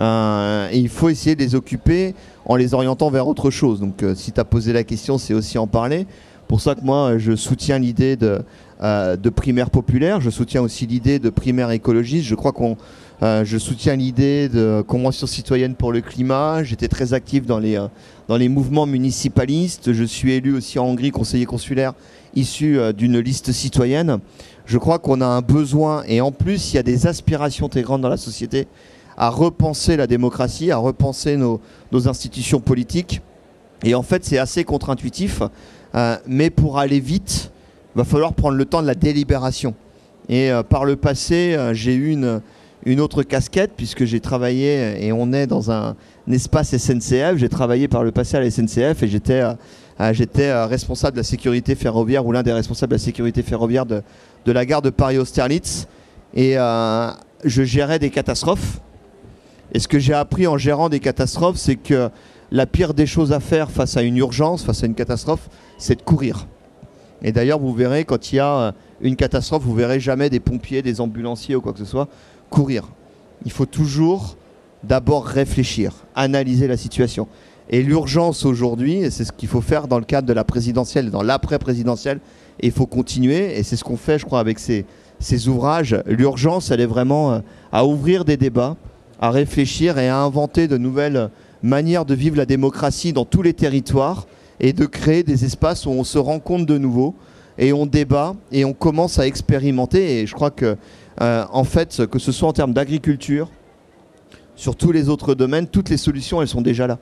et 0.00 0.78
il 0.78 0.88
faut 0.88 1.10
essayer 1.10 1.36
de 1.36 1.42
les 1.42 1.54
occuper 1.54 2.14
en 2.46 2.56
les 2.56 2.72
orientant 2.72 3.10
vers 3.10 3.28
autre 3.28 3.50
chose. 3.50 3.78
Donc 3.78 4.02
si 4.14 4.32
tu 4.32 4.40
as 4.40 4.44
posé 4.44 4.72
la 4.72 4.84
question, 4.84 5.18
c'est 5.18 5.34
aussi 5.34 5.58
en 5.58 5.66
parler. 5.66 6.06
Pour 6.48 6.62
ça 6.62 6.74
que 6.74 6.80
moi, 6.80 7.18
je 7.18 7.36
soutiens 7.36 7.78
l'idée 7.78 8.16
de, 8.16 8.40
de 8.80 9.28
primaire 9.28 9.68
populaire. 9.68 10.22
Je 10.22 10.30
soutiens 10.30 10.62
aussi 10.62 10.86
l'idée 10.86 11.18
de 11.18 11.28
primaire 11.28 11.70
écologiste. 11.70 12.26
Je 12.26 12.36
crois 12.36 12.52
qu'on 12.52 12.78
Euh, 13.22 13.44
je 13.44 13.58
soutiens 13.58 13.96
l'idée 13.96 14.48
de 14.48 14.82
convention 14.86 15.26
citoyenne 15.26 15.74
pour 15.74 15.92
le 15.92 16.00
climat. 16.00 16.64
J'étais 16.64 16.88
très 16.88 17.12
actif 17.12 17.44
dans 17.44 17.58
les, 17.58 17.76
euh, 17.76 17.86
dans 18.28 18.38
les 18.38 18.48
mouvements 18.48 18.86
municipalistes. 18.86 19.92
Je 19.92 20.04
suis 20.04 20.32
élu 20.32 20.56
aussi 20.56 20.78
en 20.78 20.86
Hongrie 20.86 21.10
conseiller 21.10 21.44
consulaire 21.44 21.92
issu 22.34 22.78
euh, 22.78 22.92
d'une 22.94 23.18
liste 23.18 23.52
citoyenne. 23.52 24.20
Je 24.64 24.78
crois 24.78 24.98
qu'on 24.98 25.20
a 25.20 25.26
un 25.26 25.42
besoin, 25.42 26.02
et 26.06 26.22
en 26.22 26.32
plus, 26.32 26.72
il 26.72 26.76
y 26.76 26.78
a 26.78 26.82
des 26.82 27.06
aspirations 27.06 27.68
très 27.68 27.82
grandes 27.82 28.00
dans 28.00 28.08
la 28.08 28.16
société 28.16 28.68
à 29.18 29.28
repenser 29.28 29.98
la 29.98 30.06
démocratie, 30.06 30.70
à 30.70 30.78
repenser 30.78 31.36
nos, 31.36 31.60
nos 31.92 32.08
institutions 32.08 32.60
politiques. 32.60 33.20
Et 33.84 33.94
en 33.94 34.02
fait, 34.02 34.24
c'est 34.24 34.38
assez 34.38 34.64
contre-intuitif. 34.64 35.42
mais 36.26 36.48
pour 36.48 36.78
aller 36.78 37.00
vite, 37.00 37.50
il 37.94 37.98
va 37.98 38.04
falloir 38.04 38.32
prendre 38.32 38.56
le 38.56 38.64
temps 38.64 38.80
de 38.80 38.86
la 38.86 38.94
délibération. 38.94 39.74
Et 40.28 40.50
par 40.68 40.84
le 40.84 40.96
passé, 40.96 41.58
j'ai 41.72 41.94
eu 41.94 42.12
une 42.12 42.40
une 42.84 43.00
autre 43.00 43.22
casquette 43.22 43.72
puisque 43.76 44.04
j'ai 44.04 44.20
travaillé 44.20 45.04
et 45.04 45.12
on 45.12 45.32
est 45.32 45.46
dans 45.46 45.70
un, 45.70 45.96
espace 46.30 46.76
SNCF. 46.76 47.36
J'ai 47.36 47.48
travaillé 47.48 47.88
par 47.88 48.04
le 48.04 48.12
passé 48.12 48.36
à 48.36 48.40
la 48.40 48.50
SNCF 48.50 49.02
et 49.02 49.08
j'étais 49.08 49.40
euh, 49.40 49.54
euh, 50.00 50.12
euh, 50.38 50.66
responsable 50.66 51.16
de 51.16 51.20
la 51.20 51.24
sécurité 51.24 51.74
ferroviaire 51.74 52.24
ou 52.24 52.32
l'un 52.32 52.42
des 52.42 52.52
responsables 52.52 52.90
de 52.90 52.96
la 52.96 53.02
sécurité 53.02 53.42
ferroviaire 53.42 53.86
de, 53.86 54.02
de 54.44 54.52
la 54.52 54.64
gare 54.64 54.82
de 54.82 54.90
Paris-Austerlitz 54.90 55.88
et 56.34 56.54
je 56.54 57.62
gérais 57.62 57.98
des 57.98 58.10
catastrophes. 58.10 58.80
Et 59.72 59.78
ce 59.78 59.88
que 59.88 59.98
j'ai 59.98 60.14
appris 60.14 60.46
en 60.46 60.58
gérant 60.58 60.88
des 60.88 61.00
catastrophes, 61.00 61.56
c'est 61.56 61.76
que 61.76 62.10
la 62.52 62.66
pire 62.66 62.94
des 62.94 63.06
choses 63.06 63.32
à 63.32 63.40
faire 63.40 63.70
face 63.70 63.96
à 63.96 64.02
une 64.02 64.16
urgence, 64.16 64.64
face 64.64 64.82
à 64.82 64.86
une 64.86 64.94
catastrophe, 64.94 65.48
c'est 65.78 65.96
de 65.96 66.02
courir. 66.02 66.46
Et 67.22 67.32
d'ailleurs, 67.32 67.58
vous 67.58 67.72
verrez, 67.72 68.04
quand 68.04 68.32
il 68.32 68.36
y 68.36 68.38
a 68.38 68.74
une 69.00 69.16
catastrophe, 69.16 69.62
vous 69.62 69.74
verrez 69.74 70.00
jamais 70.00 70.30
des 70.30 70.40
pompiers, 70.40 70.82
des 70.82 71.00
ambulanciers 71.00 71.54
ou 71.56 71.60
quoi 71.60 71.72
que 71.72 71.78
ce 71.78 71.84
soit 71.84 72.08
courir. 72.50 72.84
Il 73.46 73.52
faut 73.52 73.66
toujours 73.66 74.36
d'abord 74.84 75.24
réfléchir, 75.24 75.92
analyser 76.14 76.66
la 76.66 76.76
situation. 76.76 77.28
Et 77.70 77.82
l'urgence 77.82 78.44
aujourd'hui, 78.44 79.10
c'est 79.10 79.24
ce 79.24 79.32
qu'il 79.32 79.48
faut 79.48 79.60
faire 79.60 79.86
dans 79.86 79.98
le 79.98 80.04
cadre 80.04 80.26
de 80.26 80.32
la 80.32 80.44
présidentielle, 80.44 81.10
dans 81.10 81.22
l'après-présidentielle, 81.22 82.18
et 82.60 82.66
il 82.66 82.72
faut 82.72 82.86
continuer, 82.86 83.58
et 83.58 83.62
c'est 83.62 83.76
ce 83.76 83.84
qu'on 83.84 83.96
fait, 83.96 84.18
je 84.18 84.26
crois, 84.26 84.40
avec 84.40 84.58
ces, 84.58 84.84
ces 85.20 85.48
ouvrages. 85.48 85.96
L'urgence, 86.06 86.70
elle 86.70 86.80
est 86.80 86.86
vraiment 86.86 87.32
euh, 87.32 87.38
à 87.70 87.86
ouvrir 87.86 88.24
des 88.24 88.36
débats, 88.36 88.76
à 89.20 89.30
réfléchir 89.30 89.98
et 89.98 90.08
à 90.08 90.18
inventer 90.18 90.66
de 90.66 90.76
nouvelles 90.76 91.30
manières 91.62 92.04
de 92.04 92.14
vivre 92.14 92.36
la 92.36 92.46
démocratie 92.46 93.12
dans 93.12 93.24
tous 93.24 93.42
les 93.42 93.54
territoires, 93.54 94.26
et 94.58 94.72
de 94.72 94.84
créer 94.84 95.22
des 95.22 95.44
espaces 95.44 95.86
où 95.86 95.90
on 95.90 96.04
se 96.04 96.18
rencontre 96.18 96.66
de 96.66 96.76
nouveau, 96.76 97.14
et 97.56 97.72
on 97.72 97.86
débat, 97.86 98.34
et 98.50 98.64
on 98.64 98.72
commence 98.72 99.18
à 99.18 99.26
expérimenter, 99.26 100.20
et 100.20 100.26
je 100.26 100.34
crois 100.34 100.50
que 100.50 100.76
euh, 101.20 101.44
en 101.52 101.64
fait, 101.64 102.06
que 102.06 102.18
ce 102.18 102.32
soit 102.32 102.48
en 102.48 102.52
termes 102.52 102.72
d'agriculture, 102.72 103.50
sur 104.56 104.76
tous 104.76 104.92
les 104.92 105.08
autres 105.08 105.34
domaines, 105.34 105.66
toutes 105.66 105.88
les 105.88 105.96
solutions, 105.96 106.42
elles 106.42 106.48
sont 106.48 106.60
déjà 106.60 106.86
là. 106.86 106.98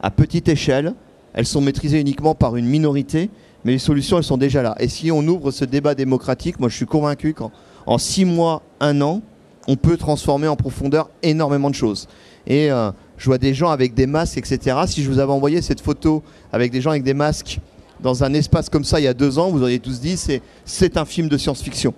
À 0.00 0.10
petite 0.10 0.48
échelle, 0.48 0.94
elles 1.34 1.46
sont 1.46 1.60
maîtrisées 1.60 2.00
uniquement 2.00 2.34
par 2.34 2.56
une 2.56 2.66
minorité, 2.66 3.30
mais 3.64 3.72
les 3.72 3.78
solutions, 3.78 4.18
elles 4.18 4.24
sont 4.24 4.36
déjà 4.36 4.62
là. 4.62 4.76
Et 4.78 4.88
si 4.88 5.10
on 5.10 5.26
ouvre 5.26 5.50
ce 5.50 5.64
débat 5.64 5.94
démocratique, 5.94 6.58
moi 6.58 6.68
je 6.68 6.76
suis 6.76 6.86
convaincu 6.86 7.34
qu'en 7.34 7.98
six 7.98 8.24
mois, 8.24 8.62
un 8.80 9.00
an, 9.00 9.22
on 9.68 9.76
peut 9.76 9.96
transformer 9.96 10.48
en 10.48 10.56
profondeur 10.56 11.10
énormément 11.22 11.70
de 11.70 11.74
choses. 11.74 12.08
Et 12.46 12.70
euh, 12.70 12.90
je 13.18 13.26
vois 13.26 13.38
des 13.38 13.54
gens 13.54 13.70
avec 13.70 13.94
des 13.94 14.06
masques, 14.06 14.38
etc. 14.38 14.76
Si 14.86 15.02
je 15.02 15.10
vous 15.10 15.18
avais 15.18 15.32
envoyé 15.32 15.62
cette 15.62 15.80
photo 15.80 16.22
avec 16.52 16.72
des 16.72 16.80
gens 16.80 16.90
avec 16.90 17.02
des 17.02 17.14
masques 17.14 17.60
dans 18.00 18.24
un 18.24 18.32
espace 18.32 18.68
comme 18.68 18.84
ça 18.84 18.98
il 18.98 19.04
y 19.04 19.08
a 19.08 19.14
deux 19.14 19.38
ans, 19.38 19.50
vous 19.50 19.62
auriez 19.62 19.78
tous 19.78 20.00
dit 20.00 20.16
c'est 20.64 20.96
un 20.96 21.04
film 21.04 21.28
de 21.28 21.36
science-fiction. 21.36 21.92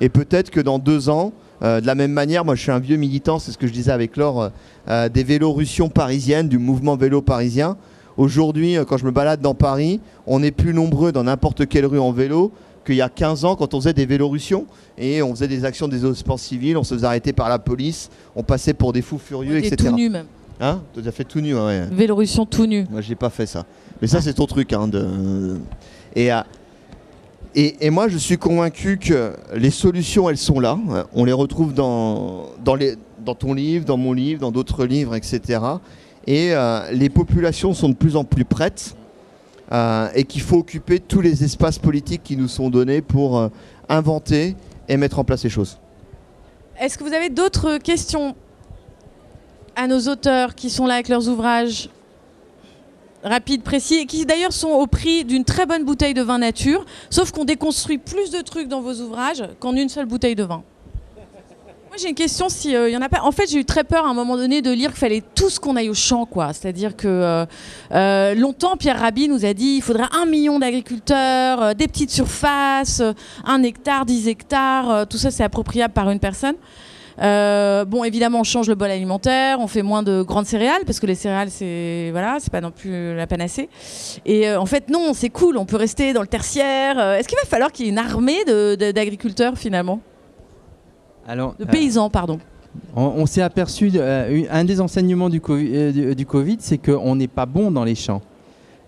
Et 0.00 0.08
peut-être 0.08 0.50
que 0.50 0.60
dans 0.60 0.78
deux 0.78 1.08
ans, 1.08 1.32
euh, 1.62 1.80
de 1.80 1.86
la 1.86 1.94
même 1.94 2.12
manière, 2.12 2.44
moi 2.44 2.54
je 2.54 2.62
suis 2.62 2.70
un 2.70 2.78
vieux 2.78 2.96
militant, 2.96 3.38
c'est 3.38 3.50
ce 3.50 3.58
que 3.58 3.66
je 3.66 3.72
disais 3.72 3.90
avec 3.90 4.16
Laure, 4.16 4.42
euh, 4.42 4.48
euh, 4.88 5.08
des 5.08 5.24
vélorussions 5.24 5.88
parisiennes, 5.88 6.48
du 6.48 6.58
mouvement 6.58 6.96
vélo 6.96 7.22
parisien. 7.22 7.76
Aujourd'hui, 8.16 8.76
quand 8.88 8.96
je 8.96 9.04
me 9.04 9.12
balade 9.12 9.40
dans 9.40 9.54
Paris, 9.54 10.00
on 10.26 10.42
est 10.42 10.50
plus 10.50 10.74
nombreux 10.74 11.12
dans 11.12 11.24
n'importe 11.24 11.68
quelle 11.68 11.86
rue 11.86 12.00
en 12.00 12.10
vélo 12.10 12.52
qu'il 12.84 12.96
y 12.96 13.02
a 13.02 13.08
15 13.08 13.44
ans 13.44 13.54
quand 13.54 13.74
on 13.74 13.80
faisait 13.80 13.92
des 13.92 14.06
vélorussions 14.06 14.66
et 14.96 15.22
on 15.22 15.30
faisait 15.34 15.46
des 15.46 15.64
actions 15.64 15.86
des 15.86 15.96
désobéissance 15.96 16.42
civile, 16.42 16.76
on 16.78 16.82
se 16.82 16.94
faisait 16.94 17.06
arrêter 17.06 17.32
par 17.32 17.48
la 17.48 17.60
police, 17.60 18.10
on 18.34 18.42
passait 18.42 18.74
pour 18.74 18.92
des 18.92 19.02
fous 19.02 19.18
furieux, 19.18 19.58
etc. 19.58 19.76
tout 19.76 19.94
nu 19.94 20.08
même. 20.08 20.26
Hein? 20.60 20.80
Tu 20.94 21.06
as 21.06 21.12
fait 21.12 21.24
tout 21.24 21.40
nu, 21.40 21.54
ouais. 21.54 21.86
Vélorussion 21.92 22.44
tout 22.44 22.66
nu. 22.66 22.86
Moi, 22.90 23.00
j'ai 23.00 23.14
pas 23.14 23.30
fait 23.30 23.46
ça. 23.46 23.64
Mais 24.02 24.08
ça, 24.08 24.20
c'est 24.20 24.34
ton 24.34 24.46
truc. 24.46 24.72
Hein, 24.72 24.88
de... 24.88 25.58
Et 26.16 26.30
et, 27.54 27.90
moi, 27.90 28.08
je 28.08 28.18
suis 28.18 28.38
convaincu 28.38 28.98
que 28.98 29.32
les 29.54 29.70
solutions, 29.70 30.28
elles 30.28 30.38
sont 30.38 30.60
là. 30.60 30.78
On 31.12 31.24
les 31.24 31.32
retrouve 31.32 31.72
dans, 31.72 32.46
dans, 32.64 33.34
ton 33.34 33.54
livre, 33.54 33.84
dans 33.84 33.96
mon 33.96 34.12
livre, 34.12 34.40
dans 34.40 34.52
d'autres 34.52 34.84
livres, 34.84 35.14
etc. 35.14 35.60
Et 36.26 36.52
euh, 36.52 36.90
les 36.92 37.08
populations 37.08 37.72
sont 37.72 37.88
de 37.88 37.94
plus 37.94 38.16
en 38.16 38.24
plus 38.24 38.44
prêtes 38.44 38.94
euh, 39.72 40.08
et 40.14 40.24
qu'il 40.24 40.42
faut 40.42 40.58
occuper 40.58 41.00
tous 41.00 41.20
les 41.20 41.42
espaces 41.42 41.78
politiques 41.78 42.22
qui 42.22 42.36
nous 42.36 42.48
sont 42.48 42.70
donnés 42.70 43.00
pour 43.00 43.38
euh, 43.38 43.48
inventer 43.88 44.54
et 44.88 44.96
mettre 44.96 45.18
en 45.18 45.24
place 45.24 45.42
les 45.44 45.50
choses. 45.50 45.78
Est-ce 46.78 46.98
que 46.98 47.04
vous 47.04 47.14
avez 47.14 47.30
d'autres 47.30 47.78
questions 47.78 48.36
à 49.74 49.86
nos 49.86 50.00
auteurs 50.08 50.54
qui 50.54 50.70
sont 50.70 50.86
là 50.86 50.94
avec 50.94 51.08
leurs 51.08 51.28
ouvrages? 51.28 51.88
Rapide, 53.22 53.62
précis, 53.62 53.96
et 53.96 54.06
qui 54.06 54.24
d'ailleurs 54.26 54.52
sont 54.52 54.68
au 54.68 54.86
prix 54.86 55.24
d'une 55.24 55.44
très 55.44 55.66
bonne 55.66 55.84
bouteille 55.84 56.14
de 56.14 56.22
vin 56.22 56.38
nature, 56.38 56.84
sauf 57.10 57.30
qu'on 57.30 57.44
déconstruit 57.44 57.98
plus 57.98 58.30
de 58.30 58.40
trucs 58.42 58.68
dans 58.68 58.80
vos 58.80 58.94
ouvrages 58.94 59.42
qu'en 59.60 59.74
une 59.74 59.88
seule 59.88 60.06
bouteille 60.06 60.36
de 60.36 60.44
vin. 60.44 60.62
Moi 61.88 61.96
j'ai 61.96 62.10
une 62.10 62.14
question 62.14 62.50
s'il 62.50 62.76
euh, 62.76 62.90
y 62.90 62.96
en 62.98 63.00
a 63.00 63.08
pas. 63.08 63.22
En 63.22 63.32
fait 63.32 63.48
j'ai 63.50 63.58
eu 63.58 63.64
très 63.64 63.82
peur 63.82 64.06
à 64.06 64.10
un 64.10 64.14
moment 64.14 64.36
donné 64.36 64.60
de 64.60 64.70
lire 64.70 64.90
qu'il 64.90 64.98
fallait 64.98 65.22
tout 65.34 65.48
ce 65.48 65.58
qu'on 65.58 65.74
aille 65.74 65.88
au 65.88 65.94
champ, 65.94 66.26
quoi. 66.26 66.52
C'est-à-dire 66.52 66.94
que 66.94 67.08
euh, 67.08 67.46
euh, 67.92 68.34
longtemps 68.34 68.76
Pierre 68.76 69.00
Rabhi 69.00 69.26
nous 69.26 69.46
a 69.46 69.54
dit 69.54 69.76
il 69.76 69.82
faudrait 69.82 70.08
un 70.12 70.26
million 70.26 70.58
d'agriculteurs, 70.58 71.74
des 71.74 71.88
petites 71.88 72.10
surfaces, 72.10 73.02
un 73.44 73.62
hectare, 73.62 74.04
dix 74.04 74.28
hectares, 74.28 75.06
tout 75.08 75.16
ça 75.16 75.30
c'est 75.30 75.44
appropriable 75.44 75.94
par 75.94 76.10
une 76.10 76.20
personne. 76.20 76.56
Euh, 77.20 77.84
bon, 77.84 78.04
évidemment, 78.04 78.40
on 78.40 78.44
change 78.44 78.68
le 78.68 78.74
bol 78.74 78.90
alimentaire, 78.90 79.58
on 79.60 79.66
fait 79.66 79.82
moins 79.82 80.02
de 80.02 80.22
grandes 80.22 80.46
céréales 80.46 80.82
parce 80.86 81.00
que 81.00 81.06
les 81.06 81.14
céréales, 81.14 81.50
c'est 81.50 82.10
voilà, 82.12 82.36
c'est 82.40 82.52
pas 82.52 82.60
non 82.60 82.70
plus 82.70 83.16
la 83.16 83.26
panacée. 83.26 83.68
Et 84.24 84.48
euh, 84.48 84.60
en 84.60 84.66
fait, 84.66 84.88
non, 84.88 85.12
c'est 85.14 85.30
cool, 85.30 85.56
on 85.56 85.66
peut 85.66 85.76
rester 85.76 86.12
dans 86.12 86.20
le 86.20 86.28
tertiaire. 86.28 86.98
Euh, 86.98 87.16
est-ce 87.16 87.28
qu'il 87.28 87.38
va 87.42 87.48
falloir 87.48 87.72
qu'il 87.72 87.86
y 87.86 87.88
ait 87.88 87.92
une 87.92 87.98
armée 87.98 88.44
d'agriculteurs 88.44 89.56
finalement? 89.56 90.00
Alors, 91.26 91.54
de 91.58 91.64
paysans, 91.64 92.08
pardon. 92.08 92.38
On, 92.94 93.26
s'est 93.26 93.42
aperçu, 93.42 93.90
un 93.98 94.64
des 94.64 94.80
enseignements 94.80 95.28
du, 95.28 95.40
du, 95.40 96.14
du 96.14 96.26
Covid, 96.26 96.58
c'est 96.60 96.78
qu'on 96.78 97.16
n'est 97.16 97.28
pas 97.28 97.44
bon 97.44 97.70
dans 97.70 97.84
les 97.84 97.94
champs. 97.94 98.22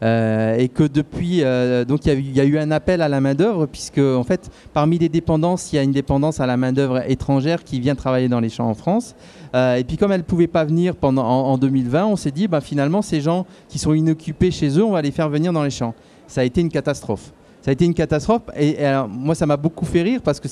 Euh, 0.03 0.57
et 0.57 0.69
que 0.69 0.83
depuis, 0.83 1.45
euh, 1.45 1.85
donc 1.85 2.07
il 2.07 2.35
y, 2.35 2.41
a 2.41 2.45
eu 2.45 2.59
un 2.59 2.71
appel 2.71 3.03
à 3.03 3.09
la 3.09 3.21
main 3.21 3.35
d'œuvre 3.35 3.67
puisque 3.67 3.99
en 3.99 4.25
fait, 4.25 4.51
parmi 4.73 4.99
les 4.99 5.11
dépendances, 5.11 5.73
il 5.73 5.77
y 5.77 5.79
a 5.79 5.83
une 5.83 5.93
dépendance 5.93 6.41
à 6.41 6.47
la 6.47 6.57
main 6.57 6.73
d'œuvre 6.73 7.03
étrangère 7.11 7.65
qui 7.65 7.81
vient 7.81 7.95
travailler 7.95 8.29
dans 8.29 8.41
les 8.41 8.49
champs 8.49 8.69
en 8.69 8.75
France. 8.75 9.15
Euh, 9.55 9.77
et 9.77 9.85
puis 9.85 9.99
comme 9.99 10.13
elle 10.13 10.21
ne 10.21 10.25
pouvait 10.25 10.47
pas 10.47 10.65
venir 10.65 10.97
pendant 10.97 11.25
en, 11.27 11.59
2020, 11.59 12.07
on 12.07 12.17
s'est 12.17 12.31
dit, 12.31 12.49
bah, 12.49 12.61
finalement, 12.61 13.03
ces 13.03 13.21
gens 13.21 13.45
qui 13.69 13.79
sont 13.79 13.93
inoccupés 13.93 14.51
chez 14.51 14.79
eux, 14.79 14.85
on 14.85 14.93
va 14.93 15.03
les 15.03 15.11
faire 15.11 15.29
venir 15.29 15.53
dans 15.53 15.65
les 15.65 15.71
champs. 15.71 15.95
Ça 16.27 16.41
a 16.41 16.45
été 16.45 16.61
une 16.61 16.71
catastrophe 16.71 17.33
ça 17.63 17.71
a 17.71 17.73
été 17.73 17.85
une 17.85 17.95
catastrophe. 17.95 18.43
Et, 18.57 18.77
moi, 19.09 19.35
ça 19.35 19.47
m'a 19.47 19.57
beaucoup 19.57 19.85
fait 19.85 20.03
rire 20.03 20.21
parce 20.23 20.41
que 20.41 20.49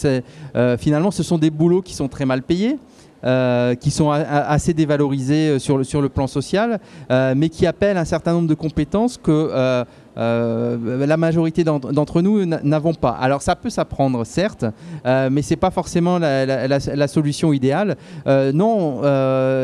finalement, 0.79 1.11
ce 1.11 1.23
sont 1.23 1.39
des 1.39 1.51
boulots 1.51 1.83
qui 1.83 1.95
sont 1.95 2.09
très 2.09 2.27
mal 2.27 2.43
payés. 2.43 2.77
Euh, 3.25 3.75
qui 3.75 3.91
sont 3.91 4.13
assez 4.13 4.75
dévalorisés 4.75 5.49
euh, 5.49 5.59
sur 5.59 5.77
le, 5.77 6.09
plan 6.09 6.29
social, 6.29 6.79
euh, 7.11 7.35
mais 7.37 7.49
qui 7.49 7.67
appellent 7.67 7.97
un 7.97 8.05
certain 8.05 8.33
nombre 8.33 8.47
de 8.47 8.55
compétences 8.55 9.19
que 9.19 9.85
la 10.17 11.17
majorité 11.17 11.65
d'entre 11.65 12.23
nous 12.23 12.47
n'avons 12.47 12.95
pas. 12.95 13.11
Alors 13.11 13.43
ça 13.43 13.57
peut 13.57 13.71
s'apprendre, 13.71 14.25
certes, 14.25 14.67
mais 15.05 15.43
ce 15.43 15.51
n'est 15.51 15.57
pas 15.57 15.73
forcément 15.73 16.21
la, 16.21 17.09
solution 17.09 17.53
idéale. 17.53 17.97
non, 18.55 19.01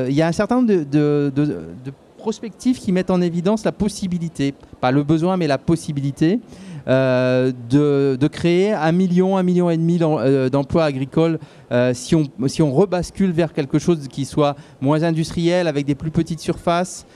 il 0.08 0.14
y 0.14 0.22
a 0.22 0.26
un 0.26 0.32
certain 0.32 0.56
nombre 0.56 0.68
de, 0.68 0.82
de, 0.82 1.32
de, 1.32 1.44
de 1.44 1.92
prospectives 2.18 2.80
qui 2.80 2.90
mettent 2.90 3.10
en 3.10 3.20
évidence 3.20 3.64
la 3.64 3.72
possibilité, 3.72 4.52
pas 4.80 4.90
le 4.90 5.04
besoin, 5.04 5.36
mais 5.36 5.46
la 5.46 5.58
possibilité 5.58 6.40
euh, 6.86 7.52
de, 7.70 8.28
créer 8.28 8.72
un 8.72 8.92
million, 8.92 9.36
un 9.36 9.42
million 9.42 9.70
et 9.70 9.76
demi 9.76 9.98
euh, 10.02 10.48
d'emplois 10.50 10.84
agricoles 10.84 11.38
euh, 11.72 11.94
si, 11.94 12.14
on, 12.14 12.24
si 12.46 12.62
on 12.62 12.72
rebascule 12.72 13.30
vers 13.30 13.52
quelque 13.52 13.78
chose 13.78 14.06
qui 14.08 14.24
soit 14.24 14.54
moins 14.80 15.02
industriel, 15.02 15.66
avec 15.66 15.86
des 15.86 15.94
plus 15.94 16.10
petites 16.10 16.40
surfaces, 16.40 17.06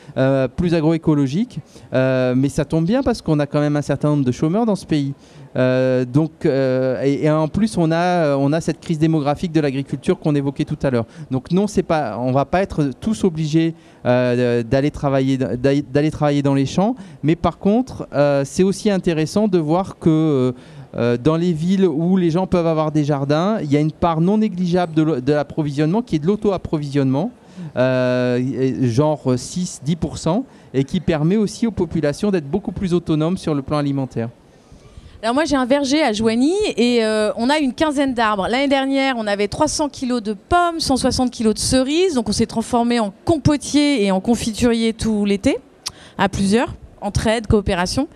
plus 0.56 0.74
agroécologique. 0.74 1.60
mais 1.92 2.48
ça 2.48 2.64
tombe 2.64 2.84
bien 2.84 3.02
parce 3.02 3.22
qu'on 3.22 3.38
a 3.38 3.46
quand 3.46 3.60
même 3.60 3.76
un 3.76 3.82
certain 3.82 4.08
nombre 4.10 4.24
de 4.24 4.32
chômeurs 4.32 4.66
dans 4.66 4.76
ce 4.76 4.86
pays. 4.86 5.14
Donc, 5.54 6.44
et, 6.44 7.30
en 7.30 7.48
plus, 7.48 7.76
on 7.76 7.90
a, 7.90 8.36
on 8.36 8.52
a 8.52 8.60
cette 8.60 8.80
crise 8.80 8.98
démographique 8.98 9.52
de 9.52 9.60
l'agriculture 9.60 10.18
qu'on 10.18 10.34
évoquait 10.34 10.64
tout 10.64 10.78
à 10.82 10.90
l'heure. 10.90 11.06
Donc 11.30 11.50
non, 11.50 11.66
c'est 11.66 11.82
pas, 11.82 12.18
on 12.18 12.32
va 12.32 12.44
pas 12.44 12.62
être 12.62 12.90
tous 13.00 13.24
obligés 13.24 13.74
d'aller 14.04 14.90
travailler, 14.90 15.38
d'aller 15.38 16.10
travailler 16.10 16.42
dans 16.42 16.54
les 16.54 16.66
champs, 16.66 16.94
mais 17.22 17.36
par 17.36 17.58
contre, 17.58 18.08
c'est 18.44 18.62
aussi 18.62 18.90
intéressant 18.90 19.48
de 19.48 19.58
voir 19.58 19.98
que 19.98 20.54
dans 20.94 21.36
les 21.36 21.52
villes 21.52 21.86
où 21.86 22.16
les 22.16 22.30
gens 22.30 22.46
peuvent 22.46 22.66
avoir 22.66 22.92
des 22.92 23.04
jardins, 23.04 23.58
il 23.62 23.70
y 23.70 23.76
a 23.76 23.80
une 23.80 23.92
part 23.92 24.20
non 24.20 24.38
négligeable 24.38 24.94
de 24.94 25.32
l'approvisionnement 25.32 26.02
qui 26.02 26.16
est 26.16 26.20
de 26.20 26.26
l'auto-approvisionnement. 26.26 27.30
genre 27.74 29.34
6-10%, 29.34 30.44
et 30.74 30.84
qui 30.84 31.00
permet 31.00 31.36
aussi 31.36 31.66
aux 31.66 31.72
populations 31.72 32.30
d'être 32.30 32.48
beaucoup 32.48 32.72
plus 32.72 32.94
autonomes 32.94 33.36
sur 33.36 33.54
le 33.54 33.62
plan 33.62 33.78
alimentaire. 33.78 34.28
Alors 35.20 35.34
moi 35.34 35.44
j'ai 35.44 35.56
un 35.56 35.66
verger 35.66 36.00
à 36.00 36.12
Joigny 36.12 36.54
et 36.76 37.04
euh, 37.04 37.32
on 37.34 37.50
a 37.50 37.58
une 37.58 37.74
quinzaine 37.74 38.14
d'arbres. 38.14 38.46
L'année 38.46 38.68
dernière 38.68 39.16
on 39.18 39.26
avait 39.26 39.48
300 39.48 39.88
kg 39.88 40.20
de 40.20 40.32
pommes, 40.32 40.78
160 40.78 41.36
kg 41.36 41.54
de 41.54 41.58
cerises, 41.58 42.14
donc 42.14 42.28
on 42.28 42.32
s'est 42.32 42.46
transformé 42.46 43.00
en 43.00 43.12
compotier 43.24 44.04
et 44.04 44.12
en 44.12 44.20
confiturier 44.20 44.92
tout 44.92 45.24
l'été, 45.24 45.58
à 46.18 46.28
plusieurs, 46.28 46.72
entraide, 47.00 47.48
coopération. 47.48 48.06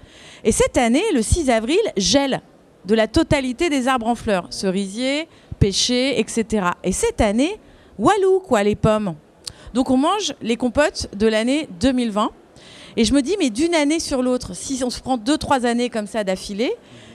Et 0.44 0.52
cette 0.52 0.76
année, 0.76 1.02
le 1.12 1.22
6 1.22 1.50
avril, 1.50 1.80
gèle 1.96 2.40
de 2.84 2.94
la 2.94 3.08
totalité 3.08 3.68
des 3.68 3.88
arbres 3.88 4.06
en 4.06 4.14
fleurs, 4.14 4.46
cerisiers, 4.50 5.26
pêchers, 5.58 6.20
etc. 6.20 6.68
Et 6.84 6.92
cette 6.92 7.20
année, 7.20 7.58
walou 7.98 8.38
quoi 8.38 8.62
les 8.62 8.76
pommes. 8.76 9.16
Donc 9.74 9.90
on 9.90 9.96
mange 9.96 10.34
les 10.40 10.56
compotes 10.56 11.08
de 11.16 11.26
l'année 11.26 11.68
2020. 11.80 12.30
Et 12.96 13.04
je 13.04 13.14
me 13.14 13.22
dis, 13.22 13.36
mais 13.38 13.50
d'une 13.50 13.74
année 13.74 14.00
sur 14.00 14.22
l'autre, 14.22 14.54
si 14.54 14.82
on 14.84 14.90
se 14.90 15.00
prend 15.00 15.16
deux, 15.16 15.38
trois 15.38 15.64
années 15.64 15.88
comme 15.88 16.06
ça 16.06 16.24
d'affilée, 16.24 16.72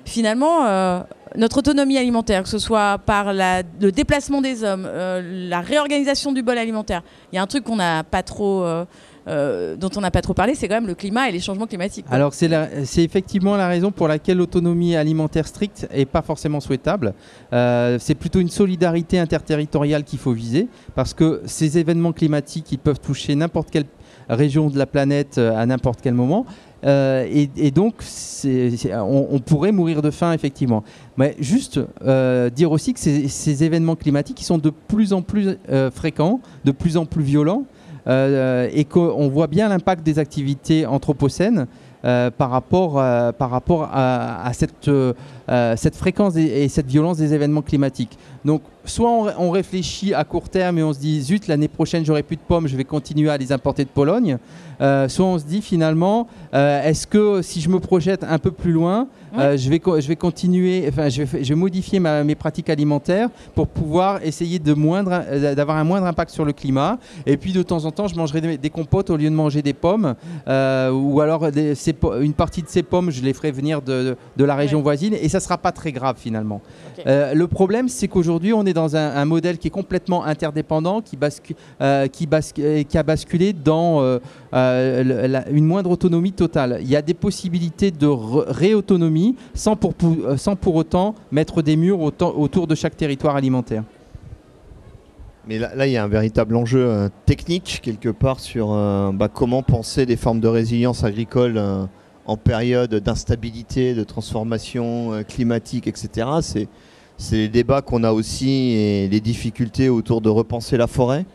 finalement, 0.08 0.66
euh, 0.66 1.02
notre 1.36 1.60
autonomie 1.60 1.98
alimentaire, 1.98 2.44
que 2.44 2.50
ce 2.50 2.60
soit 2.60 2.98
par 3.00 3.34
le 3.34 3.92
déplacement 3.92 4.42
des 4.42 4.64
hommes, 4.64 4.88
euh, 4.88 5.50
la 5.50 5.62
réorganisation 5.62 6.32
du 6.32 6.42
bol 6.42 6.58
alimentaire, 6.58 7.04
il 7.32 7.36
y 7.36 7.40
a 7.40 7.42
un 7.42 7.48
truc 7.48 7.64
qu'on 7.64 7.76
n'a 7.76 8.04
pas 8.04 8.24
trop. 8.24 8.66
Euh, 9.30 9.76
dont 9.76 9.90
on 9.98 10.00
n'a 10.00 10.10
pas 10.10 10.22
trop 10.22 10.34
parlé, 10.34 10.56
c'est 10.56 10.70
quand 10.70 10.76
même 10.76 10.88
le 10.88 10.96
climat 10.96 11.28
et 11.28 11.34
les 11.34 11.42
changements 11.42 11.68
climatiques. 11.68 12.06
Alors 12.10 12.34
c'est 12.34 13.04
effectivement 13.04 13.58
la 13.58 13.68
raison 13.68 13.92
pour 13.92 14.08
laquelle 14.08 14.38
l'autonomie 14.38 14.96
alimentaire 14.96 15.46
stricte 15.50 15.86
n'est 15.94 16.06
pas 16.06 16.22
forcément 16.22 16.62
souhaitable. 16.62 17.14
c'est 17.52 18.16
plutôt 18.18 18.40
une 18.40 18.48
solidarité 18.48 19.20
interterritoriale 19.20 20.06
qu'il 20.06 20.18
faut 20.18 20.32
viser, 20.32 20.70
parce 20.96 21.14
que 21.14 21.42
ces 21.46 21.78
événements 21.78 22.14
climatiques, 22.14 22.72
ils 22.72 22.80
peuvent 22.80 23.02
toucher 23.02 23.36
n'importe 23.36 23.68
quel 23.70 23.84
région 24.30 24.70
de 24.70 24.78
la 24.78 24.86
planète 24.86 25.38
à 25.38 25.66
n'importe 25.66 26.00
quel 26.02 26.14
moment. 26.14 26.46
Euh, 26.86 27.28
et, 27.56 27.72
donc, 27.72 27.96
on, 28.46 29.40
pourrait 29.40 29.72
mourir 29.72 30.02
de 30.02 30.12
faim, 30.12 30.34
effectivement. 30.34 30.84
Mais 31.18 31.36
juste 31.40 31.80
euh, 32.06 32.50
dire 32.50 32.72
aussi 32.72 32.94
que 32.94 33.00
ces, 33.00 33.64
événements 33.64 33.96
climatiques 33.96 34.38
qui 34.38 34.46
sont 34.46 34.58
de 34.58 34.70
plus 34.70 35.14
en 35.14 35.22
plus 35.22 35.58
euh, 35.70 35.90
fréquents, 35.92 36.40
de 36.66 36.72
plus 36.72 36.98
en 36.98 37.06
plus 37.06 37.24
violents, 37.24 37.64
et 38.10 38.86
qu'on 38.90 39.28
voit 39.28 39.48
bien 39.48 39.68
l'impact 39.68 40.02
des 40.02 40.18
activités 40.18 40.86
anthropocènes 40.86 41.68
par 42.04 42.50
rapport, 42.52 42.94
par 43.34 43.50
rapport 43.50 43.90
à, 43.92 44.50
cette, 44.54 44.90
cette 45.76 45.96
fréquence 45.98 46.38
et, 46.38 46.70
cette 46.70 46.88
violence 46.88 47.18
des 47.18 47.34
événements 47.34 47.62
climatiques. 47.62 48.18
Donc, 48.46 48.62
soit 48.88 49.10
on, 49.38 49.52
réfléchit 49.52 50.14
à 50.14 50.24
court 50.24 50.50
terme 50.50 50.78
et 50.78 50.84
on 50.84 50.94
se 50.94 51.00
dit, 51.00 51.22
zut, 51.22 51.48
l'année 51.48 51.68
prochaine, 51.68 52.06
j'aurai 52.06 52.24
plus 52.24 52.36
de 52.36 52.42
pommes, 52.42 52.68
je 52.68 52.76
vais 52.76 52.84
continuer 52.84 53.30
à 53.30 53.38
les 53.38 53.52
importer 53.52 53.84
de 53.84 53.90
Pologne. 53.90 54.38
Euh, 54.80 55.08
soit 55.08 55.26
on 55.26 55.40
se 55.40 55.44
dit 55.44 55.62
finalement, 55.62 56.28
euh, 56.54 56.84
est-ce 56.84 57.08
que 57.08 57.42
si 57.42 57.62
je 57.62 57.70
me 57.70 57.80
projette 57.80 58.24
un 58.24 58.38
peu 58.38 58.52
plus 58.52 58.72
loin, 58.72 59.08
euh, 59.38 59.58
je, 59.58 59.70
vais 59.70 59.82
je 59.84 60.08
vais 60.08 60.16
continuer, 60.16 60.86
enfin, 60.88 61.10
je 61.10 61.24
vais, 61.24 61.44
je 61.44 61.50
vais 61.50 61.60
modifier 61.60 62.00
mes 62.00 62.36
pratiques 62.36 62.70
alimentaires 62.70 63.30
pour 63.56 63.68
pouvoir 63.68 64.24
essayer 64.24 64.60
de 64.60 64.74
moindre, 64.74 65.24
d'avoir 65.56 65.78
un 65.78 65.84
moindre 65.84 66.06
impact 66.06 66.32
sur 66.32 66.46
le 66.46 66.54
climat. 66.54 66.98
Et 67.26 67.38
puis 67.38 67.54
de 67.54 67.64
temps 67.64 67.86
en 67.86 67.92
temps, 67.92 68.08
je 68.08 68.16
mangerai 68.16 68.58
des, 68.58 68.70
compotes 68.70 69.10
au 69.10 69.18
lieu 69.18 69.30
de 69.30 69.36
manger 69.36 69.62
des 69.62 69.74
pommes, 69.74 70.16
ou 70.48 71.22
alors 71.22 71.48
une 72.22 72.34
partie 72.34 72.62
de 72.62 72.70
ces 72.70 72.84
pommes, 72.84 73.12
je 73.12 73.22
les 73.22 73.34
ferai 73.34 73.52
venir 73.52 73.82
de, 73.82 74.16
de, 74.38 74.44
la 74.46 74.56
région 74.56 74.82
voisine, 74.82 75.14
et 75.20 75.28
ça 75.28 75.40
sera 75.40 75.58
pas 75.58 75.72
très 75.72 75.92
grave 75.92 76.16
finalement. 76.18 76.62
le 77.06 77.46
problème, 77.46 77.90
c'est 77.90 78.08
qu'aujourd'hui, 78.08 78.27
on 78.30 78.66
est 78.66 78.74
dans 78.74 78.96
un, 78.96 79.26
modèle 79.26 79.58
qui 79.58 79.68
est 79.68 79.72
complètement 79.72 80.24
interdépendant, 80.24 81.02
qui, 81.02 81.18
bascule, 81.18 81.56
qui, 82.12 82.28
qui 82.86 82.98
a 82.98 83.04
basculé 83.04 83.54
dans 83.54 84.20
euh, 84.54 85.44
une 85.52 85.66
moindre 85.66 85.92
autonomie 85.92 86.32
totale. 86.32 86.80
Il 86.82 86.90
y 86.90 86.96
a 86.96 87.02
des 87.02 87.14
possibilités 87.14 87.92
de 87.92 88.08
réautonomie 88.08 89.36
sans 89.54 89.76
pour, 89.76 89.94
euh, 90.04 90.72
autant 90.72 91.16
mettre 91.32 91.62
des 91.62 91.76
murs 91.76 92.00
autour 92.00 92.68
de 92.68 92.76
chaque 92.76 92.96
territoire 92.96 93.36
alimentaire. 93.36 93.84
Mais 95.48 95.60
là, 95.60 95.88
il 95.88 95.94
y 95.94 95.98
a 95.98 96.04
un 96.04 96.10
véritable 96.10 96.56
enjeu 96.56 96.86
euh, 96.86 97.10
technique 97.26 97.80
quelque 97.82 98.10
part 98.10 98.40
sur 98.40 98.70
bah, 99.14 99.30
comment 99.34 99.64
penser 99.64 100.06
des 100.06 100.18
formes 100.18 100.40
de 100.40 100.48
résilience 100.48 101.04
agricole 101.04 101.62
en 102.26 102.38
période 102.38 102.96
d'instabilité, 102.96 103.94
de 103.94 104.04
transformation 104.04 105.24
climatique, 105.28 105.88
etc. 105.88 106.28
C'est, 107.18 107.36
les 107.36 107.50
débats 107.50 107.82
qu'on 107.82 108.04
a 108.04 108.12
aussi 108.12 108.74
et 108.74 109.08
les 109.08 109.20
difficultés 109.20 109.90
autour 109.90 110.22
de 110.22 110.30
repenser 110.30 110.78
la 110.78 110.88
forêt. 110.88 111.26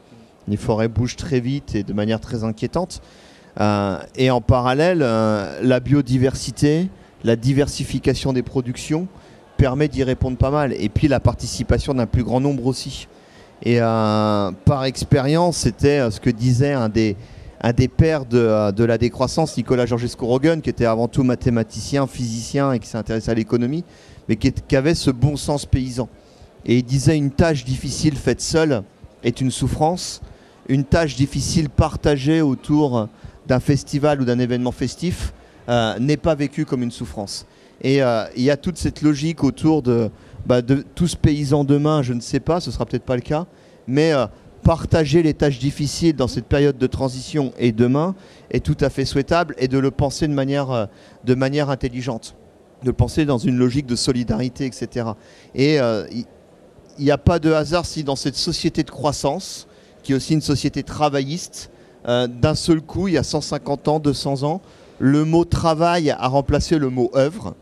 Les 0.49 0.57
forêts 0.57 0.89
bougent 0.89 1.17
très 1.17 1.41
vite 1.41 1.75
et 1.75 1.83
de 1.83 1.93
manière 1.93 2.21
très 2.21 2.45
inquiétante. 2.45 3.01
Euh, 3.61 3.99
et 4.17 4.31
en 4.31 4.41
parallèle, 4.41 5.01
euh, 5.03 5.61
la 5.63 5.81
biodiversité, 5.81 6.89
la 7.25 7.37
diversification 7.37 8.33
des 8.33 8.43
productions 8.43 9.09
permet 9.57 9.89
d'y 9.89 10.03
répondre 10.05 10.37
pas 10.37 10.51
mal. 10.51 10.73
Et 10.73 10.89
puis 10.89 11.09
la 11.09 11.21
participation 11.21 11.95
d'un 11.95 12.07
plus 12.07 12.25
grand 12.25 12.41
nombre 12.41 12.67
aussi. 12.67 13.09
Et 13.63 13.81
euh, 13.81 14.51
par 14.65 14.85
expérience, 14.85 15.59
c'était 15.59 16.11
ce 16.11 16.19
que 16.19 16.31
disait 16.31 16.73
un 16.73 16.89
des, 16.89 17.17
un 17.63 17.73
des 17.73 17.89
pères 17.89 18.25
de, 18.25 18.85
la 18.85 18.99
décroissance, 18.99 19.57
Nicolas 19.57 19.87
Georgescu-Roegen, 19.87 20.61
qui 20.61 20.71
était 20.71 20.85
avant 20.85 21.07
tout 21.07 21.23
mathématicien, 21.23 22.07
physicien 22.09 22.73
et 22.73 22.81
qui 22.81 22.89
s'intéressait 22.89 23.31
à 23.31 23.35
l'économie, 23.35 23.85
mais 24.29 24.37
qui, 24.37 24.77
avait 24.77 24.95
ce 24.95 25.11
bon 25.11 25.37
sens 25.37 25.67
paysan. 25.67 26.09
Et 26.65 26.79
il 26.79 26.85
disait 26.85 27.17
une 27.17 27.31
tâche 27.31 27.65
difficile 27.65 28.17
faite 28.17 28.41
seule 28.41 28.83
est 29.25 29.41
une 29.41 29.51
souffrance, 29.51 30.21
une 30.69 30.85
tâche 30.85 31.17
difficile 31.17 31.69
partagée 31.69 32.41
autour 32.41 33.09
d'un 33.47 33.61
festival 33.61 34.21
ou 34.21 34.25
d'un 34.25 34.39
événement 34.39 34.73
festif 34.73 35.33
euh, 35.69 35.99
n'est 35.99 36.17
pas 36.17 36.35
vécue 36.35 36.65
comme 36.65 36.83
une 36.83 36.91
souffrance. 36.91 37.47
Et 37.83 38.03
euh, 38.03 38.25
il 38.37 38.43
y 38.43 38.51
a 38.51 38.57
toute 38.57 38.79
cette 38.79 39.03
logique 39.03 39.43
autour 39.43 39.83
de, 39.83 40.11
bah, 40.47 40.63
de 40.63 40.85
tous 40.95 41.15
paysans 41.17 41.65
demain, 41.65 42.03
je 42.03 42.13
ne 42.13 42.21
sais 42.21 42.41
pas, 42.41 42.61
ce 42.61 42.71
sera 42.71 42.87
peut-être 42.87 43.05
pas 43.05 43.17
le 43.17 43.23
cas, 43.23 43.47
mais 43.87 44.13
euh, 44.13 44.27
partager 44.63 45.23
les 45.23 45.35
tâches 45.35 45.59
difficiles 45.59 46.15
dans 46.15 46.29
cette 46.29 46.47
période 46.47 46.79
de 46.79 46.87
transition 46.87 47.53
et 47.59 47.73
demain 47.73 48.15
est 48.51 48.65
tout 48.65 48.77
à 48.81 48.91
fait 48.91 49.05
souhaitable 49.05 49.55
et 49.59 49.69
de 49.69 49.79
le 49.79 49.91
penser 49.91 50.29
de 50.29 50.35
manière 51.35 51.71
intelligente, 51.71 52.37
de 52.85 52.91
penser 52.91 53.25
dans 53.25 53.39
une 53.39 53.57
logique 53.57 53.87
de 53.87 53.97
solidarité, 53.97 54.67
etc. 54.67 55.07
Et 55.55 55.79
il 56.99 57.05
n'y 57.05 57.11
a 57.11 57.19
pas 57.19 57.39
de 57.39 57.53
hasard 57.53 57.87
si 57.87 58.05
dans 58.05 58.17
cette 58.17 58.37
société 58.37 58.83
de 58.83 58.91
croissance, 58.91 59.67
qui 60.03 60.13
est 60.13 60.15
aussi 60.15 60.35
une 60.35 60.43
société 60.43 60.83
travailliste, 60.83 61.71
euh, 62.09 62.27
d'un 62.27 62.55
seul 62.55 62.81
coup, 62.81 63.09
il 63.09 63.15
y 63.15 63.19
a 63.19 63.23
150 63.23 63.89
ans, 63.89 63.99
200 64.01 64.43
ans, 64.43 64.61
le 64.99 65.25
mot 65.25 65.45
travail 65.45 66.11
a 66.11 66.29
remplacé 66.29 66.79
le 66.79 66.91
mot 66.91 67.11
œuvre. 67.15 67.55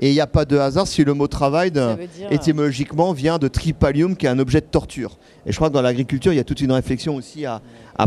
Et 0.00 0.10
il 0.10 0.14
n'y 0.14 0.20
a 0.20 0.26
pas 0.26 0.44
de 0.44 0.56
hasard 0.56 0.86
si 0.86 1.04
le 1.04 1.14
mot 1.14 1.26
travail, 1.26 1.72
étymologiquement, 2.30 3.12
vient 3.12 3.38
de 3.38 3.48
tripalium, 3.48 4.16
qui 4.16 4.26
est 4.26 4.28
un 4.28 4.38
objet 4.38 4.60
de 4.60 4.66
torture. 4.66 5.18
Et 5.46 5.52
je 5.52 5.56
crois 5.56 5.68
que 5.68 5.74
dans 5.74 5.82
l'agriculture, 5.82 6.32
il 6.32 6.36
y 6.36 6.40
a 6.40 6.44
toute 6.44 6.60
une 6.60 6.72
réflexion 6.72 7.16
aussi 7.16 7.46
à, 7.46 7.60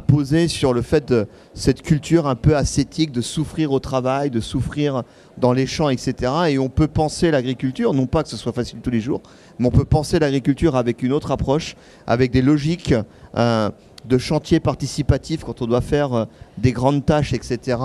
poser 0.07 0.47
sur 0.47 0.73
le 0.73 0.81
fait 0.81 1.09
de 1.09 1.27
cette 1.53 1.81
culture 1.81 2.25
un 2.25 2.35
peu 2.35 2.55
ascétique 2.55 3.11
de 3.11 3.19
souffrir 3.19 3.73
au 3.73 3.79
travail, 3.79 4.29
de 4.29 4.39
souffrir 4.39 5.03
dans 5.37 5.51
les 5.51 5.67
champs, 5.67 5.89
etc. 5.89 6.31
Et 6.49 6.59
on 6.59 6.69
peut 6.69 6.87
penser 6.87 7.29
l'agriculture, 7.29 7.93
non 7.93 8.05
pas 8.05 8.23
que 8.23 8.29
ce 8.29 8.37
soit 8.37 8.53
facile 8.53 8.79
tous 8.81 8.89
les 8.89 9.01
jours, 9.01 9.21
mais 9.59 9.67
on 9.67 9.71
peut 9.71 9.83
penser 9.83 10.17
l'agriculture 10.17 10.77
avec 10.77 11.03
une 11.03 11.11
autre 11.11 11.31
approche, 11.31 11.75
avec 12.07 12.31
des 12.31 12.41
logiques. 12.41 12.93
Euh, 13.35 13.69
de 14.05 14.17
chantier 14.17 14.59
participatif 14.59 15.43
quand 15.43 15.61
on 15.61 15.67
doit 15.67 15.81
faire 15.81 16.13
euh, 16.13 16.25
des 16.57 16.71
grandes 16.71 17.05
tâches, 17.05 17.33
etc. 17.33 17.77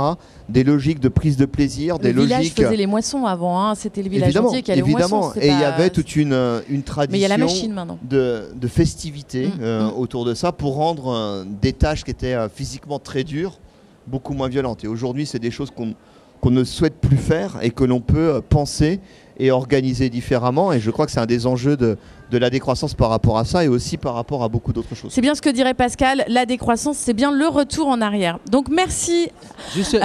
Des 0.49 0.65
logiques 0.65 1.01
de 1.01 1.09
prise 1.09 1.37
de 1.37 1.45
plaisir, 1.45 1.97
le 1.99 2.03
des 2.03 2.13
village 2.13 2.39
logiques. 2.39 2.57
faisait 2.57 2.77
les 2.77 2.87
moissons 2.87 3.27
avant, 3.27 3.63
hein. 3.63 3.75
c'était 3.75 4.03
le 4.03 4.09
village 4.09 4.37
entier 4.37 4.63
qui 4.63 4.73
allait 4.73 4.81
évidemment. 4.81 5.21
aux 5.21 5.25
moissons. 5.25 5.41
Et 5.41 5.49
il 5.49 5.59
y 5.59 5.65
avait 5.65 5.91
toute 5.91 6.17
une, 6.17 6.33
euh, 6.33 6.61
une 6.69 6.83
tradition 6.83 7.29
la 7.29 7.39
machine, 7.39 7.87
de, 8.03 8.51
de 8.55 8.69
festivité 8.69 9.49
mm, 9.49 9.53
euh, 9.61 9.91
mm. 9.91 9.99
autour 9.99 10.25
de 10.25 10.35
ça 10.35 10.53
pour 10.53 10.75
rendre 10.77 11.45
des 11.61 11.73
tâches 11.73 12.05
qui 12.05 12.11
étaient 12.11 12.37
physiquement 12.49 12.99
très 12.99 13.25
dures 13.25 13.59
beaucoup 14.07 14.35
moins 14.35 14.49
violentes. 14.49 14.85
Et 14.85 14.89
aujourd'hui, 14.89 15.27
c'est 15.27 15.39
des 15.39 15.51
choses 15.51 15.71
qu'on 15.71 15.95
qu'on 16.41 16.51
ne 16.51 16.65
souhaite 16.65 17.01
plus 17.01 17.17
faire 17.17 17.59
et 17.63 17.71
que 17.71 17.83
l'on 17.83 18.01
peut 18.01 18.43
penser 18.47 19.01
et 19.39 19.51
organiser 19.51 20.11
différemment. 20.11 20.73
Et 20.73 20.81
je 20.81 20.91
crois 20.91 21.07
que 21.07 21.13
c'est 21.13 21.21
un 21.21 21.27
des 21.27 21.47
enjeux 21.47 21.77
de, 21.77 21.97
de 22.31 22.39
la 22.39 22.51
décroissance 22.51 22.95
par 22.95 23.11
rapport 23.11 23.39
à 23.39 23.45
ça 23.45 23.65
et 23.65 23.69
aussi 23.69 23.97
par 23.97 24.15
rapport 24.15 24.43
à 24.43 24.49
beaucoup 24.49 24.73
d'autres 24.73 24.95
choses. 24.95 25.13
C'est 25.13 25.21
bien 25.21 25.35
ce 25.35 25.43
que 25.43 25.51
dirait 25.51 25.75
Pascal, 25.75 26.25
la 26.29 26.47
décroissance, 26.47 26.97
c'est 26.97 27.13
bien 27.13 27.31
le 27.31 27.47
retour 27.47 27.89
en 27.89 28.01
arrière. 28.01 28.39
Donc 28.51 28.69
merci. 28.69 29.29
Juste, 29.75 29.99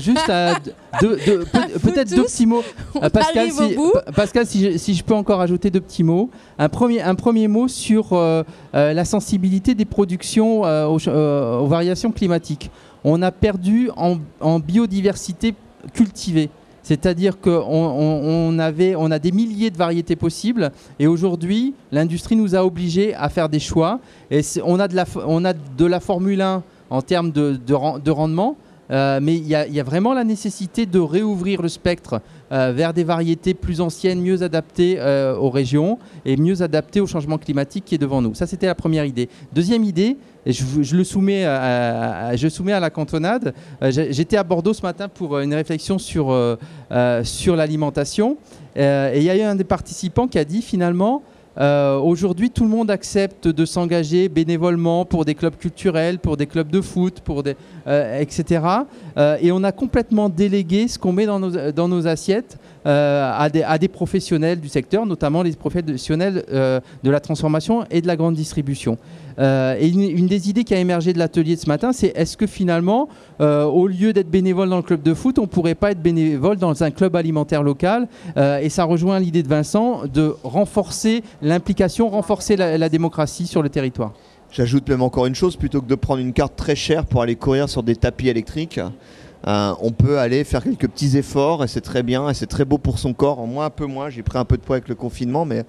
juste, 0.00 0.28
euh, 0.28 0.54
peut-être 1.00 2.14
deux 2.14 2.24
petits 2.24 2.46
mots. 2.46 2.62
Euh, 3.02 3.08
Pascal, 3.10 3.50
si, 3.50 3.76
Pascal 4.14 4.46
si, 4.46 4.72
je, 4.72 4.78
si, 4.78 4.94
je, 4.94 5.02
peux 5.02 5.14
encore 5.14 5.40
ajouter 5.40 5.70
deux 5.70 5.80
petits 5.80 6.04
mots. 6.04 6.30
Un 6.58 6.68
premier, 6.68 7.02
un 7.02 7.14
premier 7.14 7.48
mot 7.48 7.66
sur 7.66 8.12
euh, 8.12 8.44
la 8.72 9.04
sensibilité 9.04 9.74
des 9.74 9.84
productions 9.84 10.62
aux, 10.62 11.66
variations 11.66 12.12
climatiques. 12.12 12.70
On 13.02 13.20
a 13.22 13.32
perdu 13.32 13.90
en, 13.96 14.18
en 14.40 14.60
biodiversité 14.60 15.54
cultivée 15.92 16.48
C'est-à-dire 16.84 17.40
qu'on 17.40 17.64
on, 17.66 18.58
a 18.58 18.70
des 19.18 19.32
milliers 19.32 19.70
de 19.70 19.76
variétés 19.76 20.16
possibles 20.16 20.70
et 21.00 21.06
aujourd'hui, 21.06 21.74
l'industrie 21.90 22.36
nous 22.36 22.54
a 22.54 22.64
obligés 22.64 23.14
à 23.14 23.28
faire 23.28 23.48
des 23.48 23.58
choix. 23.58 23.98
Et 24.30 24.42
on 24.62 24.78
a, 24.78 24.86
de 24.86 24.94
la, 24.94 25.04
on 25.26 25.44
a 25.44 25.54
de 25.54 25.84
la 25.86 25.98
Formule 25.98 26.42
1 26.42 26.62
en 26.90 27.02
termes 27.02 27.32
de, 27.32 27.58
de 27.66 28.10
rendement, 28.10 28.56
euh, 28.90 29.18
mais 29.22 29.36
il 29.36 29.46
y, 29.46 29.54
a 29.54 29.82
vraiment 29.82 30.12
la 30.12 30.24
nécessité 30.24 30.84
de 30.84 30.98
réouvrir 30.98 31.62
le 31.62 31.68
spectre 31.68 32.20
euh, 32.52 32.72
vers 32.74 32.92
des 32.92 33.04
variétés 33.04 33.54
plus 33.54 33.80
anciennes, 33.80 34.20
mieux 34.20 34.42
adaptées 34.42 34.96
euh, 34.98 35.36
aux 35.36 35.50
régions 35.50 35.98
et 36.24 36.36
mieux 36.36 36.60
adaptées 36.62 37.00
au 37.00 37.06
changement 37.06 37.38
climatique 37.38 37.84
qui 37.86 37.94
est 37.94 37.98
devant 37.98 38.20
nous. 38.20 38.34
Ça, 38.34 38.46
c'était 38.46 38.66
la 38.66 38.74
première 38.74 39.06
idée. 39.06 39.28
Deuxième 39.52 39.84
idée, 39.84 40.18
je, 40.52 40.96
le 40.96 41.04
soumets 41.04 41.44
à, 41.44 42.32
la 42.80 42.90
cantonade. 42.90 43.54
J'étais 43.82 44.36
à 44.36 44.44
Bordeaux 44.44 44.74
ce 44.74 44.82
matin 44.82 45.08
pour 45.08 45.38
une 45.38 45.54
réflexion 45.54 45.98
sur, 45.98 46.58
sur 47.22 47.56
l'alimentation. 47.56 48.36
et 48.76 49.12
il 49.16 49.22
y 49.22 49.30
a 49.30 49.36
eu 49.36 49.42
un 49.42 49.54
des 49.54 49.64
participants 49.64 50.28
qui 50.28 50.38
a 50.38 50.44
dit 50.44 50.62
finalement, 50.62 51.22
euh, 51.58 51.98
aujourd'hui, 51.98 52.50
tout 52.50 52.64
le 52.64 52.70
monde 52.70 52.90
accepte 52.90 53.46
de 53.46 53.64
s'engager 53.64 54.28
bénévolement 54.28 55.04
pour 55.04 55.24
des 55.24 55.34
clubs 55.34 55.56
culturels, 55.56 56.18
pour 56.18 56.36
des 56.36 56.46
clubs 56.46 56.68
de 56.68 56.80
foot, 56.80 57.20
pour 57.20 57.42
des, 57.42 57.56
euh, 57.86 58.20
etc. 58.20 58.64
Euh, 59.16 59.36
et 59.40 59.52
on 59.52 59.62
a 59.62 59.72
complètement 59.72 60.28
délégué 60.28 60.88
ce 60.88 60.98
qu'on 60.98 61.12
met 61.12 61.26
dans 61.26 61.38
nos, 61.38 61.72
dans 61.72 61.88
nos 61.88 62.06
assiettes 62.06 62.58
à 62.84 63.48
des, 63.50 63.62
à, 63.62 63.78
des, 63.78 63.88
professionnels 63.88 64.60
du 64.60 64.68
secteur, 64.68 65.06
notamment 65.06 65.42
les 65.42 65.52
professionnels 65.52 66.44
de 66.48 67.10
la 67.10 67.20
transformation 67.20 67.84
et 67.90 68.00
de 68.00 68.06
la 68.06 68.16
grande 68.16 68.34
distribution. 68.34 68.98
Euh, 69.38 69.76
et 69.78 69.88
une, 69.88 70.26
des 70.26 70.48
idées 70.48 70.64
qui 70.64 70.74
a 70.74 70.78
émergé 70.78 71.12
de 71.12 71.18
l'atelier 71.18 71.56
de 71.56 71.60
ce 71.60 71.66
matin, 71.66 71.92
c'est 71.92 72.12
est-ce 72.16 72.36
que 72.36 72.46
finalement, 72.46 73.08
euh, 73.40 73.64
au 73.64 73.86
lieu 73.86 74.12
d'être 74.12 74.30
bénévole 74.30 74.68
dans 74.68 74.76
le 74.76 74.82
club 74.82 75.02
de 75.02 75.14
foot, 75.14 75.38
on 75.38 75.46
pourrait 75.46 75.74
pas 75.74 75.90
être 75.90 76.02
bénévole 76.02 76.56
dans 76.56 76.82
un 76.82 76.90
club 76.90 77.16
alimentaire 77.16 77.62
local? 77.62 78.08
Euh, 78.36 78.58
Et 78.58 78.68
ça 78.68 78.84
rejoint 78.84 79.18
l'idée 79.18 79.42
de 79.42 79.48
Vincent 79.48 80.02
de 80.12 80.34
renforcer 80.44 81.22
l'implication, 81.42 82.08
renforcer 82.08 82.56
la, 82.56 82.88
démocratie 82.88 83.46
sur 83.46 83.62
le 83.62 83.70
territoire. 83.70 84.12
J'ajoute 84.50 84.88
même 84.88 85.02
encore 85.02 85.26
une 85.26 85.34
chose, 85.34 85.56
plutôt 85.56 85.80
que 85.80 85.88
de 85.88 85.94
prendre 85.94 86.20
une 86.20 86.32
carte 86.32 86.54
très 86.54 86.76
chère 86.76 87.06
pour 87.06 87.22
aller 87.22 87.34
courir 87.34 87.68
sur 87.68 87.82
des 87.82 87.96
tapis 87.96 88.28
électriques, 88.28 88.78
on 89.46 89.90
peut 89.90 90.18
aller 90.18 90.44
faire 90.44 90.62
quelques 90.62 90.88
petits 90.88 91.16
efforts 91.16 91.64
et 91.64 91.68
c'est 91.68 91.80
très 91.80 92.02
bien 92.02 92.28
et 92.30 92.34
c'est 92.34 92.46
très 92.46 92.64
beau 92.64 92.78
pour 92.78 92.98
son 92.98 93.12
corps. 93.12 93.38
En 93.38 93.46
moins, 93.46 93.66
un 93.66 93.70
peu 93.70 93.86
moins, 93.86 94.08
j'ai 94.08 94.22
pris 94.22 94.38
un 94.38 94.44
peu 94.44 94.56
de 94.56 94.62
poids 94.62 94.76
avec 94.76 94.88
le 94.88 94.94
confinement, 94.94 95.44
mais 95.44 95.64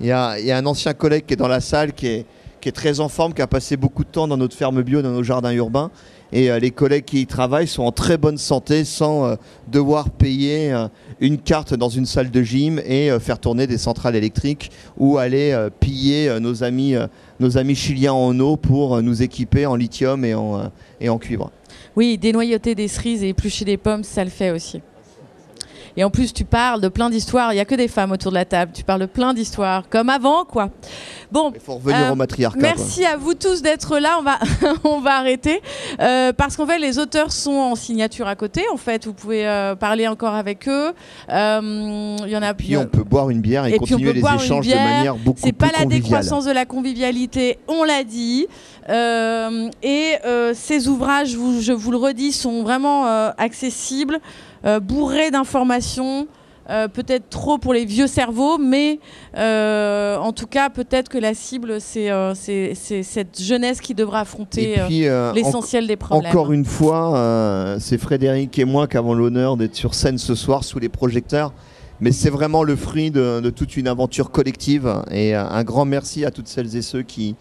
il 0.00 0.06
y 0.06 0.12
a, 0.12 0.38
y 0.40 0.50
a, 0.50 0.56
un 0.56 0.66
ancien 0.66 0.94
collègue 0.94 1.26
qui 1.26 1.34
est 1.34 1.36
dans 1.36 1.48
la 1.48 1.60
salle 1.60 1.92
qui 1.92 2.06
est, 2.06 2.26
qui 2.60 2.68
est 2.68 2.72
très 2.72 3.00
en 3.00 3.08
forme, 3.08 3.32
qui 3.32 3.42
a 3.42 3.46
passé 3.46 3.76
beaucoup 3.76 4.04
de 4.04 4.08
temps 4.08 4.28
dans 4.28 4.36
notre 4.36 4.56
ferme 4.56 4.82
bio, 4.82 5.02
dans 5.02 5.10
nos 5.10 5.22
jardins 5.22 5.52
urbains. 5.52 5.90
Et 6.32 6.50
euh, 6.50 6.58
les 6.58 6.70
collègues 6.70 7.04
qui 7.04 7.22
y 7.22 7.26
travaillent 7.26 7.66
sont 7.66 7.82
en 7.82 7.92
très 7.92 8.16
bonne 8.16 8.38
santé 8.38 8.84
sans 8.84 9.26
euh, 9.26 9.34
devoir 9.68 10.10
payer 10.10 10.72
euh, 10.72 10.86
une 11.20 11.38
carte 11.38 11.74
dans 11.74 11.88
une 11.88 12.06
salle 12.06 12.30
de 12.30 12.42
gym 12.42 12.80
et 12.84 13.10
faire 13.18 13.38
tourner 13.38 13.66
des 13.66 13.78
centrales 13.78 14.14
électriques 14.16 14.70
ou 14.96 15.18
aller 15.18 15.68
piller 15.80 16.38
nos, 16.40 16.62
amis, 16.62 16.94
nos 17.40 17.58
amis 17.58 17.74
chiliens 17.74 18.12
en 18.12 18.38
eau 18.40 18.56
pour 18.56 19.02
nous 19.02 19.22
équiper 19.22 19.66
en 19.66 19.76
lithium 19.76 20.24
et 20.24 20.34
en, 20.34 20.70
et 21.00 21.08
en 21.08 21.18
cuivre. 21.18 21.50
Oui, 21.96 22.18
dénoyauter 22.18 22.74
des 22.74 22.88
cerises 22.88 23.22
et 23.22 23.28
éplucher 23.30 23.64
des 23.64 23.76
pommes, 23.76 24.04
ça 24.04 24.24
le 24.24 24.30
fait 24.30 24.50
aussi. 24.50 24.80
Et 25.96 26.04
en 26.04 26.10
plus, 26.10 26.32
tu 26.32 26.44
parles 26.44 26.80
de 26.80 26.88
plein 26.88 27.10
d'histoires. 27.10 27.52
Il 27.52 27.56
n'y 27.56 27.60
a 27.60 27.64
que 27.64 27.74
des 27.74 27.88
femmes 27.88 28.12
autour 28.12 28.30
de 28.30 28.36
la 28.36 28.44
table. 28.44 28.72
Tu 28.74 28.84
parles 28.84 29.00
de 29.00 29.06
plein 29.06 29.34
d'histoires, 29.34 29.88
comme 29.88 30.08
avant, 30.08 30.44
quoi. 30.44 30.70
Bon. 31.30 31.52
Il 31.54 31.60
faut 31.60 31.74
revenir 31.74 32.08
au 32.08 32.12
euh, 32.12 32.14
matriarcat. 32.14 32.58
Merci 32.60 33.04
à 33.04 33.16
vous 33.16 33.34
tous 33.34 33.62
d'être 33.62 33.98
là. 33.98 34.16
On 34.18 34.22
va, 34.22 34.38
on 34.84 35.00
va 35.00 35.16
arrêter. 35.16 35.60
Euh, 36.00 36.32
parce 36.32 36.56
qu'en 36.56 36.66
fait, 36.66 36.78
les 36.78 36.98
auteurs 36.98 37.32
sont 37.32 37.52
en 37.52 37.74
signature 37.74 38.26
à 38.26 38.36
côté. 38.36 38.62
En 38.72 38.76
fait, 38.76 39.06
vous 39.06 39.12
pouvez 39.12 39.46
euh, 39.46 39.74
parler 39.74 40.08
encore 40.08 40.34
avec 40.34 40.68
eux. 40.68 40.92
Il 41.28 42.28
y 42.28 42.36
en 42.36 42.42
a. 42.42 42.50
Et 42.50 42.54
puis, 42.54 42.76
on 42.76 42.86
peut 42.86 43.04
boire 43.04 43.30
une 43.30 43.40
bière 43.40 43.66
et, 43.66 43.76
continuer 43.76 44.12
les 44.12 44.20
échanges 44.20 44.66
de 44.66 44.74
manière 44.74 45.16
beaucoup 45.16 45.40
plus 45.40 45.48
C'est 45.48 45.52
pas 45.52 45.70
la 45.78 45.84
décroissance 45.84 46.44
de 46.44 46.52
la 46.52 46.64
convivialité, 46.64 47.58
on 47.68 47.84
l'a 47.84 48.04
dit. 48.04 48.46
et 48.88 50.14
ces 50.54 50.88
ouvrages, 50.88 51.36
je 51.60 51.72
vous 51.72 51.90
le 51.90 51.96
redis, 51.96 52.32
sont 52.32 52.62
vraiment 52.62 53.06
accessibles. 53.38 54.20
Euh, 54.64 54.80
bourré 54.80 55.30
d'informations. 55.30 56.26
Euh, 56.68 56.86
peut-être 56.86 57.28
trop 57.30 57.58
pour 57.58 57.72
les 57.72 57.84
vieux 57.84 58.06
cerveaux, 58.06 58.56
mais 58.56 59.00
euh, 59.36 60.16
en 60.18 60.32
tout 60.32 60.46
cas, 60.46 60.70
peut-être 60.70 61.08
que 61.08 61.18
la 61.18 61.34
cible, 61.34 61.80
c'est 61.80 62.12
cette 63.02 63.42
jeunesse 63.42 63.80
qui 63.80 63.92
devra 63.92 64.20
affronter 64.20 64.76
l'essentiel 65.34 65.88
des 65.88 65.96
problèmes. 65.96 66.30
Encore 66.30 66.52
une 66.52 66.64
fois, 66.64 67.76
c'est 67.80 67.98
Frédéric 67.98 68.56
et 68.58 68.64
moi 68.64 68.86
qui 68.86 68.96
avons 68.96 69.14
l'honneur 69.14 69.56
d'être 69.56 69.74
sur 69.74 69.94
scène 69.94 70.18
ce 70.18 70.36
soir 70.36 70.62
sous 70.62 70.78
les 70.78 70.88
projecteurs, 70.88 71.52
mais 71.98 72.12
c'est 72.12 72.30
vraiment 72.30 72.62
le 72.62 72.76
fruit 72.76 73.10
de, 73.10 73.40
de, 73.40 73.50
toute 73.50 73.76
une 73.76 73.88
aventure 73.88 74.30
collective. 74.30 75.02
Et 75.10 75.34
un 75.34 75.64
grand 75.64 75.86
merci 75.86 76.24
à 76.24 76.30
toutes 76.30 76.46
celles 76.46 76.76
et 76.76 76.82
ceux 76.82 77.02
qui, 77.02 77.34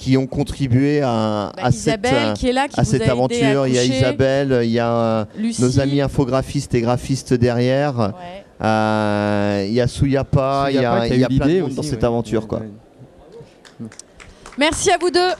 qui 0.00 0.16
ont 0.16 0.26
contribué 0.26 1.02
à, 1.02 1.52
bah, 1.54 1.70
cette, 1.70 2.06
à 2.06 2.84
cette 2.84 3.06
aventure. 3.06 3.66
il 3.66 3.74
y 3.74 3.78
a 3.78 3.84
Isabelle, 3.84 4.60
il 4.62 4.70
y 4.70 4.78
a 4.78 4.90
euh, 4.90 5.24
nos 5.58 5.78
amis 5.78 6.00
infographistes 6.00 6.74
et 6.74 6.80
graphistes 6.80 7.34
derrière. 7.34 8.14
Euh, 8.62 9.64
il 9.68 9.74
y 9.74 9.80
a 9.80 9.86
Souyapa, 9.86 10.68
il 10.70 10.80
y 10.80 10.84
a, 10.86 11.06
il 11.06 11.20
y 11.20 11.24
a 11.24 11.28
plein 11.28 11.46
de 11.46 11.60
monde 11.60 11.74
dans 11.74 11.82
cette 11.82 12.02
aventure. 12.02 12.48
Quoi. 12.48 12.62
Merci 14.56 14.90
à 14.90 14.96
vous 14.98 15.10
deux. 15.10 15.32